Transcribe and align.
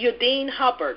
Show 0.00 0.06
with 0.06 0.20
Udine 0.20 0.48
Hubbard. 0.50 0.96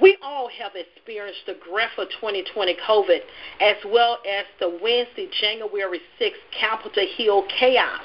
We 0.00 0.16
all 0.22 0.48
have 0.48 0.72
experienced 0.74 1.40
the 1.46 1.54
grief 1.54 1.90
of 1.98 2.08
2020 2.20 2.76
COVID 2.86 3.20
as 3.60 3.76
well 3.86 4.18
as 4.28 4.44
the 4.60 4.78
Wednesday, 4.80 5.28
January 5.40 6.00
6th 6.20 6.32
Capitol 6.58 7.04
Hill 7.16 7.44
chaos. 7.58 8.04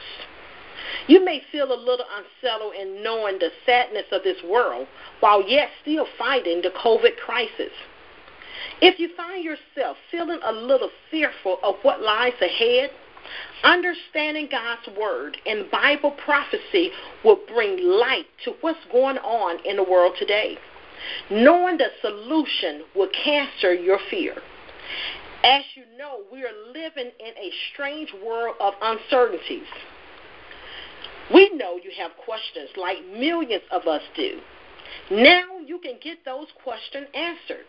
You 1.07 1.23
may 1.23 1.41
feel 1.51 1.71
a 1.71 1.75
little 1.75 2.05
unsettled 2.17 2.73
in 2.75 3.03
knowing 3.03 3.39
the 3.39 3.49
sadness 3.65 4.05
of 4.11 4.23
this 4.23 4.37
world 4.49 4.87
while 5.19 5.47
yet 5.47 5.69
still 5.81 6.07
fighting 6.17 6.61
the 6.61 6.69
COVID 6.69 7.17
crisis. 7.17 7.71
If 8.81 8.99
you 8.99 9.09
find 9.15 9.43
yourself 9.43 9.97
feeling 10.09 10.39
a 10.43 10.51
little 10.51 10.89
fearful 11.11 11.59
of 11.63 11.75
what 11.83 12.01
lies 12.01 12.33
ahead, 12.41 12.91
understanding 13.63 14.47
God's 14.51 14.97
word 14.97 15.37
and 15.45 15.69
Bible 15.71 16.11
prophecy 16.11 16.91
will 17.23 17.39
bring 17.47 17.79
light 17.81 18.25
to 18.45 18.53
what's 18.61 18.79
going 18.91 19.17
on 19.17 19.65
in 19.65 19.77
the 19.77 19.83
world 19.83 20.15
today. 20.19 20.57
Knowing 21.29 21.77
the 21.77 21.87
solution 22.01 22.83
will 22.95 23.09
cancel 23.23 23.73
your 23.73 23.99
fear. 24.09 24.35
As 25.43 25.63
you 25.75 25.83
know, 25.97 26.21
we 26.31 26.39
are 26.43 26.73
living 26.73 27.11
in 27.19 27.37
a 27.37 27.51
strange 27.73 28.13
world 28.25 28.55
of 28.61 28.73
uncertainties. 28.81 29.67
We 31.33 31.49
know 31.55 31.77
you 31.83 31.91
have 31.97 32.11
questions 32.23 32.69
like 32.77 32.97
millions 33.11 33.63
of 33.71 33.87
us 33.87 34.01
do. 34.15 34.39
Now 35.11 35.59
you 35.65 35.79
can 35.79 35.95
get 36.01 36.23
those 36.25 36.47
questions 36.63 37.07
answered. 37.13 37.65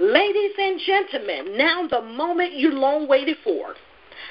Ladies 0.00 0.52
and 0.58 0.80
gentlemen, 0.80 1.56
now 1.56 1.86
the 1.86 2.02
moment 2.02 2.52
you 2.52 2.72
long 2.72 3.08
waited 3.08 3.36
for. 3.44 3.74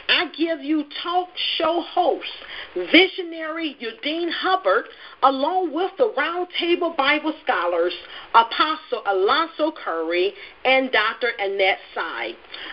I 0.09 0.25
give 0.37 0.61
you 0.61 0.85
talk 1.01 1.29
show 1.57 1.81
host, 1.81 2.29
visionary 2.75 3.75
Udine 3.81 4.31
Hubbard, 4.31 4.85
along 5.23 5.73
with 5.73 5.91
the 5.97 6.13
Roundtable 6.17 6.95
Bible 6.95 7.33
scholars, 7.43 7.93
Apostle 8.33 9.03
Alonzo 9.07 9.71
Curry 9.71 10.33
and 10.65 10.91
Dr. 10.91 11.29
Annette 11.39 11.79
Sy. 11.93 12.31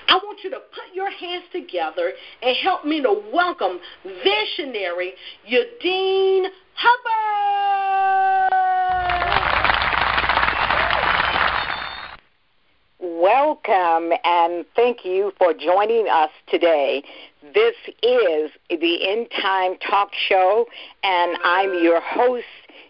I 0.09 0.15
want 0.17 0.41
you 0.43 0.51
to 0.51 0.59
put 0.59 0.95
your 0.95 1.11
hands 1.11 1.45
together 1.53 2.13
and 2.43 2.57
help 2.57 2.85
me 2.85 3.03
to 3.03 3.23
welcome 3.33 3.79
visionary 4.25 5.15
Udine 5.49 6.49
Hubbard. 6.75 8.40
Welcome 13.03 14.13
and 14.25 14.67
thank 14.77 15.07
you 15.07 15.33
for 15.39 15.55
joining 15.55 16.07
us 16.11 16.29
today. 16.51 17.03
This 17.55 17.75
is 18.03 18.51
the 18.69 19.09
End 19.09 19.29
Time 19.41 19.79
Talk 19.79 20.11
Show, 20.13 20.67
and 21.03 21.39
I'm 21.43 21.83
your 21.83 22.03
host, 22.03 22.45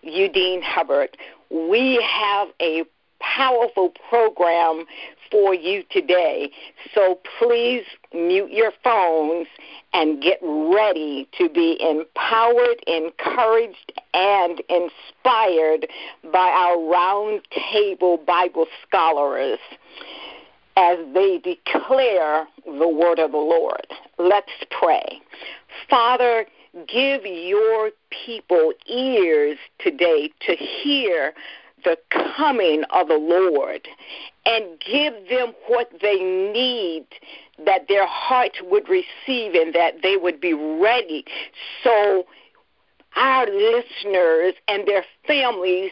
Udine 0.05 0.65
Hubbard. 0.65 1.17
We 1.49 2.05
have 2.05 2.49
a 2.61 2.83
powerful 3.21 3.93
program 4.09 4.85
for 5.31 5.55
you 5.55 5.85
today, 5.91 6.51
so 6.95 7.19
please 7.39 7.85
mute 8.13 8.51
your 8.51 8.73
phones 8.83 9.47
and 9.93 10.23
get 10.23 10.39
ready 10.43 11.29
to 11.39 11.49
be 11.49 11.79
empowered, 11.81 12.83
encouraged, 12.87 13.93
and 14.15 14.63
inspired 14.69 15.87
by 16.33 16.49
our 16.49 16.77
roundtable 16.77 18.25
Bible 18.25 18.67
scholars 18.87 19.59
as 20.77 20.99
they 21.13 21.39
declare 21.39 22.47
the 22.65 22.89
word 22.89 23.19
of 23.19 23.33
the 23.33 23.39
Lord. 23.39 23.87
Let's 24.19 24.51
pray. 24.71 25.21
Father, 25.89 26.47
give 26.87 27.27
your 27.27 27.91
people 28.25 28.73
ears 28.87 29.59
today 29.79 30.31
to 30.47 30.55
hear 30.55 31.35
the 31.85 31.99
coming 32.37 32.83
of 32.91 33.09
the 33.09 33.19
Lord 33.19 33.89
and 34.47 34.65
give 34.81 35.15
them 35.29 35.53
what 35.69 35.91
they 36.01 36.19
need 36.19 37.07
that 37.65 37.89
their 37.89 38.07
hearts 38.07 38.59
would 38.63 38.89
receive 38.89 39.55
and 39.55 39.75
that 39.75 40.03
they 40.03 40.17
would 40.17 40.41
be 40.41 40.55
ready 40.55 41.25
so 41.85 42.27
our 43.17 43.47
listeners 43.47 44.55
and 44.69 44.87
their 44.87 45.05
families 45.27 45.91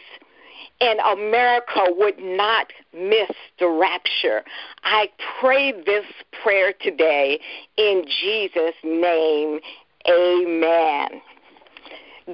in 0.79 0.97
America 0.99 1.81
would 1.89 2.17
not 2.19 2.71
miss 2.93 3.31
the 3.59 3.67
rapture. 3.67 4.43
I 4.83 5.09
pray 5.39 5.71
this 5.71 6.05
prayer 6.41 6.73
today 6.79 7.39
in 7.77 8.05
Jesus' 8.21 8.75
name. 8.83 9.59
Amen. 10.07 11.21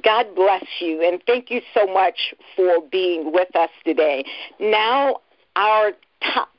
God 0.03 0.35
bless 0.35 0.65
you, 0.79 1.01
and 1.01 1.21
thank 1.25 1.49
you 1.49 1.61
so 1.73 1.87
much 1.87 2.35
for 2.55 2.81
being 2.91 3.31
with 3.31 3.55
us 3.55 3.71
today. 3.85 4.25
Now, 4.59 5.21
our 5.55 5.93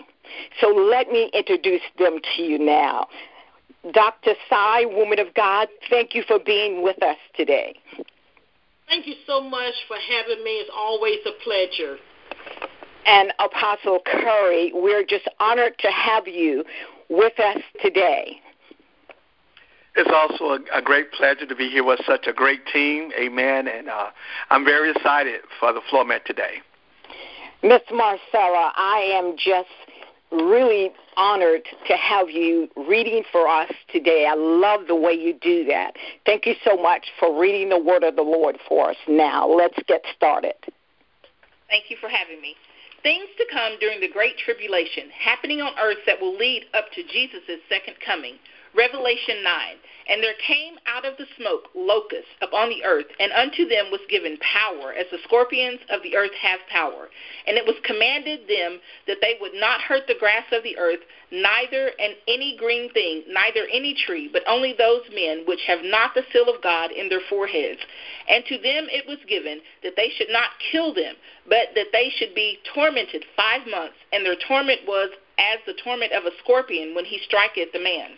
So 0.59 0.67
let 0.67 1.09
me 1.09 1.29
introduce 1.33 1.81
them 1.97 2.19
to 2.35 2.43
you 2.43 2.59
now. 2.59 3.07
Dr. 3.93 4.33
Sy, 4.49 4.85
woman 4.85 5.19
of 5.19 5.33
God, 5.33 5.67
thank 5.89 6.15
you 6.15 6.23
for 6.27 6.39
being 6.39 6.83
with 6.83 7.01
us 7.03 7.17
today. 7.35 7.75
Thank 8.87 9.07
you 9.07 9.15
so 9.25 9.41
much 9.41 9.73
for 9.87 9.97
having 9.97 10.43
me. 10.43 10.51
It's 10.51 10.71
always 10.73 11.19
a 11.25 11.43
pleasure 11.43 11.97
and 13.07 13.33
Apostle 13.39 13.99
Curry. 14.05 14.71
We're 14.73 15.05
just 15.05 15.27
honored 15.39 15.77
to 15.79 15.87
have 15.89 16.27
you 16.27 16.63
with 17.09 17.39
us 17.39 17.61
today. 17.81 18.41
It's 19.95 20.11
also 20.13 20.61
a, 20.61 20.77
a 20.77 20.81
great 20.81 21.11
pleasure 21.13 21.47
to 21.47 21.55
be 21.55 21.69
here 21.69 21.83
with 21.83 21.99
such 22.05 22.27
a 22.27 22.33
great 22.33 22.67
team. 22.71 23.11
Amen. 23.19 23.67
And 23.67 23.89
uh, 23.89 24.09
I'm 24.51 24.63
very 24.63 24.91
excited 24.91 25.41
for 25.59 25.73
the 25.73 25.81
format 25.89 26.25
today. 26.25 26.57
Miss 27.63 27.81
Marcella, 27.91 28.71
I 28.75 29.11
am 29.15 29.35
just 29.37 29.69
really 30.31 30.91
honored 31.15 31.63
to 31.87 31.93
have 31.95 32.29
you 32.29 32.69
reading 32.75 33.23
for 33.31 33.47
us 33.47 33.71
today. 33.91 34.27
I 34.29 34.35
love 34.35 34.87
the 34.87 34.95
way 34.95 35.13
you 35.13 35.33
do 35.33 35.65
that. 35.65 35.95
Thank 36.25 36.45
you 36.45 36.55
so 36.63 36.77
much 36.77 37.07
for 37.19 37.39
reading 37.39 37.69
the 37.69 37.79
word 37.79 38.03
of 38.03 38.15
the 38.15 38.23
Lord 38.23 38.57
for 38.67 38.89
us. 38.89 38.97
Now, 39.07 39.47
let's 39.47 39.77
get 39.87 40.03
started. 40.15 40.55
Thank 41.69 41.89
you 41.89 41.97
for 41.99 42.09
having 42.09 42.41
me 42.41 42.55
things 43.03 43.29
to 43.37 43.45
come 43.51 43.79
during 43.79 44.01
the 44.01 44.09
Great 44.09 44.37
Tribulation 44.37 45.09
happening 45.17 45.61
on 45.61 45.71
earth 45.79 46.03
that 46.05 46.19
will 46.19 46.35
lead 46.35 46.65
up 46.73 46.85
to 46.93 47.03
Jesus' 47.03 47.61
second 47.69 47.95
coming. 48.05 48.35
Revelation 48.77 49.43
9. 49.43 49.75
And 50.09 50.23
there 50.23 50.39
came 50.39 50.79
out 50.85 51.03
of 51.03 51.17
the 51.17 51.25
smoke 51.35 51.67
locusts 51.75 52.31
upon 52.41 52.69
the 52.69 52.85
earth, 52.85 53.07
and 53.19 53.33
unto 53.33 53.67
them 53.67 53.91
was 53.91 53.99
given 54.07 54.37
power, 54.39 54.93
as 54.93 55.05
the 55.11 55.19
scorpions 55.25 55.81
of 55.89 56.01
the 56.01 56.15
earth 56.15 56.31
have 56.39 56.61
power. 56.71 57.09
And 57.45 57.57
it 57.57 57.65
was 57.65 57.75
commanded 57.83 58.47
them 58.47 58.79
that 59.07 59.17
they 59.19 59.35
would 59.41 59.53
not 59.53 59.81
hurt 59.81 60.07
the 60.07 60.15
grass 60.17 60.45
of 60.53 60.63
the 60.63 60.77
earth, 60.77 61.01
neither 61.29 61.91
any 62.25 62.55
green 62.55 62.89
thing, 62.93 63.23
neither 63.27 63.67
any 63.67 63.95
tree, 63.95 64.29
but 64.31 64.47
only 64.47 64.73
those 64.77 65.03
men 65.11 65.43
which 65.45 65.59
have 65.67 65.83
not 65.83 66.13
the 66.15 66.23
seal 66.31 66.47
of 66.47 66.63
God 66.63 66.91
in 66.91 67.09
their 67.09 67.25
foreheads. 67.27 67.81
And 68.29 68.45
to 68.45 68.55
them 68.63 68.87
it 68.87 69.05
was 69.07 69.19
given 69.27 69.59
that 69.83 69.97
they 69.97 70.09
should 70.15 70.29
not 70.29 70.55
kill 70.71 70.93
them, 70.93 71.15
but 71.49 71.75
that 71.75 71.91
they 71.91 72.13
should 72.15 72.33
be 72.33 72.59
tormented 72.73 73.25
five 73.35 73.67
months, 73.67 73.97
and 74.13 74.25
their 74.25 74.39
torment 74.47 74.87
was 74.87 75.09
as 75.37 75.59
the 75.67 75.75
torment 75.83 76.13
of 76.13 76.23
a 76.23 76.31
scorpion 76.41 76.95
when 76.95 77.03
he 77.03 77.19
striketh 77.27 77.73
the 77.73 77.83
man. 77.83 78.11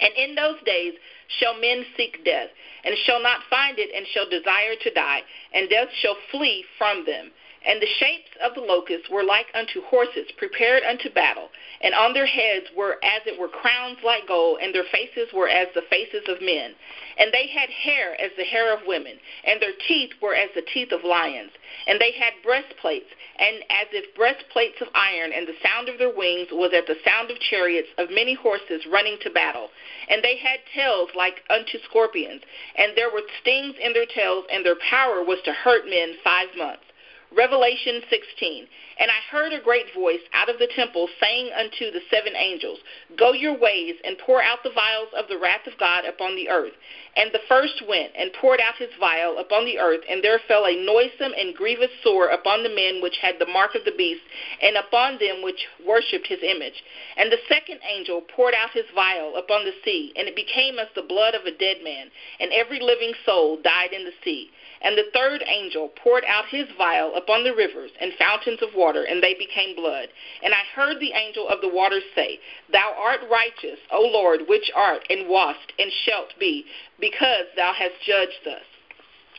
And 0.00 0.12
in 0.16 0.34
those 0.34 0.56
days 0.64 0.94
shall 1.40 1.54
men 1.54 1.84
seek 1.96 2.24
death, 2.24 2.48
and 2.84 2.96
shall 3.04 3.22
not 3.22 3.40
find 3.50 3.78
it, 3.78 3.90
and 3.94 4.06
shall 4.06 4.28
desire 4.28 4.76
to 4.82 4.90
die, 4.90 5.22
and 5.52 5.68
death 5.68 5.88
shall 6.00 6.16
flee 6.30 6.64
from 6.78 7.04
them. 7.04 7.32
And 7.68 7.82
the 7.82 7.94
shapes 8.00 8.30
of 8.42 8.54
the 8.54 8.62
locusts 8.62 9.10
were 9.10 9.22
like 9.22 9.48
unto 9.52 9.82
horses 9.82 10.32
prepared 10.38 10.82
unto 10.84 11.10
battle, 11.10 11.50
and 11.82 11.94
on 11.94 12.14
their 12.14 12.24
heads 12.24 12.64
were 12.74 12.96
as 13.04 13.20
it 13.26 13.38
were 13.38 13.48
crowns 13.48 13.98
like 14.02 14.26
gold, 14.26 14.60
and 14.62 14.74
their 14.74 14.88
faces 14.90 15.34
were 15.34 15.50
as 15.50 15.68
the 15.74 15.82
faces 15.82 16.24
of 16.28 16.40
men. 16.40 16.74
And 17.18 17.30
they 17.30 17.46
had 17.46 17.68
hair 17.68 18.18
as 18.18 18.32
the 18.38 18.44
hair 18.44 18.72
of 18.72 18.86
women, 18.86 19.20
and 19.44 19.60
their 19.60 19.74
teeth 19.86 20.12
were 20.22 20.34
as 20.34 20.48
the 20.54 20.62
teeth 20.62 20.92
of 20.92 21.04
lions. 21.04 21.50
And 21.86 22.00
they 22.00 22.12
had 22.12 22.32
breastplates, 22.42 23.12
and 23.36 23.56
as 23.68 23.88
if 23.92 24.16
breastplates 24.16 24.80
of 24.80 24.88
iron, 24.94 25.34
and 25.34 25.46
the 25.46 25.60
sound 25.62 25.90
of 25.90 25.98
their 25.98 26.14
wings 26.16 26.48
was 26.50 26.72
as 26.72 26.86
the 26.86 26.96
sound 27.04 27.30
of 27.30 27.38
chariots 27.38 27.92
of 27.98 28.08
many 28.08 28.32
horses 28.32 28.86
running 28.90 29.18
to 29.20 29.30
battle. 29.30 29.68
And 30.08 30.24
they 30.24 30.38
had 30.38 30.60
tails 30.74 31.10
like 31.14 31.44
unto 31.50 31.76
scorpions, 31.84 32.40
and 32.76 32.96
there 32.96 33.12
were 33.12 33.28
stings 33.42 33.76
in 33.78 33.92
their 33.92 34.06
tails, 34.06 34.46
and 34.50 34.64
their 34.64 34.80
power 34.88 35.22
was 35.22 35.38
to 35.44 35.52
hurt 35.52 35.84
men 35.84 36.16
five 36.24 36.48
months. 36.56 36.87
Revelation 37.36 38.00
16. 38.08 38.66
And 39.00 39.10
I 39.10 39.20
heard 39.30 39.52
a 39.52 39.60
great 39.60 39.92
voice 39.94 40.24
out 40.32 40.48
of 40.48 40.58
the 40.58 40.68
temple 40.74 41.08
saying 41.20 41.50
unto 41.52 41.90
the 41.90 42.00
seven 42.10 42.34
angels, 42.34 42.78
Go 43.16 43.32
your 43.32 43.56
ways 43.56 43.94
and 44.04 44.16
pour 44.18 44.42
out 44.42 44.62
the 44.64 44.72
vials 44.72 45.08
of 45.16 45.28
the 45.28 45.38
wrath 45.38 45.66
of 45.66 45.78
God 45.78 46.04
upon 46.04 46.34
the 46.36 46.48
earth. 46.48 46.72
And 47.16 47.30
the 47.32 47.44
first 47.48 47.82
went 47.86 48.12
and 48.16 48.32
poured 48.32 48.60
out 48.60 48.76
his 48.76 48.90
vial 48.98 49.38
upon 49.38 49.66
the 49.66 49.78
earth, 49.78 50.00
and 50.08 50.24
there 50.24 50.40
fell 50.48 50.64
a 50.64 50.84
noisome 50.84 51.34
and 51.36 51.54
grievous 51.54 51.90
sore 52.02 52.28
upon 52.28 52.62
the 52.62 52.74
men 52.74 53.02
which 53.02 53.18
had 53.20 53.38
the 53.38 53.46
mark 53.46 53.74
of 53.74 53.84
the 53.84 53.92
beast, 53.96 54.22
and 54.62 54.76
upon 54.76 55.18
them 55.18 55.42
which 55.42 55.66
worshipped 55.86 56.26
his 56.26 56.42
image. 56.42 56.82
And 57.16 57.30
the 57.30 57.44
second 57.46 57.80
angel 57.88 58.22
poured 58.22 58.54
out 58.54 58.70
his 58.70 58.86
vial 58.94 59.36
upon 59.36 59.64
the 59.64 59.74
sea, 59.84 60.12
and 60.16 60.28
it 60.28 60.36
became 60.36 60.78
as 60.78 60.88
the 60.94 61.02
blood 61.02 61.34
of 61.34 61.44
a 61.44 61.52
dead 61.52 61.84
man, 61.84 62.10
and 62.40 62.52
every 62.52 62.80
living 62.80 63.12
soul 63.26 63.58
died 63.60 63.92
in 63.92 64.04
the 64.04 64.16
sea. 64.24 64.50
And 64.80 64.96
the 64.96 65.10
third 65.12 65.42
angel 65.46 65.88
poured 65.88 66.24
out 66.24 66.46
his 66.46 66.68
vial 66.76 67.14
upon 67.16 67.44
the 67.44 67.54
rivers 67.54 67.90
and 68.00 68.12
fountains 68.14 68.62
of 68.62 68.74
water, 68.74 69.04
and 69.04 69.22
they 69.22 69.34
became 69.34 69.74
blood. 69.74 70.08
And 70.42 70.54
I 70.54 70.62
heard 70.74 71.00
the 71.00 71.12
angel 71.12 71.48
of 71.48 71.60
the 71.60 71.68
waters 71.68 72.04
say, 72.14 72.38
Thou 72.70 72.94
art 72.96 73.20
righteous, 73.30 73.78
O 73.90 74.00
Lord, 74.00 74.42
which 74.48 74.70
art, 74.74 75.04
and 75.10 75.28
wast, 75.28 75.72
and 75.78 75.90
shalt 76.04 76.38
be, 76.38 76.64
because 77.00 77.46
thou 77.56 77.72
hast 77.72 77.94
judged 78.04 78.40
thus. 78.44 78.62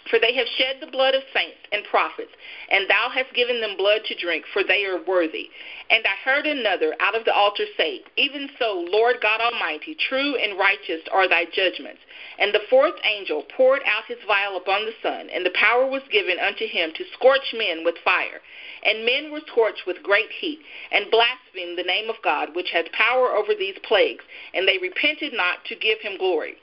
For 0.10 0.18
they 0.18 0.34
have 0.34 0.48
shed 0.58 0.78
the 0.80 0.88
blood 0.88 1.14
of 1.14 1.22
saints 1.34 1.60
and 1.72 1.84
prophets, 1.86 2.32
and 2.70 2.90
thou 2.90 3.10
hast 3.10 3.34
given 3.34 3.62
them 3.62 3.78
blood 3.78 4.02
to 4.06 4.16
drink, 4.16 4.46
for 4.52 4.64
they 4.64 4.86
are 4.86 5.04
worthy. 5.04 5.50
And 5.90 6.04
I 6.06 6.16
heard 6.26 6.48
another 6.48 6.96
out 7.00 7.16
of 7.16 7.26
the 7.26 7.34
altar 7.34 7.66
say, 7.78 8.02
Even 8.18 8.50
so, 8.58 8.86
Lord 8.90 9.18
God 9.22 9.40
Almighty, 9.40 9.96
true 9.96 10.36
and 10.36 10.58
righteous 10.58 11.02
are 11.12 11.28
thy 11.28 11.46
judgments. 11.46 12.02
And 12.40 12.54
the 12.54 12.66
fourth 12.70 12.96
angel 13.04 13.44
poured 13.56 13.82
out 13.86 14.06
his 14.08 14.18
vial 14.26 14.58
upon 14.58 14.86
the 14.86 14.98
sun, 15.04 15.30
and 15.30 15.46
the 15.46 15.52
power 15.52 15.86
was 15.86 16.02
given 16.12 16.40
unto 16.40 16.66
him 16.66 16.92
to 16.96 17.06
scorch 17.14 17.54
men 17.54 17.84
with 17.84 17.96
fire. 18.04 18.42
And 18.84 19.06
men 19.06 19.32
were 19.32 19.42
scorched 19.46 19.86
with 19.86 20.02
great 20.02 20.32
heat, 20.32 20.60
and 20.92 21.12
blasphemed 21.12 21.78
the 21.78 21.84
name 21.84 22.10
of 22.10 22.22
God, 22.24 22.56
which 22.56 22.72
had 22.72 22.92
power 22.94 23.30
over 23.32 23.54
these 23.54 23.78
plagues, 23.84 24.24
and 24.54 24.68
they 24.68 24.80
repented 24.80 25.34
not 25.34 25.66
to 25.66 25.76
give 25.76 26.00
him 26.00 26.18
glory. 26.18 26.58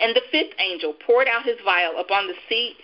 And 0.00 0.14
the 0.16 0.22
fifth 0.30 0.54
angel 0.58 0.94
poured 0.94 1.28
out 1.28 1.44
his 1.44 1.60
vial 1.64 1.98
upon 1.98 2.26
the 2.26 2.34
seat, 2.48 2.76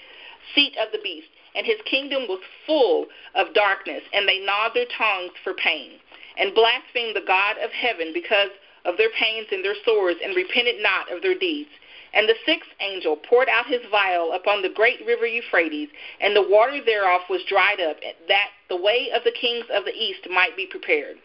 seat 0.54 0.76
of 0.76 0.92
the 0.92 0.98
beast, 1.02 1.28
and 1.54 1.66
his 1.66 1.80
kingdom 1.84 2.28
was 2.28 2.40
full 2.66 3.06
of 3.34 3.54
darkness, 3.54 4.02
and 4.12 4.28
they 4.28 4.38
gnawed 4.38 4.74
their 4.74 4.86
tongues 4.96 5.32
for 5.42 5.54
pain, 5.54 5.92
and 6.36 6.54
blasphemed 6.54 7.16
the 7.16 7.24
God 7.26 7.56
of 7.58 7.72
heaven 7.72 8.12
because 8.12 8.50
of 8.84 8.96
their 8.96 9.10
pains 9.10 9.48
and 9.50 9.64
their 9.64 9.74
sores, 9.84 10.16
and 10.22 10.36
repented 10.36 10.80
not 10.80 11.10
of 11.10 11.22
their 11.22 11.36
deeds. 11.36 11.70
And 12.14 12.28
the 12.28 12.36
sixth 12.46 12.70
angel 12.80 13.16
poured 13.16 13.48
out 13.48 13.66
his 13.66 13.82
vial 13.90 14.32
upon 14.32 14.62
the 14.62 14.70
great 14.70 15.04
river 15.04 15.26
Euphrates, 15.26 15.88
and 16.20 16.34
the 16.34 16.48
water 16.48 16.80
thereof 16.84 17.22
was 17.28 17.42
dried 17.44 17.80
up, 17.80 17.96
that 18.28 18.50
the 18.68 18.76
way 18.76 19.10
of 19.14 19.24
the 19.24 19.32
kings 19.32 19.66
of 19.70 19.84
the 19.84 19.94
east 19.94 20.28
might 20.30 20.56
be 20.56 20.66
prepared. 20.66 21.16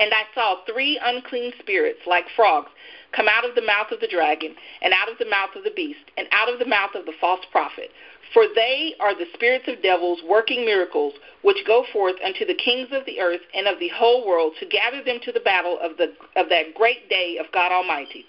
And 0.00 0.14
I 0.14 0.22
saw 0.34 0.56
three 0.64 0.98
unclean 1.04 1.52
spirits 1.60 2.00
like 2.06 2.24
frogs 2.34 2.70
come 3.12 3.28
out 3.28 3.44
of 3.44 3.54
the 3.54 3.60
mouth 3.60 3.92
of 3.92 4.00
the 4.00 4.08
dragon, 4.08 4.54
and 4.80 4.94
out 4.94 5.10
of 5.10 5.18
the 5.18 5.28
mouth 5.28 5.50
of 5.54 5.64
the 5.64 5.76
beast, 5.76 6.10
and 6.16 6.26
out 6.32 6.50
of 6.50 6.58
the 6.58 6.64
mouth 6.64 6.94
of 6.94 7.04
the 7.04 7.12
false 7.20 7.44
prophet. 7.52 7.90
For 8.32 8.46
they 8.54 8.94
are 8.98 9.14
the 9.14 9.26
spirits 9.34 9.68
of 9.68 9.82
devils 9.82 10.20
working 10.26 10.64
miracles, 10.64 11.14
which 11.42 11.66
go 11.66 11.84
forth 11.92 12.16
unto 12.24 12.46
the 12.46 12.54
kings 12.54 12.88
of 12.92 13.04
the 13.04 13.20
earth 13.20 13.42
and 13.54 13.66
of 13.66 13.78
the 13.78 13.88
whole 13.88 14.26
world 14.26 14.54
to 14.60 14.66
gather 14.66 15.02
them 15.02 15.18
to 15.24 15.32
the 15.32 15.40
battle 15.40 15.78
of, 15.82 15.98
the, 15.98 16.14
of 16.36 16.48
that 16.48 16.74
great 16.74 17.10
day 17.10 17.36
of 17.38 17.52
God 17.52 17.70
Almighty. 17.70 18.24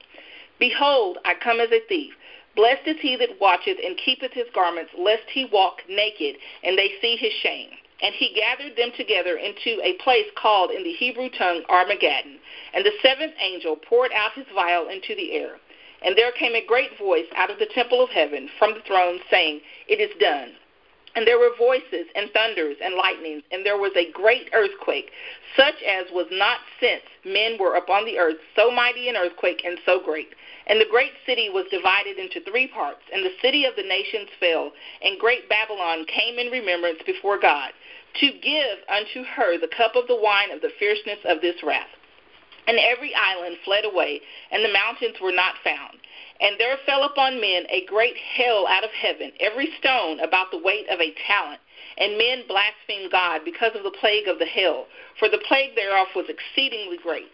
Behold, 0.59 1.19
I 1.23 1.35
come 1.35 1.61
as 1.61 1.71
a 1.71 1.85
thief. 1.87 2.13
Blessed 2.55 2.85
is 2.85 2.97
he 2.99 3.15
that 3.15 3.39
watcheth 3.39 3.77
and 3.81 3.95
keepeth 3.97 4.33
his 4.33 4.47
garments, 4.53 4.91
lest 4.97 5.23
he 5.31 5.45
walk 5.45 5.83
naked, 5.87 6.35
and 6.63 6.77
they 6.77 6.91
see 7.01 7.15
his 7.15 7.31
shame. 7.41 7.69
And 8.01 8.15
he 8.15 8.33
gathered 8.33 8.75
them 8.75 8.91
together 8.97 9.37
into 9.37 9.79
a 9.83 9.93
place 10.03 10.25
called 10.35 10.71
in 10.71 10.83
the 10.83 10.93
Hebrew 10.93 11.29
tongue 11.29 11.63
Armageddon. 11.69 12.39
And 12.73 12.83
the 12.83 12.97
seventh 13.01 13.33
angel 13.39 13.75
poured 13.75 14.11
out 14.13 14.33
his 14.33 14.47
vial 14.53 14.89
into 14.89 15.15
the 15.15 15.33
air. 15.33 15.57
And 16.03 16.17
there 16.17 16.31
came 16.31 16.55
a 16.55 16.65
great 16.65 16.97
voice 16.97 17.29
out 17.35 17.51
of 17.51 17.59
the 17.59 17.69
temple 17.75 18.03
of 18.03 18.09
heaven 18.09 18.49
from 18.57 18.73
the 18.73 18.81
throne, 18.87 19.19
saying, 19.29 19.61
It 19.87 20.01
is 20.01 20.09
done. 20.19 20.53
And 21.15 21.27
there 21.27 21.39
were 21.39 21.51
voices 21.57 22.07
and 22.15 22.31
thunders 22.31 22.77
and 22.81 22.95
lightnings, 22.95 23.43
and 23.51 23.65
there 23.65 23.77
was 23.77 23.91
a 23.97 24.11
great 24.11 24.49
earthquake, 24.53 25.11
such 25.57 25.75
as 25.83 26.05
was 26.11 26.27
not 26.31 26.59
since 26.79 27.03
men 27.25 27.57
were 27.59 27.75
upon 27.75 28.05
the 28.05 28.17
earth, 28.17 28.37
so 28.55 28.71
mighty 28.71 29.09
an 29.09 29.17
earthquake 29.17 29.61
and 29.65 29.77
so 29.85 29.99
great. 29.99 30.29
And 30.67 30.79
the 30.79 30.89
great 30.89 31.11
city 31.25 31.49
was 31.49 31.65
divided 31.69 32.17
into 32.17 32.39
three 32.49 32.67
parts, 32.67 33.01
and 33.11 33.25
the 33.25 33.35
city 33.41 33.65
of 33.65 33.75
the 33.75 33.83
nations 33.83 34.29
fell, 34.39 34.71
and 35.03 35.19
great 35.19 35.49
Babylon 35.49 36.05
came 36.05 36.39
in 36.39 36.49
remembrance 36.49 36.99
before 37.05 37.37
God, 37.37 37.71
to 38.19 38.31
give 38.41 38.77
unto 38.89 39.23
her 39.23 39.57
the 39.57 39.71
cup 39.75 39.95
of 39.95 40.07
the 40.07 40.15
wine 40.15 40.51
of 40.51 40.61
the 40.61 40.71
fierceness 40.79 41.19
of 41.25 41.41
this 41.41 41.55
wrath. 41.63 41.87
And 42.67 42.77
every 42.77 43.13
island 43.15 43.57
fled 43.65 43.85
away, 43.85 44.21
and 44.51 44.63
the 44.63 44.73
mountains 44.73 45.17
were 45.21 45.31
not 45.31 45.55
found. 45.63 45.97
And 46.39 46.59
there 46.59 46.77
fell 46.85 47.03
upon 47.03 47.41
men 47.41 47.65
a 47.69 47.85
great 47.85 48.15
hail 48.17 48.65
out 48.69 48.83
of 48.83 48.91
heaven, 48.91 49.31
every 49.39 49.69
stone 49.79 50.19
about 50.19 50.51
the 50.51 50.61
weight 50.61 50.87
of 50.89 50.99
a 50.99 51.13
talent. 51.27 51.59
And 51.97 52.17
men 52.17 52.43
blasphemed 52.47 53.11
God 53.11 53.41
because 53.43 53.75
of 53.75 53.83
the 53.83 53.97
plague 53.99 54.27
of 54.27 54.39
the 54.39 54.45
hail, 54.45 54.85
for 55.17 55.27
the 55.27 55.41
plague 55.47 55.75
thereof 55.75 56.07
was 56.15 56.29
exceedingly 56.29 56.97
great 56.97 57.31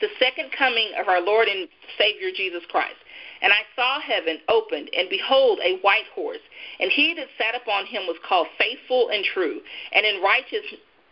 the 0.00 0.08
second 0.18 0.52
coming 0.56 0.92
of 0.98 1.08
our 1.08 1.20
Lord 1.20 1.48
and 1.48 1.68
Savior 1.98 2.30
Jesus 2.34 2.62
Christ. 2.68 2.96
And 3.42 3.52
I 3.52 3.62
saw 3.74 4.00
heaven 4.00 4.38
opened, 4.48 4.90
and 4.96 5.08
behold, 5.08 5.60
a 5.64 5.78
white 5.78 6.06
horse. 6.14 6.44
And 6.78 6.90
he 6.90 7.14
that 7.14 7.28
sat 7.38 7.54
upon 7.54 7.86
him 7.86 8.06
was 8.06 8.18
called 8.26 8.48
faithful 8.58 9.08
and 9.08 9.24
true. 9.24 9.60
And 9.92 10.04
in 10.04 10.22
righteous, 10.22 10.64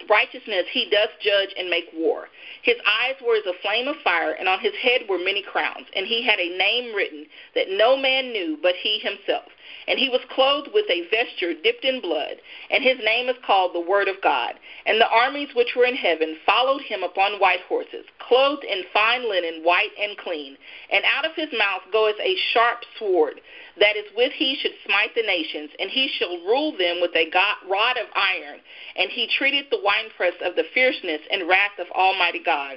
righteousness 0.09 0.67
he 0.71 0.88
doth 0.90 1.11
judge 1.21 1.50
and 1.57 1.69
make 1.69 1.87
war. 1.95 2.28
His 2.62 2.76
eyes 2.87 3.17
were 3.25 3.37
as 3.37 3.47
a 3.47 3.59
flame 3.62 3.88
of 3.88 3.97
fire, 4.02 4.33
and 4.33 4.49
on 4.49 4.61
his 4.61 4.75
head 4.83 5.02
were 5.09 5.19
many 5.19 5.43
crowns. 5.43 5.87
And 5.95 6.07
he 6.07 6.23
had 6.25 6.38
a 6.38 6.57
name 6.57 6.95
written 6.95 7.26
that 7.55 7.71
no 7.71 7.97
man 7.97 8.33
knew 8.33 8.59
but 8.62 8.75
he 8.76 8.99
himself. 8.99 9.50
And 9.87 9.99
he 9.99 10.09
was 10.09 10.21
clothed 10.31 10.69
with 10.73 10.85
a 10.90 11.09
vesture 11.09 11.55
dipped 11.55 11.85
in 11.85 12.00
blood, 12.00 12.37
and 12.71 12.83
his 12.83 12.99
name 13.02 13.28
is 13.28 13.37
called 13.45 13.75
the 13.75 13.81
Word 13.81 14.09
of 14.09 14.21
God. 14.23 14.55
And 14.87 15.00
the 15.00 15.09
armies 15.09 15.49
which 15.55 15.75
were 15.76 15.85
in 15.85 15.97
heaven 15.97 16.37
followed 16.45 16.83
him 16.83 17.02
upon 17.02 17.40
white 17.40 17.62
horses, 17.69 18.05
clothed 18.19 18.64
in 18.64 18.85
fine 18.93 19.28
linen, 19.28 19.62
white 19.64 19.93
and 20.00 20.17
clean. 20.19 20.57
And 20.93 21.05
out 21.05 21.25
of 21.25 21.35
his 21.37 21.49
mouth 21.57 21.83
goeth 21.93 22.21
a 22.21 22.37
sharp 22.52 22.85
sword, 22.99 23.40
that 23.81 23.97
is 23.97 24.07
with 24.17 24.33
he 24.33 24.57
should 24.61 24.75
smite 24.85 25.14
the 25.14 25.23
nations, 25.23 25.71
and 25.78 25.90
he 25.90 26.09
shall 26.19 26.37
rule 26.45 26.76
them 26.76 27.00
with 27.00 27.14
a 27.14 27.31
rod 27.69 27.97
of 27.97 28.09
iron. 28.14 28.61
And 28.97 29.11
he 29.11 29.28
treated 29.38 29.67
the 29.71 29.81
winepress 29.88 30.35
of 30.45 30.54
the 30.54 30.64
fierceness 30.75 31.23
and 31.33 31.49
wrath 31.49 31.78
of 31.80 31.87
Almighty 31.97 32.42
God. 32.45 32.76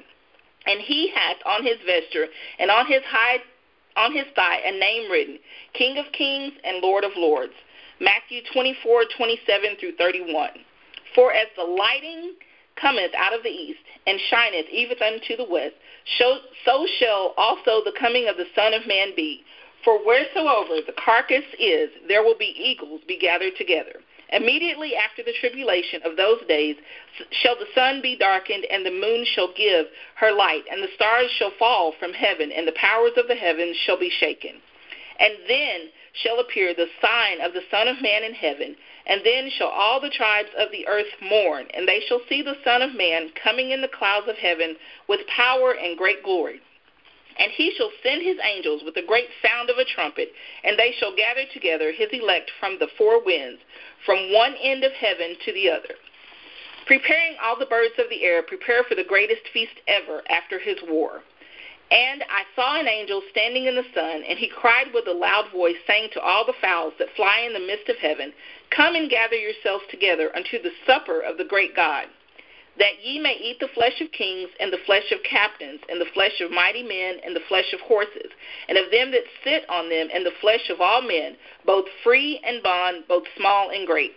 And 0.65 0.79
he 0.79 1.11
hath 1.13 1.37
on 1.45 1.65
his 1.65 1.77
vesture 1.85 2.27
and 2.59 2.71
on 2.71 2.87
his 2.87 3.03
high 3.03 3.39
on 3.97 4.15
his 4.15 4.25
thigh 4.37 4.61
a 4.63 4.71
name 4.71 5.11
written, 5.11 5.37
King 5.73 5.97
of 5.97 6.05
Kings 6.13 6.53
and 6.63 6.81
Lord 6.81 7.03
of 7.03 7.11
Lords. 7.17 7.51
Matthew 7.99 8.39
24, 8.53 9.03
27 9.17 9.75
through 9.79 9.95
31. 9.97 10.49
For 11.13 11.33
as 11.33 11.47
the 11.57 11.63
lighting 11.63 12.35
cometh 12.79 13.11
out 13.17 13.33
of 13.33 13.43
the 13.43 13.49
east, 13.49 13.83
and 14.07 14.17
shineth 14.29 14.65
even 14.71 14.97
unto 15.03 15.35
the 15.35 15.43
west, 15.43 15.75
so 16.17 16.87
shall 16.99 17.33
also 17.37 17.83
the 17.83 17.93
coming 17.99 18.29
of 18.29 18.37
the 18.37 18.47
Son 18.55 18.73
of 18.73 18.87
Man 18.87 19.09
be. 19.15 19.43
For 19.83 19.99
wheresoever 20.05 20.79
the 20.85 20.95
carcass 20.97 21.43
is, 21.59 21.89
there 22.07 22.23
will 22.23 22.37
be 22.37 22.55
eagles 22.57 23.01
be 23.07 23.19
gathered 23.19 23.53
together. 23.57 23.99
Immediately 24.31 24.95
after 24.95 25.23
the 25.23 25.33
tribulation 25.33 26.01
of 26.03 26.15
those 26.15 26.41
days 26.47 26.77
shall 27.31 27.57
the 27.57 27.67
sun 27.75 28.01
be 28.01 28.15
darkened, 28.15 28.65
and 28.65 28.85
the 28.85 28.91
moon 28.91 29.25
shall 29.25 29.51
give 29.53 29.87
her 30.15 30.31
light, 30.31 30.63
and 30.71 30.81
the 30.81 30.93
stars 30.95 31.29
shall 31.31 31.51
fall 31.51 31.91
from 31.99 32.13
heaven, 32.13 32.51
and 32.51 32.65
the 32.67 32.71
powers 32.73 33.11
of 33.17 33.27
the 33.27 33.35
heavens 33.35 33.75
shall 33.75 33.97
be 33.97 34.09
shaken. 34.09 34.61
And 35.19 35.33
then 35.47 35.89
shall 36.13 36.39
appear 36.39 36.73
the 36.73 36.89
sign 37.01 37.41
of 37.41 37.53
the 37.53 37.63
Son 37.69 37.87
of 37.87 38.01
Man 38.01 38.23
in 38.23 38.33
heaven, 38.33 38.75
and 39.05 39.21
then 39.25 39.49
shall 39.49 39.67
all 39.67 39.99
the 39.99 40.09
tribes 40.09 40.49
of 40.57 40.71
the 40.71 40.87
earth 40.87 41.11
mourn, 41.21 41.67
and 41.73 41.87
they 41.87 41.99
shall 42.07 42.21
see 42.29 42.41
the 42.41 42.57
Son 42.63 42.81
of 42.81 42.95
Man 42.95 43.31
coming 43.43 43.71
in 43.71 43.81
the 43.81 43.87
clouds 43.87 44.27
of 44.27 44.37
heaven 44.37 44.77
with 45.07 45.27
power 45.27 45.73
and 45.73 45.97
great 45.97 46.23
glory. 46.23 46.61
And 47.39 47.51
he 47.51 47.73
shall 47.75 47.91
send 48.03 48.21
his 48.21 48.37
angels 48.43 48.83
with 48.83 48.97
a 48.97 49.05
great 49.05 49.29
sound 49.41 49.69
of 49.69 49.77
a 49.77 49.85
trumpet, 49.85 50.33
and 50.63 50.77
they 50.77 50.93
shall 50.99 51.15
gather 51.15 51.45
together 51.53 51.91
his 51.91 52.09
elect 52.11 52.51
from 52.59 52.77
the 52.79 52.89
four 52.97 53.23
winds, 53.23 53.61
from 54.05 54.33
one 54.33 54.55
end 54.61 54.83
of 54.83 54.91
heaven 54.93 55.35
to 55.45 55.53
the 55.53 55.69
other. 55.69 55.95
Preparing 56.87 57.35
all 57.41 57.57
the 57.57 57.65
birds 57.65 57.93
of 57.99 58.09
the 58.09 58.23
air, 58.23 58.41
prepare 58.41 58.83
for 58.83 58.95
the 58.95 59.03
greatest 59.03 59.47
feast 59.53 59.79
ever 59.87 60.23
after 60.29 60.59
his 60.59 60.77
war. 60.87 61.21
And 61.91 62.23
I 62.23 62.43
saw 62.55 62.79
an 62.79 62.87
angel 62.87 63.21
standing 63.31 63.65
in 63.65 63.75
the 63.75 63.85
sun, 63.93 64.23
and 64.23 64.39
he 64.39 64.47
cried 64.47 64.93
with 64.93 65.07
a 65.07 65.11
loud 65.11 65.51
voice, 65.51 65.75
saying 65.85 66.09
to 66.13 66.21
all 66.21 66.45
the 66.45 66.53
fowls 66.61 66.93
that 66.99 67.15
fly 67.15 67.43
in 67.45 67.53
the 67.53 67.59
midst 67.59 67.89
of 67.89 67.97
heaven, 67.97 68.33
Come 68.69 68.95
and 68.95 69.09
gather 69.09 69.35
yourselves 69.35 69.83
together 69.89 70.35
unto 70.35 70.61
the 70.61 70.71
supper 70.85 71.19
of 71.19 71.37
the 71.37 71.43
great 71.43 71.75
God 71.75 72.07
that 72.81 72.97
ye 73.03 73.19
may 73.19 73.37
eat 73.37 73.59
the 73.59 73.69
flesh 73.75 74.01
of 74.01 74.11
kings, 74.11 74.49
and 74.59 74.73
the 74.73 74.81
flesh 74.87 75.11
of 75.11 75.21
captains, 75.21 75.79
and 75.87 76.01
the 76.01 76.09
flesh 76.15 76.41
of 76.41 76.49
mighty 76.49 76.81
men, 76.81 77.21
and 77.23 77.35
the 77.35 77.45
flesh 77.47 77.71
of 77.73 77.79
horses, 77.81 78.31
and 78.67 78.75
of 78.75 78.89
them 78.89 79.11
that 79.11 79.21
sit 79.43 79.69
on 79.69 79.87
them, 79.87 80.09
and 80.11 80.25
the 80.25 80.33
flesh 80.41 80.67
of 80.71 80.81
all 80.81 81.03
men, 81.03 81.37
both 81.63 81.85
free 82.03 82.41
and 82.43 82.63
bond, 82.63 83.03
both 83.07 83.23
small 83.37 83.69
and 83.69 83.85
great. 83.85 84.13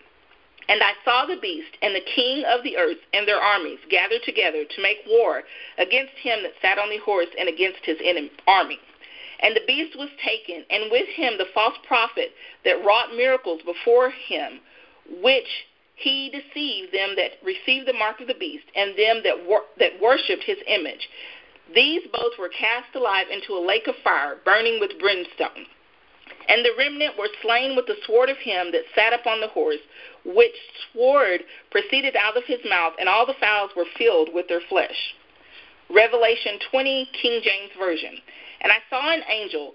And 0.66 0.82
I 0.82 0.92
saw 1.04 1.26
the 1.26 1.36
beast 1.36 1.76
and 1.82 1.94
the 1.94 2.00
king 2.16 2.42
of 2.46 2.64
the 2.64 2.78
earth 2.78 2.96
and 3.12 3.28
their 3.28 3.40
armies 3.40 3.80
gathered 3.90 4.22
together 4.24 4.64
to 4.64 4.82
make 4.82 5.04
war 5.06 5.42
against 5.76 6.14
him 6.14 6.42
that 6.42 6.52
sat 6.62 6.78
on 6.78 6.88
the 6.88 6.96
horse 7.04 7.28
and 7.38 7.50
against 7.50 7.84
his 7.84 7.98
enemy, 8.02 8.30
army. 8.46 8.78
And 9.40 9.54
the 9.54 9.66
beast 9.66 9.94
was 9.94 10.08
taken, 10.24 10.64
and 10.70 10.90
with 10.90 11.08
him 11.08 11.36
the 11.36 11.52
false 11.52 11.76
prophet 11.86 12.32
that 12.64 12.82
wrought 12.82 13.14
miracles 13.14 13.60
before 13.66 14.08
him, 14.08 14.60
which 15.20 15.66
he 15.94 16.30
deceived 16.30 16.92
them 16.92 17.14
that 17.16 17.38
received 17.44 17.86
the 17.86 17.92
mark 17.92 18.20
of 18.20 18.26
the 18.26 18.34
beast 18.34 18.66
and 18.74 18.98
them 18.98 19.22
that 19.24 19.46
wor- 19.46 19.66
that 19.78 20.00
worshipped 20.00 20.44
his 20.44 20.58
image. 20.66 21.08
These 21.74 22.02
both 22.12 22.38
were 22.38 22.48
cast 22.48 22.94
alive 22.94 23.26
into 23.30 23.54
a 23.54 23.66
lake 23.66 23.86
of 23.86 23.94
fire, 24.02 24.36
burning 24.44 24.80
with 24.80 24.98
brimstone. 24.98 25.66
And 26.48 26.64
the 26.64 26.74
remnant 26.76 27.16
were 27.16 27.28
slain 27.42 27.74
with 27.76 27.86
the 27.86 27.96
sword 28.06 28.28
of 28.28 28.36
him 28.38 28.72
that 28.72 28.84
sat 28.94 29.12
upon 29.12 29.40
the 29.40 29.48
horse, 29.48 29.80
which 30.24 30.54
sword 30.92 31.44
proceeded 31.70 32.16
out 32.16 32.36
of 32.36 32.44
his 32.44 32.60
mouth, 32.68 32.94
and 32.98 33.08
all 33.08 33.24
the 33.24 33.34
fowls 33.40 33.70
were 33.76 33.86
filled 33.96 34.32
with 34.34 34.48
their 34.48 34.60
flesh. 34.68 35.14
Revelation 35.88 36.58
20, 36.70 37.08
King 37.20 37.40
James 37.42 37.72
Version. 37.78 38.16
And 38.60 38.72
I 38.72 38.78
saw 38.90 39.10
an 39.10 39.22
angel 39.28 39.74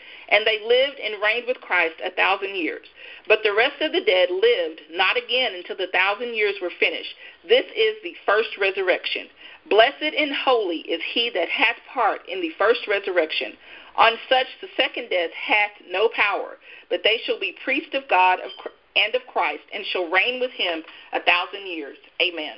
And 0.31 0.47
they 0.47 0.59
lived 0.65 0.97
and 0.99 1.21
reigned 1.21 1.45
with 1.45 1.59
Christ 1.59 1.95
a 2.03 2.11
thousand 2.11 2.55
years. 2.55 2.87
But 3.27 3.39
the 3.43 3.53
rest 3.53 3.81
of 3.81 3.91
the 3.91 4.01
dead 4.01 4.29
lived 4.31 4.81
not 4.89 5.17
again 5.17 5.53
until 5.53 5.75
the 5.75 5.91
thousand 5.91 6.33
years 6.33 6.55
were 6.61 6.71
finished. 6.79 7.13
This 7.47 7.65
is 7.75 7.95
the 8.01 8.15
first 8.25 8.57
resurrection. 8.59 9.27
Blessed 9.69 10.15
and 10.17 10.31
holy 10.33 10.79
is 10.87 11.01
he 11.13 11.29
that 11.35 11.49
hath 11.49 11.75
part 11.93 12.21
in 12.27 12.41
the 12.41 12.51
first 12.57 12.87
resurrection. 12.87 13.53
On 13.97 14.13
such 14.29 14.47
the 14.61 14.69
second 14.77 15.09
death 15.09 15.31
hath 15.31 15.71
no 15.89 16.09
power, 16.15 16.57
but 16.89 17.01
they 17.03 17.19
shall 17.25 17.39
be 17.39 17.55
priests 17.63 17.93
of 17.93 18.07
God 18.09 18.39
and 18.95 19.15
of 19.15 19.21
Christ, 19.27 19.63
and 19.73 19.85
shall 19.91 20.09
reign 20.09 20.39
with 20.39 20.51
him 20.51 20.81
a 21.13 21.21
thousand 21.21 21.67
years. 21.67 21.97
Amen. 22.21 22.57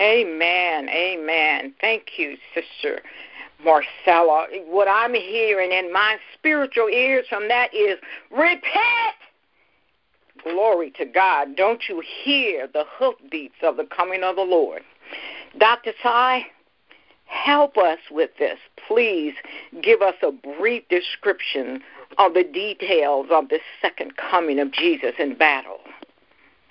Amen. 0.00 0.88
Amen. 0.88 1.74
Thank 1.80 2.18
you, 2.18 2.36
Sister 2.54 3.02
Marcella. 3.64 4.46
What 4.66 4.88
I'm 4.88 5.14
hearing 5.14 5.72
in 5.72 5.92
my 5.92 6.16
spiritual 6.34 6.88
ears 6.88 7.26
from 7.28 7.48
that 7.48 7.74
is 7.74 7.98
repent. 8.30 9.16
Glory 10.44 10.92
to 10.92 11.04
God. 11.04 11.56
Don't 11.56 11.82
you 11.88 12.02
hear 12.24 12.68
the 12.72 12.84
hoofbeats 12.98 13.56
of 13.62 13.76
the 13.76 13.84
coming 13.84 14.22
of 14.22 14.36
the 14.36 14.42
Lord? 14.42 14.82
Dr. 15.58 15.92
Sy, 16.02 16.46
help 17.26 17.76
us 17.76 17.98
with 18.10 18.30
this. 18.38 18.58
Please 18.86 19.34
give 19.82 20.02
us 20.02 20.14
a 20.22 20.30
brief 20.30 20.84
description 20.88 21.82
of 22.18 22.34
the 22.34 22.44
details 22.44 23.26
of 23.30 23.48
the 23.48 23.58
second 23.82 24.16
coming 24.16 24.58
of 24.58 24.72
Jesus 24.72 25.14
in 25.18 25.36
battle. 25.36 25.78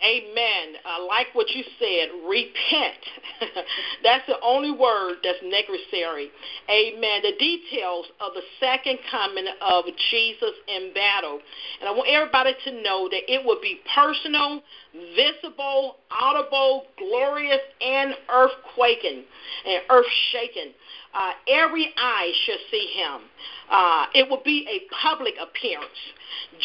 Amen. 0.03 0.77
I 0.85 1.01
like 1.01 1.33
what 1.33 1.49
you 1.49 1.63
said. 1.79 2.09
Repent. 2.29 3.01
that's 4.03 4.27
the 4.27 4.39
only 4.43 4.69
word 4.69 5.17
that's 5.23 5.41
necessary. 5.41 6.29
Amen. 6.69 7.21
The 7.23 7.33
details 7.39 8.05
of 8.21 8.33
the 8.35 8.43
second 8.59 8.99
coming 9.09 9.47
of 9.59 9.85
Jesus 10.11 10.53
in 10.67 10.93
battle. 10.93 11.39
And 11.79 11.89
I 11.89 11.91
want 11.91 12.09
everybody 12.09 12.53
to 12.65 12.81
know 12.83 13.09
that 13.09 13.25
it 13.25 13.43
will 13.43 13.59
be 13.59 13.79
personal, 13.95 14.61
visible, 15.15 15.95
audible, 16.11 16.85
glorious, 16.99 17.61
and 17.81 18.13
earthquaking 18.29 19.23
and 19.65 19.81
earth 19.89 20.05
shaking. 20.31 20.73
Uh, 21.13 21.31
every 21.47 21.93
eye 21.97 22.31
shall 22.45 22.57
see 22.69 22.93
him. 22.93 23.21
Uh, 23.69 24.05
it 24.13 24.29
will 24.29 24.41
be 24.43 24.67
a 24.69 24.93
public 24.93 25.33
appearance. 25.41 25.87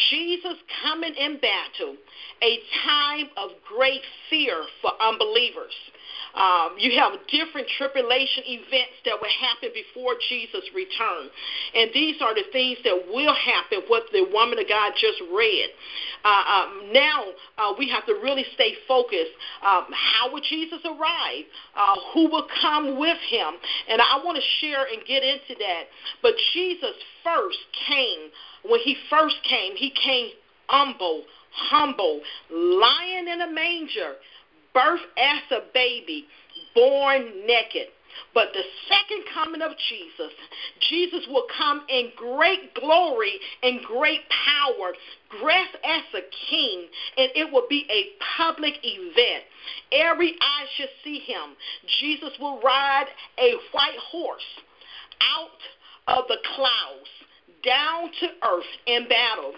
Jesus 0.09 0.57
coming 0.83 1.13
in 1.15 1.39
battle, 1.39 1.95
a 2.41 2.59
time 2.85 3.29
of 3.37 3.51
great 3.67 4.01
fear 4.29 4.63
for 4.81 4.91
unbelievers. 5.01 5.73
Um, 6.33 6.75
you 6.79 6.97
have 6.97 7.13
different 7.29 7.67
tribulation 7.77 8.43
events 8.47 8.97
that 9.05 9.13
will 9.21 9.29
happen 9.29 9.69
before 9.73 10.15
Jesus' 10.29 10.65
return. 10.73 11.29
And 11.75 11.91
these 11.93 12.21
are 12.21 12.33
the 12.33 12.45
things 12.51 12.77
that 12.83 13.05
will 13.13 13.35
happen, 13.35 13.85
what 13.87 14.03
the 14.11 14.25
woman 14.33 14.57
of 14.57 14.67
God 14.67 14.93
just 14.97 15.21
read. 15.31 15.69
Uh, 16.25 16.43
um, 16.49 16.89
now 16.91 17.23
uh, 17.57 17.73
we 17.77 17.89
have 17.89 18.05
to 18.07 18.13
really 18.13 18.45
stay 18.55 18.73
focused. 18.87 19.33
Um, 19.61 19.85
how 19.93 20.33
will 20.33 20.41
Jesus 20.41 20.79
arrive? 20.85 21.45
Uh, 21.75 21.95
who 22.13 22.29
will 22.29 22.47
come 22.61 22.97
with 22.97 23.19
him? 23.29 23.53
And 23.89 24.01
I 24.01 24.17
want 24.25 24.37
to 24.37 24.43
share 24.59 24.85
and 24.85 25.05
get 25.05 25.21
into 25.21 25.53
that. 25.59 25.83
But 26.21 26.33
Jesus 26.53 26.95
first 27.23 27.59
came, 27.87 28.29
when 28.65 28.79
he 28.79 28.97
first 29.09 29.35
came, 29.47 29.75
he 29.75 29.91
came 29.91 30.29
humble, 30.67 31.23
humble, 31.51 32.21
lying 32.49 33.27
in 33.27 33.41
a 33.41 33.51
manger 33.51 34.15
birth 34.73 35.01
as 35.17 35.41
a 35.51 35.61
baby, 35.73 36.25
born 36.75 37.45
naked. 37.45 37.87
But 38.33 38.53
the 38.53 38.63
second 38.87 39.25
coming 39.33 39.61
of 39.61 39.71
Jesus, 39.89 40.33
Jesus 40.89 41.25
will 41.27 41.45
come 41.57 41.83
in 41.89 42.11
great 42.15 42.73
glory 42.75 43.39
and 43.61 43.81
great 43.81 44.21
power, 44.29 44.93
dressed 45.39 45.77
as 45.83 46.03
a 46.13 46.21
king, 46.49 46.87
and 47.17 47.29
it 47.35 47.51
will 47.51 47.65
be 47.69 47.85
a 47.89 48.13
public 48.37 48.73
event. 48.83 49.43
Every 49.91 50.35
eye 50.41 50.65
shall 50.77 50.87
see 51.03 51.19
him. 51.19 51.55
Jesus 51.99 52.33
will 52.39 52.61
ride 52.61 53.07
a 53.39 53.53
white 53.71 53.97
horse 54.11 54.41
out 55.21 56.17
of 56.17 56.27
the 56.27 56.37
clouds 56.55 57.09
down 57.63 58.09
to 58.19 58.27
earth 58.47 58.63
in 58.87 59.07
battle. 59.07 59.53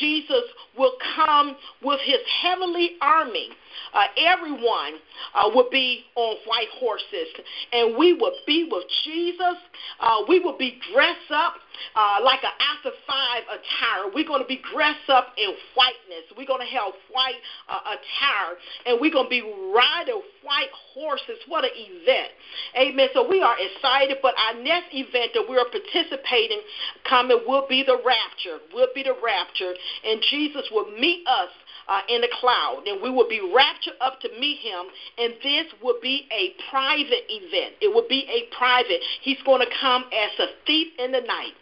Jesus 0.00 0.44
will 0.76 0.94
come 1.14 1.56
with 1.82 2.00
his 2.00 2.20
heavenly 2.42 2.92
army 3.00 3.50
uh, 3.94 4.06
everyone 4.16 4.94
uh, 5.34 5.50
would 5.54 5.70
be 5.70 6.04
on 6.14 6.36
white 6.46 6.68
horses, 6.78 7.28
and 7.72 7.96
we 7.96 8.14
will 8.14 8.34
be 8.46 8.68
with 8.70 8.84
Jesus. 9.04 9.56
Uh, 10.00 10.22
we 10.28 10.40
will 10.40 10.56
be 10.56 10.78
dressed 10.92 11.30
up 11.30 11.54
uh, 11.94 12.18
like 12.24 12.42
an 12.44 12.54
after 12.58 12.90
five 13.06 13.42
attire. 13.48 14.12
We're 14.14 14.26
going 14.26 14.42
to 14.42 14.48
be 14.48 14.60
dressed 14.72 15.08
up 15.08 15.34
in 15.36 15.54
whiteness. 15.74 16.30
We're 16.36 16.46
going 16.46 16.64
to 16.64 16.72
have 16.72 16.92
white 17.10 17.40
uh, 17.68 17.96
attire, 17.96 18.56
and 18.86 19.00
we're 19.00 19.12
going 19.12 19.26
to 19.26 19.34
be 19.34 19.42
riding 19.42 20.22
white 20.42 20.72
horses. 20.94 21.38
What 21.48 21.64
an 21.64 21.74
event! 21.74 22.30
Amen. 22.76 23.08
So 23.14 23.28
we 23.28 23.42
are 23.42 23.56
excited, 23.58 24.18
but 24.22 24.34
our 24.38 24.62
next 24.62 24.92
event 24.92 25.32
that 25.34 25.44
we're 25.48 25.64
participating 25.70 26.60
coming 27.08 27.40
will 27.46 27.66
be 27.68 27.82
the 27.82 27.98
rapture. 28.04 28.58
Will 28.74 28.90
be 28.94 29.02
the 29.02 29.16
rapture, 29.22 29.74
and 30.04 30.20
Jesus 30.30 30.68
will 30.70 30.90
meet 30.98 31.26
us 31.26 31.50
uh, 31.88 32.00
in 32.08 32.20
the 32.20 32.28
cloud, 32.40 32.82
and 32.86 33.02
we 33.02 33.10
will 33.10 33.28
be 33.28 33.40
raptured 33.54 33.94
up 34.00 34.20
to 34.20 34.28
meet 34.38 34.58
him, 34.58 34.86
and 35.18 35.34
this 35.42 35.66
will 35.82 35.98
be 36.00 36.28
a 36.32 36.54
private 36.70 37.24
event. 37.28 37.74
It 37.80 37.92
will 37.92 38.06
be 38.08 38.26
a 38.28 38.54
private. 38.56 39.00
He's 39.22 39.40
going 39.44 39.60
to 39.60 39.72
come 39.80 40.04
as 40.12 40.38
a 40.38 40.46
thief 40.66 40.88
in 40.98 41.12
the 41.12 41.20
night. 41.20 41.52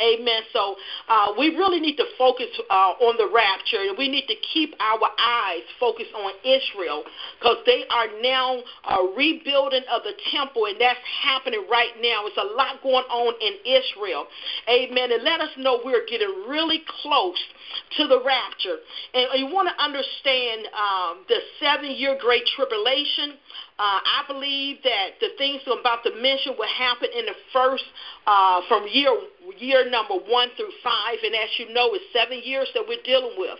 Amen. 0.00 0.42
So 0.52 0.76
uh, 1.08 1.32
we 1.38 1.56
really 1.56 1.80
need 1.80 1.96
to 1.96 2.06
focus 2.18 2.48
uh, 2.70 2.98
on 3.00 3.16
the 3.16 3.30
rapture, 3.32 3.82
and 3.88 3.96
we 3.96 4.08
need 4.08 4.26
to 4.26 4.34
keep 4.52 4.74
our 4.80 5.08
eyes 5.18 5.62
focused 5.78 6.12
on 6.14 6.32
Israel 6.44 7.04
because 7.38 7.58
they 7.66 7.84
are 7.90 8.08
now 8.22 8.62
uh, 8.84 9.02
rebuilding 9.16 9.82
of 9.90 10.02
the 10.02 10.14
temple, 10.32 10.66
and 10.66 10.80
that's 10.80 10.98
happening 11.22 11.64
right 11.70 11.94
now. 12.00 12.26
It's 12.26 12.38
a 12.38 12.54
lot 12.56 12.82
going 12.82 13.04
on 13.04 13.34
in 13.40 13.54
Israel. 13.64 14.26
Amen. 14.68 15.12
And 15.12 15.22
let 15.22 15.40
us 15.40 15.50
know 15.58 15.80
we're 15.84 16.06
getting 16.06 16.44
really 16.48 16.82
close 17.02 17.38
to 17.98 18.06
the 18.06 18.22
rapture. 18.24 18.78
And 19.14 19.40
you 19.40 19.46
want 19.46 19.68
to 19.68 19.76
understand 19.82 20.66
um, 20.74 21.24
the 21.28 21.38
seven 21.60 21.90
year 21.90 22.16
great 22.20 22.44
tribulation. 22.56 23.38
Uh, 23.76 23.98
I 23.98 24.22
believe 24.28 24.78
that 24.84 25.18
the 25.20 25.30
things 25.36 25.60
I'm 25.66 25.80
about 25.80 26.04
to 26.04 26.14
mention 26.22 26.54
will 26.56 26.70
happen 26.78 27.08
in 27.10 27.26
the 27.26 27.34
first, 27.52 27.82
uh, 28.24 28.60
from 28.68 28.86
year 28.86 29.10
year 29.58 29.90
number 29.90 30.14
one 30.14 30.48
through 30.56 30.70
five, 30.82 31.18
and 31.24 31.34
as 31.34 31.50
you 31.58 31.74
know, 31.74 31.90
it's 31.92 32.04
seven 32.12 32.40
years 32.44 32.70
that 32.74 32.84
we're 32.86 33.02
dealing 33.02 33.34
with. 33.36 33.58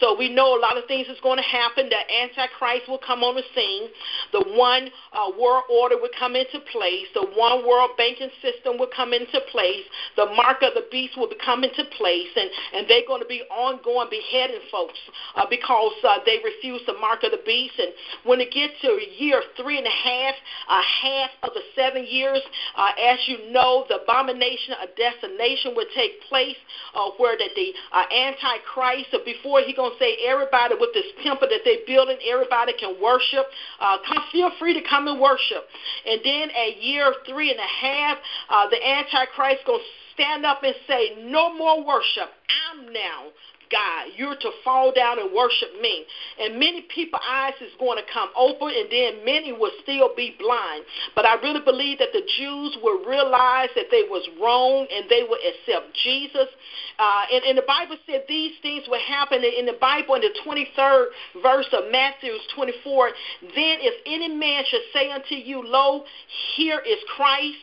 So 0.00 0.16
we 0.16 0.28
know 0.28 0.56
a 0.56 0.60
lot 0.60 0.76
of 0.78 0.84
things 0.86 1.08
is 1.08 1.18
going 1.22 1.38
to 1.38 1.44
happen. 1.44 1.88
The 1.88 2.02
Antichrist 2.22 2.88
will 2.88 3.02
come 3.02 3.22
on 3.22 3.34
the 3.34 3.42
scene. 3.54 3.88
The 4.32 4.44
one 4.54 4.90
uh, 5.12 5.30
world 5.38 5.64
order 5.70 5.96
will 5.96 6.14
come 6.18 6.36
into 6.36 6.60
place. 6.70 7.06
The 7.14 7.26
one 7.34 7.66
world 7.66 7.90
banking 7.96 8.30
system 8.42 8.78
will 8.78 8.90
come 8.94 9.12
into 9.12 9.40
place. 9.50 9.84
The 10.16 10.26
mark 10.26 10.62
of 10.62 10.74
the 10.74 10.86
beast 10.90 11.16
will 11.16 11.30
come 11.44 11.64
into 11.64 11.84
place, 11.96 12.30
and, 12.36 12.50
and 12.74 12.86
they're 12.88 13.06
going 13.06 13.22
to 13.22 13.28
be 13.28 13.42
ongoing 13.50 14.08
beheading 14.10 14.62
folks 14.70 14.98
uh, 15.34 15.46
because 15.50 15.94
uh, 16.04 16.18
they 16.24 16.38
refuse 16.44 16.82
the 16.86 16.94
mark 16.94 17.24
of 17.24 17.32
the 17.32 17.42
beast. 17.44 17.74
And 17.78 17.92
when 18.24 18.40
it 18.40 18.52
gets 18.52 18.74
to 18.82 18.94
a 18.94 19.06
year 19.18 19.42
three 19.56 19.78
and 19.78 19.86
a 19.86 19.90
half, 19.90 20.34
uh, 20.68 20.82
half 20.82 21.30
of 21.42 21.50
the 21.54 21.62
seven 21.74 22.06
years, 22.06 22.40
uh, 22.76 22.92
as 22.98 23.18
you 23.26 23.50
know, 23.50 23.84
the 23.88 24.02
abomination 24.02 24.74
of 24.82 24.94
destination 24.96 25.74
will 25.74 25.88
take 25.94 26.22
place, 26.28 26.56
uh, 26.94 27.10
where 27.18 27.36
that 27.36 27.50
the 27.56 27.72
uh, 27.92 28.04
Antichrist, 28.14 29.10
uh, 29.12 29.18
before 29.24 29.60
he 29.60 29.72
going 29.72 29.87
to 29.92 29.98
say 29.98 30.16
everybody 30.26 30.74
with 30.78 30.90
this 30.94 31.06
temple 31.22 31.48
that 31.50 31.60
they're 31.64 31.86
building, 31.86 32.16
everybody 32.30 32.72
can 32.78 33.00
worship. 33.00 33.46
Uh, 33.80 33.98
come, 34.06 34.22
feel 34.32 34.50
free 34.58 34.74
to 34.74 34.82
come 34.88 35.08
and 35.08 35.20
worship. 35.20 35.64
And 36.06 36.20
then 36.24 36.50
at 36.50 36.82
year 36.82 37.14
three 37.28 37.50
and 37.50 37.60
a 37.60 37.86
half, 37.86 38.18
uh, 38.50 38.68
the 38.68 38.78
Antichrist 38.78 39.64
going 39.66 39.80
to 39.80 39.86
stand 40.14 40.44
up 40.44 40.62
and 40.62 40.74
say, 40.86 41.14
no 41.18 41.54
more 41.54 41.84
worship. 41.84 42.30
I'm 42.70 42.92
now 42.92 43.30
God. 43.70 44.08
You're 44.16 44.36
to 44.36 44.50
fall 44.64 44.92
down 44.92 45.18
and 45.18 45.32
worship 45.32 45.68
me. 45.80 46.04
And 46.40 46.58
many 46.58 46.82
people's 46.82 47.22
eyes 47.28 47.54
is 47.60 47.72
going 47.78 47.98
to 47.98 48.04
come 48.12 48.30
open, 48.36 48.68
and 48.68 48.90
then 48.90 49.24
many 49.24 49.52
will 49.52 49.72
still 49.82 50.10
be 50.16 50.36
blind. 50.38 50.84
But 51.14 51.26
I 51.26 51.34
really 51.40 51.60
believe 51.64 51.98
that 51.98 52.12
the 52.12 52.22
Jews 52.38 52.76
will 52.82 53.04
realize 53.04 53.68
that 53.74 53.86
they 53.90 54.02
was 54.08 54.26
wrong, 54.40 54.86
and 54.90 55.08
they 55.08 55.22
will 55.22 55.40
accept 55.40 55.94
Jesus. 56.02 56.48
Uh, 56.98 57.22
and, 57.32 57.44
and 57.44 57.58
the 57.58 57.66
Bible 57.66 57.96
said 58.06 58.24
these 58.28 58.52
things 58.62 58.84
will 58.88 59.00
happen 59.00 59.42
in 59.44 59.66
the 59.66 59.76
Bible 59.80 60.14
in 60.14 60.22
the 60.22 60.34
23rd 60.44 61.06
verse 61.42 61.68
of 61.72 61.90
Matthew 61.90 62.32
24. 62.54 63.10
Then 63.42 63.78
if 63.80 64.02
any 64.06 64.28
man 64.28 64.64
should 64.66 64.82
say 64.92 65.10
unto 65.10 65.34
you, 65.34 65.62
Lo, 65.64 66.04
here 66.56 66.80
is 66.80 66.98
Christ, 67.16 67.58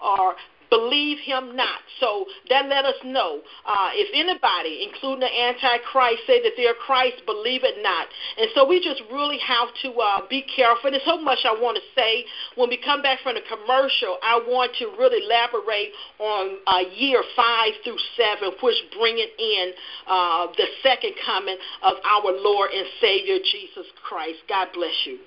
or 0.00 0.34
believe 0.70 1.18
him 1.18 1.56
not. 1.56 1.80
So 2.00 2.26
that 2.50 2.68
let 2.68 2.84
us 2.84 2.96
know 3.04 3.40
uh, 3.64 3.90
if 3.94 4.08
anybody, 4.14 4.88
including 4.88 5.20
the 5.20 5.32
Antichrist, 5.32 6.26
say 6.26 6.42
that 6.42 6.52
they're 6.56 6.74
Christ, 6.74 7.22
believe 7.26 7.64
it 7.64 7.82
not. 7.82 8.08
And 8.38 8.48
so 8.54 8.66
we 8.66 8.82
just 8.82 9.02
really 9.12 9.38
have 9.38 9.68
to 9.82 9.92
uh, 9.92 10.20
be 10.28 10.42
careful. 10.42 10.90
There's 10.90 11.04
so 11.04 11.18
much 11.18 11.40
I 11.44 11.52
want 11.52 11.76
to 11.76 11.84
say. 11.94 12.24
When 12.56 12.68
we 12.68 12.76
come 12.76 13.02
back 13.02 13.20
from 13.22 13.34
the 13.34 13.44
commercial, 13.48 14.18
I 14.22 14.40
want 14.46 14.74
to 14.78 14.86
really 14.98 15.24
elaborate 15.24 15.92
on 16.18 16.58
uh, 16.66 16.88
year 16.94 17.22
five 17.34 17.72
through 17.84 17.98
seven, 18.16 18.52
which 18.62 18.76
bringing 18.98 19.28
in 19.38 19.72
uh, 20.06 20.46
the 20.56 20.66
second 20.82 21.14
coming 21.24 21.56
of 21.82 21.94
our 22.04 22.32
Lord 22.32 22.70
and 22.70 22.86
Savior 23.00 23.38
Jesus 23.38 23.86
Christ. 24.02 24.38
God 24.48 24.68
bless 24.74 24.94
you. 25.06 25.18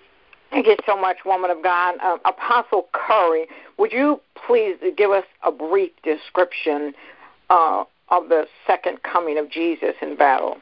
Thank 0.49 0.65
you 0.65 0.77
so 0.85 0.97
much, 0.99 1.17
woman 1.25 1.51
of 1.51 1.61
God. 1.61 1.95
Uh, 2.01 2.17
Apostle 2.25 2.87
Curry, 2.91 3.47
would 3.77 3.91
you 3.91 4.19
please 4.47 4.77
give 4.97 5.11
us 5.11 5.25
a 5.43 5.51
brief 5.51 5.91
description 6.03 6.93
uh, 7.49 7.83
of 8.09 8.29
the 8.29 8.47
second 8.65 9.03
coming 9.03 9.37
of 9.37 9.49
Jesus 9.49 9.95
in 10.01 10.15
battle? 10.15 10.57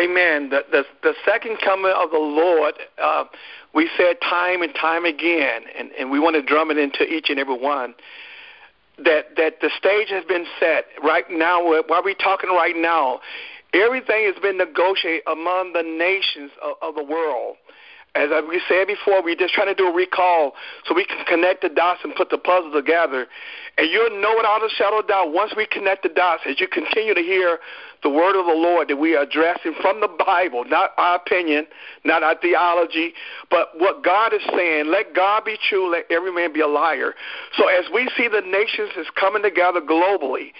Amen. 0.00 0.50
The, 0.50 0.60
the, 0.70 0.84
the 1.02 1.14
second 1.24 1.58
coming 1.62 1.92
of 1.94 2.10
the 2.10 2.18
Lord, 2.18 2.74
uh, 3.02 3.24
we 3.74 3.88
said 3.96 4.16
time 4.22 4.62
and 4.62 4.74
time 4.74 5.04
again, 5.04 5.62
and, 5.78 5.90
and 5.98 6.10
we 6.10 6.18
want 6.18 6.36
to 6.36 6.42
drum 6.42 6.70
it 6.70 6.78
into 6.78 7.04
each 7.04 7.28
and 7.28 7.38
every 7.38 7.58
one, 7.58 7.94
that, 8.98 9.36
that 9.36 9.60
the 9.60 9.70
stage 9.78 10.08
has 10.08 10.24
been 10.24 10.46
set. 10.58 10.86
Right 11.02 11.24
now, 11.30 11.62
while 11.62 12.02
we're 12.02 12.14
talking 12.14 12.50
right 12.50 12.76
now, 12.76 13.20
everything 13.74 14.24
has 14.32 14.40
been 14.42 14.56
negotiated 14.56 15.22
among 15.26 15.74
the 15.74 15.82
nations 15.82 16.50
of, 16.62 16.76
of 16.80 16.94
the 16.94 17.04
world 17.04 17.56
as 18.16 18.30
we 18.48 18.60
said 18.68 18.86
before, 18.86 19.22
we're 19.22 19.36
just 19.36 19.54
trying 19.54 19.68
to 19.68 19.74
do 19.74 19.88
a 19.88 19.92
recall 19.92 20.54
so 20.86 20.94
we 20.94 21.04
can 21.04 21.24
connect 21.26 21.62
the 21.62 21.68
dots 21.68 22.00
and 22.02 22.14
put 22.14 22.30
the 22.30 22.38
puzzle 22.38 22.72
together. 22.72 23.26
And 23.78 23.90
you'll 23.90 24.20
know 24.20 24.34
without 24.36 24.62
a 24.64 24.70
shadow 24.70 25.00
of 25.00 25.08
doubt, 25.08 25.32
once 25.32 25.52
we 25.56 25.66
connect 25.66 26.02
the 26.02 26.08
dots, 26.08 26.42
as 26.48 26.58
you 26.60 26.66
continue 26.66 27.14
to 27.14 27.20
hear 27.20 27.58
the 28.02 28.08
word 28.08 28.38
of 28.38 28.46
the 28.46 28.52
Lord 28.52 28.88
that 28.88 28.96
we 28.96 29.14
are 29.16 29.22
addressing 29.22 29.74
from 29.82 30.00
the 30.00 30.08
Bible, 30.08 30.64
not 30.64 30.92
our 30.96 31.16
opinion, 31.16 31.66
not 32.04 32.22
our 32.22 32.36
theology, 32.36 33.12
but 33.50 33.68
what 33.78 34.02
God 34.02 34.32
is 34.32 34.42
saying. 34.54 34.86
Let 34.86 35.14
God 35.14 35.44
be 35.44 35.58
true, 35.68 35.90
let 35.90 36.04
every 36.10 36.32
man 36.32 36.52
be 36.52 36.60
a 36.60 36.66
liar. 36.66 37.14
So 37.58 37.68
as 37.68 37.84
we 37.92 38.10
see 38.16 38.28
the 38.28 38.40
nations 38.40 38.90
is 38.96 39.06
coming 39.18 39.42
together 39.42 39.80
globally, 39.80 40.52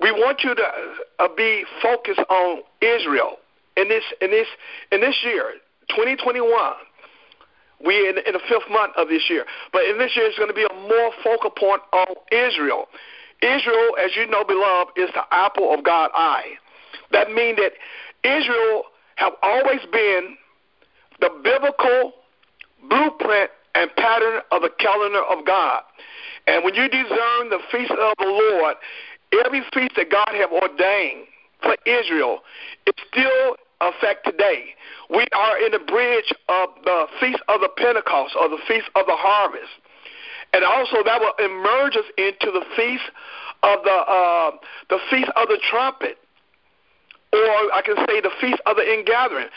we 0.00 0.10
want 0.12 0.42
you 0.42 0.54
to 0.54 0.66
uh, 1.18 1.28
be 1.36 1.64
focused 1.82 2.20
on 2.28 2.62
Israel 2.80 3.36
in 3.76 3.88
this 3.88 4.04
in 4.20 4.30
this 4.30 4.46
in 4.90 5.00
this 5.00 5.16
year, 5.24 5.54
2021 5.90 6.48
we 7.84 8.08
in, 8.08 8.18
in 8.26 8.32
the 8.32 8.40
fifth 8.48 8.70
month 8.70 8.92
of 8.96 9.08
this 9.08 9.30
year. 9.30 9.44
But 9.72 9.84
in 9.84 9.98
this 9.98 10.16
year, 10.16 10.26
it's 10.26 10.38
going 10.38 10.50
to 10.50 10.54
be 10.54 10.66
a 10.68 10.74
more 10.74 11.12
focal 11.22 11.50
point 11.50 11.82
on 11.92 12.14
Israel. 12.32 12.88
Israel, 13.42 13.94
as 14.02 14.16
you 14.16 14.26
know, 14.26 14.44
beloved, 14.44 14.92
is 14.96 15.10
the 15.14 15.22
apple 15.30 15.72
of 15.72 15.84
God's 15.84 16.12
eye. 16.16 16.58
That 17.12 17.30
means 17.30 17.58
that 17.58 17.72
Israel 18.24 18.84
have 19.16 19.32
always 19.42 19.80
been 19.92 20.36
the 21.20 21.30
biblical 21.42 22.12
blueprint 22.88 23.50
and 23.74 23.94
pattern 23.96 24.40
of 24.50 24.62
the 24.62 24.70
calendar 24.78 25.22
of 25.22 25.46
God. 25.46 25.82
And 26.46 26.64
when 26.64 26.74
you 26.74 26.88
discern 26.88 27.50
the 27.50 27.60
feast 27.70 27.90
of 27.90 28.14
the 28.18 28.24
Lord, 28.24 28.76
every 29.44 29.60
feast 29.72 29.92
that 29.96 30.10
God 30.10 30.30
have 30.34 30.50
ordained 30.50 31.26
for 31.62 31.76
Israel 31.86 32.40
is 32.86 32.94
still 33.10 33.56
effect 33.80 34.24
today. 34.24 34.74
We 35.10 35.26
are 35.34 35.58
in 35.58 35.72
the 35.72 35.78
bridge 35.78 36.32
of 36.48 36.70
the 36.84 37.06
Feast 37.20 37.40
of 37.48 37.60
the 37.60 37.68
Pentecost 37.76 38.34
or 38.38 38.48
the 38.48 38.58
Feast 38.66 38.86
of 38.94 39.06
the 39.06 39.16
Harvest. 39.16 39.70
And 40.52 40.64
also 40.64 41.02
that 41.04 41.20
will 41.20 41.34
emerge 41.44 41.96
us 41.96 42.08
into 42.16 42.50
the 42.50 42.64
Feast 42.76 43.04
of 43.62 43.82
the 43.84 43.90
uh, 43.90 44.50
the 44.88 44.98
Feast 45.10 45.30
of 45.36 45.48
the 45.48 45.58
Trumpet 45.70 46.18
or 47.32 47.38
I 47.74 47.82
can 47.84 47.96
say 48.08 48.20
the 48.20 48.32
feast 48.40 48.60
of 48.64 48.76
the 48.76 48.82
ingathering. 48.82 49.48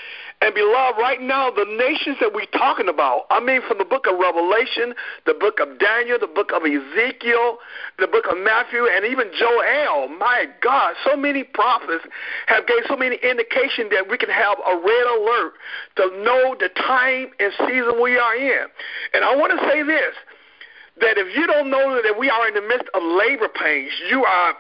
And 0.41 0.53
beloved, 0.55 0.99
right 0.99 1.21
now, 1.21 1.51
the 1.51 1.63
nations 1.63 2.17
that 2.19 2.34
we're 2.34 2.49
talking 2.51 2.89
about, 2.89 3.27
I 3.29 3.39
mean 3.39 3.62
from 3.67 3.77
the 3.77 3.86
book 3.86 4.07
of 4.10 4.17
Revelation, 4.17 4.93
the 5.25 5.36
book 5.36 5.60
of 5.62 5.79
Daniel, 5.79 6.17
the 6.19 6.27
book 6.27 6.51
of 6.51 6.65
Ezekiel, 6.65 7.60
the 7.99 8.07
book 8.07 8.25
of 8.25 8.38
Matthew, 8.39 8.89
and 8.89 9.05
even 9.05 9.29
Joel, 9.38 10.10
my 10.10 10.47
God, 10.62 10.95
so 11.05 11.15
many 11.15 11.43
prophets 11.43 12.03
have 12.47 12.67
gave 12.67 12.84
so 12.89 12.97
many 12.97 13.17
indication 13.23 13.88
that 13.93 14.10
we 14.10 14.17
can 14.17 14.29
have 14.29 14.57
a 14.65 14.75
red 14.75 15.07
alert 15.15 15.53
to 15.95 16.03
know 16.25 16.55
the 16.60 16.69
time 16.75 17.31
and 17.39 17.53
season 17.69 18.01
we 18.01 18.17
are 18.17 18.36
in. 18.36 18.65
And 19.13 19.23
I 19.23 19.36
want 19.36 19.53
to 19.53 19.62
say 19.69 19.84
this, 19.84 20.15
that 20.99 21.17
if 21.17 21.36
you 21.38 21.47
don't 21.47 21.69
know 21.69 22.01
that 22.01 22.17
we 22.17 22.29
are 22.29 22.47
in 22.47 22.53
the 22.53 22.65
midst 22.65 22.89
of 22.93 23.01
labor 23.03 23.47
pains, 23.47 23.93
you 24.10 24.25
are 24.25 24.55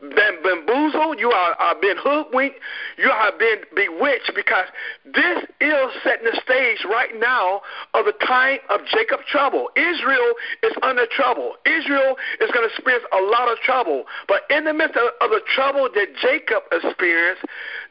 been 0.00 0.42
bamboozled, 0.42 1.18
you 1.18 1.30
are, 1.30 1.54
are 1.54 1.74
been 1.80 1.96
hoodwinked, 1.96 2.56
you 2.98 3.10
have 3.10 3.38
been 3.38 3.58
bewitched 3.74 4.32
because 4.34 4.66
this 5.04 5.44
is 5.60 5.88
setting 6.04 6.26
the 6.26 6.38
stage 6.42 6.84
right 6.84 7.18
now 7.18 7.62
of 7.94 8.04
the 8.04 8.12
time 8.26 8.58
of 8.68 8.80
Jacob's 8.86 9.24
trouble. 9.30 9.70
Israel 9.74 10.32
is 10.62 10.72
under 10.82 11.06
trouble. 11.06 11.54
Israel 11.64 12.16
is 12.40 12.50
going 12.52 12.68
to 12.68 12.74
experience 12.74 13.04
a 13.12 13.22
lot 13.22 13.50
of 13.50 13.58
trouble. 13.60 14.04
But 14.28 14.42
in 14.50 14.64
the 14.64 14.74
midst 14.74 14.96
of, 14.96 15.08
of 15.20 15.30
the 15.30 15.40
trouble 15.54 15.88
that 15.94 16.08
Jacob 16.20 16.64
experienced, 16.72 17.44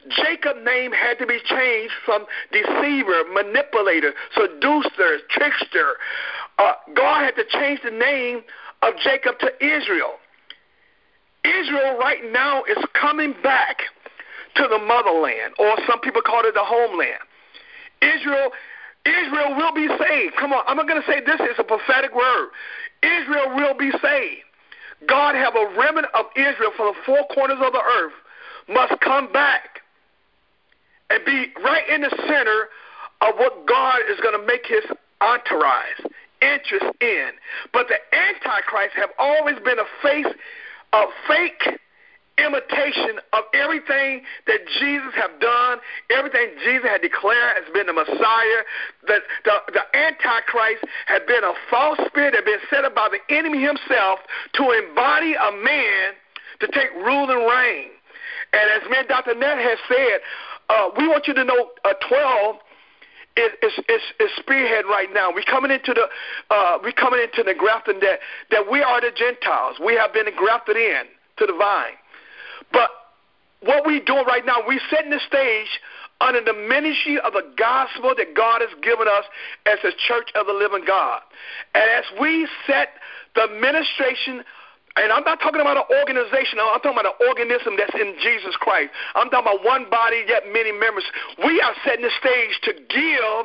Jacob's 0.08 0.64
name 0.64 0.92
had 0.92 1.18
to 1.18 1.26
be 1.26 1.40
changed 1.44 1.94
from 2.04 2.26
deceiver, 2.52 3.24
manipulator, 3.32 4.14
seducer, 4.34 5.18
trickster. 5.30 5.96
Uh, 6.58 6.72
God 6.94 7.24
had 7.24 7.34
to 7.34 7.44
change 7.50 7.80
the 7.82 7.90
name 7.90 8.42
of 8.82 8.94
Jacob 9.02 9.38
to 9.40 9.50
Israel. 9.64 10.14
Israel 11.46 11.96
right 11.98 12.20
now 12.32 12.64
is 12.64 12.78
coming 12.92 13.34
back 13.42 13.82
to 14.56 14.66
the 14.68 14.78
motherland, 14.78 15.54
or 15.58 15.76
some 15.86 16.00
people 16.00 16.22
call 16.22 16.44
it 16.44 16.54
the 16.54 16.64
homeland. 16.64 17.20
Israel, 18.02 18.50
Israel 19.04 19.54
will 19.56 19.74
be 19.74 19.86
saved. 19.86 20.34
Come 20.36 20.52
on, 20.52 20.64
I'm 20.66 20.76
not 20.76 20.88
going 20.88 21.00
to 21.00 21.06
say 21.06 21.20
this 21.20 21.40
is 21.40 21.56
a 21.58 21.64
prophetic 21.64 22.14
word. 22.14 22.50
Israel 23.02 23.54
will 23.54 23.74
be 23.74 23.90
saved. 24.02 24.42
God 25.06 25.34
have 25.34 25.54
a 25.54 25.66
remnant 25.78 26.08
of 26.14 26.26
Israel 26.34 26.72
from 26.76 26.94
the 26.94 27.00
four 27.04 27.26
corners 27.34 27.58
of 27.60 27.72
the 27.72 27.82
earth 27.82 28.16
must 28.68 28.98
come 29.00 29.30
back 29.32 29.82
and 31.10 31.24
be 31.24 31.52
right 31.62 31.88
in 31.88 32.00
the 32.00 32.10
center 32.26 32.68
of 33.20 33.36
what 33.36 33.66
God 33.66 34.00
is 34.10 34.18
going 34.20 34.38
to 34.38 34.46
make 34.46 34.66
his 34.66 34.84
entourage 35.20 36.00
interest 36.42 36.86
in. 37.00 37.30
But 37.72 37.88
the 37.88 37.96
Antichrist 38.16 38.94
have 38.96 39.10
always 39.18 39.56
been 39.64 39.78
a 39.78 39.88
face 40.02 40.32
of 40.96 41.08
fake 41.28 41.78
imitation 42.38 43.16
of 43.32 43.44
everything 43.54 44.20
that 44.46 44.60
Jesus 44.78 45.12
have 45.16 45.40
done, 45.40 45.78
everything 46.10 46.52
Jesus 46.64 46.84
had 46.84 47.00
declared 47.00 47.56
as 47.56 47.64
being 47.72 47.86
the 47.86 47.96
Messiah. 47.96 48.60
That 49.08 49.22
the, 49.44 49.56
the 49.72 49.84
Antichrist 49.96 50.84
had 51.06 51.26
been 51.26 51.44
a 51.44 51.54
false 51.70 51.98
spirit 52.06 52.36
that 52.36 52.44
had 52.44 52.48
been 52.48 52.64
set 52.68 52.84
up 52.84 52.94
by 52.94 53.08
the 53.08 53.20
enemy 53.34 53.62
himself 53.62 54.20
to 54.54 54.62
embody 54.72 55.34
a 55.34 55.52
man 55.52 56.12
to 56.60 56.66
take 56.68 56.92
rule 57.04 57.28
and 57.30 57.44
reign. 57.48 57.88
And 58.52 58.82
as 58.82 58.90
man 58.90 59.06
Dr. 59.08 59.34
Nett 59.34 59.58
has 59.58 59.78
said, 59.88 60.20
uh, 60.68 60.90
we 60.96 61.08
want 61.08 61.26
you 61.28 61.34
to 61.34 61.44
know 61.44 61.70
uh, 61.84 61.94
12 62.08 62.56
is, 63.36 63.52
is, 63.62 63.72
is, 63.88 64.02
is 64.20 64.30
spearhead 64.38 64.84
right 64.86 65.08
now. 65.12 65.30
We're 65.32 65.42
coming 65.42 65.70
into 65.70 65.94
the 65.94 66.06
uh, 66.54 66.78
we 66.82 66.92
coming 66.92 67.20
into 67.20 67.42
the 67.42 67.54
grafting 67.54 68.00
that 68.00 68.20
that 68.50 68.70
we 68.70 68.82
are 68.82 69.00
the 69.00 69.12
Gentiles. 69.14 69.76
We 69.84 69.94
have 69.94 70.12
been 70.12 70.26
grafted 70.36 70.76
in 70.76 71.04
to 71.38 71.46
the 71.46 71.54
vine. 71.54 71.96
But 72.72 72.90
what 73.60 73.86
we 73.86 74.00
doing 74.00 74.24
right 74.26 74.44
now, 74.44 74.56
we 74.66 74.80
setting 74.90 75.10
the 75.10 75.20
stage 75.26 75.80
under 76.20 76.40
the 76.42 76.54
ministry 76.54 77.20
of 77.20 77.32
the 77.34 77.44
gospel 77.56 78.14
that 78.16 78.34
God 78.34 78.62
has 78.62 78.70
given 78.82 79.06
us 79.06 79.24
as 79.66 79.78
a 79.84 79.92
church 80.08 80.30
of 80.34 80.46
the 80.46 80.52
living 80.52 80.84
God. 80.86 81.20
And 81.74 81.84
as 81.90 82.04
we 82.20 82.48
set 82.66 82.88
the 83.34 83.42
administration 83.42 84.42
and 84.96 85.12
I'm 85.12 85.24
not 85.24 85.40
talking 85.40 85.60
about 85.60 85.76
an 85.76 85.88
organization. 86.00 86.58
I'm 86.58 86.80
talking 86.80 86.96
about 86.96 87.12
an 87.12 87.20
organism 87.28 87.76
that's 87.76 87.94
in 87.94 88.16
Jesus 88.22 88.56
Christ. 88.56 88.90
I'm 89.14 89.28
talking 89.28 89.52
about 89.52 89.64
one 89.64 89.90
body, 89.90 90.24
yet 90.26 90.44
many 90.52 90.72
members. 90.72 91.04
We 91.44 91.60
are 91.60 91.74
setting 91.84 92.02
the 92.02 92.14
stage 92.16 92.56
to 92.64 92.72
give 92.72 93.36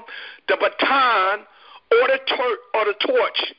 the 0.47 0.55
baton 0.55 1.43
or 1.91 2.07
the, 2.07 2.19
tor- 2.23 2.63
or 2.73 2.83
the 2.87 2.95
torch 3.03 3.53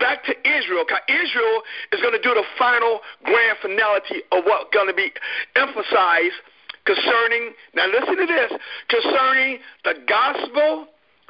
back 0.00 0.24
to 0.24 0.32
Israel. 0.48 0.84
Because 0.88 1.04
Israel 1.08 1.60
is 1.92 2.00
going 2.00 2.16
to 2.16 2.22
do 2.24 2.32
the 2.32 2.44
final 2.58 3.00
grand 3.24 3.58
finality 3.60 4.24
of 4.32 4.44
what's 4.44 4.72
going 4.72 4.88
to 4.88 4.96
be 4.96 5.12
emphasized 5.56 6.40
concerning, 6.86 7.52
now 7.74 7.86
listen 7.92 8.16
to 8.16 8.26
this, 8.26 8.52
concerning 8.88 9.58
the 9.84 9.94
gospel 10.08 10.86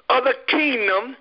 of 0.08 0.22
the 0.22 0.34
kingdom 0.46 1.16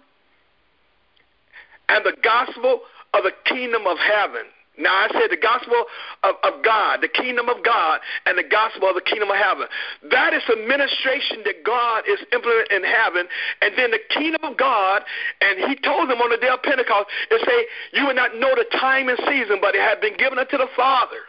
and 1.89 2.05
the 2.05 2.13
gospel 2.21 2.81
of 3.13 3.23
the 3.23 3.31
kingdom 3.45 3.87
of 3.87 3.97
heaven. 3.97 4.45
Now 4.77 4.91
I 4.91 5.07
said 5.11 5.31
the 5.31 5.41
gospel 5.41 5.85
of, 6.23 6.35
of 6.43 6.63
God, 6.63 7.01
the 7.01 7.07
kingdom 7.07 7.47
of 7.49 7.63
God, 7.63 7.99
and 8.25 8.37
the 8.37 8.43
gospel 8.43 8.89
of 8.89 8.95
the 8.95 9.01
kingdom 9.01 9.29
of 9.29 9.37
heaven. 9.37 9.67
That 10.11 10.33
is 10.33 10.43
the 10.47 10.55
ministration 10.55 11.43
that 11.45 11.63
God 11.63 12.03
is 12.07 12.19
implementing 12.33 12.77
in 12.77 12.83
heaven. 12.83 13.27
And 13.61 13.77
then 13.77 13.91
the 13.91 14.03
kingdom 14.09 14.43
of 14.43 14.57
God, 14.57 15.03
and 15.41 15.69
he 15.69 15.75
told 15.79 16.09
them 16.09 16.19
on 16.19 16.29
the 16.29 16.37
day 16.37 16.49
of 16.49 16.61
Pentecost, 16.63 17.07
it 17.31 17.41
say, 17.45 17.99
you 17.99 18.05
would 18.07 18.15
not 18.15 18.35
know 18.35 18.53
the 18.55 18.65
time 18.77 19.09
and 19.09 19.19
season, 19.27 19.59
but 19.61 19.75
it 19.75 19.81
had 19.81 20.01
been 20.01 20.17
given 20.17 20.39
unto 20.39 20.57
the 20.57 20.67
Father. 20.75 21.23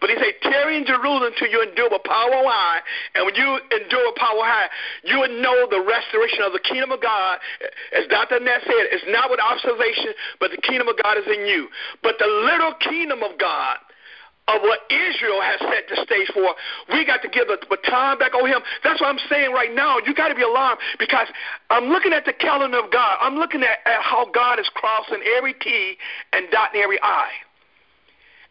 But 0.00 0.10
he 0.10 0.16
said, 0.16 0.34
tarry 0.42 0.76
in 0.76 0.84
Jerusalem 0.86 1.32
till 1.38 1.48
you 1.48 1.62
endure 1.62 1.90
with 1.90 2.04
power 2.04 2.42
high. 2.44 2.80
And 3.14 3.24
when 3.24 3.34
you 3.34 3.58
endure 3.72 4.04
with 4.08 4.16
power 4.16 4.44
high, 4.44 4.68
you 5.04 5.18
would 5.20 5.34
know 5.40 5.66
the 5.70 5.80
restoration 5.80 6.42
of 6.44 6.52
the 6.52 6.60
kingdom 6.60 6.92
of 6.92 7.00
God. 7.00 7.38
As 7.96 8.06
Dr. 8.08 8.40
Nett 8.40 8.62
said, 8.64 8.84
it's 8.92 9.04
not 9.08 9.30
with 9.30 9.40
observation, 9.40 10.12
but 10.40 10.50
the 10.50 10.60
kingdom 10.62 10.88
of 10.88 10.96
God 11.02 11.18
is 11.18 11.26
in 11.26 11.46
you. 11.46 11.68
But 12.02 12.16
the 12.18 12.26
little 12.26 12.74
kingdom 12.80 13.22
of 13.22 13.38
God 13.38 13.78
of 14.48 14.62
what 14.62 14.80
Israel 14.88 15.40
has 15.44 15.60
set 15.60 15.84
the 15.92 16.00
stage 16.02 16.28
for. 16.32 16.56
We 16.90 17.04
got 17.04 17.20
to 17.22 17.28
give 17.28 17.48
the 17.48 17.60
baton 17.68 18.18
back 18.18 18.34
over 18.34 18.48
him. 18.48 18.60
That's 18.82 19.00
what 19.00 19.12
I'm 19.12 19.20
saying 19.28 19.52
right 19.52 19.72
now. 19.72 19.98
You 20.04 20.14
got 20.14 20.28
to 20.28 20.34
be 20.34 20.42
alarmed 20.42 20.80
because 20.98 21.28
I'm 21.68 21.92
looking 21.92 22.12
at 22.12 22.24
the 22.24 22.32
calendar 22.32 22.78
of 22.80 22.90
God. 22.90 23.18
I'm 23.20 23.36
looking 23.36 23.62
at, 23.62 23.84
at 23.84 24.00
how 24.00 24.30
God 24.32 24.58
is 24.58 24.68
crossing 24.74 25.20
every 25.36 25.52
T 25.52 25.96
and 26.32 26.46
dotting 26.50 26.80
every 26.80 26.98
I. 27.02 27.28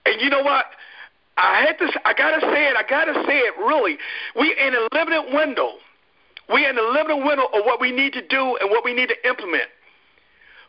And 0.06 0.22
you 0.22 0.30
know 0.30 0.44
what? 0.44 0.66
I 1.38 1.66
had 1.66 1.78
to. 1.78 1.88
I 2.04 2.14
gotta 2.14 2.42
say 2.42 2.68
it. 2.68 2.76
I 2.76 2.84
gotta 2.90 3.14
say 3.26 3.38
it. 3.38 3.54
Really, 3.58 3.98
we 4.36 4.56
in 4.58 4.74
a 4.74 4.88
limited 4.92 5.34
window. 5.34 5.74
We 6.52 6.66
in 6.66 6.78
a 6.78 6.82
limited 6.82 7.24
window 7.24 7.46
of 7.46 7.66
what 7.66 7.80
we 7.80 7.92
need 7.92 8.14
to 8.14 8.26
do 8.26 8.58
and 8.58 8.70
what 8.70 8.84
we 8.84 8.94
need 8.94 9.10
to 9.10 9.28
implement. 9.28 9.70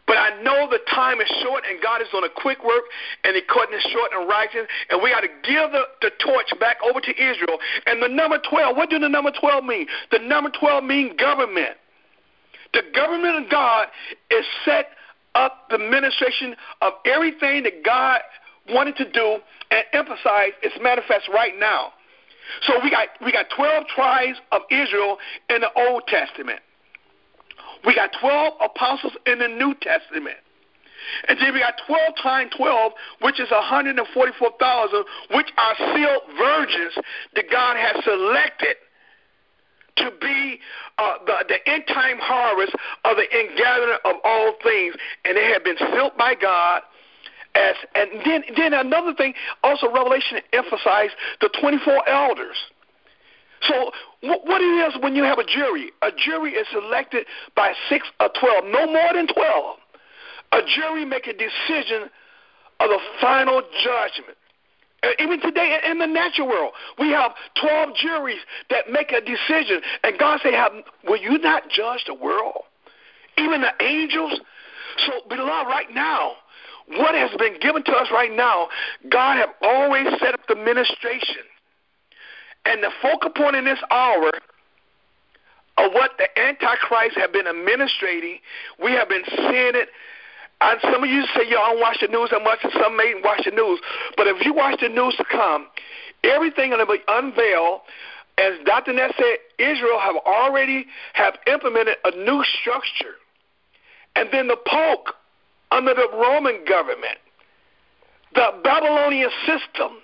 But 0.06 0.16
I 0.16 0.42
know 0.42 0.66
the 0.70 0.80
time 0.88 1.20
is 1.20 1.28
short, 1.42 1.64
and 1.68 1.82
God 1.82 2.00
is 2.00 2.08
on 2.14 2.24
a 2.24 2.30
quick 2.34 2.64
work, 2.64 2.84
and 3.24 3.36
the 3.36 3.42
curtain 3.46 3.76
is 3.76 3.84
short 3.92 4.10
and 4.16 4.26
rising, 4.26 4.64
and 4.88 5.02
we 5.02 5.10
got 5.10 5.20
to 5.20 5.28
give 5.44 5.70
the, 5.70 5.84
the 6.00 6.10
torch 6.18 6.48
back 6.58 6.78
over 6.82 6.98
to 6.98 7.10
Israel. 7.10 7.58
And 7.84 8.02
the 8.02 8.08
number 8.08 8.38
12, 8.48 8.74
what 8.74 8.88
do 8.88 8.98
the 8.98 9.08
number 9.08 9.30
12 9.38 9.64
mean? 9.64 9.86
The 10.10 10.18
number 10.20 10.50
12 10.58 10.82
mean 10.82 11.14
government. 11.16 11.76
The 12.72 12.82
government 12.94 13.44
of 13.44 13.50
God 13.50 13.88
is 14.30 14.44
set 14.64 14.96
up 15.34 15.68
the 15.68 15.76
administration 15.76 16.56
of 16.80 16.94
everything 17.04 17.62
that 17.64 17.84
God 17.84 18.20
wanted 18.70 18.96
to 18.96 19.10
do 19.10 19.38
and 19.70 19.84
emphasize 19.92 20.52
its 20.62 20.76
manifest 20.80 21.28
right 21.32 21.58
now. 21.58 21.92
So 22.62 22.74
we 22.82 22.90
got 22.90 23.08
we 23.24 23.32
got 23.32 23.46
12 23.54 23.86
tribes 23.88 24.38
of 24.52 24.62
Israel 24.70 25.18
in 25.50 25.60
the 25.60 25.72
Old 25.74 26.06
Testament. 26.06 26.60
We 27.84 27.94
got 27.94 28.10
12 28.20 28.54
apostles 28.60 29.12
in 29.26 29.38
the 29.38 29.48
New 29.48 29.74
Testament. 29.80 30.38
And 31.28 31.38
then 31.40 31.54
we 31.54 31.60
got 31.60 31.74
12 31.86 32.14
times 32.22 32.52
12, 32.56 32.92
which 33.22 33.40
is 33.40 33.50
144,000, 33.50 35.04
which 35.34 35.46
are 35.56 35.74
sealed 35.94 36.22
virgins 36.36 36.94
that 37.34 37.50
God 37.50 37.76
has 37.76 38.02
selected 38.04 38.76
to 39.96 40.10
be 40.20 40.58
uh, 40.98 41.14
the, 41.26 41.44
the 41.48 41.68
end 41.68 41.84
time 41.88 42.18
harvest 42.18 42.74
of 43.04 43.16
the 43.16 43.24
ingathering 43.24 43.98
of 44.04 44.16
all 44.24 44.54
things. 44.62 44.94
And 45.24 45.36
they 45.36 45.44
have 45.52 45.64
been 45.64 45.78
sealed 45.78 46.16
by 46.18 46.34
God 46.34 46.82
as 47.58 47.76
and 47.94 48.10
then 48.24 48.42
then 48.56 48.72
another 48.72 49.14
thing 49.14 49.34
also 49.62 49.92
Revelation 49.92 50.38
emphasized 50.52 51.14
the 51.40 51.50
24 51.60 52.08
elders. 52.08 52.56
So 53.62 53.90
what 54.20 54.60
it 54.60 54.94
is 54.94 55.02
when 55.02 55.16
you 55.16 55.24
have 55.24 55.38
a 55.38 55.44
jury? 55.44 55.90
A 56.02 56.10
jury 56.12 56.52
is 56.52 56.66
selected 56.70 57.26
by 57.56 57.72
six 57.88 58.06
or 58.20 58.28
twelve, 58.38 58.64
no 58.66 58.86
more 58.86 59.12
than 59.12 59.26
twelve. 59.26 59.78
A 60.52 60.60
jury 60.62 61.04
make 61.04 61.26
a 61.26 61.32
decision 61.32 62.08
of 62.80 62.88
the 62.88 62.98
final 63.20 63.62
judgment. 63.82 64.38
Even 65.20 65.40
today 65.40 65.78
in 65.88 65.98
the 65.98 66.06
natural 66.06 66.48
world, 66.48 66.72
we 66.98 67.10
have 67.10 67.32
12 67.60 67.90
juries 67.94 68.40
that 68.70 68.90
make 68.90 69.12
a 69.12 69.20
decision. 69.20 69.80
And 70.02 70.18
God 70.18 70.40
say, 70.42 70.50
will 71.04 71.18
you 71.18 71.38
not 71.38 71.70
judge 71.70 72.04
the 72.06 72.14
world? 72.14 72.62
Even 73.36 73.60
the 73.60 73.72
angels? 73.80 74.40
So, 75.06 75.12
beloved, 75.28 75.68
right 75.68 75.86
now, 75.92 76.32
what 76.96 77.14
has 77.14 77.30
been 77.38 77.58
given 77.60 77.82
to 77.84 77.92
us 77.92 78.08
right 78.12 78.32
now, 78.32 78.68
God 79.10 79.36
have 79.36 79.50
always 79.62 80.06
set 80.20 80.34
up 80.34 80.40
the 80.48 80.56
ministration. 80.56 81.44
And 82.64 82.82
the 82.82 82.90
focal 83.02 83.30
point 83.30 83.56
in 83.56 83.64
this 83.64 83.78
hour 83.90 84.30
of 85.78 85.92
what 85.92 86.12
the 86.18 86.26
Antichrist 86.38 87.16
have 87.16 87.32
been 87.32 87.46
administrating, 87.46 88.38
we 88.82 88.92
have 88.92 89.08
been 89.08 89.24
seeing 89.26 89.74
it. 89.74 89.88
And 90.60 90.80
some 90.82 91.04
of 91.04 91.08
you 91.08 91.22
say, 91.36 91.46
I 91.46 91.50
don't 91.50 91.80
watch 91.80 91.98
the 92.00 92.08
news 92.08 92.30
that 92.30 92.42
much, 92.42 92.58
and 92.64 92.72
some 92.82 92.96
may 92.96 93.14
watch 93.22 93.42
the 93.44 93.52
news. 93.52 93.80
But 94.16 94.26
if 94.26 94.44
you 94.44 94.52
watch 94.52 94.80
the 94.80 94.88
news 94.88 95.14
to 95.16 95.24
come, 95.24 95.68
everything 96.24 96.70
to 96.72 96.86
be 96.86 96.98
unveiled. 97.06 97.80
As 98.38 98.54
Dr. 98.64 98.92
Nett 98.92 99.14
said, 99.16 99.38
Israel 99.58 99.98
have 100.00 100.16
already 100.26 100.86
have 101.12 101.34
implemented 101.46 101.96
a 102.04 102.10
new 102.16 102.44
structure. 102.60 103.14
And 104.16 104.28
then 104.32 104.48
the 104.48 104.56
Pope 104.56 105.14
under 105.70 105.94
the 105.94 106.08
Roman 106.12 106.64
government, 106.66 107.18
the 108.34 108.52
Babylonian 108.62 109.30
system. 109.46 109.98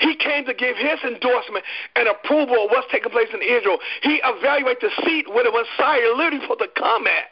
He 0.00 0.14
came 0.14 0.46
to 0.46 0.54
give 0.54 0.76
his 0.76 1.00
endorsement 1.02 1.64
and 1.96 2.06
approval 2.06 2.66
of 2.66 2.70
what's 2.70 2.86
taking 2.92 3.10
place 3.10 3.28
in 3.34 3.42
Israel. 3.42 3.78
He 4.02 4.20
evaluated 4.22 4.90
the 4.90 5.02
seat 5.04 5.28
where 5.28 5.42
the 5.42 5.50
Messiah 5.50 6.14
literally 6.14 6.46
for 6.46 6.54
to 6.56 6.68
come 6.76 7.06
at 7.08 7.24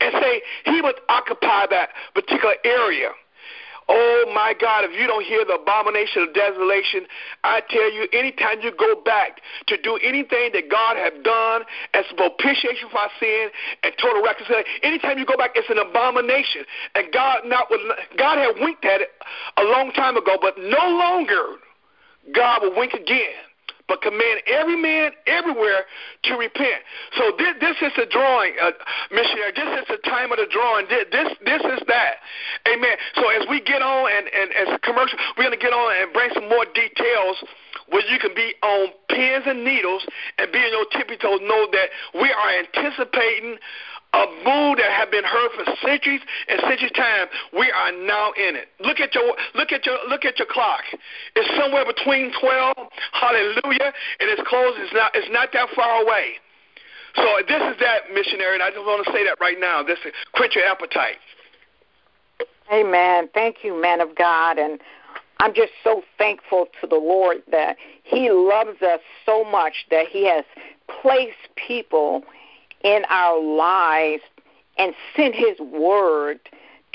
and 0.00 0.12
say 0.20 0.42
he 0.66 0.82
would 0.82 1.00
occupy 1.08 1.66
that 1.70 1.88
particular 2.14 2.54
area. 2.64 3.10
Oh 3.88 4.30
my 4.34 4.54
God, 4.58 4.84
if 4.84 4.92
you 4.98 5.06
don't 5.06 5.24
hear 5.24 5.44
the 5.44 5.54
abomination 5.54 6.22
of 6.22 6.34
desolation, 6.34 7.06
I 7.42 7.60
tell 7.68 7.90
you, 7.92 8.06
anytime 8.12 8.60
you 8.62 8.70
go 8.70 9.00
back 9.02 9.40
to 9.66 9.76
do 9.82 9.96
anything 9.98 10.50
that 10.52 10.70
God 10.70 10.96
has 10.96 11.12
done 11.24 11.62
as 11.94 12.04
propitiation 12.16 12.88
for 12.90 12.98
our 12.98 13.10
sin 13.18 13.50
and 13.82 13.92
total 13.98 14.22
reconciliation, 14.22 14.70
anytime 14.82 15.18
you 15.18 15.26
go 15.26 15.36
back, 15.36 15.52
it's 15.54 15.70
an 15.70 15.78
abomination. 15.78 16.62
And 16.94 17.12
God 17.12 17.42
not 17.44 17.66
God 18.16 18.38
had 18.38 18.62
winked 18.62 18.84
at 18.84 19.00
it 19.00 19.10
a 19.56 19.64
long 19.64 19.92
time 19.92 20.16
ago, 20.16 20.38
but 20.40 20.54
no 20.58 20.86
longer 20.86 21.58
God 22.32 22.62
will 22.62 22.76
wink 22.76 22.92
again. 22.94 23.49
But 23.90 24.00
command 24.06 24.38
every 24.46 24.78
man 24.78 25.10
everywhere 25.26 25.82
to 26.22 26.38
repent. 26.38 26.86
So 27.18 27.34
this, 27.34 27.58
this 27.58 27.76
is 27.82 27.92
a 27.98 28.06
drawing, 28.06 28.54
uh, 28.62 28.70
missionary. 29.10 29.50
This 29.50 29.82
is 29.82 29.86
the 29.90 29.98
time 30.06 30.30
of 30.30 30.38
the 30.38 30.46
drawing. 30.46 30.86
This, 30.86 31.10
this, 31.10 31.28
this 31.42 31.62
is 31.74 31.82
that. 31.90 32.22
Amen. 32.70 32.94
So 33.18 33.26
as 33.34 33.50
we 33.50 33.60
get 33.60 33.82
on 33.82 34.06
and, 34.06 34.30
and 34.30 34.48
as 34.54 34.68
a 34.74 34.78
commercial, 34.78 35.18
we're 35.34 35.50
going 35.50 35.58
to 35.58 35.64
get 35.64 35.74
on 35.74 35.90
and 35.98 36.14
bring 36.14 36.30
some 36.38 36.46
more 36.48 36.64
details 36.70 37.42
where 37.90 38.06
you 38.06 38.22
can 38.22 38.30
be 38.38 38.54
on 38.62 38.94
pins 39.10 39.42
and 39.50 39.64
needles 39.64 40.06
and 40.38 40.52
be 40.52 40.58
on 40.62 40.70
your 40.70 40.86
tippy 40.94 41.18
toes, 41.18 41.42
know 41.42 41.66
that 41.74 41.90
we 42.14 42.30
are 42.30 42.50
anticipating 42.62 43.58
a 44.12 44.26
mood 44.44 44.78
that 44.78 44.90
have 44.90 45.10
been 45.10 45.24
heard 45.24 45.50
for 45.54 45.64
centuries 45.86 46.20
and 46.48 46.60
centuries 46.60 46.90
time. 46.92 47.28
We 47.52 47.70
are 47.70 47.92
now 47.92 48.32
in 48.32 48.56
it. 48.56 48.68
Look 48.80 48.98
at 48.98 49.14
your 49.14 49.36
look 49.54 49.72
at 49.72 49.86
your 49.86 49.98
look 50.08 50.24
at 50.24 50.38
your 50.38 50.48
clock. 50.50 50.82
It's 51.36 51.48
somewhere 51.56 51.84
between 51.86 52.32
twelve, 52.40 52.76
hallelujah, 53.12 53.92
and 54.18 54.26
it's 54.30 54.42
close. 54.48 54.74
It's 54.78 54.92
not 54.92 55.12
it's 55.14 55.30
not 55.30 55.50
that 55.52 55.68
far 55.76 56.02
away. 56.02 56.42
So 57.16 57.26
this 57.46 57.62
is 57.62 57.78
that 57.80 58.10
missionary, 58.14 58.54
and 58.54 58.62
I 58.62 58.70
just 58.70 58.82
want 58.82 59.04
to 59.06 59.12
say 59.12 59.24
that 59.24 59.38
right 59.40 59.58
now. 59.58 59.82
This 59.82 59.98
is 60.04 60.12
quench 60.34 60.54
your 60.54 60.66
appetite. 60.66 61.18
Amen. 62.72 63.28
Thank 63.34 63.64
you, 63.64 63.80
man 63.80 64.00
of 64.00 64.14
God, 64.14 64.58
and 64.58 64.80
I'm 65.40 65.54
just 65.54 65.72
so 65.82 66.02
thankful 66.18 66.66
to 66.80 66.86
the 66.86 66.96
Lord 66.96 67.42
that 67.50 67.76
He 68.04 68.30
loves 68.30 68.80
us 68.82 69.00
so 69.26 69.44
much 69.44 69.86
that 69.90 70.06
He 70.06 70.26
has 70.26 70.44
placed 71.00 71.54
people 71.56 72.22
in 72.82 73.02
our 73.08 73.40
lives 73.40 74.22
and 74.78 74.94
sent 75.16 75.34
His 75.34 75.58
word 75.60 76.40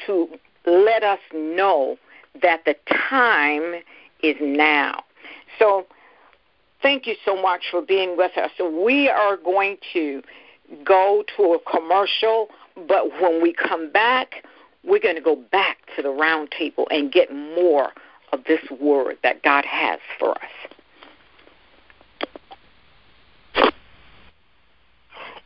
to 0.05 0.27
let 0.65 1.03
us 1.03 1.19
know 1.33 1.97
that 2.41 2.65
the 2.65 2.75
time 3.09 3.81
is 4.21 4.35
now. 4.41 5.03
So, 5.59 5.85
thank 6.81 7.07
you 7.07 7.15
so 7.23 7.39
much 7.39 7.63
for 7.71 7.81
being 7.81 8.17
with 8.17 8.37
us. 8.37 8.51
We 8.59 9.09
are 9.09 9.37
going 9.37 9.77
to 9.93 10.21
go 10.83 11.23
to 11.37 11.43
a 11.53 11.71
commercial, 11.71 12.49
but 12.87 13.21
when 13.21 13.41
we 13.41 13.53
come 13.53 13.91
back, 13.91 14.43
we're 14.83 14.99
going 14.99 15.15
to 15.15 15.21
go 15.21 15.35
back 15.35 15.77
to 15.95 16.01
the 16.01 16.09
round 16.09 16.51
table 16.51 16.87
and 16.91 17.11
get 17.11 17.33
more 17.33 17.91
of 18.33 18.43
this 18.45 18.61
word 18.79 19.17
that 19.23 19.43
God 19.43 19.65
has 19.65 19.99
for 20.19 20.31
us. 20.31 20.64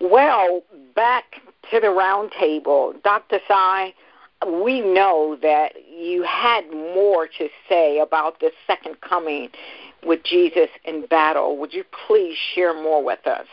Well, 0.00 0.62
back 0.94 1.42
to 1.72 1.80
the 1.80 1.88
roundtable. 1.88 3.02
Dr. 3.02 3.40
Sy, 3.48 3.92
we 4.46 4.80
know 4.80 5.36
that 5.42 5.72
you 5.88 6.22
had 6.22 6.70
more 6.70 7.26
to 7.26 7.48
say 7.68 7.98
about 7.98 8.40
the 8.40 8.50
second 8.66 9.00
coming 9.00 9.48
with 10.04 10.24
Jesus 10.24 10.68
in 10.84 11.06
battle. 11.06 11.56
Would 11.58 11.72
you 11.72 11.84
please 12.06 12.36
share 12.54 12.74
more 12.74 13.04
with 13.04 13.26
us? 13.26 13.46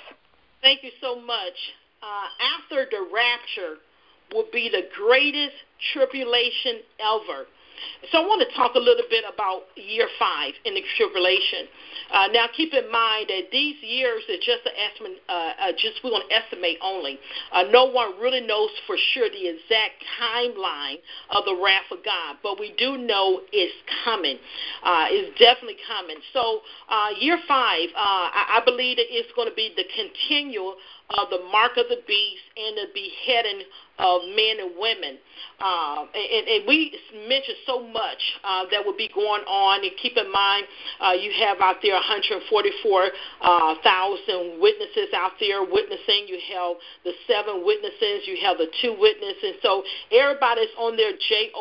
Thank 0.62 0.84
you 0.84 0.92
so 1.02 1.20
much. 1.20 1.54
Uh, 2.02 2.28
after 2.62 2.86
the 2.90 3.08
rapture 3.14 3.78
will 4.34 4.48
be 4.52 4.70
the 4.70 4.84
greatest 4.96 5.56
tribulation 5.94 6.80
ever. 7.00 7.46
So 8.12 8.24
I 8.24 8.26
want 8.26 8.42
to 8.48 8.56
talk 8.56 8.76
a 8.76 8.80
little 8.80 9.06
bit 9.10 9.24
about 9.28 9.64
year 9.76 10.08
five 10.18 10.54
in 10.66 10.74
the 10.74 10.84
tribulation. 10.98 11.68
Uh, 12.12 12.28
now, 12.34 12.48
keep 12.56 12.74
in 12.74 12.92
mind 12.92 13.30
that 13.30 13.52
these 13.52 13.76
years 13.82 14.24
are 14.30 14.42
just 14.42 14.66
an 14.66 14.74
estimate. 14.78 15.22
Uh, 15.28 15.52
uh, 15.60 15.72
just 15.78 16.02
we're 16.04 16.10
going 16.10 16.28
to 16.28 16.36
estimate 16.36 16.78
only. 16.82 17.20
Uh, 17.52 17.64
no 17.72 17.86
one 17.86 18.20
really 18.20 18.42
knows 18.42 18.70
for 18.88 18.98
sure 19.14 19.30
the 19.30 19.48
exact 19.48 20.02
timeline 20.20 20.98
of 21.30 21.46
the 21.46 21.56
wrath 21.56 21.90
of 21.92 22.04
God, 22.04 22.38
but 22.42 22.60
we 22.60 22.74
do 22.78 22.98
know 22.98 23.42
it's 23.52 23.76
coming. 24.04 24.38
Uh, 24.84 25.06
it's 25.10 25.38
definitely 25.38 25.78
coming. 25.88 26.18
So, 26.34 26.62
uh, 26.90 27.10
year 27.20 27.38
five, 27.48 27.90
I, 27.96 28.60
I 28.60 28.66
believe 28.66 28.98
that 28.98 29.08
it's 29.10 29.32
going 29.36 29.50
to 29.50 29.56
be 29.56 29.72
the 29.76 29.86
continual 29.94 30.76
of 31.18 31.30
the 31.30 31.40
mark 31.52 31.78
of 31.78 31.88
the 31.90 32.02
beast 32.08 32.44
and 32.58 32.78
the 32.78 32.88
beheading 32.94 33.64
of 34.00 34.22
men 34.32 34.60
and 34.64 34.72
women. 34.80 35.18
Uh, 35.60 36.08
and, 36.16 36.48
and 36.48 36.68
we 36.68 36.96
mentioned 37.28 37.58
so 37.66 37.84
much 37.84 38.22
uh, 38.44 38.64
that 38.72 38.86
would 38.86 38.96
be 38.96 39.10
going 39.14 39.44
on. 39.44 39.84
And 39.84 39.92
keep 40.02 40.16
in 40.16 40.32
mind, 40.32 40.66
uh, 41.04 41.12
you 41.12 41.32
have 41.44 41.60
out 41.60 41.84
there 41.84 41.96
144,000 41.96 43.12
uh, 43.44 43.60
witnesses 44.60 45.12
out 45.16 45.36
there 45.40 45.64
witnessing. 45.64 46.32
You 46.32 46.40
have 46.56 46.78
the 47.04 47.12
seven 47.28 47.66
witnesses. 47.66 48.24
You 48.24 48.40
have 48.44 48.58
the 48.58 48.72
two 48.82 48.96
witnesses. 48.96 49.60
So 49.62 49.84
everybody's 50.12 50.72
on 50.80 50.96
their 50.96 51.12
job 51.12 51.52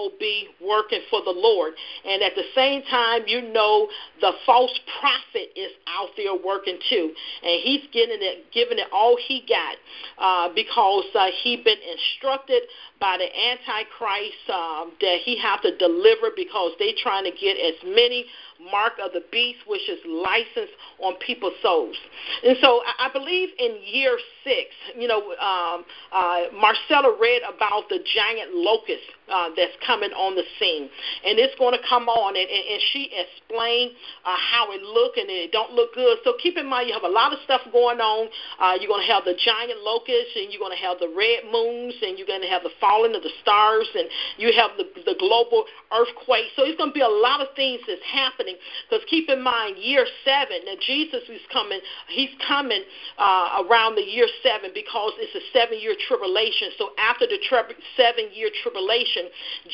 working 0.63 1.01
for 1.11 1.23
the 1.25 1.35
Lord. 1.35 1.75
And 2.07 2.23
at 2.23 2.35
the 2.35 2.47
same 2.55 2.83
time, 2.91 3.23
you 3.27 3.43
know 3.43 3.89
the 4.21 4.33
false 4.47 4.79
prophet 5.01 5.51
is 5.57 5.73
out 5.87 6.11
there 6.17 6.35
working 6.35 6.79
too, 6.89 7.13
and 7.43 7.61
he's 7.63 7.83
getting 7.93 8.19
it, 8.21 8.47
giving 8.53 8.79
it 8.79 8.87
all 8.93 9.17
he 9.17 9.38
got 9.47 9.77
uh, 10.19 10.53
because 10.55 11.05
uh, 11.15 11.29
he 11.43 11.57
been 11.57 11.79
instructed 11.93 12.63
by 13.01 13.19
the 13.19 13.29
Antichrist 13.29 14.51
um, 14.51 14.93
that 15.01 15.19
he 15.25 15.39
have 15.39 15.63
to 15.63 15.77
deliver 15.77 16.31
because 16.35 16.73
they 16.79 16.95
trying 17.03 17.25
to 17.25 17.31
get 17.31 17.57
as 17.57 17.75
many 17.85 18.27
mark 18.59 18.95
of 19.03 19.13
the 19.13 19.23
beast, 19.31 19.59
which 19.67 19.89
is 19.89 19.99
licensed 20.07 20.75
on 20.99 21.15
people's 21.25 21.55
souls. 21.63 21.97
And 22.45 22.57
so 22.61 22.83
I, 22.99 23.09
believe 23.13 23.51
in 23.59 23.79
year 23.85 24.19
six, 24.45 24.71
you 24.97 25.09
know, 25.09 25.33
um, 25.39 25.85
uh, 26.13 26.51
Marcella 26.55 27.17
read 27.19 27.43
about 27.43 27.89
the 27.89 27.99
giant 28.15 28.55
locust 28.55 29.07
uh, 29.31 29.51
that's 29.57 29.73
coming 29.87 30.11
on 30.13 30.35
the 30.35 30.45
scene, 30.59 30.91
and 31.25 31.39
it's 31.39 31.55
going 31.59 31.73
to 31.73 31.83
come 31.89 32.09
on, 32.09 32.37
and, 32.37 32.49
and, 32.49 32.65
and 32.75 32.81
she 32.93 33.11
explained 33.15 33.93
uh, 34.25 34.37
how 34.37 34.71
it 34.73 34.83
look, 34.83 35.17
and 35.17 35.31
it 35.31 35.53
don't 35.53 35.73
look 35.73 35.95
good. 35.95 36.19
So 36.25 36.35
keep 36.43 36.57
in 36.57 36.67
mind, 36.67 36.89
you 36.89 36.95
have 36.95 37.07
a 37.07 37.13
lot 37.13 37.33
of 37.33 37.39
stuff 37.45 37.61
going 37.73 38.01
on. 38.01 38.29
Uh, 38.59 38.75
you're 38.81 38.89
going 38.91 39.07
to 39.07 39.13
have 39.13 39.25
the 39.25 39.37
giant 39.39 39.81
locust, 39.83 40.35
and 40.37 40.51
you're 40.53 40.61
going 40.61 40.75
to 40.75 40.83
have 40.83 40.99
the 40.99 41.11
red 41.13 41.47
moons, 41.51 41.95
and 42.03 42.19
you're 42.19 42.29
going 42.29 42.43
to 42.43 42.51
have 42.51 42.63
the 42.63 42.75
falling 42.81 43.15
of 43.15 43.23
the 43.23 43.33
stars, 43.43 43.89
and 43.95 44.09
you 44.37 44.53
have 44.53 44.73
the 44.77 44.87
the 45.05 45.17
global 45.19 45.65
earthquake. 45.93 46.51
So 46.57 46.65
it's 46.65 46.77
going 46.77 46.91
to 46.91 46.97
be 46.97 47.05
a 47.05 47.09
lot 47.09 47.41
of 47.41 47.53
things 47.55 47.81
that's 47.87 48.03
happening 48.05 48.48
happening. 48.49 48.61
Because 48.89 49.05
keep 49.09 49.29
in 49.29 49.43
mind, 49.43 49.77
year 49.79 50.07
seven, 50.25 50.65
Now 50.67 50.75
Jesus 50.81 51.23
is 51.29 51.41
coming, 51.53 51.81
he's 52.09 52.31
coming 52.47 52.83
uh, 53.19 53.65
around 53.69 53.97
the 53.97 54.03
year 54.03 54.27
seven 54.43 54.71
because 54.75 55.13
it's 55.19 55.35
a 55.35 55.45
seven 55.53 55.81
year 55.81 55.95
tribulation. 56.09 56.69
So 56.79 56.91
after 56.99 57.27
the 57.27 57.39
tri- 57.49 57.69
seven 57.97 58.31
year 58.33 58.51
tribulation, 58.63 59.29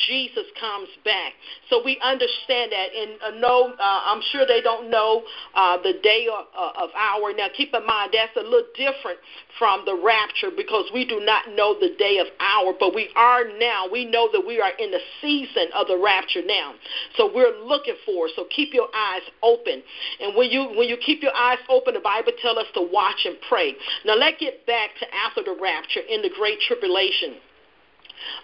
Jesus 0.07 0.45
comes 0.61 0.89
back. 1.05 1.33
So 1.71 1.83
we 1.85 1.99
understand 2.03 2.73
that. 2.73 2.89
And 2.95 3.11
uh, 3.23 3.39
no, 3.41 3.75
uh, 3.79 4.01
I'm 4.07 4.23
sure 4.33 4.47
they 4.47 4.61
don't 4.61 4.91
know 4.91 5.23
uh, 5.55 5.79
the 5.83 5.95
day 6.03 6.27
or, 6.31 6.45
uh, 6.57 6.85
of 6.85 6.91
hour. 6.97 7.33
Now, 7.37 7.49
keep 7.55 7.75
in 7.75 7.87
mind, 7.87 8.13
that's 8.13 8.37
a 8.37 8.43
little 8.43 8.69
different 8.77 9.19
from 9.59 9.85
the 9.85 9.95
rapture 9.95 10.51
because 10.55 10.91
we 10.93 11.07
do 11.07 11.21
not 11.25 11.49
know 11.55 11.79
the 11.79 11.95
day 11.99 12.19
of 12.19 12.27
hour, 12.41 12.73
but 12.79 12.95
we 12.95 13.09
are 13.17 13.45
now. 13.59 13.87
We 13.91 14.05
know 14.05 14.29
that 14.33 14.45
we 14.45 14.61
are 14.61 14.73
in 14.79 14.91
the 14.91 15.01
season 15.21 15.69
of 15.75 15.87
the 15.87 15.97
rapture 15.97 16.43
now. 16.45 16.75
So 17.17 17.31
we're 17.33 17.57
looking 17.65 17.97
for. 18.05 18.29
So 18.35 18.47
keep 18.55 18.64
your 18.73 18.89
eyes 18.95 19.23
open. 19.43 19.83
And 20.21 20.37
when 20.37 20.51
you 20.51 20.65
when 20.77 20.89
you 20.89 20.97
keep 20.97 21.23
your 21.23 21.35
eyes 21.35 21.59
open, 21.69 21.95
the 21.95 22.01
Bible 22.01 22.33
tells 22.41 22.59
us 22.59 22.67
to 22.75 22.83
watch 22.91 23.27
and 23.27 23.37
pray. 23.49 23.75
Now 24.05 24.15
let's 24.15 24.39
get 24.41 24.67
back 24.67 24.91
to 25.01 25.07
after 25.15 25.43
the 25.43 25.57
rapture 25.61 26.01
in 26.01 26.23
the 26.23 26.31
great 26.31 26.61
tribulation. 26.61 27.37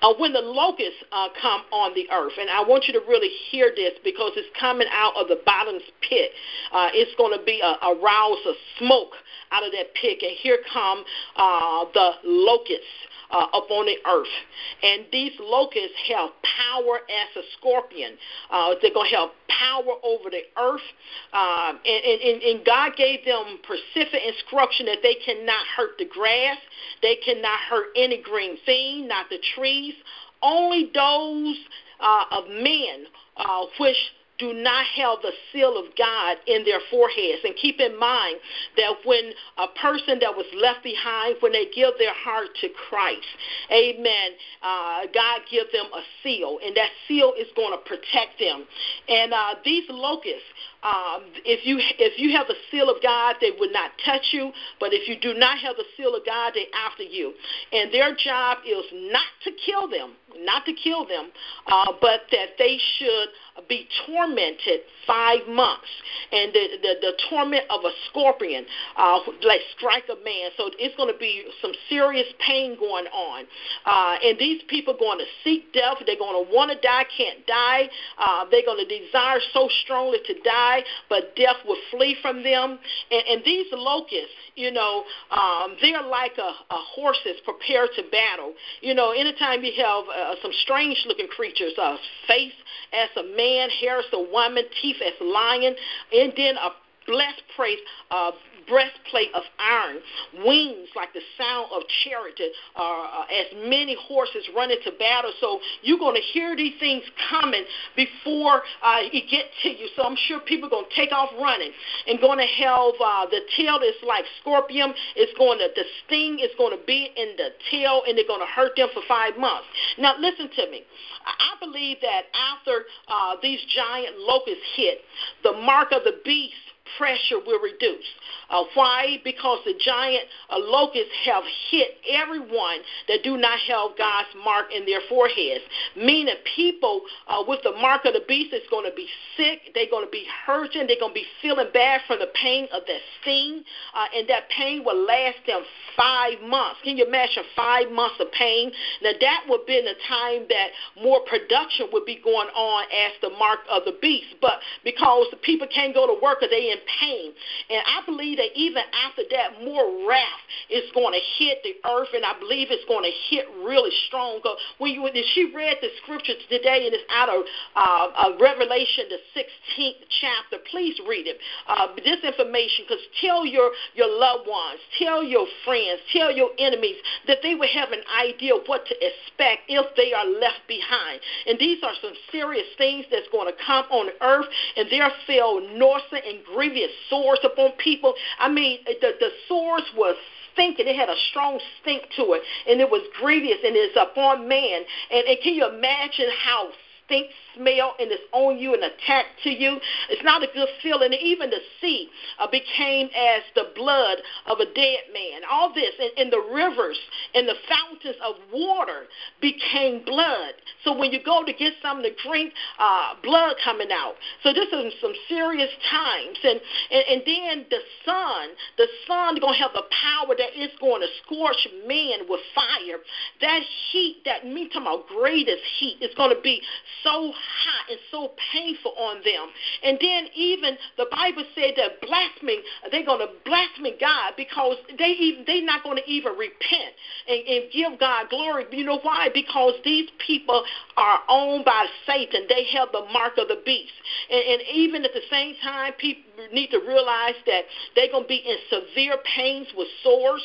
Uh, 0.02 0.12
when 0.18 0.32
the 0.32 0.40
locusts 0.40 1.02
uh, 1.12 1.28
come 1.40 1.62
on 1.72 1.94
the 1.94 2.10
earth, 2.10 2.32
and 2.38 2.50
I 2.50 2.60
want 2.62 2.84
you 2.86 2.92
to 2.94 3.06
really 3.06 3.30
hear 3.50 3.72
this 3.74 3.92
because 4.04 4.32
it's 4.36 4.48
coming 4.58 4.88
out 4.90 5.14
of 5.16 5.28
the 5.28 5.40
bottom's 5.46 5.82
pit. 6.06 6.30
Uh, 6.72 6.88
it's 6.92 7.14
going 7.16 7.36
to 7.38 7.44
be 7.44 7.60
a, 7.60 7.86
a 7.86 7.94
rouse 8.00 8.44
of 8.46 8.54
smoke 8.78 9.14
out 9.52 9.64
of 9.64 9.72
that 9.72 9.94
pit, 9.94 10.18
and 10.22 10.36
here 10.42 10.58
come 10.72 11.04
uh, 11.36 11.84
the 11.94 12.10
locusts 12.24 12.84
uh, 13.30 13.46
upon 13.54 13.86
the 13.86 13.96
earth. 14.08 14.34
And 14.82 15.06
these 15.12 15.32
locusts 15.40 15.96
have 16.08 16.30
power 16.42 17.00
as 17.08 17.36
a 17.36 17.46
scorpion. 17.58 18.14
Uh, 18.50 18.74
they're 18.80 18.94
going 18.94 19.10
to 19.10 19.16
have 19.16 19.28
power 19.48 19.94
over 20.02 20.30
the 20.30 20.42
earth. 20.58 20.86
Um, 21.32 21.78
and, 21.84 22.04
and, 22.04 22.42
and 22.42 22.64
God 22.64 22.92
gave 22.96 23.24
them 23.24 23.58
specific 23.64 24.20
instruction 24.26 24.86
that 24.86 24.98
they 25.02 25.16
cannot 25.24 25.66
hurt 25.76 25.98
the 25.98 26.06
grass, 26.06 26.58
they 27.02 27.16
cannot 27.16 27.58
hurt 27.68 27.88
any 27.96 28.22
green 28.22 28.56
thing, 28.64 29.08
not 29.08 29.26
the 29.30 29.38
trees. 29.54 29.94
Only 30.42 30.90
those 30.94 31.56
uh, 32.00 32.24
of 32.32 32.48
men 32.48 33.06
uh, 33.36 33.66
which 33.78 33.96
do 34.40 34.54
not 34.54 34.86
have 34.96 35.18
the 35.22 35.32
seal 35.52 35.76
of 35.76 35.94
God 35.96 36.38
in 36.46 36.64
their 36.64 36.80
foreheads. 36.90 37.44
And 37.44 37.54
keep 37.54 37.78
in 37.78 37.98
mind 37.98 38.40
that 38.76 38.94
when 39.04 39.32
a 39.58 39.68
person 39.78 40.18
that 40.20 40.34
was 40.34 40.46
left 40.56 40.82
behind, 40.82 41.36
when 41.40 41.52
they 41.52 41.66
give 41.74 41.94
their 41.98 42.14
heart 42.14 42.48
to 42.62 42.68
Christ, 42.88 43.28
amen, 43.70 44.32
uh, 44.62 45.06
God 45.12 45.40
gives 45.50 45.70
them 45.72 45.86
a 45.92 46.02
seal, 46.22 46.58
and 46.64 46.74
that 46.76 46.88
seal 47.06 47.34
is 47.38 47.48
going 47.54 47.76
to 47.76 47.82
protect 47.84 48.40
them. 48.40 48.64
And 49.08 49.32
uh, 49.34 49.54
these 49.64 49.84
locusts, 49.90 50.48
um, 50.82 51.28
if 51.44 51.66
you 51.66 51.76
if 51.78 52.18
you 52.18 52.36
have 52.36 52.46
the 52.46 52.56
seal 52.70 52.88
of 52.88 53.02
God, 53.02 53.36
they 53.40 53.50
would 53.58 53.72
not 53.72 53.90
touch 54.04 54.32
you. 54.32 54.52
But 54.78 54.92
if 54.92 55.08
you 55.08 55.16
do 55.20 55.38
not 55.38 55.58
have 55.58 55.76
the 55.76 55.84
seal 55.96 56.14
of 56.14 56.24
God, 56.24 56.52
they 56.54 56.66
after 56.72 57.02
you. 57.02 57.34
And 57.72 57.92
their 57.92 58.14
job 58.16 58.58
is 58.64 58.84
not 59.12 59.28
to 59.44 59.50
kill 59.64 59.88
them, 59.88 60.16
not 60.38 60.64
to 60.66 60.72
kill 60.72 61.06
them, 61.06 61.30
uh, 61.66 61.92
but 62.00 62.22
that 62.32 62.56
they 62.58 62.78
should 62.98 63.28
be 63.68 63.88
tormented 64.06 64.80
five 65.06 65.40
months. 65.48 65.88
And 66.32 66.52
the, 66.52 66.64
the, 66.80 66.92
the 67.00 67.12
torment 67.28 67.64
of 67.68 67.84
a 67.84 67.92
scorpion, 68.08 68.64
uh, 68.96 69.20
like 69.42 69.60
strike 69.76 70.04
a 70.08 70.16
man. 70.24 70.50
So 70.56 70.70
it's 70.78 70.96
going 70.96 71.12
to 71.12 71.18
be 71.18 71.44
some 71.60 71.72
serious 71.88 72.26
pain 72.46 72.76
going 72.78 73.06
on. 73.06 73.44
Uh, 73.84 74.16
and 74.24 74.38
these 74.38 74.62
people 74.68 74.94
are 74.94 74.98
going 74.98 75.18
to 75.18 75.28
seek 75.44 75.72
death. 75.72 75.98
They're 76.06 76.18
going 76.18 76.44
to 76.44 76.52
want 76.52 76.70
to 76.70 76.78
die, 76.80 77.04
can't 77.16 77.46
die. 77.46 77.88
Uh, 78.18 78.46
they're 78.50 78.64
going 78.64 78.86
to 78.86 78.88
desire 78.88 79.40
so 79.52 79.68
strongly 79.84 80.18
to 80.26 80.34
die, 80.42 80.69
but 81.08 81.36
death 81.36 81.56
will 81.66 81.80
flee 81.90 82.16
from 82.22 82.42
them. 82.42 82.78
And, 83.10 83.22
and 83.28 83.44
these 83.44 83.66
locusts, 83.72 84.34
you 84.54 84.70
know, 84.70 85.04
um, 85.30 85.76
they're 85.80 86.02
like 86.02 86.38
a, 86.38 86.52
a 86.74 86.80
horses 86.94 87.40
prepared 87.44 87.90
to 87.96 88.02
battle. 88.10 88.54
You 88.80 88.94
know, 88.94 89.12
anytime 89.12 89.62
you 89.62 89.72
have 89.78 90.04
uh, 90.08 90.34
some 90.42 90.52
strange 90.62 91.02
looking 91.06 91.28
creatures, 91.28 91.72
uh, 91.80 91.96
face 92.26 92.52
as 92.92 93.08
a 93.16 93.22
man, 93.36 93.70
hair 93.80 93.98
as 93.98 94.06
a 94.12 94.22
woman, 94.22 94.64
teeth 94.80 94.96
as 95.04 95.14
lion, 95.20 95.74
and 96.12 96.32
then 96.36 96.56
a 96.56 96.70
blessed 97.06 97.42
praise, 97.56 97.78
uh, 98.10 98.30
breastplate 98.66 99.32
of 99.34 99.42
iron, 99.58 99.98
wings 100.44 100.88
like 100.96 101.12
the 101.12 101.22
sound 101.36 101.68
of 101.72 101.82
chariot, 102.04 102.40
uh, 102.76 102.80
uh, 102.80 103.24
as 103.28 103.68
many 103.68 103.96
horses 104.08 104.48
run 104.54 104.70
into 104.70 104.92
battle. 104.98 105.32
So 105.40 105.60
you're 105.82 105.98
going 105.98 106.14
to 106.14 106.26
hear 106.32 106.56
these 106.56 106.78
things 106.80 107.02
coming 107.30 107.64
before 107.96 108.62
uh, 108.82 109.06
it 109.12 109.30
get 109.30 109.46
to 109.62 109.68
you. 109.68 109.88
So 109.96 110.02
I'm 110.02 110.16
sure 110.16 110.40
people 110.40 110.68
are 110.68 110.70
going 110.70 110.86
to 110.88 110.96
take 110.96 111.12
off 111.12 111.30
running 111.40 111.72
and 112.06 112.20
going 112.20 112.38
to 112.38 112.46
have 112.46 112.94
uh, 113.00 113.26
the 113.30 113.40
tail 113.56 113.80
is 113.80 113.96
like 114.06 114.24
scorpion. 114.40 114.94
It's 115.16 115.36
going 115.38 115.58
to 115.58 115.68
the 115.74 115.84
sting 116.04 116.38
is 116.40 116.50
going 116.58 116.76
to 116.76 116.84
be 116.84 117.10
in 117.16 117.36
the 117.36 117.50
tail, 117.70 118.02
and 118.06 118.16
they're 118.16 118.26
going 118.26 118.40
to 118.40 118.52
hurt 118.52 118.76
them 118.76 118.88
for 118.92 119.02
five 119.08 119.36
months. 119.36 119.66
Now 119.98 120.14
listen 120.18 120.48
to 120.48 120.70
me. 120.70 120.82
I 121.24 121.54
believe 121.60 121.98
that 122.02 122.32
after 122.32 122.84
uh, 123.08 123.36
these 123.42 123.60
giant 123.74 124.18
locusts 124.18 124.64
hit, 124.76 124.98
the 125.42 125.52
mark 125.52 125.92
of 125.92 126.04
the 126.04 126.20
beast 126.24 126.69
pressure 126.98 127.38
will 127.44 127.60
reduce. 127.60 128.06
Uh, 128.48 128.64
why? 128.74 129.18
Because 129.24 129.58
the 129.64 129.74
giant 129.78 130.24
uh, 130.50 130.58
locusts 130.58 131.12
have 131.24 131.44
hit 131.70 131.98
everyone 132.10 132.78
that 133.08 133.22
do 133.22 133.36
not 133.36 133.58
have 133.68 133.96
God's 133.96 134.28
mark 134.44 134.66
in 134.74 134.86
their 134.86 135.00
foreheads. 135.08 135.62
Meaning, 135.96 136.34
people 136.56 137.02
uh, 137.28 137.42
with 137.46 137.60
the 137.62 137.72
mark 137.72 138.04
of 138.04 138.14
the 138.14 138.24
beast 138.26 138.52
is 138.52 138.62
going 138.70 138.88
to 138.88 138.94
be 138.94 139.06
sick. 139.36 139.70
They're 139.74 139.90
going 139.90 140.04
to 140.04 140.10
be 140.10 140.26
hurting. 140.46 140.86
They're 140.86 140.98
going 140.98 141.14
to 141.14 141.20
be 141.20 141.26
feeling 141.42 141.68
bad 141.72 142.00
from 142.06 142.18
the 142.18 142.28
pain 142.34 142.66
of 142.72 142.82
that 142.86 143.00
sting, 143.20 143.62
uh, 143.94 144.06
and 144.16 144.28
that 144.28 144.48
pain 144.50 144.84
will 144.84 145.04
last 145.06 145.38
them 145.46 145.62
five 145.96 146.40
months. 146.42 146.80
Can 146.82 146.96
you 146.96 147.06
imagine 147.06 147.44
five 147.54 147.90
months 147.90 148.16
of 148.20 148.30
pain? 148.32 148.72
Now, 149.02 149.12
that 149.20 149.44
would 149.48 149.66
be 149.66 149.80
the 149.80 149.94
time 150.08 150.46
that 150.48 150.68
more 151.02 151.20
production 151.26 151.88
would 151.92 152.04
be 152.04 152.20
going 152.22 152.48
on 152.48 152.84
as 152.84 153.12
the 153.22 153.30
mark 153.38 153.60
of 153.70 153.84
the 153.84 153.96
beast. 154.00 154.34
But 154.40 154.60
because 154.84 155.26
the 155.30 155.36
people 155.38 155.66
can't 155.72 155.94
go 155.94 156.06
to 156.06 156.16
work, 156.22 156.42
or 156.42 156.48
they 156.48 156.70
in 156.70 156.78
pain, 157.00 157.32
and 157.70 157.82
I 157.86 158.04
believe 158.06 158.38
that 158.38 158.52
even 158.54 158.82
after 159.04 159.22
that, 159.30 159.64
more 159.64 160.08
wrath 160.08 160.44
is 160.70 160.84
going 160.94 161.12
to 161.12 161.24
hit 161.38 161.62
the 161.62 161.76
earth, 161.88 162.08
and 162.14 162.24
I 162.24 162.38
believe 162.38 162.68
it's 162.70 162.84
going 162.86 163.04
to 163.04 163.16
hit 163.28 163.46
really 163.64 163.90
strong. 164.06 164.40
When, 164.78 164.92
you, 164.92 165.02
when 165.02 165.14
she 165.34 165.52
read 165.54 165.78
the 165.80 165.88
scripture 166.02 166.34
today, 166.48 166.86
and 166.86 166.94
it's 166.94 167.04
out 167.10 167.28
of 167.28 167.44
uh, 167.76 168.36
Revelation, 168.40 169.06
the 169.10 169.20
16th 169.34 170.02
chapter, 170.20 170.62
please 170.70 170.98
read 171.08 171.26
it. 171.26 171.38
Uh, 171.66 171.88
this 172.04 172.22
information, 172.22 172.84
because 172.86 173.02
tell 173.20 173.44
your, 173.44 173.70
your 173.94 174.08
loved 174.08 174.48
ones, 174.48 174.80
tell 174.98 175.22
your 175.22 175.46
friends, 175.64 176.00
tell 176.12 176.30
your 176.30 176.50
enemies 176.58 176.96
that 177.26 177.38
they 177.42 177.54
will 177.54 177.68
have 177.68 177.92
an 177.92 178.02
idea 178.22 178.54
what 178.66 178.86
to 178.86 178.94
expect 178.94 179.68
if 179.68 179.86
they 179.96 180.12
are 180.12 180.26
left 180.26 180.62
behind. 180.68 181.20
And 181.46 181.58
these 181.58 181.82
are 181.82 181.94
some 182.00 182.14
serious 182.30 182.66
things 182.78 183.06
that's 183.10 183.28
going 183.32 183.50
to 183.50 183.56
come 183.64 183.86
on 183.90 184.10
earth, 184.20 184.46
and 184.76 184.88
there 184.90 185.10
fell 185.26 185.60
noisome 185.76 186.22
and 186.26 186.38
grievous 186.70 186.90
sores 187.08 187.40
upon 187.44 187.72
people. 187.72 188.14
I 188.38 188.48
mean, 188.48 188.80
the, 188.86 189.12
the 189.18 189.30
sores 189.48 189.84
was 189.96 190.16
stinking. 190.52 190.86
It 190.88 190.96
had 190.96 191.08
a 191.08 191.16
strong 191.30 191.60
stink 191.80 192.02
to 192.16 192.32
it, 192.34 192.42
and 192.68 192.80
it 192.80 192.90
was 192.90 193.02
grievous, 193.18 193.58
and 193.64 193.76
it's 193.76 193.96
upon 193.96 194.48
man. 194.48 194.82
And, 195.10 195.26
and 195.26 195.38
can 195.42 195.54
you 195.54 195.68
imagine 195.68 196.28
how 196.44 196.70
stink 197.10 197.26
smell 197.56 197.94
and 197.98 198.10
it's 198.10 198.22
on 198.32 198.58
you 198.58 198.74
and 198.74 198.82
attached 198.84 199.42
to 199.42 199.50
you. 199.50 199.78
It's 200.08 200.22
not 200.22 200.42
a 200.42 200.46
good 200.54 200.68
feeling. 200.82 201.12
Even 201.12 201.50
the 201.50 201.58
sea 201.80 202.08
uh, 202.38 202.46
became 202.46 203.08
as 203.10 203.42
the 203.54 203.74
blood 203.74 204.18
of 204.46 204.60
a 204.60 204.66
dead 204.66 205.10
man. 205.12 205.42
All 205.50 205.74
this 205.74 205.90
and, 205.98 206.10
and 206.16 206.32
the 206.32 206.42
rivers 206.54 206.98
and 207.34 207.48
the 207.48 207.58
fountains 207.68 208.16
of 208.22 208.36
water 208.52 209.10
became 209.40 210.04
blood. 210.04 210.54
So 210.84 210.96
when 210.96 211.10
you 211.10 211.18
go 211.22 211.44
to 211.44 211.52
get 211.52 211.74
something 211.82 212.06
to 212.06 212.28
drink, 212.28 212.52
uh, 212.78 213.14
blood 213.22 213.56
coming 213.64 213.90
out. 213.90 214.14
So 214.42 214.52
this 214.52 214.68
is 214.70 214.94
some 215.00 215.14
serious 215.28 215.70
times. 215.90 216.38
And, 216.44 216.60
and, 216.90 217.04
and 217.10 217.22
then 217.26 217.66
the 217.70 217.82
sun, 218.04 218.48
the 218.78 218.86
sun 219.06 219.40
going 219.40 219.54
to 219.54 219.60
have 219.60 219.72
the 219.74 219.84
power 219.90 220.34
that 220.38 220.54
it's 220.54 220.78
going 220.78 221.02
to 221.02 221.08
scorch 221.24 221.66
man 221.86 222.28
with 222.28 222.40
fire. 222.54 223.02
That 223.40 223.62
heat, 223.90 224.22
that 224.24 224.46
me 224.46 224.68
talking 224.68 224.82
about 224.82 225.08
greatest 225.08 225.62
heat, 225.78 225.98
is 226.00 226.14
going 226.14 226.34
to 226.34 226.40
be 226.40 226.62
so 227.02 227.32
hot 227.32 227.84
and 227.90 227.98
so 228.10 228.32
painful 228.52 228.92
on 228.98 229.16
them. 229.24 229.48
And 229.84 229.98
then 230.00 230.26
even 230.34 230.76
the 230.96 231.06
Bible 231.10 231.44
said 231.54 231.74
that 231.76 232.00
blasphemy, 232.00 232.60
they're 232.90 233.04
going 233.04 233.20
to 233.20 233.32
blaspheme 233.44 233.96
God 234.00 234.34
because 234.36 234.76
they 234.98 235.16
even 235.18 235.44
they're 235.46 235.64
not 235.64 235.82
going 235.82 235.96
to 235.96 236.08
even 236.10 236.32
repent 236.32 236.94
and, 237.28 237.40
and 237.46 237.72
give 237.72 237.98
God 237.98 238.28
glory. 238.30 238.66
You 238.72 238.84
know 238.84 239.00
why? 239.02 239.28
Because 239.32 239.74
these 239.84 240.08
people 240.24 240.62
are 240.96 241.20
owned 241.28 241.64
by 241.64 241.86
Satan. 242.06 242.46
They 242.48 242.64
have 242.76 242.88
the 242.92 243.04
mark 243.12 243.38
of 243.38 243.48
the 243.48 243.60
beast. 243.64 243.92
And, 244.30 244.40
and 244.40 244.62
even 244.72 245.04
at 245.04 245.12
the 245.12 245.24
same 245.30 245.54
time, 245.62 245.92
people 245.98 246.22
need 246.52 246.68
to 246.70 246.78
realize 246.78 247.36
that 247.46 247.64
they're 247.94 248.10
going 248.10 248.24
to 248.24 248.28
be 248.28 248.42
in 248.46 248.56
severe 248.68 249.18
pains 249.36 249.68
with 249.76 249.88
sores. 250.02 250.42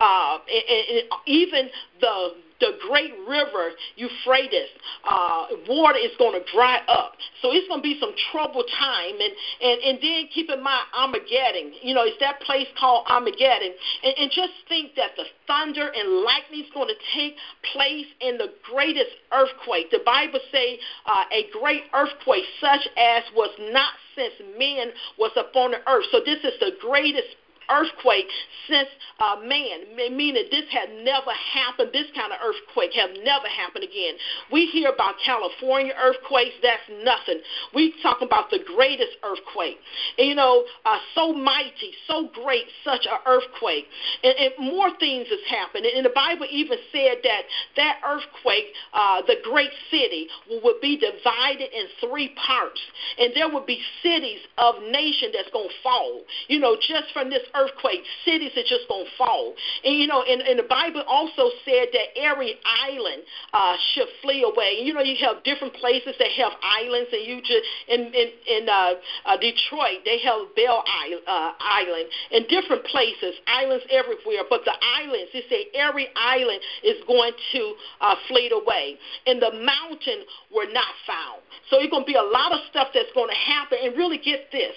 Uh, 0.00 0.38
and, 0.46 0.98
and 0.98 1.02
even 1.26 1.68
the 2.02 2.42
the 2.62 2.78
great 2.88 3.12
river 3.26 3.74
Euphrates, 3.96 4.70
uh, 5.04 5.46
water 5.68 5.98
is 5.98 6.12
going 6.16 6.38
to 6.38 6.44
dry 6.54 6.78
up. 6.86 7.18
So 7.42 7.50
it's 7.50 7.66
going 7.66 7.80
to 7.80 7.82
be 7.82 7.98
some 7.98 8.14
troubled 8.30 8.70
time. 8.78 9.18
And, 9.18 9.32
and, 9.60 9.78
and 9.82 9.98
then 10.00 10.30
keep 10.32 10.48
in 10.48 10.62
mind 10.62 10.86
Armageddon. 10.94 11.74
You 11.82 11.92
know, 11.92 12.06
it's 12.06 12.18
that 12.20 12.40
place 12.40 12.68
called 12.78 13.04
Armageddon. 13.10 13.74
And, 14.04 14.14
and 14.16 14.30
just 14.30 14.54
think 14.68 14.94
that 14.94 15.18
the 15.18 15.24
thunder 15.48 15.90
and 15.90 16.22
lightning 16.22 16.62
is 16.62 16.70
going 16.72 16.86
to 16.86 17.00
take 17.18 17.34
place 17.74 18.06
in 18.20 18.38
the 18.38 18.54
greatest 18.70 19.10
earthquake. 19.34 19.90
The 19.90 20.06
Bible 20.06 20.38
say 20.52 20.78
uh, 21.04 21.24
a 21.34 21.50
great 21.50 21.82
earthquake 21.92 22.46
such 22.60 22.86
as 22.96 23.26
was 23.34 23.50
not 23.74 23.90
since 24.14 24.34
men 24.56 24.94
was 25.18 25.32
upon 25.34 25.72
the 25.72 25.82
earth. 25.90 26.06
So 26.12 26.20
this 26.24 26.38
is 26.44 26.54
the 26.60 26.78
greatest 26.80 27.41
earthquake 27.70 28.28
since 28.68 28.88
uh, 29.20 29.36
man, 29.44 29.94
meaning 29.96 30.44
this 30.50 30.66
had 30.70 30.90
never 31.04 31.30
happened. 31.30 31.90
This 31.92 32.06
kind 32.14 32.32
of 32.32 32.38
earthquake 32.42 32.92
have 32.94 33.10
never 33.22 33.46
happened 33.48 33.84
again. 33.84 34.14
We 34.50 34.66
hear 34.66 34.90
about 34.90 35.14
California 35.24 35.92
earthquakes. 35.98 36.54
That's 36.62 36.82
nothing. 37.04 37.40
We 37.74 37.94
talk 38.02 38.22
about 38.22 38.50
the 38.50 38.60
greatest 38.64 39.16
earthquake. 39.22 39.78
And, 40.18 40.28
you 40.28 40.34
know, 40.34 40.64
uh, 40.84 40.98
so 41.14 41.32
mighty, 41.32 41.92
so 42.06 42.28
great, 42.32 42.66
such 42.84 43.06
an 43.06 43.18
earthquake. 43.26 43.86
And, 44.22 44.34
and 44.38 44.72
more 44.72 44.90
things 44.98 45.26
has 45.28 45.40
happened. 45.48 45.86
And 45.86 46.04
the 46.04 46.14
Bible 46.14 46.46
even 46.50 46.78
said 46.90 47.18
that 47.22 47.42
that 47.76 48.00
earthquake, 48.06 48.74
uh, 48.92 49.22
the 49.26 49.36
great 49.42 49.72
city, 49.90 50.28
would 50.62 50.80
be 50.80 50.96
divided 50.96 51.70
in 51.72 51.86
three 52.00 52.34
parts. 52.46 52.80
And 53.18 53.32
there 53.34 53.48
would 53.48 53.66
be 53.66 53.80
cities 54.02 54.40
of 54.58 54.76
nation 54.90 55.30
that's 55.32 55.50
going 55.52 55.68
to 55.68 55.74
fall. 55.82 56.22
You 56.48 56.60
know, 56.60 56.76
just 56.76 57.12
from 57.12 57.30
this 57.30 57.42
earthquake, 57.54 58.02
cities 58.24 58.52
are 58.56 58.66
just 58.66 58.88
going 58.88 59.04
to 59.04 59.10
fall. 59.16 59.54
And, 59.84 59.94
you 59.96 60.06
know, 60.06 60.22
and, 60.22 60.42
and 60.42 60.58
the 60.58 60.68
Bible 60.68 61.02
also 61.06 61.50
said 61.64 61.88
that 61.92 62.16
every 62.16 62.56
island 62.64 63.22
uh, 63.52 63.76
should 63.94 64.08
flee 64.22 64.42
away. 64.42 64.80
You 64.82 64.94
know, 64.94 65.02
you 65.02 65.16
have 65.24 65.42
different 65.44 65.74
places 65.74 66.14
that 66.18 66.30
have 66.38 66.52
islands, 66.62 67.10
and 67.12 67.22
you 67.26 67.40
just, 67.40 67.64
in, 67.88 68.00
in, 68.12 68.28
in 68.46 68.68
uh, 68.68 68.94
uh, 69.26 69.36
Detroit, 69.36 70.04
they 70.04 70.18
have 70.20 70.54
Belle 70.56 70.82
uh, 70.82 71.52
Island. 71.60 72.06
In 72.30 72.46
different 72.48 72.84
places, 72.84 73.34
islands 73.46 73.84
everywhere, 73.90 74.44
but 74.48 74.64
the 74.64 74.74
islands, 75.00 75.30
they 75.32 75.44
say 75.48 75.66
every 75.74 76.08
island 76.16 76.60
is 76.84 76.96
going 77.06 77.32
to 77.52 77.74
uh, 78.00 78.14
flee 78.28 78.50
away. 78.50 78.96
And 79.26 79.40
the 79.40 79.52
mountain 79.52 80.24
were 80.54 80.70
not 80.72 80.92
found. 81.06 81.42
So 81.70 81.78
it's 81.80 81.90
going 81.90 82.04
to 82.04 82.06
be 82.06 82.16
a 82.16 82.22
lot 82.22 82.52
of 82.52 82.60
stuff 82.70 82.88
that's 82.94 83.12
going 83.14 83.28
to 83.28 83.36
happen. 83.36 83.78
And 83.82 83.96
really 83.96 84.18
get 84.18 84.50
this 84.52 84.74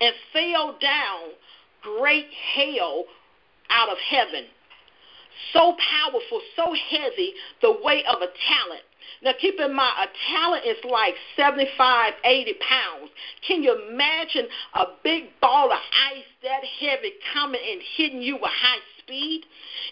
and 0.00 0.14
fell 0.32 0.76
down 0.80 1.30
great 1.82 2.26
hail 2.54 3.04
out 3.70 3.88
of 3.88 3.98
heaven. 3.98 4.44
So 5.52 5.76
powerful, 5.78 6.40
so 6.56 6.74
heavy, 6.90 7.32
the 7.62 7.76
weight 7.82 8.04
of 8.06 8.22
a 8.22 8.26
talent. 8.48 8.82
Now, 9.22 9.32
keep 9.40 9.58
in 9.58 9.74
mind, 9.74 9.94
a 10.00 10.32
talent 10.32 10.64
is 10.64 10.76
like 10.84 11.14
75, 11.36 12.12
80 12.24 12.54
pounds. 12.54 13.10
Can 13.46 13.62
you 13.62 13.88
imagine 13.90 14.46
a 14.74 14.84
big 15.02 15.24
ball 15.40 15.72
of 15.72 15.78
ice 16.12 16.24
that 16.42 16.62
heavy 16.80 17.12
coming 17.32 17.60
and 17.60 17.80
hitting 17.96 18.22
you 18.22 18.34
with 18.34 18.50
high 18.50 18.78
speed? 18.98 19.44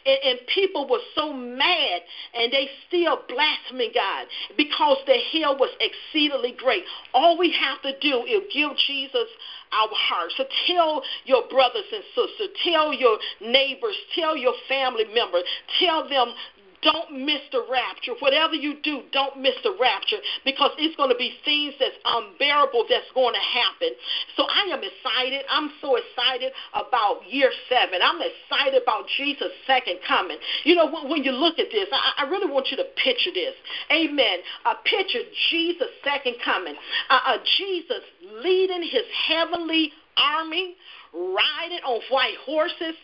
And, 0.05 0.19
and 0.25 0.47
people 0.55 0.89
were 0.89 1.01
so 1.15 1.33
mad, 1.33 2.03
and 2.35 2.53
they 2.53 2.69
still 2.87 3.21
blaspheming 3.29 3.91
God 3.95 4.27
because 4.57 4.99
the 5.07 5.19
hell 5.33 5.57
was 5.59 5.71
exceedingly 5.81 6.55
great. 6.57 6.85
All 7.13 7.37
we 7.37 7.53
have 7.53 7.83
to 7.83 7.99
do 7.99 8.25
is 8.25 8.43
give 8.53 8.77
Jesus 8.87 9.29
our 9.73 9.89
hearts. 9.93 10.35
So 10.37 10.45
tell 10.67 11.03
your 11.25 11.49
brothers 11.49 11.85
and 11.93 12.03
sisters, 12.15 12.51
tell 12.65 12.93
your 12.93 13.19
neighbors, 13.41 13.97
tell 14.15 14.37
your 14.37 14.55
family 14.69 15.05
members, 15.13 15.45
tell 15.79 16.09
them 16.09 16.35
don't 16.83 17.25
miss 17.25 17.41
the 17.53 17.65
rapture. 17.71 18.13
Whatever 18.21 18.55
you 18.55 18.77
do, 18.83 19.03
don't 19.13 19.41
miss 19.41 19.55
the 19.63 19.77
rapture 19.81 20.19
because 20.45 20.71
it's 20.79 20.97
going 20.97 21.11
to 21.11 21.17
be 21.17 21.33
things 21.45 21.75
that's 21.81 21.97
unbearable 22.05 22.85
that's 22.89 23.09
going 23.15 23.35
to 23.35 23.41
happen. 23.41 23.91
So 24.37 24.45
I 24.45 24.69
am 24.73 24.81
excited. 24.83 25.45
I'm 25.51 25.71
so 25.81 25.97
excited 25.97 26.53
about 26.75 27.23
year 27.29 27.51
seven. 27.69 28.01
I'm 28.03 28.21
excited 28.21 28.83
about 28.83 29.05
Jesus' 29.17 29.53
second 29.67 29.99
coming. 30.07 30.39
You 30.65 30.75
know, 30.75 30.91
when, 31.09 31.25
you 31.25 31.33
look 31.33 31.59
at 31.59 31.69
this, 31.73 31.89
I, 31.93 32.25
really 32.29 32.51
want 32.51 32.69
you 32.71 32.77
to 32.77 32.87
picture 33.03 33.33
this. 33.33 33.55
Amen. 33.91 34.41
Uh, 34.65 34.75
picture 34.85 35.21
Jesus' 35.51 35.89
second 36.05 36.37
coming. 36.45 36.75
Uh, 37.09 37.39
Jesus 37.59 38.03
leading 38.43 38.83
his 38.83 39.07
heavenly 39.29 39.93
army, 40.17 40.75
riding 41.13 41.83
on 41.85 42.01
white 42.11 42.37
horses. 42.45 42.95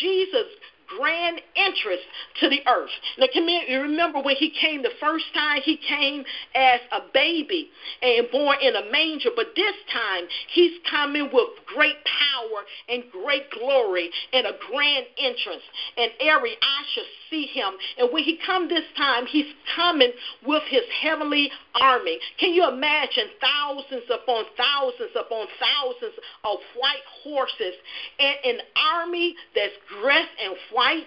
Jesus 0.00 0.46
grand 0.98 1.40
entrance 1.64 2.02
to 2.40 2.48
the 2.48 2.60
earth. 2.66 2.90
Now, 3.18 3.26
remember 3.34 4.20
when 4.20 4.36
he 4.36 4.50
came 4.50 4.82
the 4.82 4.94
first 5.00 5.24
time, 5.34 5.60
he 5.62 5.76
came 5.76 6.24
as 6.54 6.80
a 6.92 7.00
baby 7.12 7.68
and 8.02 8.30
born 8.30 8.58
in 8.60 8.76
a 8.76 8.90
manger, 8.90 9.30
but 9.34 9.48
this 9.56 9.74
time 9.92 10.24
he's 10.52 10.72
coming 10.90 11.30
with 11.32 11.48
great 11.66 11.96
power 12.04 12.64
and 12.88 13.04
great 13.10 13.50
glory 13.50 14.10
and 14.32 14.46
a 14.46 14.52
grand 14.70 15.06
entrance. 15.18 15.62
And 15.96 16.10
every 16.20 16.52
eye 16.52 16.84
shall 16.94 17.04
see 17.30 17.46
him. 17.46 17.74
And 17.98 18.12
when 18.12 18.24
he 18.24 18.38
come 18.44 18.68
this 18.68 18.84
time, 18.96 19.26
he's 19.26 19.52
coming 19.74 20.12
with 20.46 20.62
his 20.68 20.82
heavenly 21.02 21.50
army. 21.80 22.18
Can 22.38 22.52
you 22.52 22.68
imagine 22.68 23.28
thousands 23.40 24.04
upon 24.10 24.44
thousands 24.56 25.10
upon 25.14 25.46
thousands 25.58 26.14
of 26.44 26.58
white 26.76 27.04
horses 27.22 27.74
and 28.18 28.36
an 28.44 28.58
army 28.92 29.34
that's 29.54 29.74
dressed 30.00 30.34
in 30.44 30.54
white? 30.72 31.06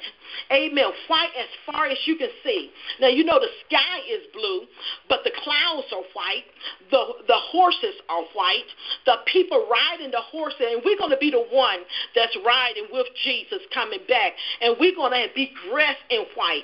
Amen. 0.52 0.86
White 1.08 1.36
as 1.38 1.50
far 1.66 1.88
as 1.88 1.98
you 2.06 2.16
can 2.16 2.30
see. 2.43 2.72
Now 3.02 3.08
you 3.08 3.24
know 3.24 3.39
the 3.39 3.52
sky 3.68 4.00
is 4.10 4.24
blue, 4.34 4.64
but 5.10 5.24
the 5.24 5.32
clouds 5.43 5.88
are 5.91 6.04
white. 6.14 6.45
The 6.89 7.04
the 7.28 7.36
horses 7.52 7.95
are 8.08 8.24
white. 8.34 8.68
The 9.06 9.16
people 9.26 9.68
riding 9.70 10.12
the 10.12 10.22
horses, 10.22 10.62
and 10.62 10.82
we're 10.86 10.98
going 10.98 11.12
to 11.12 11.18
be 11.18 11.32
the 11.32 11.45
one 11.52 11.80
that's 12.16 12.36
riding 12.45 12.88
with 12.91 13.08
Jesus 13.24 13.60
coming 13.74 14.00
back, 14.08 14.34
and 14.62 14.76
we're 14.80 14.95
going 14.95 15.12
to 15.12 15.28
be 15.36 15.52
dressed 15.70 16.04
in 16.10 16.24
white. 16.36 16.64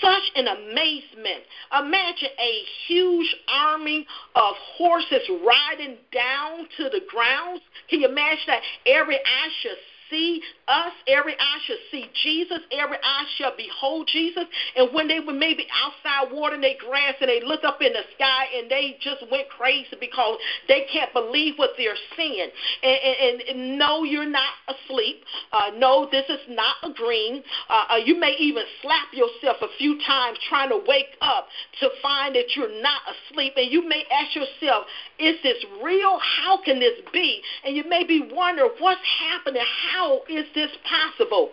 Such 0.00 0.22
an 0.36 0.46
amazement. 0.46 1.42
Imagine 1.78 2.30
a 2.38 2.62
huge 2.86 3.34
army 3.48 4.06
of 4.36 4.54
horses 4.78 5.22
riding 5.44 5.96
down 6.12 6.68
to 6.76 6.84
the 6.84 7.00
grounds. 7.10 7.62
Can 7.90 8.00
you 8.00 8.08
imagine 8.08 8.46
that? 8.46 8.62
Every 8.86 9.16
eye 9.16 9.50
should 9.62 9.78
see 10.10 10.42
us, 10.68 10.92
every 11.06 11.34
eye 11.34 11.58
shall 11.66 11.76
see 11.90 12.10
Jesus, 12.22 12.58
every 12.72 12.96
eye 13.02 13.24
shall 13.38 13.52
behold 13.56 14.08
Jesus. 14.12 14.44
And 14.76 14.92
when 14.92 15.06
they 15.06 15.20
were 15.20 15.32
maybe 15.32 15.66
outside 15.70 16.34
watering 16.34 16.60
their 16.60 16.74
grass 16.78 17.14
and 17.20 17.30
they 17.30 17.40
look 17.44 17.62
up 17.64 17.80
in 17.80 17.92
the 17.92 18.02
sky 18.14 18.46
and 18.56 18.70
they 18.70 18.98
just 19.00 19.22
went 19.30 19.48
crazy 19.48 19.96
because 20.00 20.38
they 20.66 20.86
can't 20.92 21.12
believe 21.12 21.54
what 21.56 21.70
they're 21.78 21.94
seeing. 22.16 22.48
And, 22.82 22.98
and, 22.98 23.40
and 23.42 23.78
no, 23.78 24.02
you're 24.02 24.28
not 24.28 24.50
asleep. 24.66 25.22
Uh, 25.52 25.70
no, 25.76 26.08
this 26.10 26.24
is 26.28 26.40
not 26.48 26.76
a 26.82 26.92
dream. 26.92 27.42
Uh, 27.68 27.84
uh, 27.92 27.96
you 27.96 28.18
may 28.18 28.34
even 28.38 28.64
slap 28.82 29.12
yourself 29.12 29.58
a 29.62 29.68
few 29.78 29.98
times 30.04 30.38
trying 30.48 30.70
to 30.70 30.80
wake 30.86 31.14
up 31.20 31.46
to 31.80 31.88
find 32.02 32.34
that 32.34 32.56
you're 32.56 32.82
not 32.82 33.02
asleep. 33.06 33.52
And 33.56 33.70
you 33.70 33.86
may 33.88 34.04
ask 34.10 34.34
yourself, 34.34 34.86
is 35.18 35.36
this 35.42 35.64
real? 35.82 36.18
How 36.18 36.60
can 36.62 36.80
this 36.80 36.98
be? 37.12 37.40
And 37.64 37.76
you 37.76 37.88
may 37.88 38.04
be 38.04 38.28
wondering, 38.32 38.70
what's 38.80 39.00
happening? 39.20 39.62
How 39.92 40.22
is 40.28 40.44
this 40.56 40.70
possible? 40.82 41.50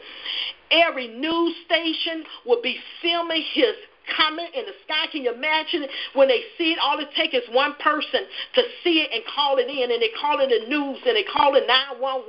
Every 0.72 1.08
news 1.08 1.54
station 1.66 2.24
will 2.48 2.62
be 2.64 2.80
filming 3.04 3.44
his 3.54 3.76
coming 4.12 4.48
in 4.54 4.66
the 4.66 4.76
sky. 4.84 5.08
Can 5.12 5.24
you 5.24 5.34
imagine 5.34 5.86
when 6.14 6.28
they 6.28 6.42
see 6.58 6.76
it? 6.76 6.80
All 6.82 7.00
it 7.00 7.10
takes 7.16 7.34
is 7.34 7.48
one 7.52 7.76
person 7.80 8.28
to 8.56 8.62
see 8.84 9.02
it 9.02 9.10
and 9.14 9.24
call 9.26 9.58
it 9.58 9.68
in, 9.68 9.92
and 9.92 10.02
they 10.02 10.12
call 10.20 10.40
it 10.40 10.50
the 10.52 10.68
news, 10.68 11.00
and 11.06 11.16
they 11.16 11.24
call 11.24 11.56
it 11.56 11.66
911, 11.68 12.28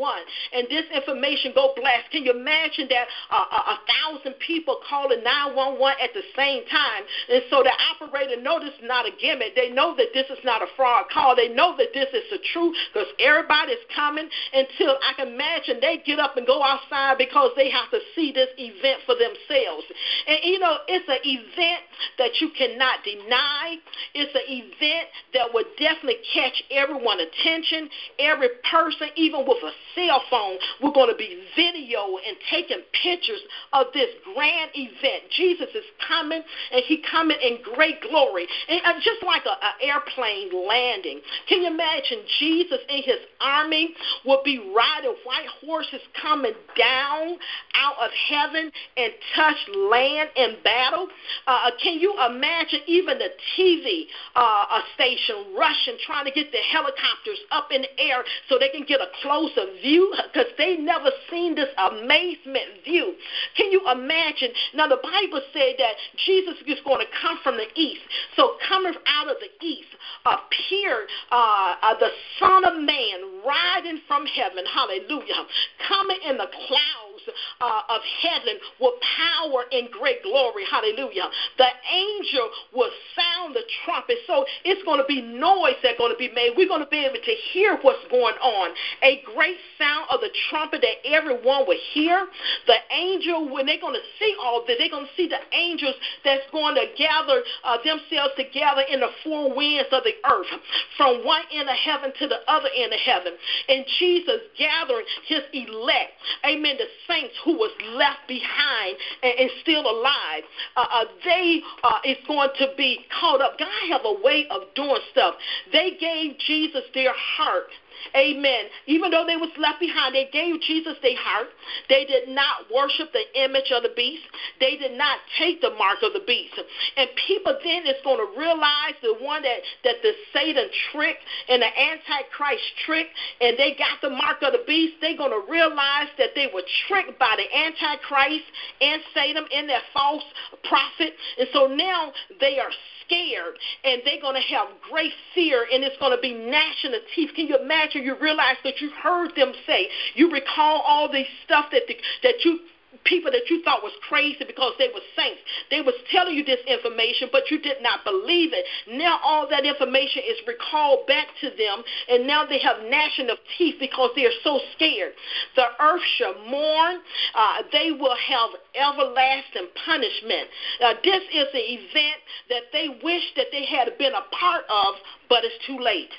and 0.54 0.64
this 0.70 0.86
information 0.94 1.52
go 1.54 1.74
blast. 1.74 2.10
Can 2.10 2.24
you 2.24 2.32
imagine 2.32 2.86
that 2.90 3.06
uh, 3.30 3.46
a, 3.50 3.60
a 3.74 3.78
thousand 3.90 4.38
people 4.38 4.78
calling 4.88 5.22
911 5.22 5.98
at 5.98 6.14
the 6.14 6.24
same 6.36 6.62
time? 6.70 7.02
And 7.30 7.42
so 7.50 7.62
the 7.66 7.74
operator 7.90 8.38
know 8.40 8.60
this 8.60 8.74
is 8.74 8.86
not 8.86 9.06
a 9.06 9.12
gimmick. 9.18 9.54
They 9.54 9.70
know 9.70 9.94
that 9.96 10.14
this 10.14 10.26
is 10.30 10.38
not 10.44 10.62
a 10.62 10.68
fraud 10.76 11.10
call. 11.10 11.34
They 11.34 11.48
know 11.48 11.74
that 11.76 11.90
this 11.94 12.08
is 12.14 12.24
the 12.30 12.40
truth 12.52 12.76
because 12.92 13.10
everybody's 13.18 13.82
coming 13.94 14.28
until 14.52 14.96
I 15.02 15.12
can 15.16 15.34
imagine 15.34 15.80
they 15.80 15.98
get 16.04 16.18
up 16.18 16.36
and 16.36 16.46
go 16.46 16.62
outside 16.62 17.18
because 17.18 17.50
they 17.56 17.70
have 17.70 17.90
to 17.90 18.00
see 18.14 18.32
this 18.32 18.50
event 18.58 19.02
for 19.06 19.14
themselves. 19.14 19.84
And 20.28 20.38
you 20.44 20.58
know, 20.58 20.78
it's 20.86 21.08
an 21.08 21.22
event 21.24 21.63
event 21.64 21.82
that 22.18 22.40
you 22.40 22.50
cannot 22.56 23.04
deny. 23.04 23.76
It's 24.14 24.34
an 24.34 24.46
event 24.46 25.08
that 25.34 25.52
will 25.52 25.64
definitely 25.78 26.20
catch 26.32 26.62
everyone's 26.70 27.22
attention. 27.22 27.88
Every 28.18 28.48
person, 28.70 29.08
even 29.16 29.46
with 29.46 29.58
a 29.62 29.72
cell 29.94 30.22
phone, 30.30 30.58
we're 30.82 30.92
going 30.92 31.10
to 31.10 31.16
be 31.16 31.44
video 31.56 32.18
and 32.26 32.36
taking 32.50 32.78
pictures 33.02 33.40
of 33.72 33.86
this 33.94 34.10
grand 34.34 34.70
event. 34.74 35.30
Jesus 35.30 35.68
is 35.74 35.84
coming, 36.06 36.42
and 36.72 36.82
he 36.86 37.02
coming 37.10 37.36
in 37.42 37.58
great 37.74 38.00
glory. 38.02 38.46
And 38.68 38.80
uh, 38.84 38.94
just 39.02 39.22
like 39.24 39.42
an 39.46 39.56
airplane 39.82 40.50
landing. 40.52 41.20
Can 41.48 41.62
you 41.62 41.68
imagine 41.68 42.18
Jesus 42.38 42.78
and 42.88 43.04
his 43.04 43.20
army 43.40 43.94
will 44.24 44.42
be 44.44 44.58
riding 44.58 45.14
white 45.24 45.48
horses 45.64 46.00
coming 46.20 46.52
down 46.76 47.36
out 47.74 47.96
of 48.00 48.10
heaven 48.28 48.70
and 48.96 49.12
touch 49.34 49.56
land 49.90 50.30
in 50.36 50.56
battle? 50.62 51.08
Uh, 51.54 51.70
can 51.82 51.98
you 52.00 52.14
imagine 52.26 52.80
even 52.86 53.18
the 53.18 53.30
TV 53.56 54.06
uh, 54.34 54.80
station 54.94 55.54
rushing, 55.56 55.96
trying 56.04 56.24
to 56.24 56.32
get 56.32 56.50
the 56.50 56.58
helicopters 56.58 57.38
up 57.50 57.68
in 57.70 57.82
the 57.82 58.00
air 58.00 58.24
so 58.48 58.58
they 58.58 58.68
can 58.68 58.84
get 58.84 59.00
a 59.00 59.08
closer 59.22 59.70
view? 59.80 60.12
Because 60.32 60.50
they 60.58 60.76
never 60.76 61.10
seen 61.30 61.54
this 61.54 61.68
amazement 61.78 62.82
view. 62.84 63.14
Can 63.56 63.70
you 63.70 63.80
imagine? 63.90 64.50
Now, 64.74 64.88
the 64.88 65.00
Bible 65.02 65.40
said 65.52 65.74
that 65.78 65.94
Jesus 66.26 66.56
is 66.66 66.78
going 66.84 67.00
to 67.00 67.10
come 67.22 67.38
from 67.42 67.56
the 67.56 67.68
east. 67.78 68.02
So, 68.36 68.56
coming 68.68 68.94
out 69.06 69.28
of 69.28 69.36
the 69.38 69.64
east 69.64 69.88
appeared 70.26 71.06
uh, 71.30 71.76
uh, 71.82 71.98
the 71.98 72.10
Son 72.38 72.64
of 72.64 72.82
Man 72.82 73.44
riding 73.46 74.00
from 74.08 74.26
heaven. 74.26 74.64
Hallelujah. 74.66 75.46
Coming 75.86 76.18
in 76.28 76.36
the 76.36 76.48
clouds 76.66 77.13
uh, 77.60 77.82
of 77.88 78.00
heaven 78.22 78.58
with 78.80 78.94
power 79.00 79.64
and 79.72 79.90
great 79.90 80.22
glory. 80.22 80.64
Hallelujah. 80.70 81.28
The 81.58 81.70
angel 81.92 82.50
will 82.74 82.90
sound 83.16 83.54
the 83.54 83.64
trumpet. 83.84 84.18
So 84.26 84.44
it's 84.64 84.82
going 84.84 84.98
to 84.98 85.06
be 85.06 85.22
noise 85.22 85.78
that's 85.82 85.98
going 85.98 86.12
to 86.12 86.18
be 86.18 86.30
made. 86.32 86.52
We're 86.56 86.68
going 86.68 86.84
to 86.84 86.90
be 86.90 87.04
able 87.04 87.22
to 87.22 87.36
hear 87.52 87.78
what's 87.82 88.04
going 88.10 88.36
on. 88.40 88.74
A 89.02 89.22
great 89.34 89.56
sound 89.78 90.06
of 90.10 90.20
the 90.20 90.30
trumpet 90.50 90.82
that 90.82 91.06
everyone 91.08 91.66
will 91.66 91.80
hear. 91.92 92.26
The 92.66 92.78
angel, 92.90 93.52
when 93.52 93.66
they're 93.66 93.80
going 93.80 93.94
to 93.94 94.06
see 94.18 94.34
all 94.42 94.64
this, 94.66 94.76
they're 94.78 94.90
going 94.90 95.06
to 95.06 95.16
see 95.16 95.28
the 95.28 95.40
angels 95.52 95.94
that's 96.24 96.44
going 96.50 96.74
to 96.74 96.86
gather 96.96 97.42
uh, 97.64 97.78
themselves 97.84 98.34
together 98.36 98.82
in 98.90 99.00
the 99.00 99.10
four 99.22 99.54
winds 99.54 99.88
of 99.92 100.02
the 100.04 100.14
earth, 100.30 100.50
from 100.96 101.24
one 101.24 101.42
end 101.52 101.68
of 101.68 101.76
heaven 101.76 102.12
to 102.18 102.28
the 102.28 102.40
other 102.48 102.68
end 102.76 102.92
of 102.92 103.00
heaven. 103.00 103.32
And 103.68 103.84
Jesus 103.98 104.40
gathering 104.58 105.06
his 105.26 105.42
elect. 105.52 106.12
Amen. 106.44 106.76
The 106.76 106.88
saints 107.14 107.34
who 107.44 107.54
was 107.54 107.70
left 107.94 108.26
behind 108.28 108.96
and, 109.22 109.34
and 109.38 109.50
still 109.62 109.82
alive, 109.82 110.42
uh, 110.76 110.86
uh, 110.90 111.04
they 111.24 111.60
uh, 111.82 111.98
is 112.04 112.16
going 112.26 112.50
to 112.58 112.68
be 112.76 113.00
caught 113.20 113.40
up. 113.40 113.58
God 113.58 113.68
have 113.90 114.02
a 114.04 114.22
way 114.22 114.46
of 114.50 114.62
doing 114.74 115.00
stuff. 115.12 115.34
They 115.72 115.92
gave 115.98 116.38
Jesus 116.38 116.82
their 116.94 117.12
heart 117.14 117.68
Amen. 118.16 118.66
Even 118.86 119.10
though 119.10 119.26
they 119.26 119.36
was 119.36 119.50
left 119.58 119.80
behind, 119.80 120.14
they 120.14 120.28
gave 120.32 120.60
Jesus 120.60 120.94
their 121.02 121.16
heart. 121.16 121.48
They 121.88 122.04
did 122.04 122.28
not 122.28 122.70
worship 122.72 123.12
the 123.12 123.24
image 123.42 123.72
of 123.74 123.82
the 123.82 123.92
beast. 123.96 124.22
They 124.60 124.76
did 124.76 124.96
not 124.96 125.18
take 125.38 125.60
the 125.60 125.70
mark 125.70 125.98
of 126.02 126.12
the 126.12 126.22
beast. 126.26 126.54
And 126.96 127.08
people 127.26 127.58
then 127.62 127.86
is 127.86 127.98
going 128.04 128.18
to 128.18 128.38
realize 128.38 128.94
the 129.02 129.14
one 129.18 129.42
that, 129.42 129.60
that 129.84 129.96
the 130.02 130.12
Satan 130.32 130.68
tricked 130.92 131.24
and 131.48 131.62
the 131.62 131.70
Antichrist 131.70 132.64
tricked, 132.86 133.14
and 133.40 133.58
they 133.58 133.74
got 133.78 134.00
the 134.02 134.10
mark 134.10 134.42
of 134.42 134.52
the 134.52 134.64
beast, 134.66 134.94
they're 135.00 135.16
going 135.16 135.34
to 135.34 135.50
realize 135.50 136.08
that 136.18 136.30
they 136.34 136.48
were 136.52 136.64
tricked 136.86 137.18
by 137.18 137.34
the 137.36 137.48
Antichrist 137.50 138.44
and 138.80 139.02
Satan 139.14 139.44
and 139.52 139.68
their 139.68 139.82
false 139.92 140.24
prophet. 140.68 141.14
And 141.38 141.48
so 141.52 141.66
now 141.66 142.12
they 142.40 142.58
are 142.58 142.70
scared 143.06 143.58
and 143.84 144.02
they're 144.04 144.20
going 144.20 144.34
to 144.34 144.54
have 144.54 144.68
great 144.90 145.12
fear 145.34 145.66
and 145.72 145.84
it's 145.84 145.96
going 145.98 146.14
to 146.16 146.20
be 146.20 146.32
gnashing 146.32 146.94
of 146.94 147.00
teeth. 147.14 147.30
Can 147.34 147.46
you 147.46 147.58
imagine? 147.58 148.02
You 148.02 148.16
realize 148.20 148.56
that 148.64 148.80
you 148.80 148.90
heard 148.90 149.32
them 149.36 149.52
say, 149.66 149.88
you 150.14 150.30
recall 150.30 150.82
all 150.86 151.10
these 151.10 151.26
stuff 151.44 151.66
that 151.72 151.82
the, 151.88 151.96
that 152.22 152.44
you 152.44 152.60
people 153.04 153.30
that 153.30 153.50
you 153.50 153.62
thought 153.62 153.82
was 153.82 153.92
crazy 154.08 154.44
because 154.46 154.72
they 154.78 154.88
were 154.88 155.04
saints. 155.16 155.40
They 155.70 155.80
was 155.80 155.94
telling 156.10 156.34
you 156.34 156.44
this 156.44 156.60
information, 156.66 157.28
but 157.32 157.50
you 157.50 157.60
did 157.60 157.82
not 157.82 158.04
believe 158.04 158.52
it. 158.52 158.64
Now 158.88 159.18
all 159.22 159.48
that 159.50 159.66
information 159.66 160.22
is 160.22 160.38
recalled 160.46 161.06
back 161.06 161.28
to 161.40 161.50
them, 161.50 161.82
and 162.08 162.26
now 162.26 162.46
they 162.46 162.58
have 162.60 162.76
gnashing 162.88 163.30
of 163.30 163.38
teeth 163.58 163.76
because 163.80 164.10
they 164.16 164.24
are 164.26 164.38
so 164.42 164.60
scared. 164.74 165.12
The 165.56 165.66
earth 165.80 166.02
shall 166.16 166.34
mourn. 166.46 167.00
Uh, 167.34 167.62
they 167.72 167.90
will 167.90 168.16
have 168.16 168.50
everlasting 168.74 169.68
punishment. 169.84 170.48
Uh, 170.82 170.94
this 171.02 171.22
is 171.32 171.48
an 171.52 171.66
event 171.66 172.20
that 172.48 172.62
they 172.72 172.88
wish 173.02 173.24
that 173.36 173.46
they 173.52 173.64
had 173.64 173.96
been 173.98 174.12
a 174.12 174.24
part 174.34 174.64
of, 174.68 174.94
but 175.28 175.44
it's 175.44 175.58
too 175.66 175.78
late. 175.78 176.10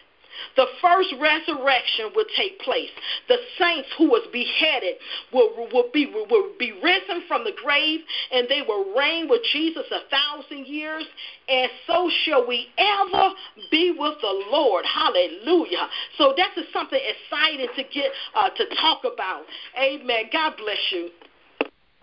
The 0.55 0.65
first 0.81 1.13
resurrection 1.19 2.11
will 2.15 2.25
take 2.36 2.59
place. 2.59 2.89
The 3.27 3.38
saints 3.59 3.89
who 3.97 4.09
was 4.09 4.27
beheaded 4.31 4.95
will, 5.33 5.67
will, 5.71 5.89
be, 5.93 6.05
will 6.07 6.51
be 6.57 6.71
risen 6.71 7.23
from 7.27 7.43
the 7.43 7.53
grave, 7.61 8.01
and 8.31 8.47
they 8.49 8.61
will 8.67 8.93
reign 8.95 9.27
with 9.29 9.41
Jesus 9.51 9.86
a 9.91 10.09
thousand 10.09 10.67
years, 10.67 11.03
and 11.47 11.69
so 11.88 12.09
shall 12.23 12.47
we 12.47 12.67
ever 12.77 13.29
be 13.71 13.91
with 13.97 14.15
the 14.21 14.45
Lord. 14.51 14.86
Hallelujah. 14.86 15.88
So 16.17 16.33
that 16.38 16.51
is 16.57 16.65
something 16.73 16.99
exciting 16.99 17.67
to 17.75 17.83
get 17.83 18.11
uh, 18.36 18.49
to 18.49 18.65
talk 18.81 19.01
about. 19.03 19.43
Amen. 19.77 20.25
God 20.31 20.53
bless 20.57 20.77
you. 20.91 21.09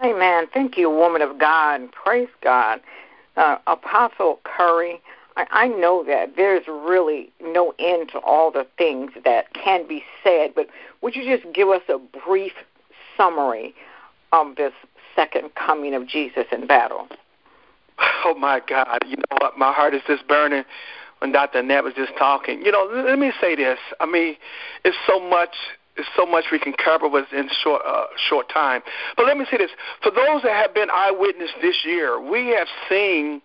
Amen. 0.04 0.46
Thank 0.52 0.76
you, 0.76 0.90
woman 0.90 1.22
of 1.22 1.38
God. 1.38 1.92
Praise 1.92 2.28
God. 2.42 2.80
Uh, 3.36 3.56
Apostle 3.66 4.40
Curry, 4.44 5.00
I, 5.36 5.46
I 5.50 5.68
know 5.68 6.04
that 6.04 6.36
there's 6.36 6.66
really 6.68 7.30
no 7.40 7.74
end 7.78 8.10
to 8.12 8.18
all 8.18 8.50
the 8.50 8.66
things 8.78 9.12
that 9.24 9.52
can 9.54 9.86
be 9.86 10.04
said, 10.22 10.54
but 10.54 10.68
would 11.00 11.16
you 11.16 11.24
just 11.24 11.52
give 11.54 11.68
us 11.68 11.82
a 11.88 11.98
brief 11.98 12.52
summary 13.16 13.74
of 14.32 14.56
this 14.56 14.72
second 15.14 15.54
coming 15.54 15.94
of 15.94 16.06
Jesus 16.06 16.46
in 16.52 16.66
battle? 16.66 17.08
Oh 18.24 18.34
my 18.34 18.60
God! 18.66 19.00
You 19.04 19.16
know 19.16 19.36
what? 19.40 19.58
My 19.58 19.72
heart 19.72 19.94
is 19.94 20.02
just 20.06 20.26
burning 20.28 20.64
when 21.18 21.32
Dr. 21.32 21.62
Nett 21.62 21.84
was 21.84 21.94
just 21.94 22.12
talking. 22.16 22.62
You 22.62 22.70
know, 22.70 22.88
let 22.92 23.18
me 23.18 23.32
say 23.40 23.56
this. 23.56 23.78
I 24.00 24.06
mean, 24.06 24.36
it's 24.84 24.96
so 25.06 25.20
much. 25.20 25.54
It's 25.96 26.08
so 26.16 26.24
much 26.24 26.46
we 26.50 26.58
can 26.58 26.72
cover 26.72 27.08
within 27.08 27.48
short 27.62 27.82
uh, 27.86 28.04
short 28.28 28.48
time. 28.48 28.82
But 29.16 29.26
let 29.26 29.36
me 29.36 29.44
say 29.50 29.56
this: 29.58 29.70
for 30.02 30.10
those 30.10 30.42
that 30.42 30.54
have 30.54 30.72
been 30.72 30.88
eyewitness 30.92 31.50
this 31.60 31.84
year, 31.84 32.20
we 32.20 32.48
have 32.48 32.68
seen 32.88 33.42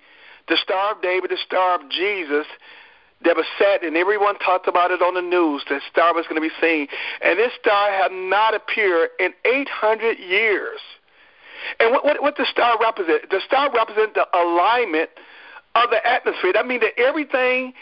the 0.48 0.58
Star 0.58 0.96
of 0.96 1.02
David, 1.02 1.32
the 1.32 1.38
Star 1.38 1.76
of 1.76 1.90
Jesus, 1.90 2.46
that 3.24 3.36
was 3.36 3.46
set, 3.58 3.84
and 3.84 3.98
everyone 3.98 4.38
talked 4.40 4.68
about 4.68 4.92
it 4.92 5.02
on 5.02 5.16
the 5.16 5.22
news. 5.22 5.64
That 5.70 5.82
star 5.90 6.14
was 6.14 6.26
going 6.28 6.42
to 6.42 6.48
be 6.48 6.54
seen, 6.62 6.88
and 7.22 7.40
this 7.40 7.52
star 7.60 7.92
had 7.92 8.12
not 8.12 8.54
appeared 8.54 9.10
in 9.20 9.34
800 9.44 10.20
years. 10.20 10.80
And 11.80 11.92
what, 11.92 12.06
what, 12.06 12.22
what 12.22 12.38
the 12.38 12.46
star 12.46 12.78
represent? 12.80 13.30
The 13.30 13.42
star 13.46 13.74
represents 13.74 14.14
the 14.14 14.28
alignment 14.38 15.10
of 15.74 15.90
the 15.90 16.06
atmosphere. 16.06 16.54
That 16.54 16.68
means 16.68 16.82
that 16.82 17.00
everything 17.00 17.74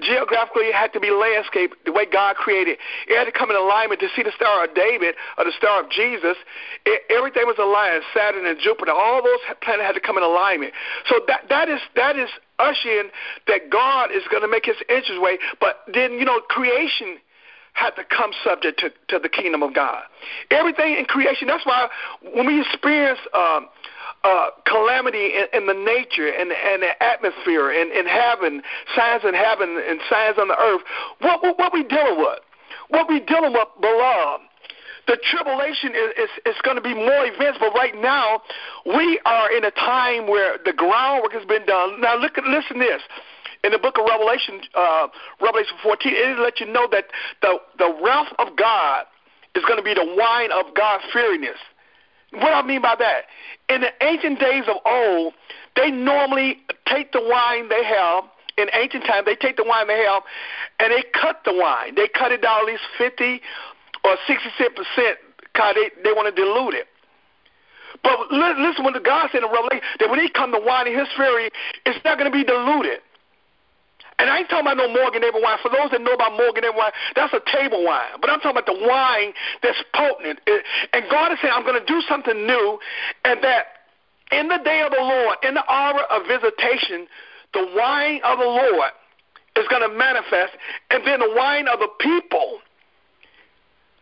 geographically 0.00 0.68
it 0.68 0.74
had 0.74 0.92
to 0.92 1.00
be 1.00 1.10
landscape 1.10 1.72
the 1.84 1.92
way 1.92 2.04
God 2.04 2.36
created. 2.36 2.78
It 3.08 3.16
had 3.16 3.24
to 3.24 3.32
come 3.32 3.50
in 3.50 3.56
alignment 3.56 4.00
to 4.00 4.08
see 4.14 4.22
the 4.22 4.32
Star 4.34 4.64
of 4.64 4.74
David 4.74 5.14
or 5.38 5.44
the 5.44 5.52
Star 5.56 5.82
of 5.82 5.90
Jesus. 5.90 6.36
It, 6.84 7.02
everything 7.10 7.46
was 7.46 7.56
aligned. 7.58 8.02
Saturn 8.12 8.46
and 8.46 8.58
Jupiter, 8.58 8.92
all 8.92 9.22
those 9.22 9.40
planets 9.62 9.86
had 9.86 9.94
to 9.94 10.00
come 10.00 10.16
in 10.16 10.22
alignment. 10.22 10.72
So 11.08 11.20
that 11.28 11.48
that 11.48 11.68
is 11.68 11.80
that 11.94 12.18
is 12.18 12.30
ushering 12.58 13.10
that 13.46 13.70
God 13.70 14.10
is 14.12 14.22
going 14.30 14.42
to 14.42 14.48
make 14.48 14.66
His 14.66 14.76
entrance 14.88 15.20
way. 15.20 15.38
But 15.60 15.80
then 15.92 16.12
you 16.18 16.24
know 16.24 16.40
creation 16.48 17.18
had 17.72 17.90
to 17.90 18.04
come 18.04 18.32
subject 18.42 18.80
to, 18.80 18.88
to 19.08 19.18
the 19.18 19.28
kingdom 19.28 19.62
of 19.62 19.74
God. 19.74 20.02
Everything 20.50 20.96
in 20.96 21.04
creation. 21.04 21.48
That's 21.48 21.64
why 21.64 21.88
when 22.34 22.46
we 22.46 22.60
experience. 22.60 23.20
Um, 23.34 23.68
uh, 24.26 24.50
calamity 24.66 25.38
in, 25.38 25.46
in 25.54 25.66
the 25.66 25.78
nature 25.78 26.26
and, 26.26 26.50
and 26.50 26.82
the 26.82 27.02
atmosphere 27.02 27.70
and 27.70 27.92
in 27.92 28.06
heaven, 28.06 28.62
signs 28.96 29.22
in 29.22 29.34
heaven 29.34 29.80
and 29.88 30.00
signs 30.10 30.36
on 30.38 30.48
the 30.48 30.58
earth. 30.58 30.82
What 31.20 31.42
what, 31.42 31.58
what 31.58 31.72
we 31.72 31.84
dealing 31.84 32.18
with? 32.18 32.40
What 32.88 33.08
we 33.08 33.20
dealing 33.20 33.52
with, 33.52 33.68
beloved? 33.80 34.42
The 35.06 35.18
tribulation 35.30 35.94
is, 35.94 36.26
is, 36.26 36.30
is 36.46 36.56
going 36.64 36.74
to 36.74 36.82
be 36.82 36.92
more 36.92 37.22
events, 37.30 37.58
but 37.60 37.70
right 37.78 37.94
now 37.94 38.42
we 38.84 39.20
are 39.24 39.56
in 39.56 39.64
a 39.64 39.70
time 39.70 40.26
where 40.26 40.58
the 40.64 40.72
groundwork 40.72 41.30
has 41.30 41.46
been 41.46 41.64
done. 41.64 42.00
Now 42.00 42.18
look 42.18 42.36
listen 42.36 42.80
this 42.80 43.02
in 43.62 43.72
the 43.72 43.78
book 43.78 43.98
of 43.98 44.06
Revelation, 44.08 44.60
uh, 44.74 45.08
Revelation 45.40 45.76
14, 45.82 46.12
it 46.14 46.38
let 46.38 46.60
you 46.60 46.66
know 46.66 46.88
that 46.90 47.06
the 47.42 47.58
the 47.78 47.94
wrath 48.02 48.32
of 48.38 48.56
God 48.56 49.06
is 49.54 49.64
going 49.64 49.78
to 49.78 49.82
be 49.82 49.94
the 49.94 50.14
wine 50.16 50.50
of 50.52 50.74
God's 50.74 51.04
fierceness. 51.12 51.58
What 52.32 52.52
I 52.52 52.62
mean 52.66 52.82
by 52.82 52.96
that? 52.98 53.24
In 53.68 53.80
the 53.80 53.92
ancient 54.02 54.40
days 54.40 54.64
of 54.68 54.76
old, 54.84 55.34
they 55.74 55.90
normally 55.90 56.58
take 56.86 57.12
the 57.12 57.20
wine 57.22 57.68
they 57.68 57.84
have. 57.84 58.24
In 58.58 58.68
ancient 58.72 59.04
times, 59.04 59.26
they 59.26 59.36
take 59.36 59.56
the 59.56 59.64
wine 59.64 59.86
they 59.86 60.02
have, 60.04 60.22
and 60.80 60.90
they 60.90 61.04
cut 61.12 61.42
the 61.44 61.52
wine. 61.52 61.94
They 61.94 62.08
cut 62.08 62.32
it 62.32 62.40
down 62.40 62.60
at 62.60 62.66
least 62.66 62.82
fifty 62.96 63.42
or 64.02 64.16
sixty 64.26 64.48
percent 64.74 65.18
because 65.40 65.74
they 65.74 65.90
they 66.02 66.12
want 66.12 66.34
to 66.34 66.42
dilute 66.42 66.74
it. 66.74 66.88
But 68.02 68.30
listen, 68.30 68.84
the 68.92 69.00
God 69.00 69.28
said 69.32 69.42
in 69.42 69.50
Revelation 69.50 69.84
that 70.00 70.10
when 70.10 70.20
He 70.20 70.28
come 70.28 70.52
to 70.52 70.60
wine 70.60 70.86
in 70.86 70.98
His 70.98 71.08
fury, 71.16 71.50
it's 71.84 72.02
not 72.04 72.18
going 72.18 72.30
to 72.30 72.36
be 72.36 72.44
diluted. 72.44 73.00
And 74.18 74.30
I 74.30 74.38
ain't 74.38 74.48
talking 74.48 74.64
about 74.64 74.78
no 74.78 74.88
Morgan 74.88 75.20
Neighbor 75.20 75.40
wine. 75.40 75.58
For 75.62 75.68
those 75.68 75.90
that 75.90 76.00
know 76.00 76.14
about 76.14 76.32
Morgan 76.32 76.64
Neighbor 76.64 76.78
wine, 76.78 76.92
that's 77.14 77.34
a 77.34 77.40
table 77.52 77.84
wine. 77.84 78.16
But 78.20 78.30
I'm 78.30 78.40
talking 78.40 78.56
about 78.56 78.66
the 78.66 78.80
wine 78.86 79.34
that's 79.62 79.82
potent. 79.94 80.40
And 80.92 81.04
God 81.10 81.32
is 81.32 81.38
saying, 81.42 81.52
I'm 81.54 81.64
going 81.64 81.78
to 81.78 81.86
do 81.86 82.00
something 82.08 82.46
new, 82.46 82.78
and 83.24 83.42
that 83.44 83.66
in 84.32 84.48
the 84.48 84.58
day 84.64 84.82
of 84.82 84.90
the 84.90 85.02
Lord, 85.02 85.36
in 85.42 85.54
the 85.54 85.64
hour 85.70 86.00
of 86.10 86.26
visitation, 86.26 87.06
the 87.52 87.68
wine 87.76 88.20
of 88.24 88.38
the 88.38 88.46
Lord 88.46 88.90
is 89.56 89.68
going 89.68 89.88
to 89.88 89.94
manifest, 89.96 90.52
and 90.90 91.06
then 91.06 91.20
the 91.20 91.32
wine 91.36 91.68
of 91.68 91.78
the 91.78 91.88
people 92.00 92.58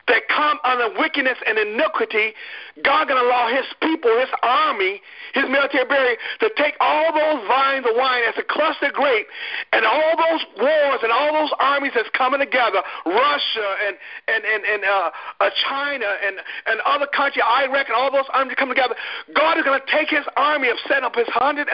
that 0.09 0.29
come 0.29 0.59
under 0.65 0.93
wickedness 0.99 1.39
and 1.47 1.59
iniquity, 1.59 2.35
God 2.83 3.09
going 3.09 3.21
to 3.21 3.27
allow 3.27 3.49
his 3.49 3.65
people, 3.81 4.13
his 4.21 4.29
army, 4.43 5.01
his 5.33 5.45
military 5.49 5.85
barrier 5.87 6.17
to 6.41 6.51
take 6.57 6.75
all 6.81 7.09
those 7.15 7.41
vines 7.49 7.87
of 7.89 7.97
wine 7.97 8.23
as 8.29 8.35
a 8.37 8.45
cluster 8.45 8.93
grape 8.93 9.27
and 9.73 9.87
all 9.87 10.15
those 10.19 10.45
wars 10.61 11.01
and 11.03 11.11
all 11.11 11.33
those 11.33 11.53
armies 11.59 11.93
that's 11.95 12.11
coming 12.13 12.41
together, 12.41 12.83
Russia 13.07 13.69
and 13.89 13.97
and 14.29 14.45
and, 14.45 14.63
and 14.65 14.83
uh, 14.85 15.11
uh, 15.41 15.51
China 15.69 16.07
and 16.27 16.37
and 16.67 16.81
other 16.85 17.07
countries, 17.09 17.45
Iraq 17.65 17.89
and 17.89 17.97
all 17.97 18.13
those 18.13 18.29
armies 18.35 18.57
come 18.59 18.69
together. 18.69 18.95
God 19.33 19.57
is 19.57 19.65
going 19.65 19.81
to 19.81 19.87
take 19.89 20.11
his 20.11 20.27
army 20.37 20.69
of 20.69 20.77
setting 20.89 21.05
up 21.05 21.17
his 21.17 21.29
144,000. 21.33 21.73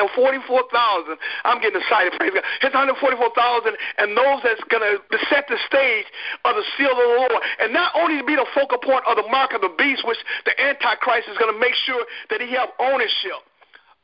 I'm 1.45 1.61
getting 1.61 1.81
excited, 1.81 2.15
praise 2.15 2.33
God. 2.35 2.45
His 2.61 2.71
144,000 2.71 3.75
and 3.99 4.17
those 4.17 4.41
that's 4.45 4.63
going 4.71 4.85
to 4.85 5.01
set 5.29 5.49
the 5.49 5.59
stage 5.67 6.07
of 6.45 6.55
the 6.55 6.65
seal 6.77 6.93
of 6.93 7.01
the 7.01 7.11
Lord. 7.27 7.41
And 7.61 7.73
not 7.73 7.93
only 7.97 8.20
to 8.21 8.27
be 8.29 8.37
the 8.37 8.47
focal 8.55 8.79
point 8.79 9.05
of 9.09 9.17
the 9.17 9.27
mark 9.33 9.53
of 9.53 9.61
the 9.61 9.73
beast, 9.77 10.07
which 10.07 10.21
the 10.45 10.55
Antichrist 10.61 11.29
is 11.29 11.37
going 11.39 11.53
to 11.53 11.59
make 11.59 11.75
sure 11.75 12.05
that 12.29 12.41
he 12.41 12.53
have 12.53 12.69
ownership 12.79 13.41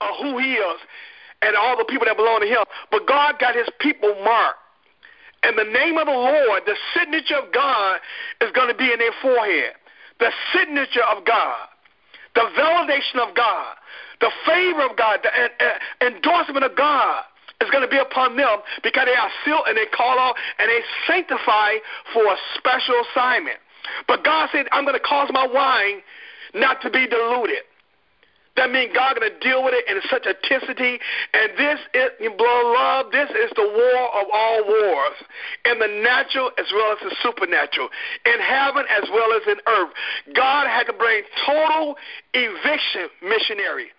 of 0.01 0.11
who 0.21 0.39
he 0.39 0.57
is 0.57 0.79
and 1.43 1.55
all 1.55 1.77
the 1.77 1.85
people 1.85 2.09
that 2.09 2.17
belong 2.17 2.41
to 2.41 2.49
him. 2.49 2.65
But 2.91 3.07
God 3.07 3.39
got 3.39 3.55
his 3.55 3.69
people 3.81 4.17
marked. 4.25 4.59
And 5.43 5.57
the 5.57 5.69
name 5.69 5.99
of 5.99 6.07
the 6.07 6.17
Lord, 6.17 6.63
the 6.67 6.75
signature 6.97 7.37
of 7.37 7.53
God, 7.53 8.01
is 8.41 8.51
going 8.53 8.69
to 8.69 8.75
be 8.75 8.91
in 8.91 8.99
their 8.99 9.15
forehead. 9.23 9.77
The 10.19 10.33
signature 10.53 11.05
of 11.05 11.25
God, 11.25 11.69
the 12.35 12.49
validation 12.57 13.21
of 13.21 13.37
God, 13.37 13.77
the 14.21 14.33
favor 14.47 14.83
of 14.89 14.97
God, 14.97 15.21
the 15.23 16.07
endorsement 16.07 16.65
of 16.65 16.75
God 16.75 17.23
is 17.61 17.71
going 17.71 17.85
to 17.85 17.89
be 17.89 17.99
upon 17.99 18.37
them 18.37 18.59
because 18.83 19.05
they 19.05 19.15
are 19.15 19.31
sealed 19.45 19.69
and 19.69 19.77
they 19.77 19.87
call 19.87 20.19
out 20.19 20.35
and 20.59 20.69
they 20.69 20.81
sanctify 21.07 21.77
for 22.13 22.25
a 22.25 22.37
special 22.57 22.97
assignment. 23.13 23.59
But 24.07 24.25
God 24.25 24.49
said, 24.53 24.67
I'm 24.73 24.85
going 24.85 24.99
to 24.99 25.01
cause 25.01 25.31
my 25.33 25.47
wine 25.47 26.03
not 26.55 26.81
to 26.83 26.91
be 26.91 27.07
diluted. 27.07 27.63
That 28.57 28.73
means 28.73 28.91
God 28.95 29.17
going 29.21 29.31
to 29.31 29.39
deal 29.39 29.63
with 29.63 29.75
it 29.77 29.85
in 29.85 30.01
such 30.09 30.25
intensity. 30.25 30.99
And 31.35 31.53
this 31.59 31.79
is, 31.93 32.09
love, 32.41 33.13
this 33.13 33.29
is 33.29 33.53
the 33.55 33.69
war 33.69 34.03
of 34.17 34.27
all 34.33 34.65
wars. 34.65 35.17
In 35.67 35.79
the 35.79 35.89
natural 36.03 36.51
as 36.59 36.65
well 36.73 36.93
as 36.93 36.99
the 37.05 37.15
supernatural. 37.23 37.89
In 38.25 38.41
heaven 38.41 38.85
as 38.89 39.09
well 39.13 39.33
as 39.37 39.43
in 39.47 39.61
earth. 39.69 39.93
God 40.35 40.67
had 40.67 40.85
to 40.85 40.95
bring 40.95 41.23
total 41.45 41.97
eviction 42.33 43.09
missionary. 43.23 43.93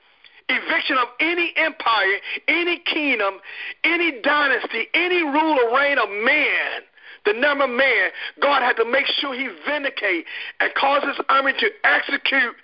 Eviction 0.49 0.97
of 0.97 1.09
any 1.19 1.53
empire, 1.57 2.17
any 2.47 2.79
kingdom, 2.79 3.39
any 3.83 4.21
dynasty, 4.21 4.87
any 4.93 5.21
rule 5.21 5.59
or 5.59 5.77
reign 5.77 5.99
of 5.99 6.09
man 6.09 6.81
the 7.25 7.33
number 7.33 7.67
man, 7.67 8.09
God 8.41 8.61
had 8.61 8.75
to 8.77 8.85
make 8.85 9.05
sure 9.19 9.33
he 9.33 9.49
vindicate 9.65 10.25
and 10.59 10.73
cause 10.75 11.03
his 11.03 11.17
army 11.29 11.53
to 11.59 11.69
execute 11.83 12.55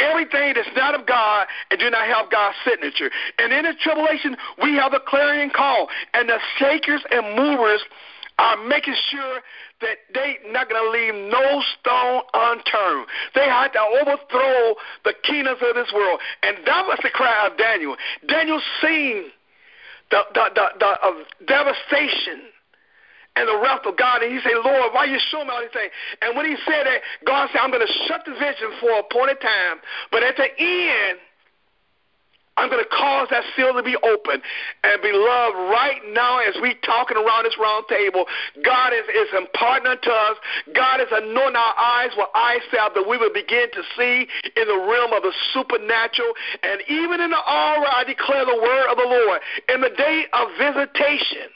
everything 0.00 0.52
that's 0.54 0.68
not 0.76 0.94
of 0.94 1.06
God 1.06 1.46
and 1.70 1.80
do 1.80 1.90
not 1.90 2.06
have 2.06 2.30
God's 2.30 2.56
signature. 2.64 3.10
And 3.38 3.52
in 3.52 3.64
the 3.64 3.74
tribulation, 3.80 4.36
we 4.62 4.74
have 4.76 4.92
the 4.92 5.00
clarion 5.06 5.50
call, 5.50 5.88
and 6.14 6.28
the 6.28 6.38
shakers 6.58 7.02
and 7.10 7.36
movers 7.36 7.82
are 8.38 8.56
making 8.68 8.94
sure 9.10 9.40
that 9.80 9.96
they 10.12 10.36
not 10.48 10.68
going 10.68 10.82
to 10.82 10.90
leave 10.90 11.30
no 11.30 11.62
stone 11.78 12.22
unturned. 12.34 13.06
They 13.34 13.44
had 13.44 13.68
to 13.68 13.80
overthrow 13.80 14.74
the 15.04 15.14
kingdoms 15.22 15.58
of 15.62 15.74
this 15.74 15.92
world, 15.94 16.20
and 16.42 16.56
that 16.66 16.86
was 16.86 16.98
the 17.02 17.10
cry 17.10 17.46
of 17.46 17.56
Daniel. 17.56 17.96
Daniel 18.28 18.60
seen 18.82 19.30
the 20.10 20.22
the 20.34 20.50
the, 20.54 20.66
the 20.78 20.86
uh, 20.86 21.12
devastation 21.46 22.52
and 23.36 23.46
the 23.48 23.58
wrath 23.60 23.84
of 23.86 23.96
God. 23.96 24.22
And 24.22 24.32
he 24.32 24.40
said, 24.40 24.56
Lord, 24.64 24.92
why 24.92 25.04
you 25.04 25.20
show 25.30 25.44
me 25.44 25.50
all 25.50 25.60
these 25.60 25.72
things? 25.72 25.92
And 26.22 26.36
when 26.36 26.46
he 26.46 26.56
said 26.64 26.88
that, 26.88 27.00
God 27.24 27.48
said, 27.52 27.60
I'm 27.60 27.70
going 27.70 27.86
to 27.86 27.94
shut 28.08 28.24
the 28.24 28.32
vision 28.32 28.72
for 28.80 28.90
a 28.90 29.00
appointed 29.06 29.40
time, 29.40 29.78
but 30.10 30.22
at 30.22 30.36
the 30.36 30.48
end, 30.58 31.18
I'm 32.56 32.70
going 32.70 32.82
to 32.82 32.88
cause 32.88 33.28
that 33.30 33.44
seal 33.54 33.74
to 33.74 33.82
be 33.82 33.96
open. 34.00 34.40
And 34.82 35.02
beloved, 35.02 35.56
right 35.68 36.00
now 36.12 36.40
as 36.40 36.56
we 36.62 36.74
talking 36.88 37.16
around 37.16 37.44
this 37.44 37.56
round 37.60 37.84
table, 37.88 38.24
God 38.64 38.94
is, 38.94 39.04
is 39.12 39.28
imparting 39.36 39.86
unto 39.86 40.08
us. 40.08 40.36
God 40.72 41.00
is 41.02 41.08
anointing 41.12 41.56
our 41.56 41.76
eyes 41.76 42.16
with 42.16 42.28
eye 42.34 42.60
salve 42.72 42.94
that 42.94 43.04
we 43.04 43.18
will 43.18 43.32
begin 43.32 43.68
to 43.76 43.82
see 43.92 44.26
in 44.56 44.66
the 44.68 44.80
realm 44.88 45.12
of 45.12 45.20
the 45.22 45.34
supernatural. 45.52 46.32
And 46.64 46.80
even 46.88 47.20
in 47.20 47.28
the 47.28 47.44
hour, 47.44 47.84
I 47.92 48.04
declare 48.08 48.46
the 48.46 48.56
word 48.56 48.88
of 48.88 48.96
the 48.96 49.04
Lord. 49.04 49.40
In 49.68 49.82
the 49.82 49.92
day 49.92 50.24
of 50.32 50.48
visitation, 50.56 51.52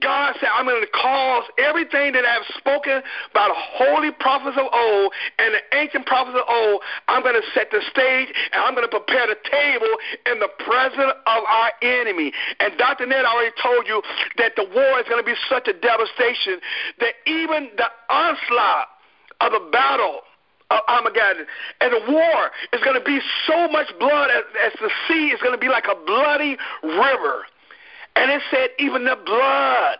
God 0.00 0.36
said, 0.38 0.50
I'm 0.52 0.66
going 0.66 0.84
to 0.84 0.92
cause 0.92 1.44
everything 1.56 2.12
that 2.12 2.24
I've 2.24 2.44
spoken 2.60 3.00
by 3.32 3.48
the 3.48 3.56
holy 3.56 4.12
prophets 4.12 4.58
of 4.60 4.68
old 4.68 5.12
and 5.38 5.54
the 5.54 5.64
ancient 5.72 6.04
prophets 6.04 6.36
of 6.36 6.44
old, 6.44 6.82
I'm 7.08 7.22
going 7.22 7.40
to 7.40 7.46
set 7.54 7.70
the 7.72 7.80
stage 7.90 8.28
and 8.52 8.60
I'm 8.62 8.76
going 8.76 8.84
to 8.84 8.92
prepare 8.92 9.26
the 9.26 9.40
table 9.48 9.88
in 10.28 10.44
the 10.44 10.52
presence 10.60 11.16
of 11.24 11.40
our 11.40 11.72
enemy. 11.80 12.32
And 12.60 12.76
Dr. 12.76 13.06
Ned 13.06 13.24
already 13.24 13.56
told 13.62 13.88
you 13.88 14.02
that 14.36 14.52
the 14.56 14.68
war 14.68 15.00
is 15.00 15.08
going 15.08 15.24
to 15.24 15.26
be 15.26 15.36
such 15.48 15.66
a 15.68 15.72
devastation 15.72 16.60
that 17.00 17.16
even 17.24 17.72
the 17.80 17.88
onslaught 18.12 18.92
of 19.40 19.52
the 19.52 19.64
battle 19.72 20.20
of 20.70 20.80
Armageddon. 20.86 21.46
And 21.80 21.92
the 21.92 22.12
war 22.12 22.52
is 22.72 22.84
going 22.84 22.98
to 22.98 23.04
be 23.04 23.20
so 23.46 23.68
much 23.68 23.88
blood 23.98 24.28
as, 24.30 24.44
as 24.68 24.72
the 24.80 24.90
sea 25.08 25.32
is 25.32 25.40
going 25.40 25.56
to 25.56 25.60
be 25.60 25.68
like 25.68 25.88
a 25.88 25.96
bloody 26.04 26.58
river. 26.84 27.48
And 28.18 28.32
it 28.32 28.42
said, 28.50 28.70
even 28.80 29.04
the 29.04 29.16
blood 29.24 29.96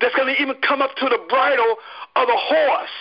that's 0.00 0.14
going 0.16 0.34
to 0.34 0.42
even 0.42 0.56
come 0.66 0.82
up 0.82 0.96
to 0.96 1.08
the 1.08 1.22
bridle 1.28 1.76
of 2.16 2.26
the 2.26 2.36
horse. 2.36 2.96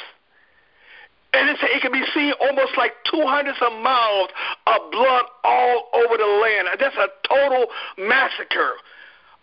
And 1.34 1.50
it 1.50 1.58
said 1.60 1.70
it 1.74 1.82
can 1.82 1.92
be 1.92 2.06
seen 2.14 2.34
almost 2.40 2.78
like 2.78 2.94
200 3.10 3.50
of 3.50 3.74
miles 3.82 4.30
of 4.68 4.92
blood 4.92 5.26
all 5.44 5.90
over 5.94 6.18
the 6.18 6.40
land. 6.42 6.68
That's 6.80 6.98
a 6.98 7.10
total 7.28 7.66
massacre. 7.98 8.74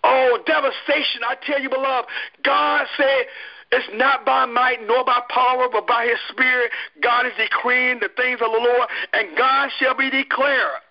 Oh, 0.05 0.39
devastation. 0.47 1.23
I 1.27 1.35
tell 1.45 1.61
you, 1.61 1.69
beloved, 1.69 2.09
God 2.45 2.87
said, 2.97 3.27
it's 3.73 3.89
not 3.95 4.25
by 4.25 4.47
might 4.47 4.87
nor 4.87 5.05
by 5.05 5.23
power, 5.29 5.67
but 5.73 5.89
by 5.89 6.07
his 6.07 6.19
spirit. 6.31 6.71
God 7.03 7.27
is 7.27 7.33
decreeing 7.37 7.99
the 7.99 8.11
things 8.17 8.39
of 8.41 8.53
the 8.53 8.61
Lord, 8.63 8.89
and 9.13 9.37
God 9.37 9.71
shall 9.81 9.97
be 9.97 10.09
declared 10.09 10.86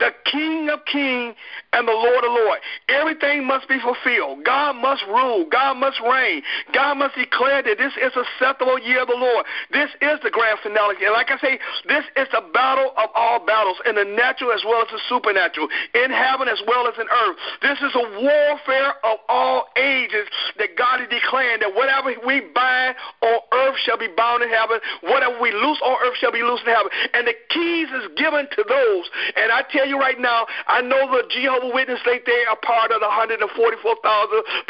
the 0.00 0.10
King 0.24 0.68
of 0.70 0.84
Kings 0.86 1.36
and 1.72 1.86
the 1.86 1.92
Lord 1.92 2.24
of 2.24 2.32
Lords. 2.32 2.62
Everything 2.88 3.46
must 3.46 3.68
be 3.68 3.78
fulfilled. 3.78 4.44
God 4.44 4.76
must 4.76 5.04
rule. 5.06 5.46
God 5.50 5.76
must 5.76 6.00
reign. 6.00 6.42
God 6.74 6.98
must 6.98 7.14
declare 7.14 7.62
that 7.62 7.78
this 7.78 7.92
is 8.00 8.12
a 8.16 8.24
acceptable 8.40 8.78
year 8.78 9.02
of 9.02 9.08
the 9.08 9.16
Lord. 9.16 9.44
This 9.72 9.90
is 10.00 10.18
the 10.22 10.30
grand 10.30 10.58
finale. 10.62 10.96
And 11.02 11.12
like 11.12 11.30
I 11.30 11.38
say, 11.38 11.58
this 11.86 12.04
is 12.16 12.28
the 12.32 12.42
battle 12.52 12.92
of 12.96 13.10
all 13.14 13.44
battles, 13.44 13.76
in 13.86 13.94
the 13.94 14.04
natural 14.04 14.52
as 14.52 14.62
well 14.64 14.82
as 14.82 14.88
the 14.90 15.00
supernatural, 15.08 15.68
in 15.94 16.10
heaven 16.10 16.48
as 16.48 16.60
well 16.66 16.86
as 16.86 16.94
in 16.98 17.06
earth. 17.08 17.36
This 17.62 17.78
is 17.82 17.92
a 17.94 18.06
warfare 18.22 18.94
of 19.04 19.18
all 19.28 19.68
ages 19.76 20.26
that 20.58 20.76
God 20.76 21.02
is 21.02 21.08
declaring 21.08 21.60
that 21.60 21.74
whatever 21.74 22.14
we 22.24 22.40
bind 22.54 22.96
on 23.22 23.38
earth 23.52 23.76
shall 23.84 23.98
be 23.98 24.08
bound 24.16 24.42
in 24.42 24.50
heaven. 24.50 24.80
Whatever 25.02 25.40
we 25.40 25.52
loose 25.52 25.80
on 25.82 25.96
earth 26.04 26.16
shall 26.18 26.32
be 26.32 26.42
loosed 26.42 26.64
in 26.64 26.72
heaven. 26.72 26.90
And 27.14 27.26
the 27.26 27.36
keys 27.50 27.88
is 27.90 28.08
given 28.16 28.48
to 28.56 28.62
those. 28.66 29.04
And 29.36 29.52
I 29.52 29.62
tell 29.70 29.86
you, 29.86 29.89
you 29.90 29.98
right 29.98 30.18
now, 30.18 30.46
I 30.66 30.80
know 30.80 31.10
the 31.10 31.26
Jehovah 31.28 31.74
Witness, 31.74 32.00
they, 32.06 32.22
they 32.24 32.42
are 32.48 32.56
part 32.62 32.94
of 32.94 33.02
the 33.02 33.10
144,000, 33.10 33.50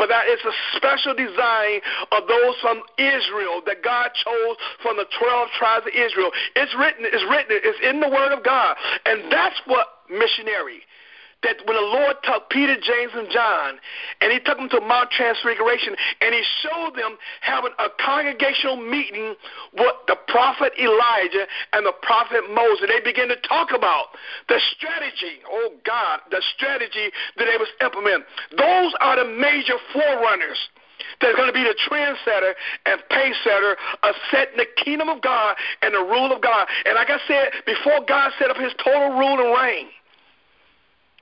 but 0.00 0.08
that 0.08 0.26
is 0.26 0.40
a 0.42 0.54
special 0.76 1.14
design 1.14 1.84
of 2.10 2.26
those 2.26 2.56
from 2.64 2.82
Israel 2.96 3.60
that 3.68 3.84
God 3.84 4.10
chose 4.16 4.56
from 4.82 4.96
the 4.96 5.06
12 5.20 5.48
tribes 5.60 5.86
of 5.86 5.94
Israel. 5.94 6.32
It's 6.56 6.74
written, 6.74 7.04
it's 7.04 7.26
written, 7.28 7.60
it's 7.60 7.80
in 7.84 8.00
the 8.00 8.08
Word 8.08 8.32
of 8.32 8.42
God. 8.42 8.74
And 9.04 9.30
that's 9.30 9.60
what 9.68 10.08
missionary 10.08 10.82
that 11.42 11.56
when 11.64 11.76
the 11.76 11.88
Lord 11.88 12.16
took 12.22 12.50
Peter, 12.50 12.76
James, 12.76 13.12
and 13.14 13.28
John, 13.30 13.80
and 14.20 14.32
he 14.32 14.38
took 14.40 14.58
them 14.58 14.68
to 14.70 14.80
Mount 14.80 15.10
Transfiguration, 15.10 15.96
and 16.20 16.34
he 16.34 16.42
showed 16.62 16.96
them 16.96 17.16
having 17.40 17.72
a 17.78 17.88
congregational 17.98 18.76
meeting 18.76 19.34
with 19.72 19.96
the 20.06 20.16
prophet 20.28 20.72
Elijah 20.78 21.46
and 21.72 21.86
the 21.86 21.96
prophet 22.02 22.44
Moses. 22.52 22.88
They 22.88 23.00
began 23.00 23.28
to 23.28 23.40
talk 23.48 23.72
about 23.72 24.12
the 24.48 24.60
strategy, 24.76 25.40
oh 25.48 25.72
God, 25.84 26.20
the 26.30 26.42
strategy 26.56 27.10
that 27.36 27.46
they 27.46 27.56
was 27.56 27.68
implementing. 27.80 28.24
Those 28.56 28.92
are 29.00 29.16
the 29.16 29.30
major 29.30 29.80
forerunners 29.92 30.58
that's 31.20 31.36
going 31.36 31.48
to 31.48 31.56
be 31.56 31.64
the 31.64 31.76
trendsetter 31.88 32.52
and 32.84 33.00
pacesetter 33.10 33.74
of 34.02 34.14
setting 34.30 34.56
the 34.56 34.66
kingdom 34.84 35.08
of 35.08 35.22
God 35.22 35.56
and 35.82 35.94
the 35.94 36.04
rule 36.04 36.32
of 36.32 36.42
God. 36.42 36.68
And 36.84 36.94
like 36.94 37.08
I 37.08 37.18
said, 37.26 37.64
before 37.64 38.04
God 38.06 38.32
set 38.38 38.50
up 38.50 38.56
his 38.56 38.72
total 38.84 39.16
rule 39.16 39.40
and 39.40 39.56
reign, 39.56 39.86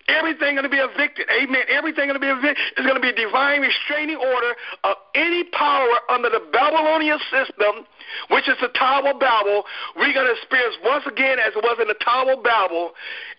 everything 0.09 0.57
going 0.57 0.69
to 0.69 0.73
be 0.73 0.81
evicted. 0.81 1.27
Amen. 1.31 1.63
Everything 1.69 2.09
going 2.09 2.21
to 2.21 2.25
be 2.25 2.33
evicted. 2.33 2.59
It's 2.77 2.87
going 2.87 2.97
to 2.97 3.05
be 3.05 3.13
a 3.13 3.17
divine 3.17 3.61
restraining 3.61 4.17
order 4.17 4.53
of 4.85 4.97
any 5.15 5.45
power 5.53 6.01
under 6.11 6.29
the 6.29 6.41
Babylonian 6.53 7.19
system, 7.31 7.87
which 8.31 8.49
is 8.49 8.57
the 8.61 8.69
Tower 8.69 9.15
of 9.15 9.21
Babel. 9.21 9.65
We're 9.97 10.13
going 10.13 10.27
to 10.27 10.35
experience 10.35 10.77
once 10.85 11.05
again, 11.07 11.39
as 11.39 11.53
it 11.55 11.63
was 11.63 11.79
in 11.81 11.89
the 11.89 12.01
Tower 12.03 12.33
of 12.33 12.43
Babel, 12.43 12.93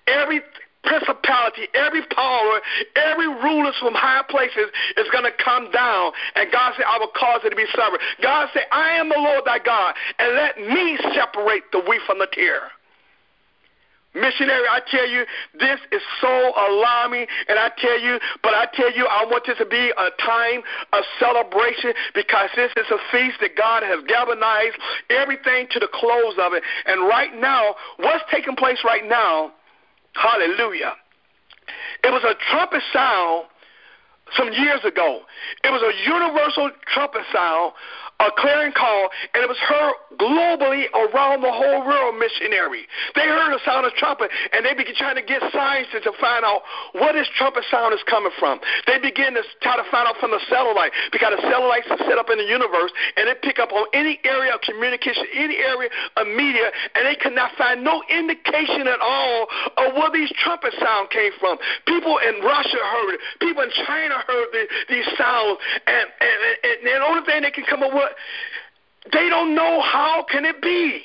every 0.08 0.42
principality, 0.84 1.68
every 1.76 2.02
power, 2.16 2.62
every 2.96 3.28
rulers 3.28 3.76
from 3.82 3.94
high 3.94 4.24
places 4.30 4.72
is 4.96 5.08
going 5.12 5.26
to 5.26 5.36
come 5.44 5.70
down. 5.72 6.12
And 6.36 6.52
God 6.52 6.74
said, 6.78 6.86
I 6.88 6.98
will 6.98 7.12
cause 7.12 7.42
it 7.44 7.50
to 7.50 7.56
be 7.56 7.68
severed. 7.76 8.00
God 8.22 8.48
said, 8.54 8.64
I 8.72 8.96
am 8.96 9.10
the 9.10 9.20
Lord 9.20 9.44
thy 9.46 9.60
God, 9.60 9.96
and 10.20 10.36
let 10.36 10.58
me 10.58 10.98
separate 11.14 11.64
the 11.72 11.80
wheat 11.84 12.02
from 12.08 12.20
the 12.20 12.28
tare. 12.32 12.72
Missionary, 14.16 14.66
I 14.70 14.82
tell 14.90 15.08
you, 15.08 15.24
this 15.60 15.80
is 15.92 16.02
so 16.20 16.52
alarming, 16.58 17.28
and 17.48 17.60
I 17.60 17.70
tell 17.78 18.00
you, 18.00 18.20
but 18.42 18.54
I 18.54 18.68
tell 18.74 18.92
you, 18.92 19.06
I 19.06 19.24
want 19.26 19.46
this 19.46 19.58
to 19.60 19.66
be 19.66 19.94
a 19.96 20.10
time 20.26 20.62
of 20.94 21.04
celebration 21.20 21.94
because 22.16 22.50
this 22.56 22.72
is 22.76 22.90
a 22.90 22.98
feast 23.12 23.38
that 23.42 23.56
God 23.56 23.84
has 23.84 24.04
galvanized 24.08 24.78
everything 25.10 25.68
to 25.72 25.80
the 25.80 25.88
close 25.94 26.36
of 26.42 26.54
it. 26.54 26.64
And 26.86 27.08
right 27.08 27.36
now, 27.40 27.76
what's 27.98 28.24
taking 28.32 28.56
place 28.56 28.80
right 28.84 29.08
now 29.08 29.52
Hallelujah. 30.14 30.96
It 32.04 32.12
was 32.12 32.24
a 32.24 32.36
trumpet 32.52 32.82
sound 32.92 33.46
some 34.36 34.52
years 34.54 34.84
ago. 34.84 35.22
It 35.64 35.72
was 35.72 35.82
a 35.82 35.94
universal 36.10 36.72
trumpet 36.88 37.24
sound 37.34 37.74
a 38.20 38.32
clarion 38.36 38.76
call, 38.76 39.08
and 39.34 39.40
it 39.40 39.48
was 39.48 39.58
heard 39.64 39.96
globally 40.20 40.92
around 40.92 41.40
the 41.40 41.52
whole 41.52 41.88
world 41.88 42.20
missionary. 42.20 42.84
They 43.16 43.24
heard 43.24 43.56
the 43.56 43.64
sound 43.64 43.88
of 43.88 43.96
trumpet, 43.96 44.28
and 44.52 44.68
they 44.68 44.76
began 44.76 44.96
trying 45.00 45.16
to 45.16 45.24
get 45.24 45.40
scientists 45.56 46.04
to 46.04 46.12
find 46.20 46.44
out 46.44 46.68
what 47.00 47.16
this 47.16 47.32
trumpet 47.40 47.64
sound 47.72 47.96
is 47.96 48.04
coming 48.12 48.36
from. 48.36 48.60
They 48.92 49.00
began 49.00 49.40
to 49.40 49.44
try 49.64 49.80
to 49.80 49.88
find 49.88 50.04
out 50.04 50.20
from 50.20 50.36
the 50.36 50.44
satellite, 50.52 50.92
because 51.16 51.32
the 51.40 51.48
satellites 51.48 51.88
are 51.88 52.02
set 52.04 52.20
up 52.20 52.28
in 52.28 52.44
the 52.44 52.44
universe, 52.44 52.92
and 53.16 53.32
they 53.32 53.40
pick 53.40 53.56
up 53.56 53.72
on 53.72 53.88
any 53.96 54.20
area 54.28 54.52
of 54.52 54.60
communication, 54.68 55.24
any 55.32 55.56
area 55.56 55.88
of 56.20 56.28
media, 56.28 56.76
and 57.00 57.08
they 57.08 57.16
could 57.16 57.34
not 57.34 57.56
find 57.56 57.88
no 57.88 58.04
indication 58.12 58.84
at 58.84 59.00
all 59.00 59.48
of 59.80 59.96
where 59.96 60.12
these 60.12 60.32
trumpet 60.44 60.76
sound 60.76 61.08
came 61.08 61.32
from. 61.40 61.56
People 61.88 62.20
in 62.20 62.44
Russia 62.44 62.84
heard 62.84 63.16
it. 63.16 63.24
People 63.40 63.64
in 63.64 63.72
China 63.88 64.19
heard 64.28 64.48
the, 64.52 64.68
these 64.90 65.06
sounds, 65.18 65.60
and, 65.88 66.08
and, 66.20 66.40
and, 66.64 66.88
the 66.88 67.06
only 67.06 67.26
thing 67.26 67.42
they 67.42 67.52
can 67.52 67.66
come 67.66 67.84
up 67.84 67.94
with 67.94 68.12
they 69.12 69.30
don't 69.30 69.56
know 69.56 69.82
how 69.82 70.26
can 70.30 70.46
it 70.46 70.62
be. 70.62 71.02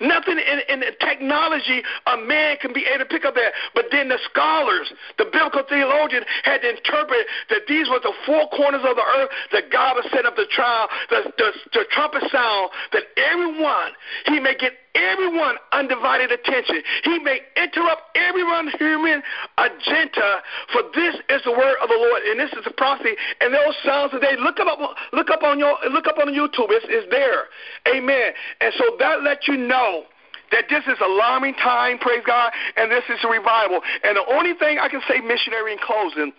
Nothing 0.00 0.38
in, 0.38 0.58
in 0.68 0.82
technology 0.98 1.82
a 2.06 2.16
man 2.16 2.56
can 2.60 2.72
be 2.72 2.84
able 2.84 3.04
to 3.04 3.08
pick 3.08 3.24
up 3.24 3.34
that. 3.34 3.52
But 3.74 3.86
then 3.92 4.08
the 4.08 4.18
scholars, 4.30 4.92
the 5.18 5.24
biblical 5.26 5.62
theologians, 5.68 6.26
had 6.42 6.62
to 6.62 6.70
interpret 6.70 7.26
that 7.50 7.62
these 7.68 7.88
were 7.88 8.00
the 8.00 8.12
four 8.26 8.48
corners 8.50 8.82
of 8.84 8.96
the 8.96 9.06
earth 9.18 9.30
that 9.52 9.70
God 9.70 9.94
was 9.96 10.04
setting 10.10 10.26
up 10.26 10.36
the 10.36 10.46
trial, 10.50 10.88
the, 11.10 11.32
the, 11.38 11.52
the 11.72 11.84
trumpet 11.92 12.24
sound, 12.32 12.70
that 12.92 13.04
everyone, 13.16 13.92
he 14.26 14.40
may 14.40 14.56
get 14.56 14.72
everyone 14.94 15.56
undivided 15.72 16.30
attention. 16.32 16.82
He 17.02 17.18
may 17.18 17.40
interrupt 17.56 18.02
everyone 18.14 18.68
human 18.78 19.22
agenda, 19.58 20.42
for 20.72 20.82
this 20.94 21.16
is 21.28 21.42
the 21.44 21.52
word 21.52 21.76
of 21.82 21.88
the 21.88 21.96
Lord, 21.96 22.22
and 22.22 22.38
this 22.38 22.52
is 22.52 22.64
the 22.64 22.72
prophecy. 22.72 23.14
And 23.40 23.52
those 23.52 23.74
sounds 23.84 24.12
today, 24.12 24.36
look 24.38 24.58
up, 24.60 24.78
look 25.12 25.30
up 25.30 25.42
on 25.42 25.58
your, 25.58 25.76
look 25.90 26.06
up 26.06 26.18
on 26.18 26.28
YouTube. 26.28 26.70
It's, 26.70 26.86
it's 26.88 27.10
there. 27.10 27.44
Amen. 27.88 28.32
And 28.60 28.72
so 28.78 28.96
that 28.98 29.22
lets 29.22 29.48
you 29.48 29.56
know 29.56 30.04
that 30.52 30.66
this 30.70 30.84
is 30.86 30.98
alarming 31.02 31.54
time, 31.54 31.98
praise 31.98 32.22
God, 32.24 32.52
and 32.76 32.90
this 32.90 33.04
is 33.08 33.18
a 33.24 33.28
revival. 33.28 33.80
And 34.04 34.16
the 34.16 34.24
only 34.30 34.54
thing 34.54 34.78
I 34.78 34.88
can 34.88 35.00
say, 35.08 35.20
missionary, 35.20 35.72
in 35.72 35.78
closing, 35.78 36.32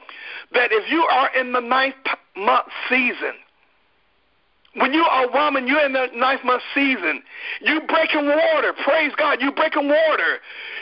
that 0.54 0.72
if 0.72 0.90
you 0.90 1.04
are 1.04 1.30
in 1.36 1.52
the 1.52 1.60
ninth 1.60 1.96
month 2.38 2.68
season, 2.90 3.34
when 4.76 4.94
you 4.94 5.04
are 5.04 5.26
a 5.26 5.32
woman, 5.32 5.68
you're 5.68 5.86
in 5.86 5.94
the 5.94 6.08
ninth 6.16 6.44
month 6.44 6.62
season. 6.74 7.24
You 7.62 7.82
breaking 7.88 8.28
water. 8.28 8.74
Praise 8.84 9.12
God. 9.18 9.42
You 9.42 9.52
breaking 9.52 9.88
water. 9.88 10.40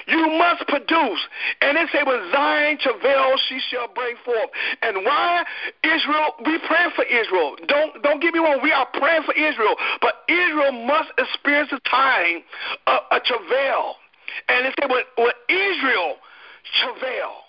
You 0.08 0.28
must 0.38 0.68
produce. 0.68 1.20
And 1.62 1.78
it 1.78 1.90
say, 1.94 2.04
when 2.04 2.32
Zion 2.32 2.78
travail, 2.82 3.36
she 3.48 3.60
shall 3.70 3.88
bring 3.94 4.16
forth. 4.26 4.50
And 4.82 5.06
why 5.06 5.46
Israel? 5.84 6.34
We 6.46 6.60
pray 6.68 6.88
for 6.96 7.06
Israel. 7.06 7.56
Don't 7.68 8.02
don't 8.04 8.22
get 8.22 8.34
me 8.34 8.40
wrong. 8.40 8.60
We 8.64 8.72
are 8.72 8.88
praying 8.94 9.24
for 9.24 9.34
Israel, 9.34 9.76
but 10.02 10.26
Israel 10.28 10.72
must 10.72 11.12
experience 11.18 11.70
a 11.72 11.80
time 11.90 12.44
of 12.88 13.00
a 13.12 13.20
travail. 13.20 13.96
And 14.50 14.66
it 14.66 14.74
said, 14.80 14.90
when, 14.90 15.04
when 15.18 15.34
Israel 15.48 16.18
travail, 16.82 17.43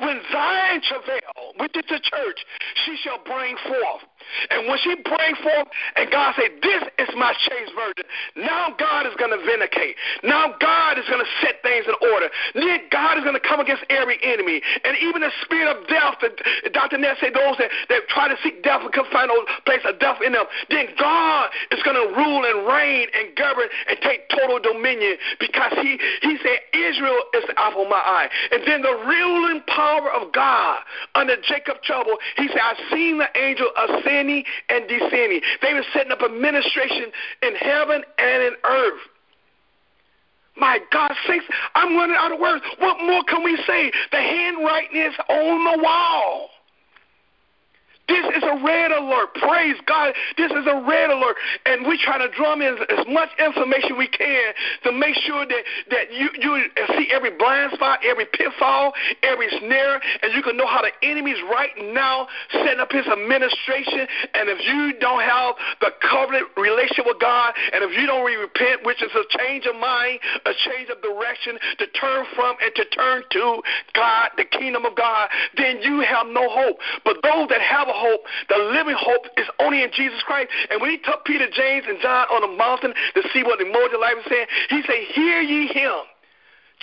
when 0.00 0.20
Zion 0.30 0.80
travail, 0.82 1.54
which 1.58 1.74
is 1.76 1.84
the 1.88 2.00
church, 2.02 2.40
she 2.84 2.96
shall 3.02 3.18
bring 3.24 3.56
forth. 3.66 4.02
And 4.50 4.68
when 4.68 4.78
she 4.78 4.94
bring 4.94 5.34
forth, 5.40 5.68
and 5.96 6.10
God 6.10 6.34
say, 6.36 6.48
this 6.60 6.82
is 6.98 7.08
my 7.16 7.32
changed 7.48 7.72
virgin, 7.74 8.04
now 8.36 8.74
God 8.78 9.06
is 9.06 9.14
going 9.16 9.32
to 9.32 9.40
vindicate. 9.40 9.96
Now 10.22 10.54
God 10.60 10.98
is 10.98 11.06
going 11.08 11.24
to 11.24 11.30
set 11.40 11.62
things 11.62 11.86
in 11.88 11.96
order. 12.12 12.28
Then 12.54 12.80
God 12.90 13.16
is 13.18 13.24
going 13.24 13.38
to 13.38 13.42
come 13.42 13.60
against 13.60 13.84
every 13.88 14.18
enemy. 14.22 14.60
And 14.84 14.96
even 15.00 15.22
the 15.22 15.32
spirit 15.42 15.72
of 15.72 15.88
death, 15.88 16.20
that 16.20 16.36
Dr. 16.72 16.98
Ness 16.98 17.16
said, 17.20 17.32
those 17.32 17.56
that, 17.58 17.70
that 17.88 18.08
try 18.08 18.28
to 18.28 18.36
seek 18.42 18.62
death 18.62 18.82
and 18.82 18.92
can 18.92 19.04
find 19.10 19.30
place 19.64 19.82
of 19.84 19.98
death 19.98 20.18
in 20.24 20.32
them, 20.32 20.44
then 20.70 20.86
God 20.98 21.50
is 21.70 21.82
going 21.82 21.96
to 21.96 22.14
rule 22.14 22.44
and 22.44 22.68
reign 22.68 23.08
and 23.16 23.34
govern 23.36 23.68
and 23.88 23.98
take 24.02 24.28
total 24.28 24.60
dominion 24.60 25.16
because 25.40 25.72
he, 25.80 25.98
he 26.22 26.36
said, 26.44 26.58
Israel 26.76 27.18
is 27.34 27.44
the 27.48 27.56
apple 27.58 27.82
of 27.82 27.90
my 27.90 28.00
eye. 28.00 28.28
And 28.52 28.62
then 28.66 28.82
the 28.82 28.94
ruling 29.08 29.62
power 29.66 29.87
power 29.88 30.10
of 30.12 30.32
God 30.32 30.78
under 31.14 31.36
Jacob 31.42 31.82
trouble, 31.82 32.16
he 32.36 32.48
said, 32.48 32.60
I've 32.62 32.90
seen 32.90 33.18
the 33.18 33.28
angel 33.36 33.68
ascending 33.76 34.44
and 34.68 34.88
descending. 34.88 35.40
They 35.62 35.74
were 35.74 35.84
setting 35.92 36.12
up 36.12 36.22
administration 36.22 37.10
in 37.42 37.54
heaven 37.56 38.02
and 38.18 38.42
in 38.42 38.52
earth. 38.64 39.00
My 40.56 40.80
God 40.90 41.12
sakes, 41.26 41.44
I'm 41.74 41.96
running 41.96 42.16
out 42.18 42.32
of 42.32 42.40
words. 42.40 42.64
What 42.78 42.98
more 43.00 43.22
can 43.24 43.44
we 43.44 43.56
say? 43.66 43.92
The 44.10 44.18
handwriting 44.18 45.00
is 45.00 45.14
on 45.28 45.64
the 45.64 45.82
wall. 45.82 46.50
This 48.08 48.24
is 48.36 48.42
a 48.42 48.56
red 48.64 48.90
alert. 48.90 49.34
Praise 49.34 49.76
God. 49.86 50.14
This 50.36 50.50
is 50.50 50.66
a 50.66 50.82
red 50.88 51.10
alert. 51.10 51.36
And 51.66 51.86
we 51.86 51.98
try 51.98 52.16
to 52.16 52.28
drum 52.32 52.62
in 52.62 52.76
as 52.88 53.06
much 53.06 53.28
information 53.38 53.98
we 53.98 54.08
can 54.08 54.52
to 54.84 54.92
make 54.92 55.14
sure 55.16 55.44
that, 55.44 55.62
that 55.90 56.12
you, 56.12 56.28
you 56.40 56.64
see 56.96 57.08
every 57.12 57.36
blind 57.36 57.72
spot, 57.74 58.00
every 58.04 58.24
pitfall, 58.32 58.92
every 59.22 59.48
snare, 59.60 60.00
and 60.22 60.32
you 60.32 60.42
can 60.42 60.56
know 60.56 60.66
how 60.66 60.80
the 60.80 60.90
enemy's 61.06 61.40
right 61.52 61.70
now 61.92 62.26
setting 62.52 62.80
up 62.80 62.90
his 62.90 63.06
administration. 63.06 64.08
And 64.34 64.48
if 64.48 64.64
you 64.64 64.98
don't 65.00 65.20
have 65.20 65.54
the 65.80 65.92
covenant 66.00 66.48
relationship 66.56 67.04
with 67.04 67.20
God, 67.20 67.52
and 67.72 67.84
if 67.84 67.92
you 67.92 68.06
don't 68.06 68.24
repent, 68.24 68.84
which 68.84 69.02
is 69.02 69.12
a 69.12 69.24
change 69.36 69.66
of 69.66 69.76
mind, 69.76 70.18
a 70.46 70.52
change 70.64 70.88
of 70.88 71.02
direction, 71.02 71.58
to 71.78 71.86
turn 71.92 72.24
from 72.34 72.56
and 72.62 72.72
to 72.74 72.84
turn 72.96 73.22
to 73.32 73.60
God, 73.92 74.30
the 74.36 74.44
kingdom 74.44 74.86
of 74.86 74.96
God, 74.96 75.28
then 75.56 75.82
you 75.82 76.00
have 76.00 76.26
no 76.28 76.48
hope. 76.48 76.78
But 77.04 77.20
those 77.22 77.48
that 77.52 77.60
have 77.60 77.88
a 77.88 77.97
hope, 77.98 78.22
the 78.48 78.58
living 78.72 78.96
hope, 78.96 79.26
is 79.36 79.46
only 79.58 79.82
in 79.82 79.90
Jesus 79.92 80.22
Christ. 80.22 80.50
And 80.70 80.80
when 80.80 80.90
he 80.90 80.98
took 80.98 81.24
Peter, 81.24 81.46
James, 81.50 81.84
and 81.88 81.98
John 82.00 82.26
on 82.30 82.42
the 82.42 82.56
mountain 82.56 82.94
to 83.14 83.22
see 83.32 83.42
what 83.42 83.58
the 83.58 83.66
immortal 83.66 84.00
life 84.00 84.14
was 84.16 84.26
saying, 84.28 84.46
he 84.70 84.82
said, 84.86 85.02
Hear 85.14 85.40
ye 85.40 85.66
him. 85.68 86.06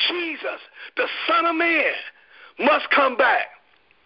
Jesus, 0.09 0.59
the 0.97 1.07
Son 1.27 1.45
of 1.45 1.55
Man, 1.55 1.93
must 2.59 2.89
come 2.89 3.15
back. 3.15 3.47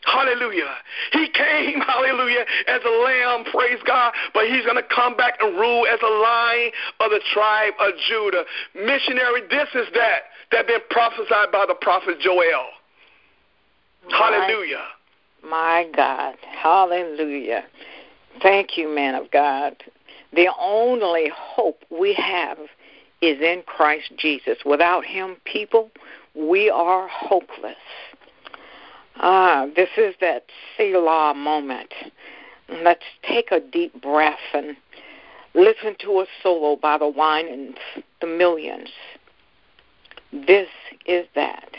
Hallelujah. 0.05 0.75
He 1.11 1.27
came, 1.29 1.81
hallelujah, 1.87 2.45
as 2.67 2.81
a 2.85 2.89
lamb, 2.89 3.45
praise 3.51 3.79
God, 3.85 4.13
but 4.33 4.47
he's 4.47 4.63
going 4.63 4.77
to 4.77 4.87
come 4.95 5.17
back 5.17 5.37
and 5.41 5.57
rule 5.59 5.85
as 5.87 5.99
a 6.01 6.13
lion 6.13 6.71
of 7.01 7.11
the 7.11 7.21
tribe 7.33 7.73
of 7.79 7.93
Judah. 8.07 8.43
Missionary, 8.75 9.41
this 9.49 9.67
is 9.75 9.87
that 9.93 10.31
that 10.51 10.67
been 10.67 10.81
prophesied 10.89 11.51
by 11.51 11.65
the 11.67 11.75
prophet 11.75 12.19
Joel. 12.19 12.69
Hallelujah. 14.09 14.85
My 15.43 15.87
God. 15.95 16.35
Hallelujah. 16.41 17.63
Thank 18.41 18.77
you, 18.77 18.93
man 18.93 19.15
of 19.15 19.31
God. 19.31 19.75
The 20.33 20.49
only 20.59 21.31
hope 21.33 21.83
we 21.89 22.13
have 22.13 22.57
is 23.21 23.41
in 23.41 23.63
Christ 23.65 24.11
Jesus. 24.17 24.59
Without 24.65 25.05
Him, 25.05 25.37
people, 25.45 25.89
we 26.35 26.69
are 26.69 27.07
hopeless. 27.07 27.75
Ah, 29.17 29.67
this 29.75 29.89
is 29.97 30.15
that 30.21 30.45
Selah 30.77 31.33
moment. 31.33 31.93
Let's 32.69 33.03
take 33.27 33.51
a 33.51 33.59
deep 33.59 33.99
breath 34.01 34.39
and 34.53 34.77
listen 35.53 35.95
to 36.01 36.21
a 36.21 36.25
solo 36.43 36.75
by 36.75 36.97
the 36.97 37.07
wine 37.07 37.47
and 37.47 37.77
the 38.21 38.27
Millions. 38.27 38.89
This 40.31 40.69
is 41.05 41.25
that. 41.35 41.71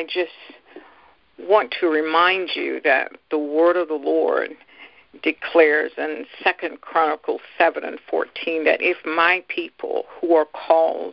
I 0.00 0.04
just 0.04 0.32
want 1.38 1.74
to 1.78 1.88
remind 1.88 2.52
you 2.54 2.80
that 2.84 3.12
the 3.30 3.36
word 3.36 3.76
of 3.76 3.88
the 3.88 4.00
Lord 4.02 4.52
declares 5.22 5.92
in 5.98 6.24
Second 6.42 6.80
Chronicles 6.80 7.42
seven 7.58 7.84
and 7.84 7.98
fourteen 8.08 8.64
that 8.64 8.80
if 8.80 8.96
my 9.04 9.44
people 9.48 10.04
who 10.08 10.34
are 10.34 10.46
called 10.46 11.12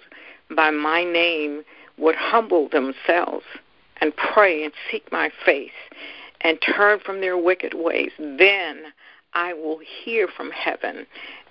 by 0.55 0.71
my 0.71 1.03
name 1.03 1.63
would 1.97 2.15
humble 2.15 2.69
themselves 2.69 3.43
and 3.99 4.15
pray 4.15 4.63
and 4.63 4.71
seek 4.89 5.11
my 5.11 5.31
face 5.45 5.71
and 6.39 6.57
turn 6.61 7.01
from 7.05 7.19
their 7.19 7.37
wicked 7.37 7.73
ways, 7.73 8.11
then 8.17 8.83
I 9.33 9.51
will 9.51 9.81
hear 10.05 10.29
from 10.29 10.49
heaven 10.51 11.05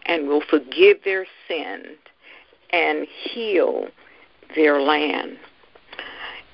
and 0.07 0.27
will 0.27 0.43
forgive 0.49 1.05
their 1.05 1.27
sin 1.47 1.97
and 2.71 3.07
heal 3.07 3.89
their 4.55 4.81
land. 4.81 5.37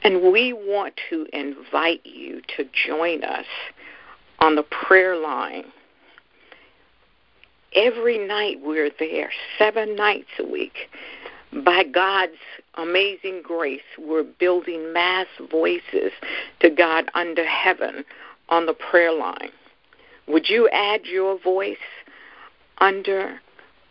And 0.04 0.32
we 0.32 0.52
want 0.52 0.94
to 1.10 1.26
invite 1.32 2.04
you 2.04 2.42
to 2.56 2.64
join 2.86 3.22
us 3.22 3.46
on 4.40 4.56
the 4.56 4.64
prayer 4.64 5.16
line. 5.16 5.64
Every 7.74 8.18
night 8.18 8.60
we're 8.62 8.90
there, 8.98 9.30
seven 9.58 9.96
nights 9.96 10.28
a 10.38 10.44
week. 10.44 10.90
By 11.64 11.84
God's 11.84 12.32
amazing 12.74 13.42
grace, 13.42 13.80
we're 13.98 14.24
building 14.24 14.92
mass 14.92 15.26
voices 15.50 16.12
to 16.60 16.70
God 16.70 17.10
under 17.14 17.46
heaven 17.46 18.04
on 18.48 18.66
the 18.66 18.74
prayer 18.74 19.12
line. 19.12 19.50
Would 20.26 20.48
you 20.48 20.68
add 20.70 21.06
your 21.06 21.38
voice 21.38 21.76
under 22.78 23.40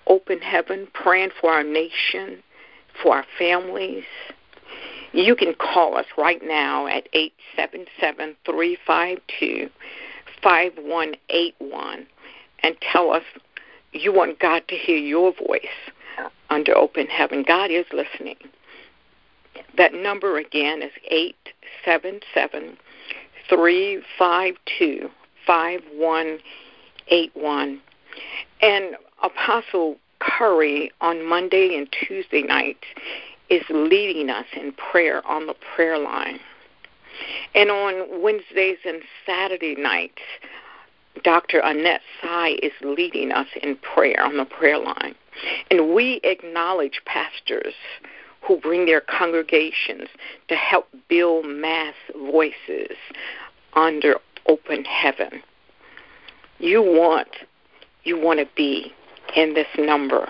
open 0.07 0.39
heaven, 0.39 0.88
praying 0.93 1.30
for 1.39 1.51
our 1.51 1.64
nation, 1.64 2.43
for 3.01 3.16
our 3.16 3.26
families? 3.38 4.05
You 5.14 5.36
can 5.36 5.53
call 5.53 5.97
us 5.97 6.05
right 6.18 6.41
now 6.43 6.88
at 6.88 7.07
877 7.14 8.36
352 8.45 9.70
5181 10.41 12.07
and 12.64 12.76
tell 12.91 13.12
us 13.12 13.24
you 13.93 14.12
want 14.14 14.39
God 14.39 14.64
to 14.70 14.76
hear 14.76 14.97
your 14.97 15.34
voice 15.34 15.68
under 16.49 16.76
open 16.76 17.05
heaven. 17.07 17.43
God 17.47 17.72
is 17.72 17.86
listening. 17.91 18.38
That 19.78 19.93
number 19.93 20.38
again 20.38 20.82
is 20.82 20.91
877 21.09 22.78
352 23.49 25.09
5181. 25.45 27.82
And 28.62 28.95
Apostle 29.24 29.97
Curry 30.20 30.91
on 31.01 31.28
Monday 31.28 31.76
and 31.78 31.89
Tuesday 31.91 32.43
nights 32.43 32.86
is 33.52 33.64
leading 33.70 34.30
us 34.30 34.45
in 34.56 34.72
prayer 34.72 35.26
on 35.28 35.45
the 35.45 35.56
prayer 35.76 35.99
line. 35.99 36.39
And 37.54 37.70
on 37.70 38.22
Wednesdays 38.22 38.78
and 38.86 39.02
Saturday 39.26 39.76
nights, 39.76 40.22
Dr. 41.24 41.60
Annette 41.60 42.02
Sy 42.22 42.56
is 42.64 42.72
leading 42.82 43.34
us 43.34 43.47
in 43.62 43.76
prayer 43.76 44.24
on 44.24 44.38
the 44.38 44.45
prayer 44.45 44.80
line. 44.80 45.14
And 45.70 45.93
we 45.93 46.22
acknowledge 46.24 47.02
pastors 47.06 47.74
who 48.41 48.58
bring 48.58 48.86
their 48.86 49.02
congregations 49.02 50.08
to 50.47 50.56
help 50.56 50.88
build 51.10 51.45
mass 51.45 51.93
voices 52.16 52.95
under 53.74 54.16
open 54.47 54.86
heaven. 54.86 55.43
You 56.60 56.82
want 56.82 57.28
you 58.04 58.20
want 58.20 58.39
to 58.39 58.47
be 58.56 58.93
in 59.36 59.54
this 59.54 59.68
number. 59.78 60.28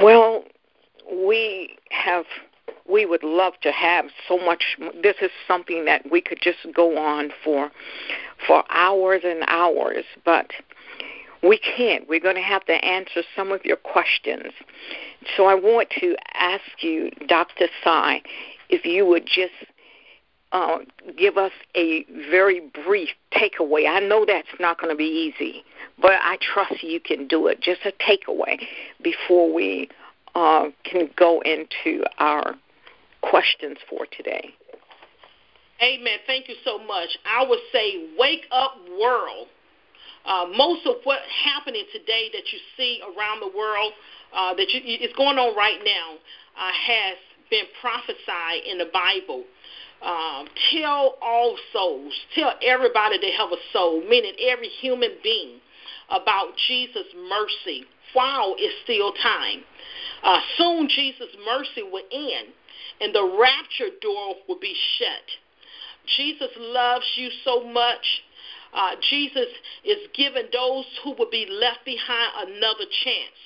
Well, 0.00 0.44
we 1.10 1.76
have 1.90 2.24
we 2.88 3.06
would 3.06 3.22
love 3.22 3.54
to 3.62 3.70
have 3.70 4.06
so 4.28 4.38
much 4.38 4.76
this 5.02 5.16
is 5.22 5.30
something 5.46 5.84
that 5.84 6.10
we 6.10 6.20
could 6.20 6.38
just 6.40 6.58
go 6.74 6.98
on 6.98 7.30
for 7.44 7.70
for 8.46 8.64
hours 8.70 9.22
and 9.24 9.44
hours 9.46 10.04
but 10.24 10.50
we 11.42 11.58
can't 11.58 12.08
we're 12.08 12.20
going 12.20 12.36
to 12.36 12.42
have 12.42 12.64
to 12.64 12.84
answer 12.84 13.22
some 13.36 13.52
of 13.52 13.64
your 13.64 13.76
questions 13.76 14.52
so 15.36 15.46
i 15.46 15.54
want 15.54 15.88
to 15.90 16.16
ask 16.34 16.62
you 16.80 17.10
dr 17.28 17.66
Sy 17.84 18.22
if 18.68 18.84
you 18.84 19.06
would 19.06 19.26
just 19.26 19.52
uh, 20.52 20.78
give 21.16 21.38
us 21.38 21.52
a 21.74 22.04
very 22.30 22.60
brief 22.84 23.08
takeaway. 23.32 23.88
I 23.88 24.00
know 24.00 24.26
that's 24.26 24.48
not 24.60 24.78
going 24.78 24.90
to 24.90 24.96
be 24.96 25.32
easy, 25.34 25.64
but 26.00 26.12
I 26.20 26.36
trust 26.40 26.82
you 26.82 27.00
can 27.00 27.26
do 27.26 27.46
it. 27.46 27.60
Just 27.62 27.80
a 27.86 27.92
takeaway 27.92 28.58
before 29.02 29.52
we 29.52 29.88
uh, 30.34 30.68
can 30.84 31.10
go 31.16 31.40
into 31.42 32.04
our 32.18 32.54
questions 33.22 33.78
for 33.88 34.06
today. 34.16 34.54
Amen. 35.82 36.18
Thank 36.26 36.48
you 36.48 36.54
so 36.64 36.78
much. 36.78 37.08
I 37.26 37.44
would 37.46 37.58
say, 37.72 38.08
wake 38.18 38.46
up, 38.52 38.76
world. 39.00 39.48
Uh, 40.24 40.46
most 40.56 40.86
of 40.86 40.96
what's 41.02 41.22
happening 41.44 41.84
today 41.92 42.30
that 42.32 42.52
you 42.52 42.58
see 42.76 43.00
around 43.02 43.40
the 43.40 43.56
world, 43.56 43.92
uh, 44.32 44.54
that 44.54 44.68
you, 44.70 44.80
is 44.98 45.12
going 45.16 45.38
on 45.38 45.56
right 45.56 45.80
now, 45.84 46.14
uh, 46.56 46.70
has 46.70 47.16
been 47.50 47.64
prophesied 47.80 48.62
in 48.64 48.78
the 48.78 48.88
Bible. 48.92 49.44
Um, 50.00 50.46
tell 50.70 51.16
all 51.20 51.56
souls, 51.72 52.12
tell 52.34 52.52
everybody 52.62 53.18
they 53.20 53.32
have 53.32 53.50
a 53.50 53.60
soul, 53.72 54.02
meaning 54.08 54.34
every 54.48 54.68
human 54.68 55.10
being, 55.22 55.58
about 56.10 56.48
Jesus' 56.68 57.06
mercy 57.28 57.86
while 58.12 58.54
it's 58.58 58.74
still 58.84 59.12
time. 59.12 59.64
Uh, 60.22 60.40
soon 60.56 60.88
Jesus' 60.88 61.34
mercy 61.44 61.82
will 61.82 62.04
end, 62.12 62.48
and 63.00 63.14
the 63.14 63.38
rapture 63.40 63.94
door 64.00 64.36
will 64.48 64.58
be 64.60 64.74
shut. 64.98 65.26
Jesus 66.16 66.50
loves 66.58 67.06
you 67.16 67.30
so 67.44 67.64
much. 67.64 68.22
Uh, 68.74 68.96
Jesus 69.10 69.48
is 69.84 69.98
giving 70.14 70.46
those 70.52 70.86
who 71.04 71.14
will 71.14 71.30
be 71.30 71.46
left 71.48 71.84
behind 71.84 72.48
another 72.48 72.84
chance. 73.04 73.38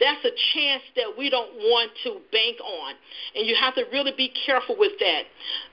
That's 0.00 0.24
a 0.24 0.30
chance 0.54 0.82
that 0.94 1.18
we 1.18 1.28
don't 1.28 1.54
want 1.54 1.90
to 2.04 2.20
bank 2.30 2.58
on. 2.60 2.94
And 3.34 3.46
you 3.46 3.56
have 3.56 3.74
to 3.74 3.84
really 3.92 4.12
be 4.16 4.32
careful 4.46 4.76
with 4.78 4.92
that. 5.00 5.22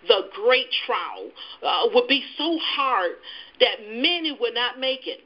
The 0.08 0.30
great 0.34 0.68
trial 0.86 1.30
uh, 1.62 1.90
would 1.94 2.08
be 2.08 2.24
so 2.38 2.58
hard 2.60 3.12
that 3.60 3.82
many 3.88 4.36
would 4.40 4.56
not 4.56 4.80
make 4.80 5.06
it. 5.06 5.20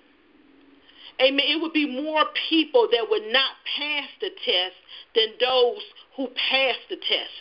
Amen. 1.21 1.45
It 1.47 1.61
would 1.61 1.73
be 1.73 1.85
more 1.85 2.25
people 2.49 2.87
that 2.91 3.05
would 3.09 3.31
not 3.31 3.51
pass 3.77 4.07
the 4.21 4.29
test 4.45 4.75
than 5.15 5.35
those 5.39 5.83
who 6.15 6.27
pass 6.49 6.75
the 6.89 6.95
test. 6.95 7.37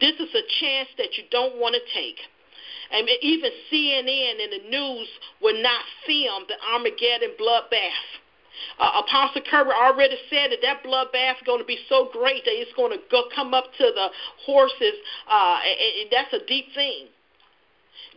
This 0.00 0.14
is 0.18 0.34
a 0.34 0.44
chance 0.60 0.88
that 0.98 1.16
you 1.16 1.24
don't 1.30 1.56
want 1.56 1.76
to 1.76 1.82
take. 1.94 2.18
And 2.92 3.08
even 3.22 3.50
CNN 3.70 4.42
and 4.42 4.52
the 4.52 4.68
news 4.68 5.08
will 5.40 5.62
not 5.62 5.84
film 6.06 6.44
the 6.48 6.56
Armageddon 6.72 7.36
bloodbath. 7.38 8.08
Uh, 8.78 9.02
Apostle 9.06 9.42
Kirby 9.48 9.70
already 9.70 10.16
said 10.28 10.50
that 10.50 10.58
that 10.62 10.82
bloodbath 10.82 11.36
is 11.36 11.46
going 11.46 11.60
to 11.60 11.64
be 11.64 11.78
so 11.88 12.10
great 12.12 12.44
that 12.44 12.52
it's 12.52 12.72
going 12.74 12.90
to 12.90 12.98
go 13.10 13.24
come 13.34 13.54
up 13.54 13.64
to 13.78 13.84
the 13.94 14.08
horses, 14.44 14.98
uh, 15.30 15.60
and, 15.64 16.02
and 16.02 16.08
that's 16.10 16.32
a 16.34 16.44
deep 16.46 16.66
thing 16.74 17.06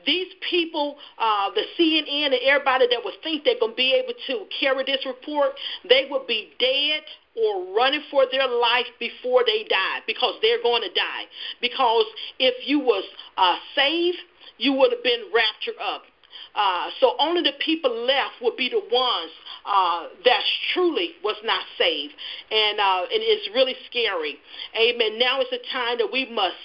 these 0.06 0.28
people, 0.50 0.98
uh, 1.18 1.50
the 1.56 1.64
CNN 1.78 2.26
and 2.26 2.36
everybody 2.46 2.88
that 2.88 3.00
would 3.04 3.16
think 3.24 3.44
they're 3.44 3.60
going 3.60 3.74
to 3.74 3.76
be 3.76 3.94
able 3.94 4.14
to 4.28 4.46
carry 4.60 4.84
this 4.84 5.06
report, 5.06 5.52
they 5.88 6.08
would 6.10 6.28
be 6.28 6.52
dead 6.60 7.02
or 7.36 7.76
running 7.76 8.04
for 8.12 8.26
their 8.32 8.48
life 8.48 8.86
before 9.00 9.44
they 9.46 9.64
die 9.64 10.00
because 10.06 10.36
they're 10.42 10.62
going 10.62 10.84
to 10.84 10.94
die. 10.94 11.26
Because 11.62 12.06
if 12.40 12.68
you 12.68 12.80
was 12.80 13.04
uh, 13.38 13.58
saved, 13.76 14.18
you 14.58 14.74
would 14.74 14.92
have 14.92 15.04
been 15.04 15.24
raptured 15.34 15.76
up. 15.82 16.04
Uh, 16.56 16.90
so 17.00 17.16
only 17.20 17.42
the 17.42 17.58
people 17.60 18.06
left 18.06 18.34
would 18.42 18.56
be 18.56 18.70
the 18.70 18.82
ones 18.92 19.32
uh, 19.66 20.08
that 20.24 20.42
truly 20.74 21.12
was 21.24 21.36
not 21.44 21.64
saved, 21.78 22.14
and 22.52 22.80
uh, 22.80 23.02
and 23.12 23.22
it's 23.26 23.50
really 23.56 23.76
scary. 23.90 24.38
Amen. 24.78 25.18
Now 25.18 25.42
is 25.42 25.48
the 25.50 25.60
time 25.72 25.98
that 25.98 26.12
we 26.12 26.30
must 26.30 26.58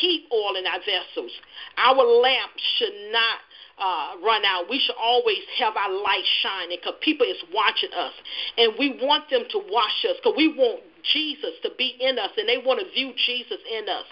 keep 0.00 0.26
oil 0.32 0.56
in 0.56 0.66
our 0.66 0.80
vessels. 0.80 1.32
Our 1.76 2.02
lamp 2.02 2.52
should 2.78 3.12
not 3.12 3.38
uh, 3.78 4.18
run 4.24 4.44
out. 4.44 4.68
We 4.68 4.78
should 4.78 4.98
always 5.00 5.38
have 5.58 5.76
our 5.76 5.90
light 5.90 6.26
shining 6.42 6.78
because 6.82 6.98
people 7.00 7.26
is 7.26 7.38
watching 7.54 7.90
us, 7.94 8.12
and 8.56 8.72
we 8.78 8.98
want 9.00 9.30
them 9.30 9.44
to 9.50 9.58
watch 9.70 10.04
us 10.04 10.16
because 10.18 10.34
we 10.36 10.48
want 10.48 10.82
Jesus 11.12 11.54
to 11.62 11.70
be 11.78 11.94
in 12.00 12.18
us, 12.18 12.30
and 12.36 12.48
they 12.48 12.58
want 12.58 12.80
to 12.80 12.90
view 12.90 13.12
Jesus 13.14 13.58
in 13.70 13.88
us. 13.88 14.04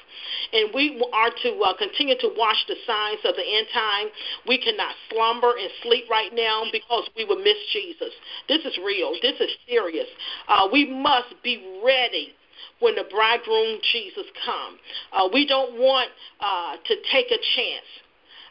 And 0.53 0.71
we 0.73 1.03
are 1.12 1.31
to 1.43 1.51
uh, 1.59 1.77
continue 1.77 2.14
to 2.21 2.31
watch 2.39 2.57
the 2.69 2.77
signs 2.87 3.21
of 3.25 3.35
the 3.35 3.43
end 3.43 3.67
time. 3.75 4.07
We 4.47 4.59
cannot 4.59 4.95
slumber 5.11 5.51
and 5.59 5.71
sleep 5.83 6.05
right 6.09 6.31
now 6.33 6.64
because 6.71 7.11
we 7.17 7.25
will 7.25 7.43
miss 7.43 7.59
Jesus. 7.73 8.14
This 8.49 8.64
is 8.64 8.79
real. 8.79 9.12
This 9.21 9.39
is 9.41 9.51
serious. 9.69 10.07
Uh, 10.49 10.69
we 10.71 10.87
must 10.87 11.35
be 11.43 11.83
ready 11.85 12.36
when 12.81 12.95
the 12.95 13.05
bridegroom 13.11 13.79
Jesus 13.93 14.27
come. 14.45 14.79
Uh, 15.12 15.29
we 15.33 15.47
don't 15.47 15.79
want 15.79 16.11
uh, 16.41 16.77
to 16.85 16.95
take 17.12 17.27
a 17.27 17.41
chance. 17.57 17.89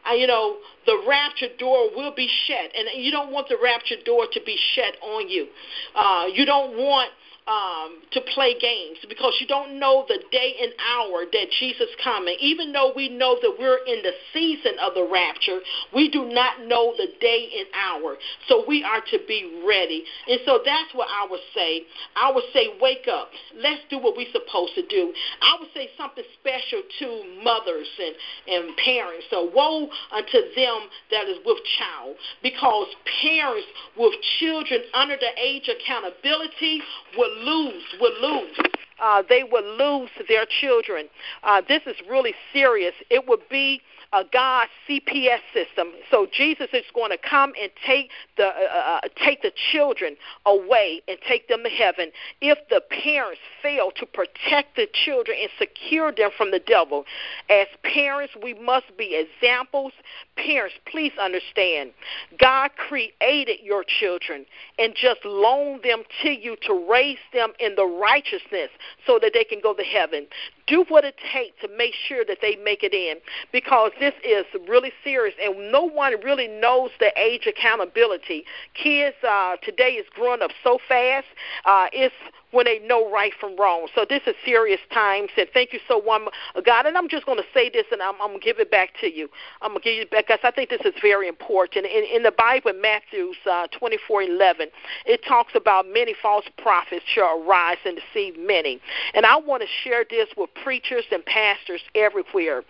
Uh, 0.10 0.14
you 0.14 0.28
know, 0.28 0.58
the 0.86 1.04
rapture 1.08 1.48
door 1.58 1.90
will 1.96 2.14
be 2.14 2.30
shut, 2.46 2.72
and 2.76 3.04
you 3.04 3.12
don't 3.12 3.32
want 3.32 3.50
the 3.50 3.58
rapture 3.62 3.96
door 4.06 4.26
to 4.32 4.40
be 4.46 4.58
shut 4.76 4.94
on 5.02 5.30
you. 5.30 5.48
Uh, 5.96 6.26
you 6.32 6.46
don't 6.46 6.78
want 6.78 7.10
um, 7.48 8.02
to 8.12 8.22
play 8.34 8.58
games 8.60 8.98
because 9.08 9.38
you 9.40 9.46
don't 9.46 9.80
know 9.80 10.06
the 10.08 10.20
day 10.32 10.56
and 10.62 10.74
hour 10.82 11.26
that 11.32 11.48
Jesus 11.60 11.90
coming. 12.04 12.36
Even 12.40 12.72
though 12.72 12.92
we 12.96 13.10
know 13.10 13.38
that 13.42 13.54
we're 13.60 13.86
in 13.86 14.02
the 14.02 14.14
season 14.34 14.74
of 14.82 14.96
the 14.96 15.08
rapture, 15.12 15.60
we 15.94 16.10
do 16.10 16.26
not 16.26 16.66
know 16.66 16.94
the 16.98 17.08
day 17.22 17.50
and 17.60 17.68
hour. 17.76 18.18
So 18.48 18.66
we 18.68 18.84
are 18.84 19.02
to 19.12 19.20
be 19.28 19.62
ready. 19.68 20.04
And 20.28 20.40
so 20.46 20.60
that's 20.66 20.94
what 20.94 21.08
I 21.08 21.30
would 21.30 21.46
say. 21.54 21.84
I 22.16 22.32
would 22.32 22.46
say, 22.52 22.74
wake 22.82 23.08
up. 23.12 23.30
Let's 23.56 23.82
do 23.90 24.00
what 24.00 24.18
we're 24.18 24.32
supposed 24.34 24.74
to 24.76 24.86
do. 24.88 25.14
I 25.42 25.58
would 25.60 25.70
say 25.74 25.90
something 25.98 26.24
special 26.42 26.82
to 27.00 27.08
mothers 27.44 27.88
and, 28.02 28.16
and 28.48 28.78
parents. 28.78 29.26
So 29.30 29.52
woe 29.54 29.88
unto 30.12 30.40
them 30.56 30.90
that 31.12 31.30
is 31.30 31.38
with 31.46 31.62
child 31.78 32.16
because 32.42 32.88
parents 33.22 33.68
with 33.98 34.14
children 34.40 34.82
under 34.94 35.16
the 35.16 35.30
age 35.38 35.70
accountability 35.70 36.82
will 37.18 37.36
lose, 37.40 37.84
will 38.00 38.22
lose. 38.22 38.58
Uh, 39.02 39.24
they 39.28 39.44
will 39.44 39.78
lose 39.78 40.10
their 40.28 40.46
children. 40.62 41.08
Uh, 41.44 41.62
this 41.68 41.82
is 41.86 41.96
really 42.10 42.34
serious. 42.54 42.94
It 43.10 43.28
would 43.28 43.42
be 43.50 43.82
uh, 44.14 44.24
God's 44.32 44.72
CPS 44.88 45.40
system. 45.54 45.92
So 46.10 46.28
Jesus 46.32 46.68
is 46.72 46.86
going 46.94 47.12
to 47.12 47.18
come 47.18 47.54
and 47.62 47.70
take 47.86 48.10
the 48.38 48.48
uh, 48.48 49.00
uh, 49.04 49.08
take 49.24 49.42
the 49.42 49.52
children 49.72 50.16
away 50.46 51.02
and 51.08 51.18
take 51.28 51.48
them 51.48 51.64
to 51.64 51.70
heaven 51.70 52.12
if 52.42 52.58
the 52.70 52.82
parents 52.90 53.42
fail 53.62 53.92
to 53.98 54.06
protect 54.06 54.76
the 54.78 54.88
children 54.94 55.38
and 55.42 55.50
secure 55.60 56.12
them 56.12 56.30
from 56.38 56.52
the 56.52 56.60
devil. 56.60 57.04
As 57.50 57.68
parents, 57.84 58.34
we 58.42 58.54
must 58.54 58.96
be 58.98 59.16
examples. 59.16 59.92
Parents, 60.38 60.76
please 60.92 61.14
understand, 61.20 61.92
God 62.40 62.72
created 62.76 63.60
your 63.64 63.86
children 64.00 64.46
and 64.78 64.94
just 64.94 65.24
loaned 65.24 65.84
them 65.84 66.04
to 66.24 66.30
you 66.30 66.58
to 66.64 66.88
raise 66.90 67.20
them 67.34 67.54
in 67.60 67.76
the 67.76 67.86
righteousness 67.86 68.70
so 69.08 69.18
that 69.22 69.32
they 69.34 69.46
can 69.46 69.60
go 69.62 69.74
to 69.74 69.84
heaven 69.84 70.28
do 70.68 70.86
what 70.88 71.04
it 71.06 71.16
takes 71.34 71.60
to 71.62 71.68
make 71.78 71.94
sure 72.08 72.26
that 72.26 72.40
they 72.42 72.56
make 72.58 72.84
it 72.84 72.94
in 72.94 73.18
because 73.52 73.92
this 74.00 74.14
is 74.24 74.46
really 74.68 74.92
serious 75.04 75.36
and 75.42 75.72
no 75.72 75.84
one 75.84 76.14
really 76.24 76.48
knows 76.48 76.90
the 77.00 77.12
age 77.18 77.48
accountability. 77.48 78.46
Kids 78.74 79.16
uh, 79.28 79.58
today 79.64 79.92
is 79.92 80.06
growing 80.14 80.42
up 80.42 80.52
so 80.64 80.80
fast. 80.88 81.28
Uh, 81.66 81.88
it's 81.94 82.16
when 82.56 82.66
they 82.66 82.80
know 82.80 83.12
right 83.12 83.34
from 83.40 83.56
wrong. 83.58 83.88
So 83.94 84.06
this 84.08 84.22
is 84.26 84.34
serious 84.46 84.80
times. 84.94 85.30
And 85.38 85.48
thank 85.54 85.74
you 85.74 85.80
so 85.90 86.02
much, 86.02 86.34
God. 86.66 86.86
And 86.86 86.98
I'm 86.98 87.10
just 87.10 87.26
going 87.26 87.38
to 87.38 87.44
say 87.54 87.70
this, 87.70 87.84
and 87.92 88.02
I'm, 88.02 88.16
I'm 88.22 88.30
going 88.30 88.40
to 88.40 88.46
give 88.46 88.60
it 88.60 88.72
back 88.72 88.92
to 89.02 89.14
you. 89.14 89.28
I'm 89.62 89.72
going 89.72 89.82
to 89.82 89.84
give 89.84 89.98
you 89.98 90.06
back 90.08 90.28
because 90.28 90.40
I 90.44 90.52
think 90.52 90.70
this 90.70 90.82
is 90.86 90.94
very 91.02 91.28
important. 91.28 91.86
In, 91.86 92.04
in 92.04 92.24
the 92.24 92.32
Bible, 92.32 92.72
in 92.72 92.82
Matthew 92.82 93.34
uh, 93.46 93.68
24:11, 93.80 94.68
it 95.06 95.22
talks 95.28 95.54
about 95.54 95.86
many 95.86 96.16
false 96.22 96.46
prophets 96.58 97.04
shall 97.14 97.42
arise 97.42 97.78
and 97.86 98.00
deceive 98.00 98.40
many. 98.40 98.80
And 99.14 99.26
I 99.26 99.36
want 99.38 99.62
to 99.62 99.68
share 99.84 100.06
this 100.10 100.30
with 100.38 100.50
preachers 100.64 101.04
and 101.12 101.26
pastors 101.26 101.82
everywhere. 101.94 102.64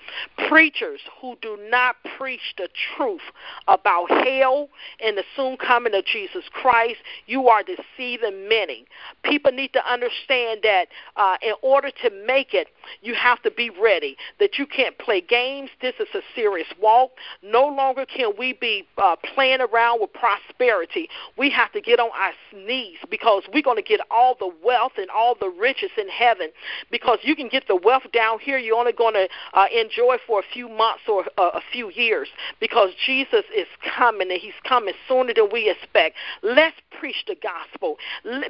Preachers 0.50 1.02
who 1.22 1.38
do 1.44 1.60
not 1.70 1.96
preach 2.18 2.56
the 2.58 2.70
truth 2.98 3.22
about 3.68 4.10
hell 4.10 4.70
and 5.04 5.16
the 5.16 5.24
soon 5.36 5.58
coming 5.58 5.94
of 5.94 6.06
Jesus 6.06 6.44
Christ, 6.52 6.98
you 7.28 7.50
are 7.50 7.62
deceiving 7.62 8.50
many. 8.50 8.86
People 9.24 9.52
need 9.52 9.75
to 9.76 9.92
understand 9.92 10.62
that 10.64 10.88
uh, 11.18 11.36
in 11.42 11.54
order 11.62 11.92
to 12.04 12.10
make 12.26 12.54
it, 12.54 12.68
you 13.02 13.14
have 13.14 13.42
to 13.44 13.52
be 13.52 13.70
ready. 13.70 14.18
That 14.40 14.58
you 14.58 14.66
can't 14.66 14.98
play 14.98 15.22
games. 15.22 15.70
This 15.82 15.94
is 16.00 16.08
a 16.14 16.22
serious 16.34 16.68
walk. 16.82 17.12
No 17.44 17.68
longer 17.68 18.06
can 18.06 18.32
we 18.38 18.54
be 18.54 18.88
uh, 18.98 19.16
playing 19.36 19.60
around 19.62 20.02
with 20.02 20.12
prosperity. 20.14 21.10
We 21.38 21.50
have 21.52 21.72
to 21.74 21.82
get 21.82 22.00
on 22.00 22.10
our 22.18 22.32
knees 22.66 22.98
because 23.10 23.44
we're 23.54 23.64
going 23.64 23.78
to 23.78 23.84
get 23.84 24.00
all 24.10 24.36
the 24.40 24.52
wealth 24.64 24.94
and 24.98 25.10
all 25.10 25.36
the 25.40 25.50
riches 25.50 25.92
in 25.98 26.08
heaven. 26.10 26.50
Because 26.90 27.20
you 27.24 27.36
can 27.36 27.50
get 27.50 27.68
the 27.68 27.76
wealth 27.76 28.04
down 28.14 28.40
here, 28.40 28.58
you're 28.58 28.78
only 28.78 28.94
going 28.94 29.14
to 29.14 29.28
uh, 29.54 29.66
enjoy 29.76 30.18
for 30.26 30.40
a 30.40 30.44
few 30.54 30.70
months 30.70 31.02
or 31.08 31.26
uh, 31.38 31.52
a 31.54 31.62
few 31.72 31.92
years 31.92 32.30
because 32.60 32.92
Jesus 33.06 33.44
is 33.56 33.68
coming 33.98 34.32
and 34.32 34.40
He's 34.40 34.54
coming 34.68 34.94
sooner 35.08 35.34
than 35.34 35.50
we 35.52 35.70
expect. 35.70 36.16
Let's 36.42 36.78
preach 37.00 37.24
the 37.28 37.36
gospel. 37.36 37.98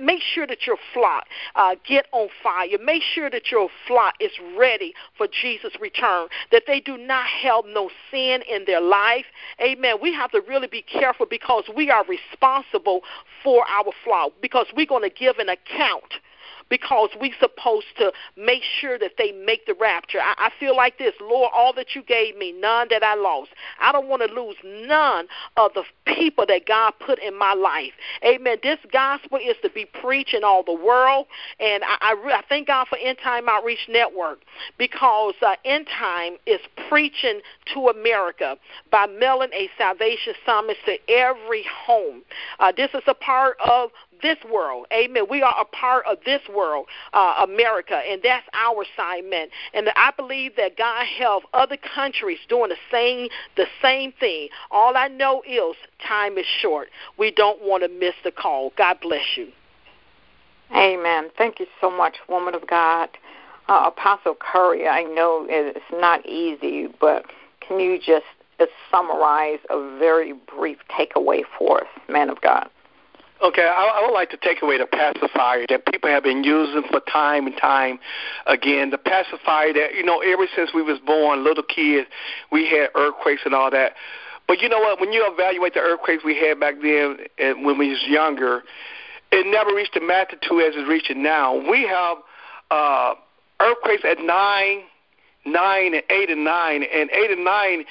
Make 0.02 0.22
sure 0.22 0.48
that 0.48 0.68
your 0.68 0.78
flock 1.06 1.26
uh, 1.56 1.76
get 1.88 2.06
on 2.12 2.30
fire. 2.42 2.68
Make 2.84 3.04
sure 3.04 3.30
that 3.30 3.52
your 3.52 3.70
flock 3.88 4.16
is 4.20 4.32
ready 4.58 4.94
for 5.18 5.28
Jesus' 5.28 5.74
return, 5.80 6.28
that 6.52 6.64
they 6.68 6.80
do 6.80 6.98
not 6.98 7.26
have 7.26 7.66
no 7.68 7.90
sin 8.12 8.42
in 8.50 8.66
their 8.66 8.82
life. 8.82 9.26
Amen. 9.62 9.96
We 10.02 10.14
have 10.14 10.32
to 10.32 10.42
really 10.48 10.68
be 10.68 10.82
careful 10.82 11.26
because 11.30 11.66
we 11.76 11.90
are 11.90 12.04
responsible 12.06 13.02
for 13.44 13.64
our 13.70 13.92
flock 14.04 14.34
because 14.42 14.68
we're 14.76 14.86
going 14.86 15.04
to 15.04 15.16
give 15.16 15.38
an 15.38 15.50
account 15.50 16.16
because 16.70 17.10
we're 17.20 17.34
supposed 17.40 17.86
to 17.98 18.12
make 18.38 18.64
sure 18.80 18.98
that 18.98 19.12
they 19.18 19.32
make 19.32 19.66
the 19.66 19.74
rapture. 19.74 20.20
I, 20.20 20.34
I 20.38 20.52
feel 20.60 20.76
like 20.76 20.98
this, 20.98 21.14
Lord, 21.22 21.52
all 21.54 21.74
that 21.74 21.96
you 21.96 22.04
gave 22.04 22.38
me, 22.38 22.52
none 22.52 22.88
that 22.90 23.04
I 23.04 23.16
lost. 23.16 23.52
I 23.80 23.92
don't 23.92 24.08
want 24.08 24.22
to 24.28 24.34
lose 24.34 24.56
none 24.64 25.28
of 25.58 25.74
the 25.74 25.84
people 26.06 26.46
that 26.48 26.66
God 26.66 26.94
put 27.06 27.20
in 27.20 27.38
my 27.38 27.54
life. 27.54 27.94
Amen. 28.24 28.58
This 28.64 28.80
gospel 28.92 29.38
is 29.38 29.56
to 29.62 29.70
be 29.70 29.86
preached 29.86 30.34
in 30.34 30.44
all 30.44 30.64
the 30.64 30.74
world, 30.74 31.28
and 31.60 31.84
I, 31.84 31.98
I, 32.02 32.38
I 32.40 32.44
thank 32.48 32.68
God 32.68 32.88
for 32.88 32.98
End 32.98 33.18
Time 33.24 33.48
Outreach 33.48 33.88
Network 33.90 34.40
because 34.78 35.36
uh, 35.42 35.56
End 35.66 35.88
Time 35.88 36.34
is 36.46 36.60
preaching 36.90 37.42
to 37.74 37.88
America 37.90 38.58
by 38.92 39.06
mailing 39.06 39.52
a 39.54 39.70
salvation 39.78 40.34
summons 40.46 40.78
to 40.86 40.98
every 41.10 41.66
home. 41.86 42.22
Uh, 42.60 42.72
this 42.76 42.90
is 42.94 43.04
a 43.08 43.14
part 43.14 43.58
of 43.64 43.92
this 44.22 44.38
world. 44.52 44.88
Amen. 44.94 45.26
We 45.30 45.42
are 45.42 45.56
a 45.60 45.66
part 45.66 46.06
of 46.06 46.18
this 46.26 46.42
world, 46.54 46.88
uh, 47.14 47.46
America, 47.50 47.96
and 47.96 48.22
that's 48.24 48.48
our 48.54 48.84
assignment. 48.84 49.52
And 49.74 49.90
I 49.96 50.12
believe 50.16 50.56
that 50.58 50.78
God 50.78 51.06
have 51.20 51.42
other 51.54 51.78
countries 51.78 52.40
doing 52.50 52.70
the 52.70 52.78
same 52.92 53.30
the 53.56 53.66
same 53.82 54.12
thing. 54.20 54.50
All 54.72 54.98
I 54.98 55.08
know 55.08 55.42
is 55.48 55.76
time 56.06 56.38
is 56.38 56.46
short. 56.62 56.90
We 57.18 57.32
don't 57.32 57.62
want 57.62 57.84
to 57.84 57.90
miss 57.90 58.16
the 58.24 58.32
call. 58.32 58.72
God 58.78 58.98
bless 59.02 59.38
you. 59.38 59.50
Amen. 60.76 61.30
Thank 61.38 61.60
you 61.60 61.68
so 61.80 61.92
much, 61.92 62.16
woman 62.28 62.56
of 62.56 62.68
God. 62.68 63.10
Uh, 63.68 63.86
Apostle 63.88 64.36
Curry, 64.36 64.88
I 64.88 65.04
know 65.04 65.46
it's 65.50 65.80
not 65.92 66.26
easy, 66.26 66.88
but 67.00 67.26
can 67.60 67.80
you 67.80 67.98
just 67.98 68.26
summarize 68.92 69.60
a 69.70 69.98
very 70.00 70.34
brief 70.34 70.78
takeaway 70.90 71.42
for 71.58 71.82
us, 71.82 71.88
man 72.10 72.30
of 72.30 72.42
God? 72.42 72.70
Okay, 73.44 73.64
I, 73.64 74.00
I 74.00 74.06
would 74.06 74.14
like 74.14 74.30
to 74.30 74.38
take 74.38 74.62
away 74.62 74.78
the 74.78 74.86
pacifier 74.86 75.66
that 75.68 75.86
people 75.88 76.10
have 76.10 76.24
been 76.24 76.44
using 76.44 76.84
for 76.90 77.02
time 77.02 77.48
and 77.48 77.58
time 77.58 78.00
again. 78.48 78.92
The 78.92 78.98
pacifier 78.98 79.74
that 79.74 79.94
you 79.94 80.04
know, 80.04 80.22
ever 80.22 80.48
since 80.56 80.72
we 80.74 80.82
was 80.82 81.00
born, 81.06 81.44
little 81.44 81.64
kids, 81.64 82.08
we 82.52 82.66
had 82.70 82.90
earthquakes 82.96 83.42
and 83.44 83.54
all 83.54 83.70
that. 83.72 83.94
But 84.48 84.62
you 84.62 84.70
know 84.70 84.80
what? 84.80 85.02
When 85.02 85.12
you 85.12 85.26
evaluate 85.28 85.74
the 85.74 85.82
earthquakes 85.82 86.24
we 86.24 86.38
had 86.38 86.60
back 86.60 86.76
then, 86.82 87.18
and 87.38 87.66
when 87.66 87.78
we 87.78 87.90
was 87.90 88.04
younger, 88.08 88.64
it 89.32 89.46
never 89.48 89.76
reached 89.76 89.96
the 89.96 90.02
magnitude 90.02 90.64
as 90.64 90.74
it's 90.76 90.88
reaching 90.88 91.22
now. 91.22 91.56
We 91.70 91.84
have 91.84 92.18
uh, 92.72 93.16
earthquakes 93.60 94.04
at 94.06 94.20
nine 94.20 94.84
nine 95.46 95.94
and 95.94 96.04
eight 96.10 96.30
and 96.30 96.44
nine, 96.44 96.84
and 96.84 97.10
eight 97.12 97.32
and 97.32 97.44
nine 97.46 97.86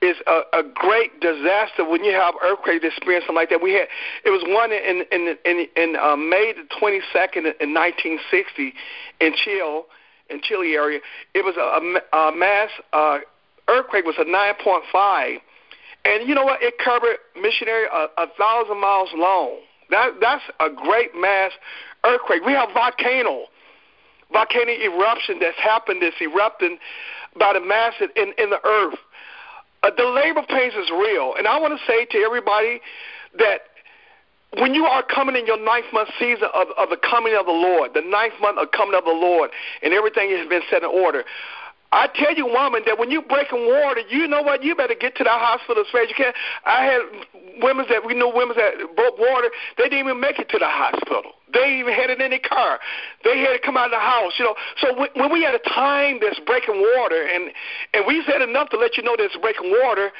is 0.00 0.16
a, 0.26 0.40
a 0.52 0.62
great 0.74 1.20
disaster 1.20 1.88
when 1.88 2.04
you 2.04 2.12
have 2.12 2.34
earthquake 2.42 2.82
experience 2.84 3.24
something 3.26 3.36
like 3.36 3.50
that. 3.50 3.62
We 3.62 3.72
had 3.74 3.88
it 4.24 4.30
was 4.30 4.42
one 4.46 4.72
in 4.72 5.04
in 5.12 5.36
in, 5.44 5.66
in 5.76 5.96
uh, 5.96 6.16
May 6.16 6.54
the 6.54 6.66
twenty 6.78 7.00
second 7.12 7.46
in 7.60 7.74
1960 7.74 8.72
in 9.20 9.34
Chile 9.34 9.82
in 10.30 10.40
Chile 10.42 10.74
area. 10.74 11.00
It 11.34 11.44
was 11.44 11.56
a, 11.56 12.16
a, 12.16 12.32
mass 12.32 12.70
uh, 12.92 13.18
earthquake 13.68 14.04
was 14.04 14.14
a 14.18 14.24
9.5, 14.24 15.38
and 16.04 16.28
you 16.28 16.34
know 16.34 16.44
what? 16.44 16.62
It 16.62 16.74
covered 16.78 17.16
missionary 17.40 17.86
a, 17.92 18.06
a 18.16 18.26
thousand 18.38 18.80
miles 18.80 19.10
long. 19.14 19.58
That 19.90 20.12
that's 20.20 20.44
a 20.60 20.68
great 20.70 21.10
mass 21.16 21.50
earthquake. 22.04 22.42
We 22.46 22.52
have 22.52 22.70
volcano 22.72 23.46
volcanic 24.32 24.80
eruption 24.80 25.38
that's 25.40 25.58
happened, 25.58 26.02
that's 26.02 26.20
erupting 26.20 26.78
by 27.38 27.52
the 27.52 27.60
mass 27.60 27.94
in, 28.00 28.32
in 28.38 28.50
the 28.50 28.60
earth. 28.64 28.98
Uh, 29.82 29.90
the 29.96 30.04
labor 30.04 30.42
pains 30.48 30.74
is 30.74 30.90
real. 30.90 31.34
And 31.38 31.46
I 31.46 31.58
want 31.58 31.78
to 31.78 31.86
say 31.86 32.04
to 32.04 32.18
everybody 32.18 32.80
that 33.38 33.62
when 34.58 34.74
you 34.74 34.84
are 34.84 35.02
coming 35.02 35.36
in 35.36 35.46
your 35.46 35.62
ninth 35.62 35.86
month 35.92 36.08
season 36.18 36.48
of, 36.54 36.68
of 36.76 36.90
the 36.90 36.96
coming 36.96 37.36
of 37.38 37.46
the 37.46 37.52
Lord, 37.52 37.92
the 37.94 38.02
ninth 38.02 38.34
month 38.40 38.58
of 38.58 38.70
coming 38.72 38.94
of 38.96 39.04
the 39.04 39.10
Lord, 39.10 39.50
and 39.82 39.94
everything 39.94 40.30
has 40.30 40.48
been 40.48 40.62
set 40.68 40.82
in 40.82 40.90
order, 40.90 41.24
I 41.92 42.06
tell 42.14 42.34
you, 42.34 42.46
woman, 42.46 42.82
that 42.86 42.98
when 42.98 43.10
you're 43.10 43.26
breaking 43.26 43.66
water, 43.66 44.02
you 44.08 44.28
know 44.28 44.42
what? 44.42 44.62
You 44.62 44.76
better 44.76 44.94
get 44.94 45.16
to 45.16 45.24
that 45.24 45.40
hospital 45.40 45.82
as 45.82 45.90
fast 45.90 46.04
as 46.04 46.08
you 46.10 46.14
can. 46.14 46.32
I 46.64 46.84
had 46.84 47.02
women 47.62 47.86
that 47.90 48.06
we 48.06 48.14
know 48.14 48.30
women 48.32 48.56
that 48.56 48.94
broke 48.94 49.18
water. 49.18 49.50
They 49.76 49.84
didn't 49.84 50.06
even 50.06 50.20
make 50.20 50.38
it 50.38 50.48
to 50.50 50.58
the 50.58 50.68
hospital. 50.68 51.32
They 51.52 51.80
even 51.80 51.92
had 51.92 52.10
it 52.10 52.20
in 52.20 52.30
their 52.30 52.38
car. 52.46 52.78
They 53.24 53.40
had 53.40 53.54
to 53.54 53.58
come 53.58 53.76
out 53.76 53.86
of 53.86 53.90
the 53.90 53.98
house. 53.98 54.38
You 54.38 54.44
know, 54.46 54.54
so 54.78 54.94
when, 54.98 55.08
when 55.16 55.32
we 55.32 55.42
had 55.42 55.54
a 55.54 55.64
time 55.66 56.18
that's 56.22 56.38
breaking 56.46 56.78
water, 56.96 57.26
and 57.26 57.50
and 57.92 58.06
we 58.06 58.22
said 58.22 58.40
enough 58.40 58.70
to 58.70 58.78
let 58.78 58.96
you 58.96 59.02
know 59.02 59.16
that 59.16 59.24
it's 59.24 59.36
breaking 59.36 59.74
water. 59.82 60.12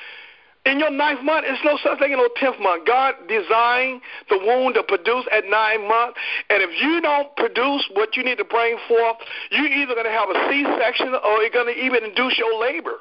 In 0.66 0.78
your 0.78 0.90
ninth 0.90 1.24
month, 1.24 1.46
it's 1.48 1.64
no 1.64 1.78
such 1.82 1.98
thing 1.98 2.12
in 2.12 2.18
no 2.18 2.28
tenth 2.36 2.60
month. 2.60 2.86
God 2.86 3.14
designed 3.28 4.02
the 4.28 4.38
womb 4.38 4.74
to 4.74 4.82
produce 4.82 5.24
at 5.32 5.44
nine 5.48 5.88
months, 5.88 6.18
and 6.50 6.62
if 6.62 6.70
you 6.82 7.00
don't 7.00 7.34
produce 7.36 7.88
what 7.94 8.16
you 8.16 8.22
need 8.22 8.36
to 8.38 8.44
bring 8.44 8.76
forth, 8.86 9.16
you're 9.50 9.66
either 9.66 9.94
going 9.94 10.04
to 10.04 10.12
have 10.12 10.28
a 10.28 10.48
C-section 10.50 11.16
or 11.24 11.40
you're 11.40 11.50
going 11.50 11.72
to 11.72 11.80
even 11.80 12.04
induce 12.04 12.36
your 12.36 12.60
labor. 12.60 13.00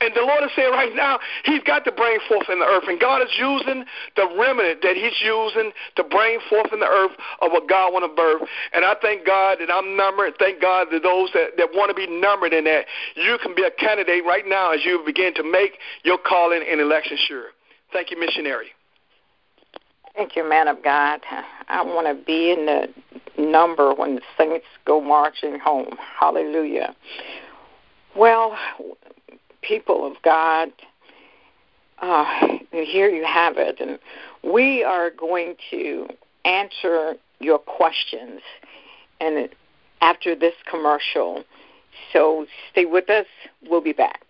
And 0.00 0.12
the 0.14 0.20
Lord 0.20 0.42
is 0.44 0.50
saying 0.56 0.72
right 0.72 0.94
now, 0.94 1.18
He's 1.44 1.62
got 1.62 1.84
to 1.84 1.92
bring 1.92 2.18
forth 2.28 2.48
in 2.50 2.58
the 2.58 2.66
earth. 2.66 2.84
And 2.88 3.00
God 3.00 3.22
is 3.22 3.30
using 3.38 3.84
the 4.16 4.26
remnant 4.38 4.82
that 4.82 4.96
He's 4.96 5.16
using 5.22 5.72
to 5.96 6.04
bring 6.04 6.40
forth 6.50 6.72
in 6.72 6.80
the 6.80 6.86
earth 6.86 7.12
of 7.40 7.52
what 7.52 7.68
God 7.68 7.92
want 7.92 8.04
to 8.04 8.14
birth. 8.14 8.48
And 8.72 8.84
I 8.84 8.94
thank 9.00 9.24
God 9.24 9.58
that 9.60 9.70
I'm 9.72 9.96
numbered. 9.96 10.34
Thank 10.38 10.60
God 10.60 10.88
that 10.90 11.02
those 11.02 11.30
that, 11.32 11.56
that 11.56 11.68
want 11.72 11.90
to 11.90 11.94
be 11.94 12.06
numbered 12.06 12.52
in 12.52 12.64
that, 12.64 12.86
you 13.14 13.38
can 13.42 13.54
be 13.54 13.62
a 13.62 13.70
candidate 13.70 14.24
right 14.26 14.44
now 14.46 14.72
as 14.72 14.84
you 14.84 15.02
begin 15.06 15.32
to 15.34 15.44
make 15.44 15.78
your 16.02 16.18
calling 16.18 16.62
and 16.68 16.80
election 16.80 17.16
sure. 17.26 17.46
Thank 17.92 18.10
you, 18.10 18.18
missionary. 18.18 18.74
Thank 20.16 20.36
you, 20.36 20.48
man 20.48 20.68
of 20.68 20.82
God. 20.82 21.20
I 21.68 21.82
want 21.82 22.06
to 22.06 22.24
be 22.24 22.52
in 22.52 22.66
the 22.66 22.88
number 23.36 23.94
when 23.94 24.16
the 24.16 24.22
saints 24.38 24.66
go 24.84 25.00
marching 25.00 25.58
home. 25.58 25.96
Hallelujah. 26.20 26.94
Well, 28.16 28.56
people 29.66 30.06
of 30.06 30.14
God, 30.22 30.70
uh, 32.00 32.24
here 32.70 33.08
you 33.08 33.24
have 33.24 33.56
it. 33.56 33.80
And 33.80 33.98
we 34.42 34.84
are 34.84 35.10
going 35.10 35.56
to 35.70 36.08
answer 36.44 37.14
your 37.40 37.58
questions 37.58 38.40
and 39.20 39.48
after 40.00 40.34
this 40.34 40.54
commercial. 40.68 41.44
So 42.12 42.46
stay 42.70 42.84
with 42.84 43.08
us. 43.08 43.26
We'll 43.68 43.80
be 43.80 43.92
back. 43.92 44.23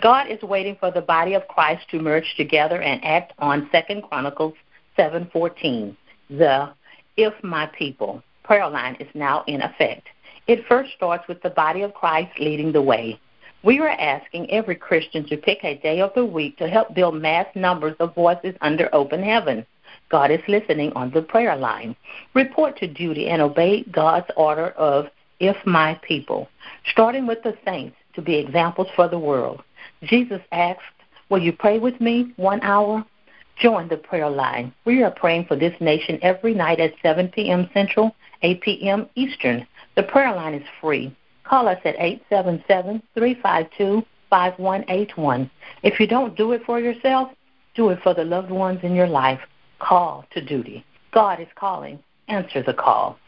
God 0.00 0.28
is 0.28 0.40
waiting 0.42 0.76
for 0.78 0.90
the 0.90 1.00
body 1.00 1.34
of 1.34 1.48
Christ 1.48 1.88
to 1.90 1.98
merge 2.00 2.34
together 2.36 2.82
and 2.82 3.04
act 3.04 3.32
on 3.38 3.68
Second 3.72 4.02
Chronicles 4.02 4.54
7:14. 4.96 5.96
The 6.30 6.70
if 7.16 7.34
my 7.42 7.66
people 7.66 8.22
prayer 8.48 8.68
line 8.68 8.96
is 8.98 9.08
now 9.14 9.44
in 9.46 9.60
effect. 9.60 10.08
It 10.46 10.64
first 10.66 10.92
starts 10.96 11.28
with 11.28 11.42
the 11.42 11.50
body 11.50 11.82
of 11.82 11.92
Christ 11.92 12.38
leading 12.40 12.72
the 12.72 12.80
way. 12.80 13.20
We 13.62 13.78
are 13.80 13.88
asking 13.88 14.50
every 14.50 14.76
Christian 14.76 15.26
to 15.28 15.36
pick 15.36 15.62
a 15.62 15.76
day 15.76 16.00
of 16.00 16.14
the 16.14 16.24
week 16.24 16.56
to 16.58 16.68
help 16.68 16.94
build 16.94 17.16
mass 17.16 17.46
numbers 17.54 17.96
of 18.00 18.14
voices 18.14 18.54
under 18.62 18.88
open 18.94 19.22
heaven. 19.22 19.66
God 20.10 20.30
is 20.30 20.40
listening 20.48 20.92
on 20.94 21.10
the 21.10 21.22
prayer 21.22 21.56
line. 21.56 21.94
Report 22.34 22.78
to 22.78 22.86
duty 22.86 23.28
and 23.28 23.42
obey 23.42 23.82
God's 23.90 24.30
order 24.36 24.68
of 24.70 25.06
if 25.40 25.56
my 25.66 26.00
people, 26.02 26.48
starting 26.90 27.26
with 27.26 27.42
the 27.42 27.56
saints 27.64 27.96
to 28.14 28.22
be 28.22 28.36
examples 28.36 28.88
for 28.96 29.08
the 29.08 29.18
world. 29.18 29.62
Jesus 30.02 30.40
asked, 30.52 30.80
Will 31.30 31.42
you 31.42 31.52
pray 31.52 31.78
with 31.78 32.00
me 32.00 32.32
one 32.36 32.60
hour? 32.62 33.04
Join 33.60 33.88
the 33.88 33.96
prayer 33.96 34.30
line. 34.30 34.72
We 34.84 35.02
are 35.02 35.10
praying 35.10 35.46
for 35.46 35.56
this 35.56 35.74
nation 35.80 36.18
every 36.22 36.54
night 36.54 36.80
at 36.80 36.94
7 37.02 37.28
p.m. 37.28 37.68
Central, 37.74 38.14
8 38.42 38.60
p.m. 38.60 39.08
Eastern. 39.16 39.66
The 39.96 40.04
prayer 40.04 40.34
line 40.34 40.54
is 40.54 40.66
free. 40.80 41.14
Call 41.44 41.68
us 41.68 41.78
at 41.84 41.96
877 41.98 43.02
352 43.14 44.06
5181. 44.30 45.50
If 45.82 45.98
you 45.98 46.06
don't 46.06 46.36
do 46.36 46.52
it 46.52 46.62
for 46.64 46.78
yourself, 46.78 47.30
do 47.74 47.88
it 47.90 48.00
for 48.02 48.14
the 48.14 48.24
loved 48.24 48.50
ones 48.50 48.80
in 48.82 48.94
your 48.94 49.06
life. 49.06 49.40
Call 49.80 50.24
to 50.32 50.44
duty. 50.44 50.84
God 51.12 51.40
is 51.40 51.48
calling. 51.56 51.98
Answer 52.28 52.62
the 52.62 52.74
call. 52.74 53.18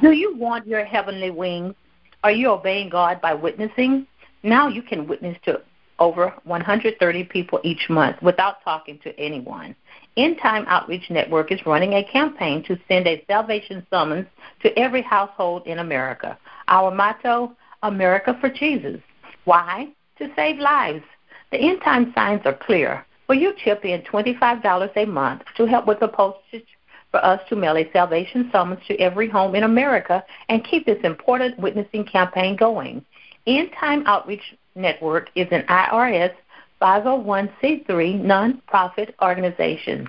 Do 0.00 0.12
you 0.12 0.34
want 0.36 0.66
your 0.66 0.84
heavenly 0.84 1.30
wings? 1.30 1.74
Are 2.24 2.30
you 2.30 2.48
obeying 2.48 2.88
God 2.88 3.20
by 3.20 3.34
witnessing? 3.34 4.06
Now 4.42 4.66
you 4.66 4.82
can 4.82 5.06
witness 5.06 5.36
to 5.44 5.60
over 5.98 6.32
130 6.44 7.24
people 7.24 7.60
each 7.62 7.90
month 7.90 8.16
without 8.22 8.64
talking 8.64 8.98
to 9.04 9.18
anyone. 9.20 9.76
End 10.16 10.38
Time 10.40 10.64
Outreach 10.68 11.10
Network 11.10 11.52
is 11.52 11.60
running 11.66 11.94
a 11.94 12.04
campaign 12.04 12.64
to 12.64 12.78
send 12.88 13.06
a 13.06 13.22
salvation 13.26 13.86
summons 13.90 14.26
to 14.62 14.76
every 14.78 15.02
household 15.02 15.66
in 15.66 15.80
America. 15.80 16.38
Our 16.68 16.90
motto, 16.90 17.54
America 17.82 18.38
for 18.40 18.48
Jesus. 18.48 19.00
Why? 19.44 19.88
To 20.18 20.32
save 20.34 20.58
lives. 20.58 21.04
The 21.52 21.58
end 21.58 21.80
time 21.84 22.12
signs 22.14 22.40
are 22.46 22.54
clear. 22.56 23.04
Will 23.28 23.36
you 23.36 23.52
chip 23.62 23.84
in 23.84 24.00
$25 24.02 24.96
a 24.96 25.04
month 25.04 25.42
to 25.56 25.66
help 25.66 25.86
with 25.86 26.00
the 26.00 26.08
postage 26.08 26.66
for 27.10 27.24
us 27.24 27.40
to 27.48 27.56
mail 27.56 27.76
a 27.76 27.90
salvation 27.92 28.48
summons 28.52 28.80
to 28.86 28.96
every 28.98 29.28
home 29.28 29.54
in 29.54 29.64
America 29.64 30.22
and 30.48 30.64
keep 30.64 30.86
this 30.86 31.02
important 31.04 31.58
witnessing 31.58 32.04
campaign 32.04 32.56
going. 32.56 33.04
End 33.46 33.70
Time 33.78 34.02
Outreach 34.06 34.56
Network 34.74 35.28
is 35.34 35.48
an 35.50 35.62
IRS 35.62 36.32
501c3 36.80 38.22
nonprofit 38.22 39.12
organization. 39.20 40.08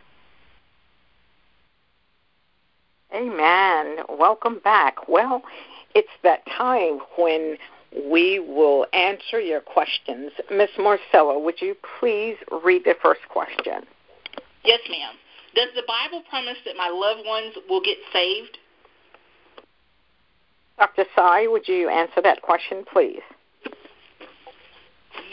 Amen. 3.12 3.97
Welcome 4.09 4.61
back. 4.62 5.09
Well, 5.09 5.43
it's 5.97 6.09
that 6.23 6.47
time 6.57 7.01
when 7.16 7.57
we 8.09 8.39
will 8.39 8.87
answer 8.93 9.41
your 9.41 9.61
questions. 9.61 10.31
Miss 10.49 10.70
Marcella, 10.79 11.41
would 11.41 11.61
you 11.61 11.75
please 11.99 12.37
read 12.62 12.83
the 12.85 12.95
first 13.03 13.23
question? 13.29 13.83
Yes, 14.65 14.81
ma'am. 14.89 15.15
Does 15.57 15.70
the 15.75 15.83
Bible 15.89 16.23
promise 16.31 16.59
that 16.66 16.77
my 16.77 16.91
loved 16.91 17.27
ones 17.27 17.55
will 17.69 17.83
get 17.83 17.99
saved? 18.12 18.59
Dr. 20.79 21.05
Sy, 21.16 21.49
would 21.49 21.66
you 21.66 21.89
answer 21.89 22.23
that 22.23 22.43
question, 22.43 22.85
please? 22.93 23.23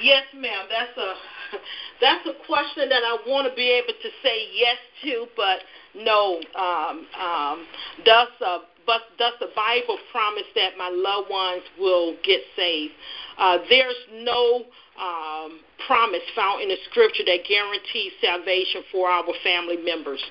Yes, 0.01 0.23
ma'am. 0.33 0.65
That's 0.69 0.97
a 0.97 1.13
that's 2.01 2.25
a 2.27 2.33
question 2.45 2.89
that 2.89 3.03
I 3.03 3.17
want 3.27 3.49
to 3.49 3.55
be 3.55 3.69
able 3.69 3.93
to 3.93 4.09
say 4.23 4.47
yes 4.53 4.77
to, 5.03 5.27
but 5.35 5.59
no. 5.95 6.41
Um, 6.55 7.07
um, 7.19 7.65
does 8.03 8.27
uh, 8.45 8.59
but 8.85 9.01
does 9.17 9.33
the 9.39 9.49
Bible 9.55 9.97
promise 10.11 10.45
that 10.55 10.77
my 10.77 10.89
loved 10.89 11.29
ones 11.29 11.63
will 11.79 12.15
get 12.23 12.41
saved? 12.55 12.93
Uh, 13.37 13.57
there's 13.69 13.95
no 14.13 14.65
um, 15.01 15.59
promise 15.87 16.21
found 16.35 16.61
in 16.61 16.69
the 16.69 16.77
Scripture 16.89 17.23
that 17.25 17.39
guarantees 17.47 18.13
salvation 18.21 18.83
for 18.91 19.09
our 19.09 19.25
family 19.43 19.77
members. 19.77 20.23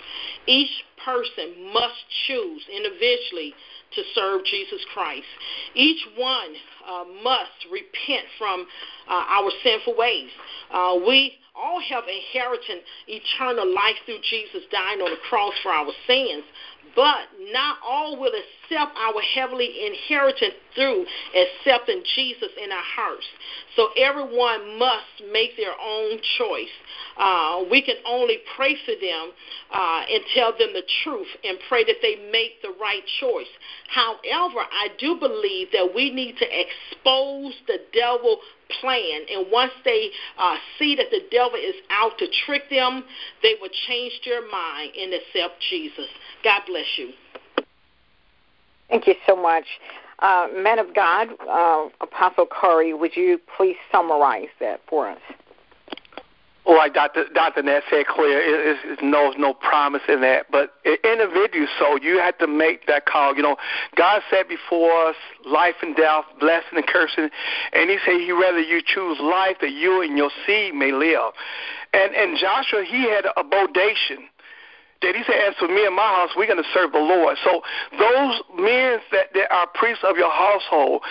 Each 0.47 0.70
person 1.05 1.73
must 1.73 1.99
choose 2.27 2.62
individually 2.74 3.55
to 3.96 4.02
serve 4.14 4.44
Jesus 4.44 4.84
Christ. 4.92 5.26
Each 5.74 6.00
one 6.16 6.54
uh, 6.86 7.04
must 7.22 7.66
repent 7.70 8.26
from 8.38 8.66
uh, 9.08 9.24
our 9.28 9.50
sinful 9.62 9.96
ways. 9.96 10.30
Uh, 10.70 10.98
we 11.06 11.34
all 11.54 11.80
have 11.80 12.04
inherited 12.08 12.82
eternal 13.06 13.66
life 13.72 13.94
through 14.06 14.18
Jesus 14.28 14.62
dying 14.72 15.00
on 15.00 15.10
the 15.10 15.22
cross 15.28 15.54
for 15.62 15.70
our 15.70 15.90
sins 16.06 16.42
but 16.94 17.26
not 17.52 17.78
all 17.84 18.18
will 18.18 18.32
accept 18.32 18.96
our 18.96 19.20
heavenly 19.34 19.86
inheritance 19.86 20.54
through 20.74 21.04
accepting 21.34 22.02
Jesus 22.14 22.50
in 22.62 22.70
our 22.72 22.82
hearts. 22.82 23.26
So 23.76 23.88
everyone 23.96 24.78
must 24.78 25.22
make 25.32 25.56
their 25.56 25.74
own 25.80 26.18
choice. 26.38 26.74
Uh, 27.16 27.64
we 27.70 27.82
can 27.82 27.96
only 28.06 28.38
pray 28.56 28.76
for 28.84 28.94
them 29.00 29.30
uh, 29.72 30.02
and 30.10 30.22
tell 30.34 30.52
them 30.52 30.72
the 30.72 30.82
truth 31.02 31.28
and 31.44 31.58
pray 31.68 31.84
that 31.84 31.96
they 32.02 32.16
make 32.30 32.62
the 32.62 32.74
right 32.80 33.02
choice. 33.20 33.50
However, 33.88 34.60
I 34.60 34.88
do 34.98 35.16
believe 35.16 35.68
that 35.72 35.94
we 35.94 36.10
need 36.10 36.36
to 36.38 36.46
expose 36.46 37.54
the 37.66 37.78
devil 37.92 38.38
plan. 38.81 39.23
And 39.31 39.47
once 39.51 39.73
they 39.85 40.11
uh, 40.39 40.57
see 40.78 40.95
that 40.97 41.07
the 41.11 41.20
devil 41.31 41.59
is 41.59 41.74
out 41.91 42.19
to 42.19 42.27
trick 42.47 42.70
them, 42.70 43.05
they 43.43 43.55
will 43.61 43.70
change 43.89 44.12
their 44.24 44.43
mind 44.49 44.93
and 44.99 45.15
accept 45.15 45.61
Jesus. 45.70 46.07
God 46.43 46.62
bless 46.66 46.86
you. 46.97 47.11
Thank 48.89 49.07
you 49.07 49.15
so 49.27 49.35
much. 49.35 49.65
Uh, 50.20 50.47
man 50.55 50.78
of 50.78 50.95
God, 50.95 51.28
uh, 51.49 51.89
Apostle 52.01 52.47
Curry, 52.51 52.95
would 52.95 53.16
you 53.16 53.41
please 53.57 53.77
summarize 53.91 54.49
that 54.61 54.81
for 54.89 55.09
us? 55.09 55.20
Like 56.66 56.95
Dr. 56.95 57.24
Dr. 57.35 57.62
Nat 57.62 57.82
said 57.91 58.07
clear, 58.07 58.41
it, 58.41 58.78
it, 58.85 59.03
no 59.03 59.32
no 59.36 59.53
promise 59.53 60.03
in 60.09 60.20
that. 60.23 60.47
But 60.51 60.73
individual, 60.85 61.66
so 61.78 61.97
you 61.97 62.19
have 62.19 62.39
to 62.39 62.47
make 62.47 62.86
that 62.86 63.07
call. 63.07 63.36
You 63.36 63.43
know, 63.43 63.57
God 63.97 64.23
said 64.31 64.49
before 64.49 65.09
us 65.09 65.16
life 65.45 65.77
and 65.82 65.95
death, 65.95 66.24
blessing 66.41 66.77
and 66.77 66.86
cursing, 66.86 67.28
and 67.73 67.91
He 67.91 67.99
said 68.05 68.20
He 68.20 68.32
rather 68.32 68.61
you 68.61 68.81
choose 68.85 69.19
life 69.20 69.57
that 69.61 69.73
you 69.73 70.03
and 70.03 70.16
your 70.16 70.31
seed 70.47 70.74
may 70.74 70.93
live. 70.93 71.32
And 71.93 72.15
and 72.15 72.39
Joshua 72.39 72.85
he 72.85 73.03
had 73.11 73.27
a 73.36 73.45
bodation 73.45 74.28
that 75.05 75.15
he 75.15 75.23
said, 75.24 75.36
As 75.49 75.55
for 75.57 75.69
me 75.69 75.85
and 75.85 75.95
my 75.95 76.03
house, 76.03 76.31
we're 76.36 76.47
going 76.47 76.62
to 76.62 76.70
serve 76.73 76.93
the 76.93 76.99
Lord. 76.99 77.36
So 77.45 77.62
those 77.99 78.43
men 78.57 78.99
that, 79.12 79.32
that 79.35 79.53
are 79.53 79.66
priests 79.74 80.03
of 80.03 80.16
your 80.16 80.31
household, 80.31 81.03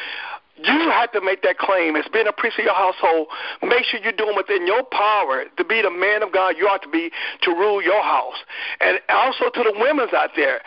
you 0.58 0.90
have 0.92 1.12
to 1.14 1.22
make 1.22 1.42
that 1.42 1.58
claim 1.58 1.96
as 1.96 2.06
being 2.14 2.28
a 2.28 2.32
priest 2.32 2.60
of 2.60 2.66
your 2.66 2.76
household. 2.76 3.28
Make 3.64 3.86
sure 3.86 4.00
you're 4.02 4.12
doing 4.12 4.36
within 4.36 4.68
your 4.68 4.84
power 4.84 5.46
to 5.58 5.64
be 5.64 5.82
the 5.82 5.90
man 5.90 6.22
of 6.22 6.32
God 6.32 6.56
you 6.58 6.68
ought 6.68 6.84
to 6.84 6.90
be 6.90 7.12
to 7.42 7.52
rule 7.52 7.82
your 7.82 8.04
house. 8.04 8.38
And 8.80 9.00
also 9.10 9.50
to 9.50 9.64
the 9.64 9.74
women's 9.80 10.14
out 10.14 10.32
there 10.36 10.62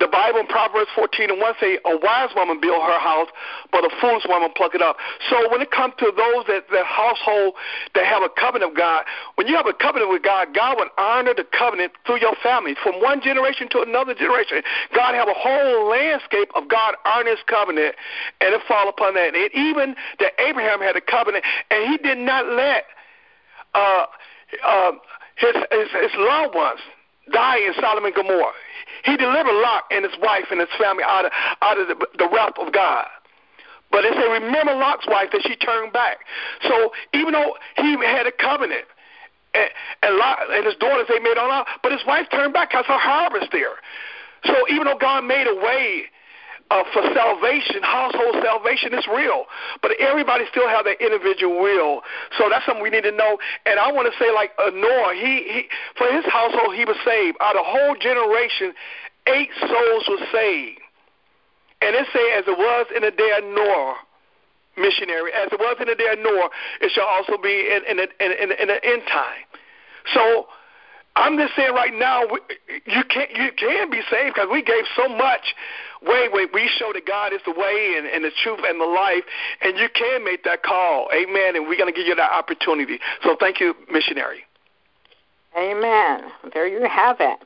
the 0.00 0.08
Bible 0.08 0.40
in 0.40 0.46
Proverbs 0.46 0.90
14 0.96 1.30
and 1.30 1.38
1 1.38 1.54
say, 1.60 1.78
a 1.84 1.96
wise 2.00 2.30
woman 2.34 2.58
build 2.60 2.80
her 2.82 2.98
house, 2.98 3.28
but 3.70 3.84
a 3.84 3.90
foolish 4.00 4.24
woman 4.26 4.50
pluck 4.56 4.74
it 4.74 4.80
up. 4.80 4.96
So 5.28 5.36
when 5.52 5.60
it 5.60 5.70
comes 5.70 5.92
to 5.98 6.10
those 6.16 6.48
that 6.48 6.64
the 6.72 6.82
household 6.82 7.54
that 7.94 8.04
have 8.08 8.22
a 8.24 8.32
covenant 8.32 8.72
of 8.72 8.76
God, 8.76 9.04
when 9.36 9.46
you 9.46 9.54
have 9.56 9.66
a 9.66 9.76
covenant 9.76 10.10
with 10.10 10.22
God, 10.22 10.54
God 10.56 10.80
would 10.80 10.88
honor 10.96 11.34
the 11.36 11.44
covenant 11.44 11.92
through 12.06 12.20
your 12.20 12.34
family 12.42 12.74
from 12.82 13.00
one 13.00 13.20
generation 13.20 13.68
to 13.76 13.82
another 13.82 14.14
generation. 14.14 14.62
God 14.96 15.14
have 15.14 15.28
a 15.28 15.36
whole 15.36 15.88
landscape 15.88 16.48
of 16.56 16.68
God 16.68 16.96
honoring 17.04 17.36
his 17.36 17.44
covenant, 17.46 17.94
and 18.40 18.54
it 18.54 18.62
fall 18.66 18.88
upon 18.88 19.14
that. 19.14 19.36
And 19.36 19.52
even 19.52 19.94
that 20.18 20.32
Abraham 20.40 20.80
had 20.80 20.96
a 20.96 21.04
covenant, 21.04 21.44
and 21.70 21.92
he 21.92 21.98
did 21.98 22.16
not 22.16 22.46
let 22.46 22.84
uh, 23.74 24.06
uh, 24.64 24.92
his, 25.36 25.54
his, 25.70 25.88
his 25.92 26.12
loved 26.16 26.54
ones 26.54 26.80
die 27.32 27.58
in 27.58 27.74
Sodom 27.80 28.04
and 28.04 28.14
Gomorrah. 28.14 28.52
He 29.04 29.16
delivered 29.16 29.52
Lot 29.52 29.84
and 29.90 30.04
his 30.04 30.14
wife 30.20 30.46
and 30.50 30.60
his 30.60 30.68
family 30.78 31.04
out 31.04 31.26
of, 31.26 31.32
out 31.62 31.78
of 31.78 31.88
the, 31.88 31.96
the 32.18 32.28
wrath 32.28 32.58
of 32.58 32.72
God. 32.72 33.06
But 33.90 34.04
it 34.04 34.14
said, 34.14 34.30
remember 34.30 34.74
Lot's 34.74 35.06
wife 35.06 35.30
that 35.32 35.42
she 35.42 35.56
turned 35.56 35.92
back. 35.92 36.18
So 36.62 36.92
even 37.12 37.32
though 37.32 37.56
he 37.76 37.96
had 38.04 38.26
a 38.26 38.32
covenant, 38.32 38.84
and, 39.54 39.68
and, 40.02 40.16
Lot, 40.16 40.38
and 40.50 40.64
his 40.64 40.76
daughters, 40.76 41.06
they 41.08 41.18
made 41.18 41.38
on 41.38 41.50
out, 41.50 41.66
but 41.82 41.90
his 41.90 42.02
wife 42.06 42.26
turned 42.30 42.52
back 42.52 42.70
because 42.70 42.86
her 42.86 42.98
harvest 42.98 43.50
there. 43.50 43.82
So 44.44 44.54
even 44.70 44.84
though 44.84 44.98
God 44.98 45.24
made 45.24 45.46
a 45.46 45.54
way 45.54 46.04
uh, 46.70 46.84
for 46.92 47.02
salvation, 47.14 47.82
household 47.82 48.36
salvation 48.42 48.94
is 48.94 49.06
real. 49.06 49.44
But 49.82 49.92
everybody 49.98 50.44
still 50.50 50.68
have 50.68 50.84
their 50.84 50.94
individual 50.94 51.60
will. 51.60 52.02
So 52.38 52.48
that's 52.48 52.64
something 52.64 52.82
we 52.82 52.90
need 52.90 53.04
to 53.04 53.12
know. 53.12 53.38
And 53.66 53.78
I 53.78 53.90
want 53.90 54.10
to 54.10 54.14
say, 54.18 54.30
like 54.32 54.52
uh, 54.58 54.70
Noah, 54.70 55.14
he, 55.14 55.42
he 55.50 55.60
for 55.98 56.06
his 56.06 56.24
household, 56.26 56.74
he 56.76 56.84
was 56.84 56.96
saved. 57.04 57.36
Out 57.40 57.56
of 57.56 57.62
a 57.62 57.68
whole 57.68 57.96
generation, 57.96 58.72
eight 59.26 59.50
souls 59.60 60.04
were 60.08 60.26
saved. 60.32 60.80
And 61.82 61.96
it 61.96 62.06
say, 62.12 62.32
as 62.38 62.44
it 62.46 62.56
was 62.56 62.86
in 62.94 63.02
the 63.02 63.10
day 63.10 63.32
of 63.38 63.44
Noah, 63.44 63.96
missionary, 64.76 65.32
as 65.32 65.48
it 65.50 65.58
was 65.58 65.76
in 65.80 65.88
the 65.88 65.94
day 65.94 66.08
of 66.12 66.18
Noah, 66.18 66.50
it 66.80 66.92
shall 66.92 67.06
also 67.06 67.36
be 67.42 67.72
in, 67.72 67.82
in, 67.88 67.98
in, 67.98 68.32
in, 68.32 68.52
in 68.52 68.68
the 68.68 68.84
end 68.84 69.02
time. 69.10 69.42
So 70.14 70.46
I'm 71.16 71.36
just 71.36 71.56
saying 71.56 71.74
right 71.74 71.92
now, 71.92 72.22
you 72.86 73.02
can't 73.08 73.30
you 73.34 73.50
can 73.56 73.90
be 73.90 74.00
saved 74.10 74.34
because 74.34 74.48
we 74.50 74.62
gave 74.62 74.84
so 74.96 75.08
much 75.08 75.54
way. 76.02 76.28
Way 76.32 76.46
we 76.52 76.70
show 76.78 76.92
that 76.92 77.06
God 77.06 77.32
is 77.32 77.40
the 77.44 77.52
way 77.52 77.94
and, 77.96 78.06
and 78.06 78.24
the 78.24 78.30
truth 78.42 78.60
and 78.64 78.80
the 78.80 78.86
life, 78.86 79.24
and 79.62 79.78
you 79.78 79.88
can 79.94 80.24
make 80.24 80.44
that 80.44 80.62
call. 80.62 81.08
Amen. 81.14 81.56
And 81.56 81.66
we're 81.66 81.78
going 81.78 81.92
to 81.92 81.96
give 81.96 82.06
you 82.06 82.14
that 82.14 82.32
opportunity. 82.32 82.98
So 83.22 83.36
thank 83.38 83.60
you, 83.60 83.74
missionary. 83.90 84.44
Amen. 85.58 86.30
There 86.54 86.66
you 86.66 86.86
have 86.88 87.16
it. 87.20 87.38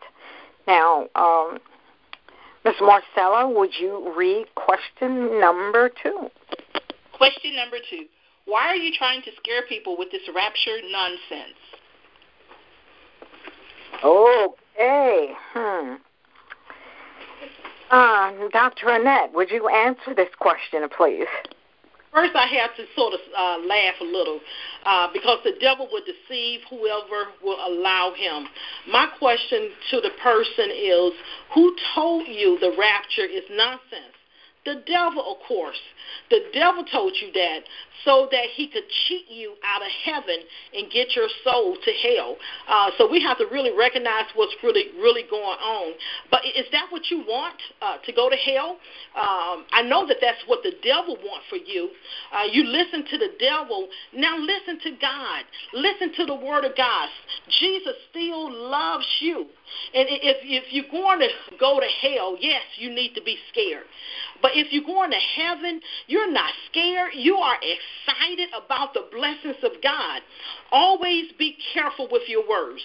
Now, 0.67 1.09
um, 1.15 1.59
Ms. 2.65 2.75
Marcella, 2.81 3.49
would 3.49 3.71
you 3.79 4.13
read 4.17 4.47
question 4.55 5.41
number 5.41 5.91
two? 6.03 6.29
Question 7.13 7.57
number 7.57 7.77
two. 7.91 8.07
Why 8.47 8.69
are 8.69 8.77
you 8.77 8.93
trying 8.97 9.23
to 9.23 9.31
scare 9.37 9.63
people 9.69 9.97
with 9.99 10.11
this 10.11 10.23
rapture 10.35 10.77
nonsense? 10.91 11.57
Okay. 14.03 15.33
Hmm. 15.53 15.95
Uh, 17.95 18.49
Dr. 18.51 18.89
Annette, 18.89 19.33
would 19.35 19.53
you 19.53 19.69
answer 19.69 20.17
this 20.17 20.31
question, 20.41 20.83
please? 20.99 21.29
First, 22.13 22.35
I 22.35 22.49
have 22.49 22.75
to 22.75 22.83
sort 22.97 23.15
of 23.15 23.21
uh, 23.39 23.59
laugh 23.69 23.95
a 24.01 24.05
little 24.05 24.41
uh, 24.85 25.07
because 25.13 25.39
the 25.45 25.53
devil 25.61 25.89
will 25.93 26.03
deceive 26.03 26.63
whoever 26.69 27.31
will 27.41 27.59
allow 27.65 28.13
him. 28.17 28.49
My 28.91 29.07
question 29.21 29.71
to 29.93 30.01
the 30.01 30.11
person 30.21 30.71
is 30.75 31.13
who 31.55 31.77
told 31.95 32.27
you 32.27 32.59
the 32.59 32.75
rapture 32.77 33.27
is 33.27 33.45
nonsense? 33.49 34.14
The 34.65 34.83
devil, 34.87 35.33
of 35.33 35.47
course. 35.47 35.81
The 36.31 36.41
devil 36.53 36.85
told 36.85 37.13
you 37.21 37.33
that 37.33 37.61
so 38.05 38.29
that 38.31 38.47
he 38.55 38.69
could 38.69 38.85
cheat 39.07 39.27
you 39.29 39.55
out 39.65 39.83
of 39.83 39.89
heaven 40.05 40.37
and 40.75 40.91
get 40.91 41.17
your 41.17 41.29
soul 41.43 41.77
to 41.77 41.91
hell. 41.93 42.37
Uh, 42.69 42.91
so 42.99 43.11
we 43.11 43.23
have 43.23 43.39
to 43.39 43.47
really 43.51 43.77
recognize 43.77 44.25
what's 44.35 44.55
really, 44.63 44.87
really 44.99 45.25
going 45.29 45.59
on. 45.59 45.93
But 46.31 46.41
is 46.45 46.67
that 46.73 46.87
what 46.91 47.11
you 47.11 47.19
want 47.27 47.57
uh, 47.81 47.99
to 48.05 48.13
go 48.13 48.29
to 48.29 48.37
hell? 48.37 48.79
Um, 49.17 49.65
I 49.73 49.83
know 49.83 50.07
that 50.07 50.19
that's 50.21 50.43
what 50.47 50.63
the 50.63 50.73
devil 50.83 51.17
wants 51.17 51.47
for 51.49 51.57
you. 51.57 51.91
Uh, 52.33 52.45
you 52.51 52.65
listen 52.65 53.05
to 53.11 53.19
the 53.19 53.33
devil. 53.39 53.89
Now 54.15 54.39
listen 54.39 54.81
to 54.81 54.91
God. 55.01 55.45
Listen 55.73 56.13
to 56.17 56.27
the 56.27 56.35
word 56.35 56.65
of 56.65 56.77
God. 56.77 57.09
Jesus 57.61 57.95
still 58.11 58.53
loves 58.53 59.07
you. 59.21 59.47
And 59.95 60.07
if, 60.09 60.37
if 60.43 60.73
you're 60.73 60.91
going 60.91 61.21
to 61.21 61.29
go 61.59 61.81
to 61.81 61.87
hell, 61.87 62.37
yes, 62.39 62.63
you 62.77 62.91
need 62.91 63.15
to 63.15 63.23
be 63.23 63.39
scared. 63.51 63.85
But 64.45 64.53
if 64.57 64.75
you're 64.75 64.85
going 64.85 65.11
to 65.11 65.17
heaven, 65.17 65.81
you're 66.07 66.31
not 66.31 66.53
scared. 66.69 67.13
You 67.15 67.37
are 67.37 67.57
excited 67.57 68.51
about 68.53 68.93
the 68.93 69.09
blessings 69.11 69.57
of 69.63 69.83
God. 69.83 70.21
Always 70.71 71.33
be 71.39 71.57
careful 71.73 72.09
with 72.13 72.25
your 72.29 72.47
words. 72.47 72.83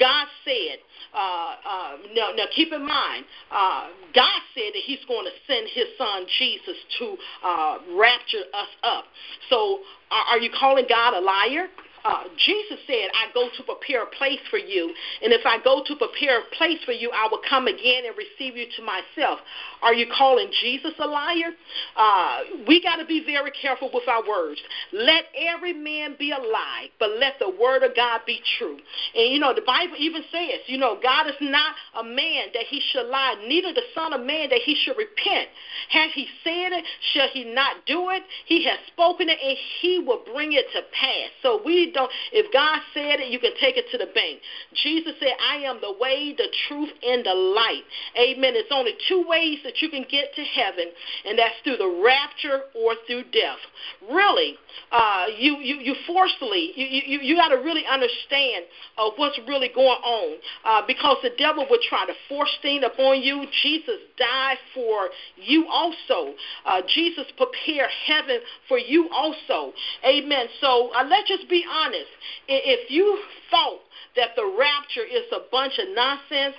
God 0.00 0.26
said, 0.46 0.78
uh, 1.12 1.56
uh, 1.68 1.96
now, 2.14 2.30
now 2.34 2.44
keep 2.56 2.72
in 2.72 2.86
mind, 2.88 3.26
uh, 3.52 3.88
God 4.14 4.40
said 4.54 4.72
that 4.72 4.82
He's 4.82 5.04
going 5.06 5.26
to 5.26 5.32
send 5.46 5.68
His 5.74 5.88
Son 5.98 6.24
Jesus 6.38 6.76
to 6.98 7.16
uh, 7.44 7.78
rapture 7.98 8.48
us 8.54 8.72
up. 8.82 9.04
So, 9.50 9.80
are, 10.10 10.24
are 10.30 10.38
you 10.38 10.48
calling 10.58 10.86
God 10.88 11.12
a 11.12 11.20
liar? 11.20 11.66
Uh, 12.04 12.24
Jesus 12.36 12.78
said, 12.86 13.08
I 13.14 13.32
go 13.32 13.48
to 13.56 13.62
prepare 13.62 14.02
a 14.02 14.06
place 14.06 14.40
for 14.50 14.58
you. 14.58 14.92
And 15.22 15.32
if 15.32 15.46
I 15.46 15.56
go 15.64 15.82
to 15.86 15.96
prepare 15.96 16.40
a 16.40 16.44
place 16.56 16.78
for 16.84 16.92
you, 16.92 17.10
I 17.10 17.28
will 17.30 17.40
come 17.48 17.66
again 17.66 18.04
and 18.04 18.14
receive 18.16 18.58
you 18.58 18.66
to 18.76 18.82
myself. 18.82 19.40
Are 19.80 19.94
you 19.94 20.06
calling 20.14 20.50
Jesus 20.60 20.92
a 20.98 21.06
liar? 21.06 21.56
Uh, 21.96 22.40
we 22.68 22.82
got 22.82 22.96
to 22.96 23.06
be 23.06 23.24
very 23.24 23.50
careful 23.50 23.90
with 23.92 24.06
our 24.06 24.26
words. 24.28 24.60
Let 24.92 25.24
every 25.34 25.72
man 25.72 26.16
be 26.18 26.30
a 26.32 26.38
lie, 26.38 26.88
but 26.98 27.08
let 27.18 27.38
the 27.38 27.48
word 27.48 27.82
of 27.82 27.96
God 27.96 28.20
be 28.26 28.40
true. 28.58 28.76
And, 29.14 29.32
you 29.32 29.38
know, 29.38 29.54
the 29.54 29.64
Bible 29.66 29.96
even 29.98 30.22
says, 30.30 30.60
you 30.66 30.76
know, 30.76 30.98
God 31.02 31.26
is 31.26 31.40
not 31.40 31.74
a 31.98 32.04
man 32.04 32.48
that 32.52 32.64
he 32.68 32.82
should 32.92 33.08
lie, 33.08 33.42
neither 33.48 33.72
the 33.72 33.88
Son 33.94 34.12
of 34.12 34.20
Man 34.20 34.50
that 34.50 34.60
he 34.60 34.74
should 34.74 34.98
repent. 34.98 35.48
Has 35.88 36.10
he 36.14 36.26
said 36.44 36.72
it? 36.72 36.84
Shall 37.14 37.28
he 37.32 37.44
not 37.44 37.86
do 37.86 38.10
it? 38.10 38.22
He 38.44 38.64
has 38.64 38.78
spoken 38.88 39.30
it, 39.30 39.38
and 39.42 39.56
he 39.80 40.00
will 40.00 40.22
bring 40.32 40.52
it 40.52 40.66
to 40.74 40.82
pass. 40.92 41.30
So 41.42 41.62
we 41.64 41.93
don't, 41.94 42.10
if 42.32 42.52
God 42.52 42.80
said 42.92 43.20
it, 43.20 43.30
you 43.30 43.38
can 43.38 43.52
take 43.60 43.76
it 43.76 43.86
to 43.92 43.98
the 43.98 44.10
bank. 44.14 44.40
Jesus 44.74 45.14
said, 45.20 45.32
I 45.40 45.56
am 45.64 45.80
the 45.80 45.94
way, 45.98 46.34
the 46.36 46.48
truth, 46.68 46.90
and 47.06 47.24
the 47.24 47.34
light. 47.34 47.84
Amen. 48.18 48.54
It's 48.56 48.72
only 48.72 48.92
two 49.08 49.24
ways 49.26 49.58
that 49.64 49.80
you 49.80 49.88
can 49.88 50.04
get 50.10 50.34
to 50.34 50.42
heaven, 50.42 50.90
and 51.24 51.38
that's 51.38 51.54
through 51.62 51.78
the 51.78 52.02
rapture 52.04 52.62
or 52.74 52.94
through 53.06 53.24
death. 53.30 53.62
Really, 54.10 54.56
uh, 54.90 55.26
you, 55.36 55.56
you, 55.58 55.76
you 55.76 55.94
forcefully, 56.06 56.72
you, 56.74 56.86
you, 57.06 57.18
you 57.20 57.36
got 57.36 57.48
to 57.48 57.56
really 57.56 57.86
understand 57.86 58.64
uh, 58.98 59.10
what's 59.16 59.38
really 59.46 59.70
going 59.74 59.88
on 59.88 60.36
uh, 60.64 60.82
because 60.86 61.16
the 61.22 61.30
devil 61.38 61.66
would 61.70 61.80
try 61.82 62.04
to 62.06 62.14
force 62.28 62.50
things 62.62 62.84
upon 62.84 63.20
you. 63.20 63.46
Jesus 63.62 64.00
died 64.18 64.58
for 64.74 65.08
you 65.36 65.66
also. 65.68 66.34
Uh, 66.64 66.80
Jesus 66.88 67.26
prepared 67.36 67.90
heaven 68.06 68.40
for 68.68 68.78
you 68.78 69.08
also. 69.10 69.72
Amen. 70.04 70.46
So 70.60 70.90
uh, 70.94 71.04
let's 71.08 71.28
just 71.28 71.48
be 71.48 71.64
honest 71.70 71.83
honest, 71.84 72.10
if 72.48 72.90
you 72.90 73.18
thought 73.50 73.80
that 74.16 74.30
the 74.36 74.44
rapture 74.58 75.04
is 75.04 75.24
a 75.32 75.40
bunch 75.50 75.78
of 75.78 75.94
nonsense, 75.94 76.56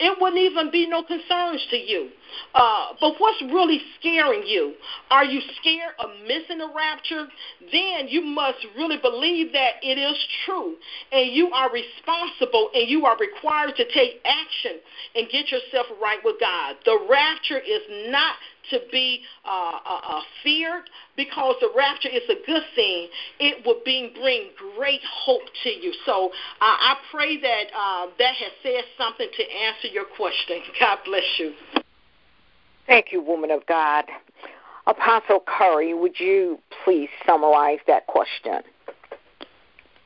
it 0.00 0.16
wouldn't 0.20 0.40
even 0.40 0.70
be 0.70 0.86
no 0.86 1.02
concerns 1.02 1.66
to 1.70 1.76
you. 1.76 2.10
Uh, 2.54 2.92
but 3.00 3.14
what's 3.18 3.42
really 3.42 3.80
scaring 3.98 4.44
you? 4.46 4.74
Are 5.10 5.24
you 5.24 5.40
scared 5.60 5.94
of 5.98 6.10
missing 6.22 6.58
the 6.58 6.70
rapture? 6.74 7.26
Then 7.72 8.06
you 8.08 8.22
must 8.22 8.58
really 8.76 8.98
believe 8.98 9.52
that 9.52 9.82
it 9.82 9.98
is 9.98 10.16
true, 10.44 10.76
and 11.10 11.32
you 11.32 11.50
are 11.50 11.70
responsible, 11.72 12.70
and 12.74 12.88
you 12.88 13.06
are 13.06 13.16
required 13.18 13.74
to 13.76 13.84
take 13.92 14.22
action 14.24 14.78
and 15.16 15.28
get 15.30 15.50
yourself 15.50 15.86
right 16.00 16.20
with 16.24 16.36
God. 16.38 16.76
The 16.84 16.98
rapture 17.10 17.58
is 17.58 17.82
not 18.08 18.36
to 18.70 18.80
be 18.90 19.20
uh, 19.44 19.78
uh, 19.84 20.00
uh, 20.08 20.20
feared 20.42 20.88
because 21.16 21.56
the 21.60 21.70
rapture 21.76 22.08
is 22.08 22.22
a 22.28 22.46
good 22.46 22.62
thing. 22.74 23.08
It 23.40 23.64
will 23.64 23.80
bring, 23.84 24.12
bring 24.14 24.50
great 24.76 25.00
hope 25.04 25.42
to 25.64 25.70
you. 25.70 25.92
So 26.04 26.26
uh, 26.26 26.30
I 26.60 26.96
pray 27.10 27.40
that 27.40 27.64
uh, 27.76 28.06
that 28.18 28.34
has 28.34 28.52
said 28.62 28.84
something 28.96 29.28
to 29.36 29.42
answer 29.42 29.88
your 29.88 30.04
question. 30.16 30.60
God 30.80 30.98
bless 31.04 31.24
you. 31.38 31.52
Thank 32.86 33.12
you, 33.12 33.22
woman 33.22 33.50
of 33.50 33.66
God. 33.66 34.04
Apostle 34.86 35.42
Curry, 35.46 35.92
would 35.92 36.18
you 36.18 36.58
please 36.84 37.10
summarize 37.26 37.80
that 37.86 38.06
question? 38.06 38.62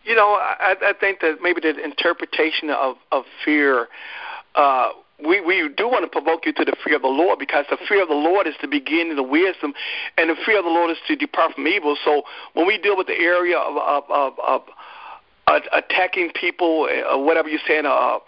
You 0.05 0.17
know, 0.17 0.35
I, 0.41 0.75
I 0.83 0.93
think 0.99 1.21
that 1.21 1.39
maybe 1.41 1.61
the 1.61 1.83
interpretation 1.83 2.71
of, 2.71 2.97
of 3.13 3.23
fear 3.45 3.87
uh, 4.57 4.91
we, 5.27 5.41
we 5.41 5.69
do 5.77 5.89
want 5.89 6.05
to 6.05 6.09
provoke 6.09 6.47
you 6.47 6.53
to 6.53 6.65
the 6.65 6.77
fear 6.85 6.97
of 6.97 7.03
the 7.03 7.09
Lord 7.09 7.39
because 7.39 7.65
the 7.71 7.79
fear 7.89 8.03
of 8.03 8.09
the 8.09 8.15
Lord 8.15 8.47
is 8.47 8.55
the 8.61 8.69
beginning 8.69 9.19
of 9.19 9.29
wisdom, 9.29 9.75
and 10.19 10.31
the 10.31 10.37
fear 10.47 10.59
of 10.59 10.65
the 10.65 10.71
Lord 10.71 10.91
is 10.91 10.99
to 11.09 11.17
depart 11.17 11.55
from 11.55 11.67
evil. 11.67 11.97
So 12.05 12.23
when 12.55 12.67
we 12.67 12.79
deal 12.79 12.97
with 12.97 13.07
the 13.07 13.19
area 13.19 13.59
of, 13.59 13.77
of, 13.77 14.05
of, 14.11 14.39
of 14.39 14.63
attacking 15.73 16.31
people, 16.35 16.67
or 16.67 16.91
uh, 16.91 17.19
whatever 17.19 17.49
you're 17.49 17.61
saying, 17.67 17.87
uh, 17.87 18.19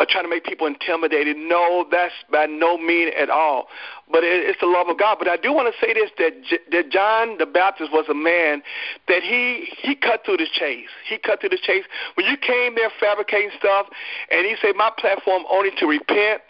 uh, 0.00 0.06
trying 0.08 0.24
to 0.24 0.30
make 0.30 0.44
people 0.44 0.66
intimidated. 0.66 1.36
No, 1.36 1.84
that's 1.90 2.14
by 2.32 2.46
no 2.46 2.78
means 2.78 3.12
at 3.18 3.28
all. 3.28 3.68
But 4.10 4.24
it, 4.24 4.48
it's 4.48 4.60
the 4.60 4.66
love 4.66 4.88
of 4.88 4.98
God. 4.98 5.18
But 5.18 5.28
I 5.28 5.36
do 5.36 5.52
want 5.52 5.72
to 5.72 5.86
say 5.86 5.92
this: 5.92 6.10
that 6.18 6.42
J- 6.42 6.64
that 6.72 6.90
John 6.90 7.38
the 7.38 7.46
Baptist 7.46 7.92
was 7.92 8.06
a 8.08 8.14
man 8.14 8.62
that 9.08 9.22
he 9.22 9.68
he 9.78 9.94
cut 9.94 10.24
through 10.24 10.38
the 10.38 10.48
chase. 10.50 10.88
He 11.08 11.18
cut 11.18 11.40
through 11.40 11.50
the 11.50 11.60
chase. 11.62 11.84
When 12.14 12.26
you 12.26 12.36
came 12.36 12.74
there 12.74 12.90
fabricating 12.98 13.50
stuff, 13.58 13.86
and 14.30 14.46
he 14.46 14.56
said, 14.60 14.74
"My 14.74 14.90
platform 14.96 15.44
only 15.50 15.70
to 15.78 15.86
repent." 15.86 16.42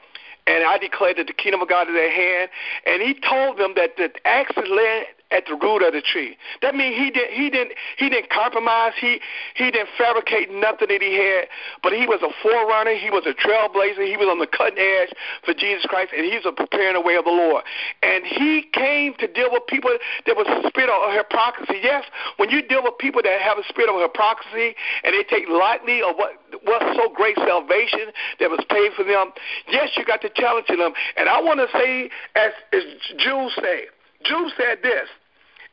and 0.46 0.64
I 0.64 0.78
declared 0.78 1.18
that 1.18 1.26
the 1.26 1.34
kingdom 1.34 1.60
of 1.60 1.68
God 1.68 1.86
is 1.88 1.94
at 1.94 2.10
hand. 2.10 2.50
And 2.86 3.02
he 3.02 3.14
told 3.14 3.58
them 3.58 3.74
that 3.76 3.96
the 3.98 4.10
axe 4.24 4.50
is 4.56 4.68
laid 4.68 5.06
at 5.30 5.46
the 5.46 5.54
root 5.54 5.82
of 5.82 5.92
the 5.92 6.02
tree. 6.02 6.36
That 6.62 6.74
means 6.74 6.96
he 6.96 7.10
didn't 7.10 7.32
he 7.32 7.50
didn't 7.50 7.72
he 7.96 8.08
didn't 8.08 8.30
compromise. 8.30 8.92
He 9.00 9.20
he 9.54 9.70
didn't 9.70 9.90
fabricate 9.96 10.50
nothing 10.50 10.88
that 10.88 11.02
he 11.02 11.14
had. 11.14 11.46
But 11.82 11.92
he 11.92 12.06
was 12.06 12.20
a 12.22 12.32
forerunner. 12.42 12.94
He 12.94 13.10
was 13.10 13.24
a 13.26 13.34
trailblazer. 13.34 14.02
He 14.06 14.16
was 14.16 14.26
on 14.26 14.38
the 14.38 14.46
cutting 14.46 14.78
edge 14.78 15.14
for 15.44 15.54
Jesus 15.54 15.86
Christ, 15.86 16.12
and 16.16 16.24
he 16.24 16.34
was 16.34 16.46
preparing 16.56 16.94
the 16.94 17.00
way 17.00 17.14
of 17.16 17.24
the 17.24 17.34
Lord. 17.34 17.64
And 18.02 18.24
he 18.26 18.66
came 18.72 19.14
to 19.18 19.26
deal 19.26 19.50
with 19.52 19.66
people 19.66 19.90
that 20.26 20.36
was 20.36 20.46
a 20.50 20.66
spirit 20.68 20.90
of 20.90 21.14
hypocrisy. 21.14 21.78
Yes, 21.82 22.04
when 22.36 22.50
you 22.50 22.62
deal 22.62 22.82
with 22.82 22.98
people 22.98 23.22
that 23.22 23.40
have 23.40 23.58
a 23.58 23.64
spirit 23.68 23.88
of 23.88 24.00
hypocrisy 24.00 24.74
and 25.04 25.14
they 25.14 25.22
take 25.24 25.48
lightly 25.48 26.02
of 26.02 26.16
what 26.16 26.34
what's 26.64 26.96
so 26.96 27.08
great 27.14 27.36
salvation 27.36 28.10
that 28.38 28.50
was 28.50 28.60
paid 28.68 28.92
for 28.94 29.04
them, 29.04 29.32
yes, 29.68 29.90
you 29.96 30.04
got 30.04 30.20
to 30.22 30.30
challenge 30.34 30.66
them. 30.66 30.92
And 31.16 31.28
I 31.28 31.40
want 31.40 31.60
to 31.60 31.68
say, 31.72 32.10
as, 32.34 32.52
as 32.72 32.82
Jude 33.18 33.50
said, 33.54 33.86
Jude 34.24 34.52
said 34.56 34.78
this. 34.82 35.08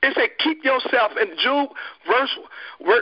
It 0.03 0.13
said, 0.13 0.29
keep 0.37 0.63
yourself 0.63 1.11
in 1.19 1.29
Jude 1.41 1.69
verse. 2.05 2.29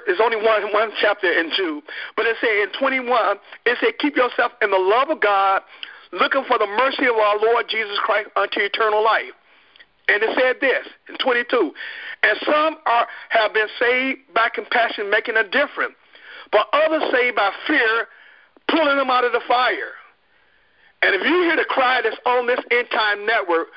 There's 0.08 0.22
only 0.24 0.38
one 0.38 0.72
one 0.72 0.92
chapter 1.02 1.32
in 1.32 1.52
Jude, 1.56 1.84
but 2.16 2.26
it 2.26 2.38
said 2.40 2.56
in 2.64 2.72
21, 2.80 3.38
it 3.66 3.78
said, 3.82 3.98
keep 4.00 4.16
yourself 4.16 4.54
in 4.62 4.72
the 4.72 4.80
love 4.80 5.10
of 5.10 5.20
God, 5.20 5.62
looking 6.14 6.44
for 6.48 6.58
the 6.58 6.68
mercy 6.68 7.06
of 7.06 7.16
our 7.16 7.38
Lord 7.40 7.68
Jesus 7.68 7.98
Christ 8.00 8.30
unto 8.36 8.62
eternal 8.62 9.04
life. 9.04 9.36
And 10.08 10.24
it 10.24 10.38
said 10.40 10.58
this 10.62 10.88
in 11.10 11.18
22, 11.18 11.74
and 12.24 12.38
some 12.46 12.78
are 12.86 13.08
have 13.30 13.54
been 13.54 13.68
saved 13.80 14.20
by 14.34 14.50
compassion, 14.54 15.10
making 15.10 15.36
a 15.36 15.44
difference, 15.44 15.96
but 16.52 16.68
others 16.72 17.04
saved 17.12 17.36
by 17.36 17.52
fear, 17.68 18.08
pulling 18.70 18.98
them 18.98 19.10
out 19.10 19.26
of 19.26 19.34
the 19.34 19.42
fire. 19.48 19.94
And 21.02 21.14
if 21.14 21.22
you 21.24 21.44
hear 21.44 21.56
the 21.56 21.66
cry 21.66 22.02
that's 22.02 22.18
on 22.26 22.48
this 22.48 22.60
end 22.72 22.88
time 22.92 23.26
network, 23.26 23.68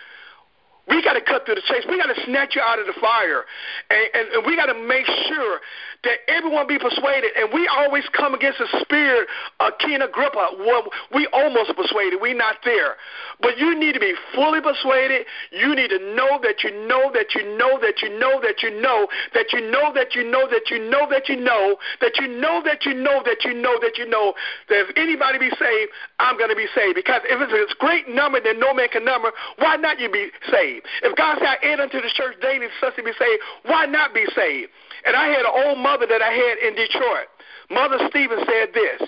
we 0.89 1.03
got 1.03 1.15
to 1.15 1.21
cut 1.21 1.45
through 1.45 1.57
the 1.57 1.67
chase. 1.67 1.85
We 1.89 1.99
got 1.99 2.13
to 2.13 2.21
snatch 2.25 2.55
you 2.57 2.63
out 2.63 2.79
of 2.79 2.87
the 2.87 2.99
fire. 3.01 3.45
And, 3.91 4.09
and, 4.15 4.29
and 4.35 4.47
we 4.47 4.57
got 4.57 4.67
to 4.67 4.75
make 4.75 5.07
sure 5.07 5.61
that 6.05 6.19
everyone 6.29 6.67
be 6.67 6.79
persuaded. 6.79 7.31
And 7.37 7.51
we 7.53 7.67
always 7.69 8.05
come 8.13 8.35
against 8.35 8.59
the 8.59 8.69
spirit 8.81 9.27
of 9.61 9.73
King 9.79 10.03
Agrippa. 10.03 10.59
Well, 10.59 10.85
we 11.15 11.27
almost 11.33 11.75
persuaded. 11.75 12.21
we 12.21 12.35
not 12.35 12.57
there. 12.65 12.97
But 13.41 13.59
you 13.59 13.79
need 13.79 13.95
to 13.95 14.01
be 14.01 14.15
fully 14.35 14.61
persuaded. 14.61 15.27
You 15.51 15.75
need 15.75 15.91
to 15.91 15.99
know 16.15 16.39
that 16.43 16.63
you 16.63 16.71
know 16.87 17.11
that 17.15 17.35
you 17.35 17.59
know 17.59 17.79
that 17.83 18.03
you 18.03 18.19
know 18.19 18.41
that 18.41 18.63
you 18.63 18.81
know 18.81 19.11
that 19.21 19.45
you 19.45 19.65
know 19.65 19.91
that 19.93 20.15
you 20.15 20.25
know 20.25 20.49
that 20.49 20.71
you 20.71 20.79
know 20.79 21.07
that 21.11 21.29
you 21.29 21.37
know 21.37 21.67
that 21.99 22.17
you 22.19 22.29
know 22.29 22.63
that 22.63 22.85
you 22.87 22.95
know 22.95 23.23
that 23.25 23.45
you 23.45 23.55
know 23.55 23.79
that 23.81 23.99
you 23.99 24.07
know 24.09 24.35
that 24.69 24.87
if 24.87 24.97
anybody 24.97 25.39
be 25.39 25.51
saved, 25.59 25.91
I'm 26.19 26.39
going 26.39 26.51
to 26.51 26.57
be 26.57 26.67
saved. 26.75 26.95
Because 26.95 27.23
if 27.25 27.39
it's 27.41 27.73
a 27.73 27.79
great 27.79 28.09
number 28.09 28.41
that 28.41 28.57
no 28.59 28.73
man 28.75 28.89
can 28.89 29.05
number, 29.05 29.33
why 29.59 29.77
not 29.77 29.99
you 29.99 30.11
be 30.11 30.31
saved? 30.51 30.87
If 31.03 31.17
God 31.17 31.39
said, 31.39 31.59
I 31.63 31.73
add 31.73 31.81
unto 31.81 32.01
the 32.01 32.11
church 32.15 32.37
daily 32.41 32.67
such 32.81 32.97
to 32.97 33.03
be 33.03 33.13
saved, 33.19 33.43
why 33.65 33.87
not 33.87 34.15
be 34.15 34.27
saved? 34.35 34.71
And 35.07 35.17
I 35.17 35.27
had 35.29 35.41
an 35.47 35.53
old 35.67 35.79
mother 35.79 36.07
that 36.07 36.23
I 36.23 36.33
had 36.33 36.59
in 36.59 36.75
Detroit. 36.75 37.29
Mother 37.71 37.99
Stevens 38.09 38.43
said 38.47 38.75
this. 38.75 39.03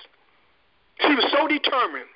She 1.01 1.15
was 1.15 1.25
so 1.33 1.49
determined. 1.49 2.11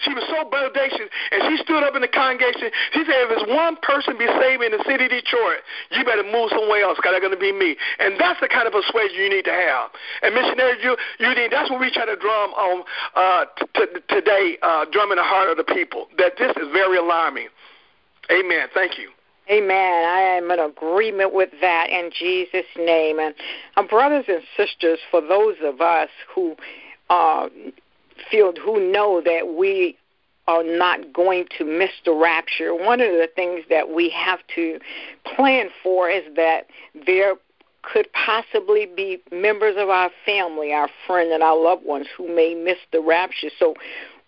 She 0.00 0.14
was 0.14 0.22
so 0.30 0.46
bodacious, 0.46 1.10
and 1.34 1.42
she 1.50 1.58
stood 1.64 1.82
up 1.82 1.96
in 1.96 2.02
the 2.02 2.08
congregation. 2.08 2.70
She 2.94 3.02
said, 3.02 3.18
if 3.26 3.28
there's 3.34 3.48
one 3.50 3.74
person 3.82 4.14
be 4.14 4.30
saved 4.38 4.62
in 4.62 4.70
the 4.70 4.78
city 4.86 5.04
of 5.06 5.10
Detroit, 5.10 5.66
you 5.90 6.04
better 6.04 6.22
move 6.22 6.54
somewhere 6.54 6.86
else 6.86 7.02
because 7.02 7.18
they're 7.18 7.24
going 7.24 7.34
to 7.34 7.40
be 7.40 7.50
me. 7.50 7.74
And 7.98 8.14
that's 8.14 8.38
the 8.38 8.46
kind 8.46 8.70
of 8.70 8.72
persuasion 8.72 9.18
you 9.18 9.26
need 9.26 9.42
to 9.50 9.56
have. 9.56 9.90
And 10.22 10.38
missionaries, 10.38 10.78
you, 10.86 10.94
you 11.18 11.34
need, 11.34 11.50
that's 11.50 11.66
what 11.66 11.82
we 11.82 11.90
try 11.90 12.06
to 12.06 12.14
drum 12.14 12.54
on 12.54 12.86
uh, 13.18 13.44
t- 13.74 13.98
today, 14.06 14.54
uh, 14.62 14.86
drumming 14.92 15.18
the 15.18 15.26
heart 15.26 15.50
of 15.50 15.58
the 15.58 15.66
people, 15.66 16.06
that 16.14 16.38
this 16.38 16.54
is 16.54 16.70
very 16.70 16.98
alarming. 16.98 17.50
Amen. 18.30 18.70
Thank 18.74 19.02
you. 19.02 19.10
Amen. 19.50 20.04
I 20.04 20.20
am 20.36 20.50
in 20.50 20.60
agreement 20.60 21.32
with 21.32 21.50
that 21.62 21.88
in 21.88 22.10
Jesus' 22.16 22.66
name. 22.76 23.18
And 23.18 23.34
uh, 23.76 23.82
brothers 23.82 24.26
and 24.28 24.42
sisters, 24.56 24.98
for 25.10 25.22
those 25.22 25.56
of 25.62 25.80
us 25.80 26.10
who 26.34 26.54
uh, 27.08 27.48
feel 28.30 28.52
who 28.62 28.92
know 28.92 29.22
that 29.24 29.54
we 29.56 29.96
are 30.46 30.64
not 30.64 31.12
going 31.14 31.46
to 31.56 31.64
miss 31.64 31.90
the 32.04 32.12
rapture, 32.12 32.74
one 32.74 33.00
of 33.00 33.10
the 33.12 33.28
things 33.34 33.64
that 33.70 33.90
we 33.90 34.10
have 34.10 34.40
to 34.54 34.78
plan 35.36 35.68
for 35.82 36.10
is 36.10 36.24
that 36.36 36.66
there 37.06 37.34
could 37.82 38.08
possibly 38.12 38.84
be 38.84 39.18
members 39.32 39.76
of 39.78 39.88
our 39.88 40.10
family, 40.26 40.72
our 40.72 40.90
friends, 41.06 41.30
and 41.32 41.42
our 41.42 41.56
loved 41.56 41.86
ones 41.86 42.06
who 42.16 42.34
may 42.34 42.54
miss 42.54 42.78
the 42.92 43.00
rapture. 43.00 43.48
So 43.58 43.74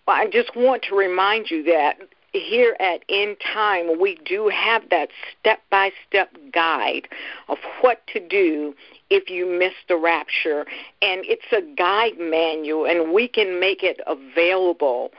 I 0.07 0.27
just 0.27 0.55
want 0.55 0.83
to 0.89 0.95
remind 0.95 1.51
you 1.51 1.63
that 1.65 1.97
here 2.33 2.75
at 2.79 3.03
End 3.09 3.37
Time, 3.53 3.99
we 3.99 4.17
do 4.25 4.47
have 4.49 4.89
that 4.89 5.09
step 5.39 5.61
by 5.69 5.91
step 6.07 6.29
guide 6.53 7.07
of 7.49 7.57
what 7.81 8.05
to 8.13 8.25
do 8.25 8.73
if 9.09 9.29
you 9.29 9.45
miss 9.45 9.73
the 9.87 9.97
rapture. 9.97 10.61
And 11.01 11.25
it's 11.25 11.51
a 11.51 11.61
guide 11.75 12.19
manual, 12.19 12.85
and 12.85 13.13
we 13.13 13.27
can 13.27 13.59
make 13.59 13.83
it 13.83 13.99
available 14.07 15.11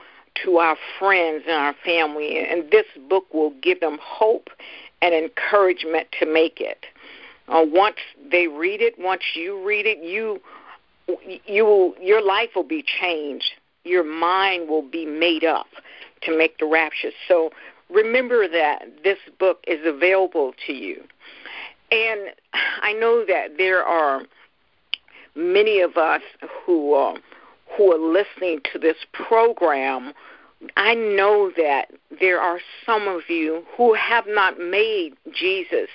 to 0.43 0.57
our 0.57 0.75
friends 0.97 1.43
and 1.47 1.55
our 1.55 1.75
family. 1.85 2.39
And 2.39 2.71
this 2.71 2.87
book 3.07 3.31
will 3.33 3.53
give 3.61 3.79
them 3.79 3.99
hope 4.01 4.49
and 5.01 5.13
encouragement 5.13 6.07
to 6.19 6.25
make 6.25 6.59
it. 6.59 6.85
Uh, 7.47 7.63
once 7.67 7.97
they 8.31 8.47
read 8.47 8.81
it, 8.81 8.97
once 8.97 9.21
you 9.35 9.63
read 9.63 9.85
it, 9.85 9.99
you 9.99 10.41
you 11.45 11.93
your 12.01 12.25
life 12.25 12.49
will 12.55 12.63
be 12.63 12.81
changed. 12.81 13.51
Your 13.83 14.05
mind 14.05 14.69
will 14.69 14.81
be 14.81 15.05
made 15.05 15.43
up 15.43 15.67
to 16.25 16.37
make 16.37 16.57
the 16.57 16.65
rapture. 16.65 17.11
So 17.27 17.51
remember 17.89 18.47
that 18.47 19.03
this 19.03 19.19
book 19.39 19.63
is 19.67 19.79
available 19.85 20.53
to 20.67 20.73
you. 20.73 21.03
And 21.91 22.31
I 22.81 22.93
know 22.93 23.23
that 23.27 23.57
there 23.57 23.83
are 23.83 24.23
many 25.35 25.79
of 25.79 25.97
us 25.97 26.21
who 26.65 26.93
are, 26.93 27.15
who 27.77 27.91
are 27.93 27.99
listening 27.99 28.61
to 28.71 28.79
this 28.79 28.97
program. 29.11 30.13
I 30.77 30.95
know 30.95 31.51
that 31.57 31.91
there 32.19 32.39
are 32.39 32.59
some 32.85 33.07
of 33.07 33.29
you 33.29 33.63
who 33.77 33.93
have 33.93 34.25
not 34.27 34.59
made 34.59 35.13
Jesus 35.33 35.89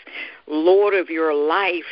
Lord 0.46 0.94
of 0.94 1.09
your 1.09 1.34
life 1.34 1.84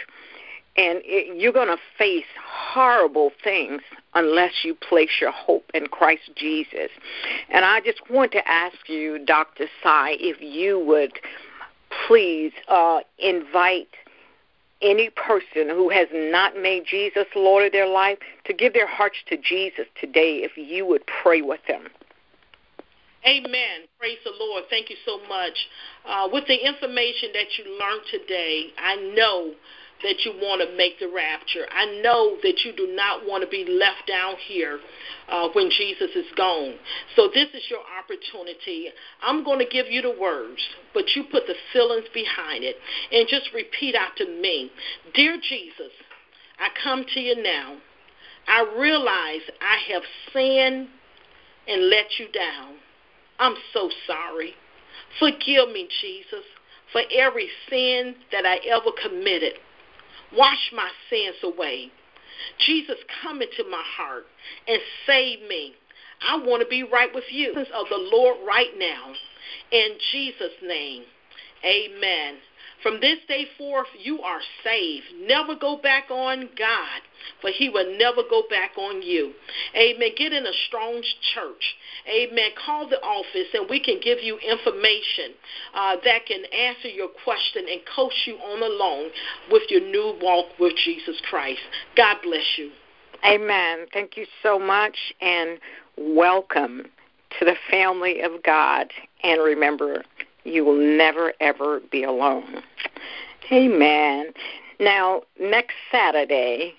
and 0.77 1.01
it, 1.05 1.41
you're 1.41 1.53
going 1.53 1.69
to 1.69 1.79
face 1.97 2.25
horrible 2.45 3.31
things 3.43 3.83
unless 4.15 4.53
you 4.65 4.75
place 4.75 5.11
your 5.21 5.31
hope 5.31 5.65
in 5.73 5.87
Christ 5.87 6.31
Jesus. 6.37 6.91
And 7.51 7.65
I 7.65 7.81
just 7.81 8.01
want 8.11 8.33
to 8.33 8.47
ask 8.49 8.77
you, 8.89 9.25
Dr. 9.25 9.67
Sy, 9.83 10.17
if 10.21 10.41
you 10.41 10.79
would 10.81 11.13
please 12.07 12.53
uh, 12.69 13.01
invite 13.19 13.89
any 14.83 15.11
person 15.11 15.71
who 15.71 15.89
has 15.89 16.09
not 16.13 16.57
made 16.57 16.85
Jesus 16.87 17.27
Lord 17.35 17.67
of 17.67 17.73
their 17.73 17.89
life 17.89 18.19
to 18.45 18.53
give 18.53 18.75
their 18.75 18.87
hearts 18.87 19.17
to 19.29 19.37
Jesus 19.37 19.87
today 19.99 20.43
if 20.45 20.57
you 20.57 20.87
would 20.87 21.05
pray 21.23 21.41
with 21.41 21.61
them. 21.67 21.85
Amen. 23.27 23.89
Praise 23.99 24.19
the 24.25 24.33
Lord. 24.39 24.65
Thank 24.71 24.91
you 24.91 24.97
so 25.05 25.19
much. 25.29 25.55
Uh, 26.07 26.29
with 26.31 26.47
the 26.47 26.55
information 26.55 27.31
that 27.33 27.47
you 27.59 27.65
learned 27.79 28.03
today, 28.11 28.67
I 28.79 28.97
know 29.17 29.53
that 30.03 30.25
you 30.25 30.33
want 30.33 30.61
to 30.61 30.77
make 30.77 30.99
the 30.99 31.09
rapture. 31.09 31.67
I 31.75 32.01
know 32.03 32.37
that 32.43 32.65
you 32.65 32.73
do 32.77 32.95
not 32.95 33.27
want 33.27 33.43
to 33.43 33.49
be 33.49 33.65
left 33.65 34.07
down 34.07 34.35
here 34.47 34.79
uh, 35.29 35.49
when 35.55 35.71
Jesus 35.71 36.11
is 36.15 36.27
gone. 36.37 36.75
So 37.15 37.29
this 37.33 37.49
is 37.55 37.63
your 37.71 37.81
opportunity. 37.99 38.89
I'm 39.23 39.45
going 39.45 39.59
to 39.59 39.67
give 39.67 39.87
you 39.89 40.03
the 40.03 40.17
words, 40.19 40.61
but 40.93 41.05
you 41.15 41.25
put 41.31 41.47
the 41.47 41.55
feelings 41.73 42.07
behind 42.13 42.65
it 42.65 42.77
and 43.11 43.27
just 43.29 43.51
repeat 43.55 43.95
after 43.95 44.27
me. 44.27 44.71
Dear 45.15 45.39
Jesus, 45.41 45.93
I 46.59 46.69
come 46.83 47.05
to 47.15 47.21
you 47.21 47.43
now. 47.43 47.77
I 48.49 48.67
realize 48.79 49.41
I 49.61 49.93
have 49.93 50.03
sinned 50.33 50.89
and 51.67 51.89
let 51.89 52.07
you 52.19 52.31
down. 52.33 52.77
I'm 53.39 53.57
so 53.73 53.91
sorry. 54.07 54.55
Forgive 55.19 55.71
me, 55.71 55.89
Jesus, 56.01 56.45
for 56.93 57.03
every 57.15 57.49
sin 57.69 58.15
that 58.33 58.47
I 58.47 58.59
ever 58.69 58.91
committed. 59.03 59.55
Wash 60.35 60.73
my 60.75 60.91
sins 61.11 61.37
away. 61.43 61.91
Jesus, 62.59 62.97
come 63.23 63.43
into 63.43 63.65
my 63.71 63.83
heart 63.97 64.25
and 64.69 64.81
save 65.07 65.41
me. 65.49 65.75
I 66.27 66.37
want 66.39 66.63
to 66.63 66.69
be 66.69 66.83
right 66.83 67.15
with 67.15 67.25
you. 67.31 67.51
Of 67.51 67.87
the 67.91 68.09
Lord 68.13 68.39
right 68.47 68.73
now. 68.79 69.13
In 69.71 69.91
Jesus' 70.13 70.57
name, 70.63 71.03
amen. 71.65 72.37
From 72.83 73.01
this 73.01 73.19
day 73.27 73.47
forth, 73.57 73.89
you 73.99 74.21
are 74.21 74.41
saved. 74.63 75.07
Never 75.23 75.55
go 75.55 75.77
back 75.77 76.11
on 76.11 76.49
God, 76.59 77.01
for 77.41 77.51
He 77.51 77.69
will 77.69 77.97
never 77.99 78.23
go 78.29 78.45
back 78.49 78.73
on 78.77 79.03
you. 79.03 79.33
Amen. 79.75 80.11
Get 80.17 80.33
in 80.33 80.47
a 80.47 80.53
strong 80.69 81.03
church. 81.35 81.75
Amen. 82.09 82.51
Call 82.65 82.89
the 82.89 83.01
office, 83.03 83.49
and 83.55 83.69
we 83.69 83.81
can 83.81 83.99
give 84.03 84.19
you 84.23 84.39
information 84.39 85.35
uh, 85.75 85.97
that 86.05 86.27
can 86.27 86.45
answer 86.47 86.89
your 86.89 87.09
question 87.25 87.65
and 87.71 87.81
coach 87.95 88.15
you 88.27 88.37
on 88.37 88.63
along 88.63 89.11
with 89.51 89.63
your 89.71 89.81
new 89.81 90.19
walk 90.21 90.47
with 90.61 90.75
Jesus 90.77 91.21
Christ. 91.29 91.61
God 91.97 92.17
bless 92.23 92.59
you. 92.59 92.71
Amen. 93.25 93.87
Thank 93.93 94.17
you 94.17 94.27
so 94.43 94.59
much, 94.59 94.97
and 95.21 95.59
welcome 95.97 96.87
to 97.39 97.45
the 97.45 97.57
family 97.71 98.21
of 98.21 98.43
God. 98.43 98.93
And 99.23 99.43
remember, 99.43 100.05
you 100.47 100.65
will 100.65 100.79
never, 100.79 101.33
ever 101.41 101.81
be 101.91 102.05
alone. 102.05 102.63
Amen. 103.53 104.33
Now, 104.79 105.23
next 105.41 105.75
Saturday 105.91 106.75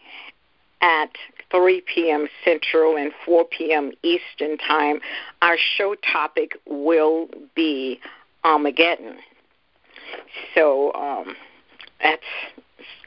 at 0.81 1.09
3 1.51 1.81
p.m. 1.81 2.27
Central 2.43 2.97
and 2.97 3.11
4 3.25 3.45
p.m. 3.45 3.91
Eastern 4.03 4.57
Time, 4.57 4.99
our 5.41 5.57
show 5.57 5.95
topic 5.95 6.57
will 6.65 7.27
be 7.55 7.99
Armageddon. 8.43 9.17
So 10.53 10.93
um, 10.93 11.35
that's 12.01 12.21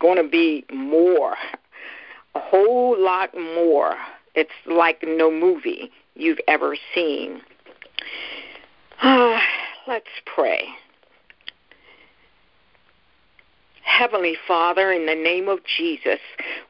going 0.00 0.16
to 0.16 0.28
be 0.28 0.64
more, 0.72 1.36
a 2.34 2.40
whole 2.40 3.00
lot 3.00 3.34
more. 3.34 3.96
It's 4.34 4.50
like 4.66 5.02
no 5.02 5.30
movie 5.30 5.90
you've 6.14 6.40
ever 6.48 6.76
seen. 6.94 7.40
Ah, 9.02 9.42
let's 9.90 10.06
pray. 10.24 10.68
Heavenly 13.82 14.36
Father, 14.46 14.92
in 14.92 15.06
the 15.06 15.16
name 15.16 15.48
of 15.48 15.58
Jesus, 15.64 16.20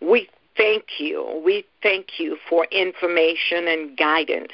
we 0.01 0.26
thank 0.56 0.84
you. 0.98 1.42
We 1.44 1.66
thank 1.82 2.18
you 2.18 2.38
for 2.48 2.64
information 2.72 3.68
and 3.68 3.97
guidance 3.97 4.52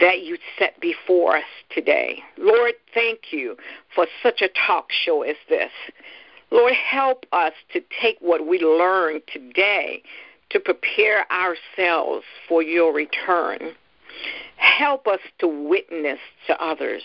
that 0.00 0.22
you 0.22 0.38
set 0.58 0.78
before 0.80 1.36
us 1.36 1.44
today. 1.70 2.18
Lord, 2.36 2.72
thank 2.92 3.30
you 3.30 3.56
for 3.94 4.08
such 4.24 4.42
a 4.42 4.48
talk 4.66 4.90
show 4.90 5.22
as 5.22 5.36
this. 5.48 5.70
Lord, 6.50 6.72
help 6.72 7.26
us 7.32 7.52
to 7.72 7.80
take 8.02 8.16
what 8.20 8.44
we 8.44 8.58
learned 8.58 9.22
today 9.32 10.02
to 10.50 10.58
prepare 10.58 11.26
ourselves 11.30 12.24
for 12.48 12.60
your 12.60 12.92
return. 12.92 13.72
Help 14.56 15.06
us 15.06 15.20
to 15.38 15.46
witness 15.46 16.18
to 16.48 16.60
others. 16.60 17.02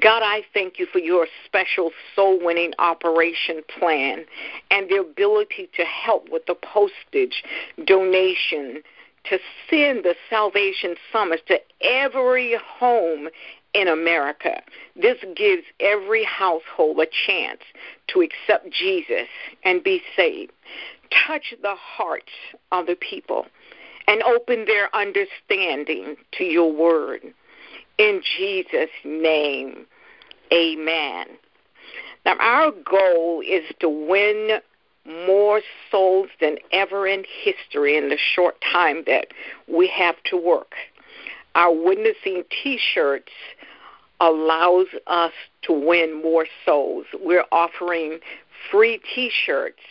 God, 0.00 0.22
I 0.24 0.42
thank 0.54 0.78
you 0.78 0.86
for 0.86 0.98
your 0.98 1.26
special 1.44 1.90
soul 2.16 2.38
winning 2.42 2.72
operation 2.78 3.62
plan 3.78 4.24
and 4.70 4.88
the 4.88 4.96
ability 4.96 5.68
to 5.76 5.84
help 5.84 6.30
with 6.30 6.46
the 6.46 6.54
postage 6.54 7.44
donation 7.84 8.82
to 9.24 9.38
send 9.68 10.04
the 10.04 10.14
Salvation 10.30 10.94
Summons 11.12 11.42
to 11.46 11.60
every 11.82 12.56
home 12.78 13.28
in 13.74 13.88
America. 13.88 14.62
This 14.96 15.18
gives 15.36 15.64
every 15.78 16.24
household 16.24 16.98
a 16.98 17.06
chance 17.26 17.60
to 18.08 18.22
accept 18.22 18.70
Jesus 18.70 19.28
and 19.64 19.84
be 19.84 20.02
saved. 20.16 20.52
Touch 21.26 21.54
the 21.60 21.74
hearts 21.76 22.32
of 22.72 22.86
the 22.86 22.96
people 22.96 23.46
and 24.08 24.22
open 24.22 24.64
their 24.64 24.94
understanding 24.96 26.16
to 26.32 26.44
your 26.44 26.72
word. 26.72 27.34
In 27.98 28.22
Jesus' 28.38 28.90
name, 29.04 29.86
amen. 30.52 31.26
Now, 32.24 32.36
our 32.38 32.70
goal 32.70 33.42
is 33.46 33.64
to 33.80 33.88
win 33.88 34.60
more 35.26 35.60
souls 35.90 36.28
than 36.40 36.56
ever 36.72 37.06
in 37.06 37.24
history 37.42 37.96
in 37.96 38.08
the 38.08 38.18
short 38.18 38.56
time 38.72 39.02
that 39.06 39.28
we 39.66 39.88
have 39.88 40.16
to 40.24 40.36
work. 40.36 40.74
Our 41.54 41.74
witnessing 41.74 42.44
t-shirts 42.62 43.32
allows 44.20 44.86
us 45.08 45.32
to 45.62 45.72
win 45.72 46.22
more 46.22 46.46
souls. 46.64 47.06
We're 47.20 47.44
offering 47.50 48.20
free 48.70 49.00
t-shirts 49.14 49.82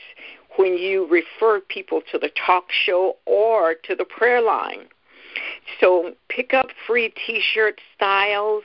when 0.56 0.78
you 0.78 1.06
refer 1.08 1.60
people 1.60 2.02
to 2.12 2.18
the 2.18 2.32
talk 2.46 2.66
show 2.72 3.18
or 3.26 3.76
to 3.84 3.96
the 3.96 4.06
prayer 4.06 4.42
line. 4.42 4.86
So 5.80 6.14
pick 6.30 6.54
up 6.54 6.68
free 6.88 7.14
t-shirt 7.26 7.80
styles 7.96 8.64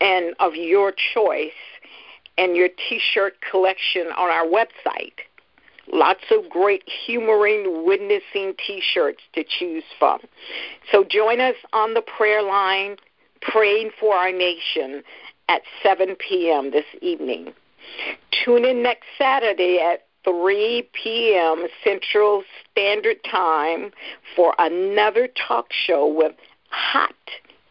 and 0.00 0.34
of 0.40 0.54
your 0.54 0.92
choice 1.14 1.52
and 2.38 2.56
your 2.56 2.68
t-shirt 2.68 3.34
collection 3.50 4.06
on 4.16 4.30
our 4.30 4.46
website. 4.46 5.20
Lots 5.92 6.24
of 6.30 6.48
great 6.48 6.84
humoring, 7.06 7.84
witnessing 7.84 8.54
t-shirts 8.64 9.20
to 9.34 9.44
choose 9.44 9.84
from. 9.98 10.20
So 10.92 11.04
join 11.04 11.40
us 11.40 11.56
on 11.72 11.94
the 11.94 12.02
prayer 12.02 12.42
line 12.42 12.96
praying 13.42 13.90
for 13.98 14.14
our 14.14 14.32
nation 14.32 15.02
at 15.48 15.62
7 15.82 16.16
p.m. 16.16 16.70
this 16.70 16.84
evening. 17.02 17.52
Tune 18.44 18.64
in 18.64 18.82
next 18.82 19.06
Saturday 19.18 19.80
at 19.80 20.06
3 20.24 20.88
p.m. 20.92 21.66
Central 21.82 22.42
Standard 22.70 23.16
Time 23.30 23.90
for 24.36 24.54
another 24.58 25.28
talk 25.48 25.72
show 25.72 26.06
with 26.06 26.34
hot 26.70 27.14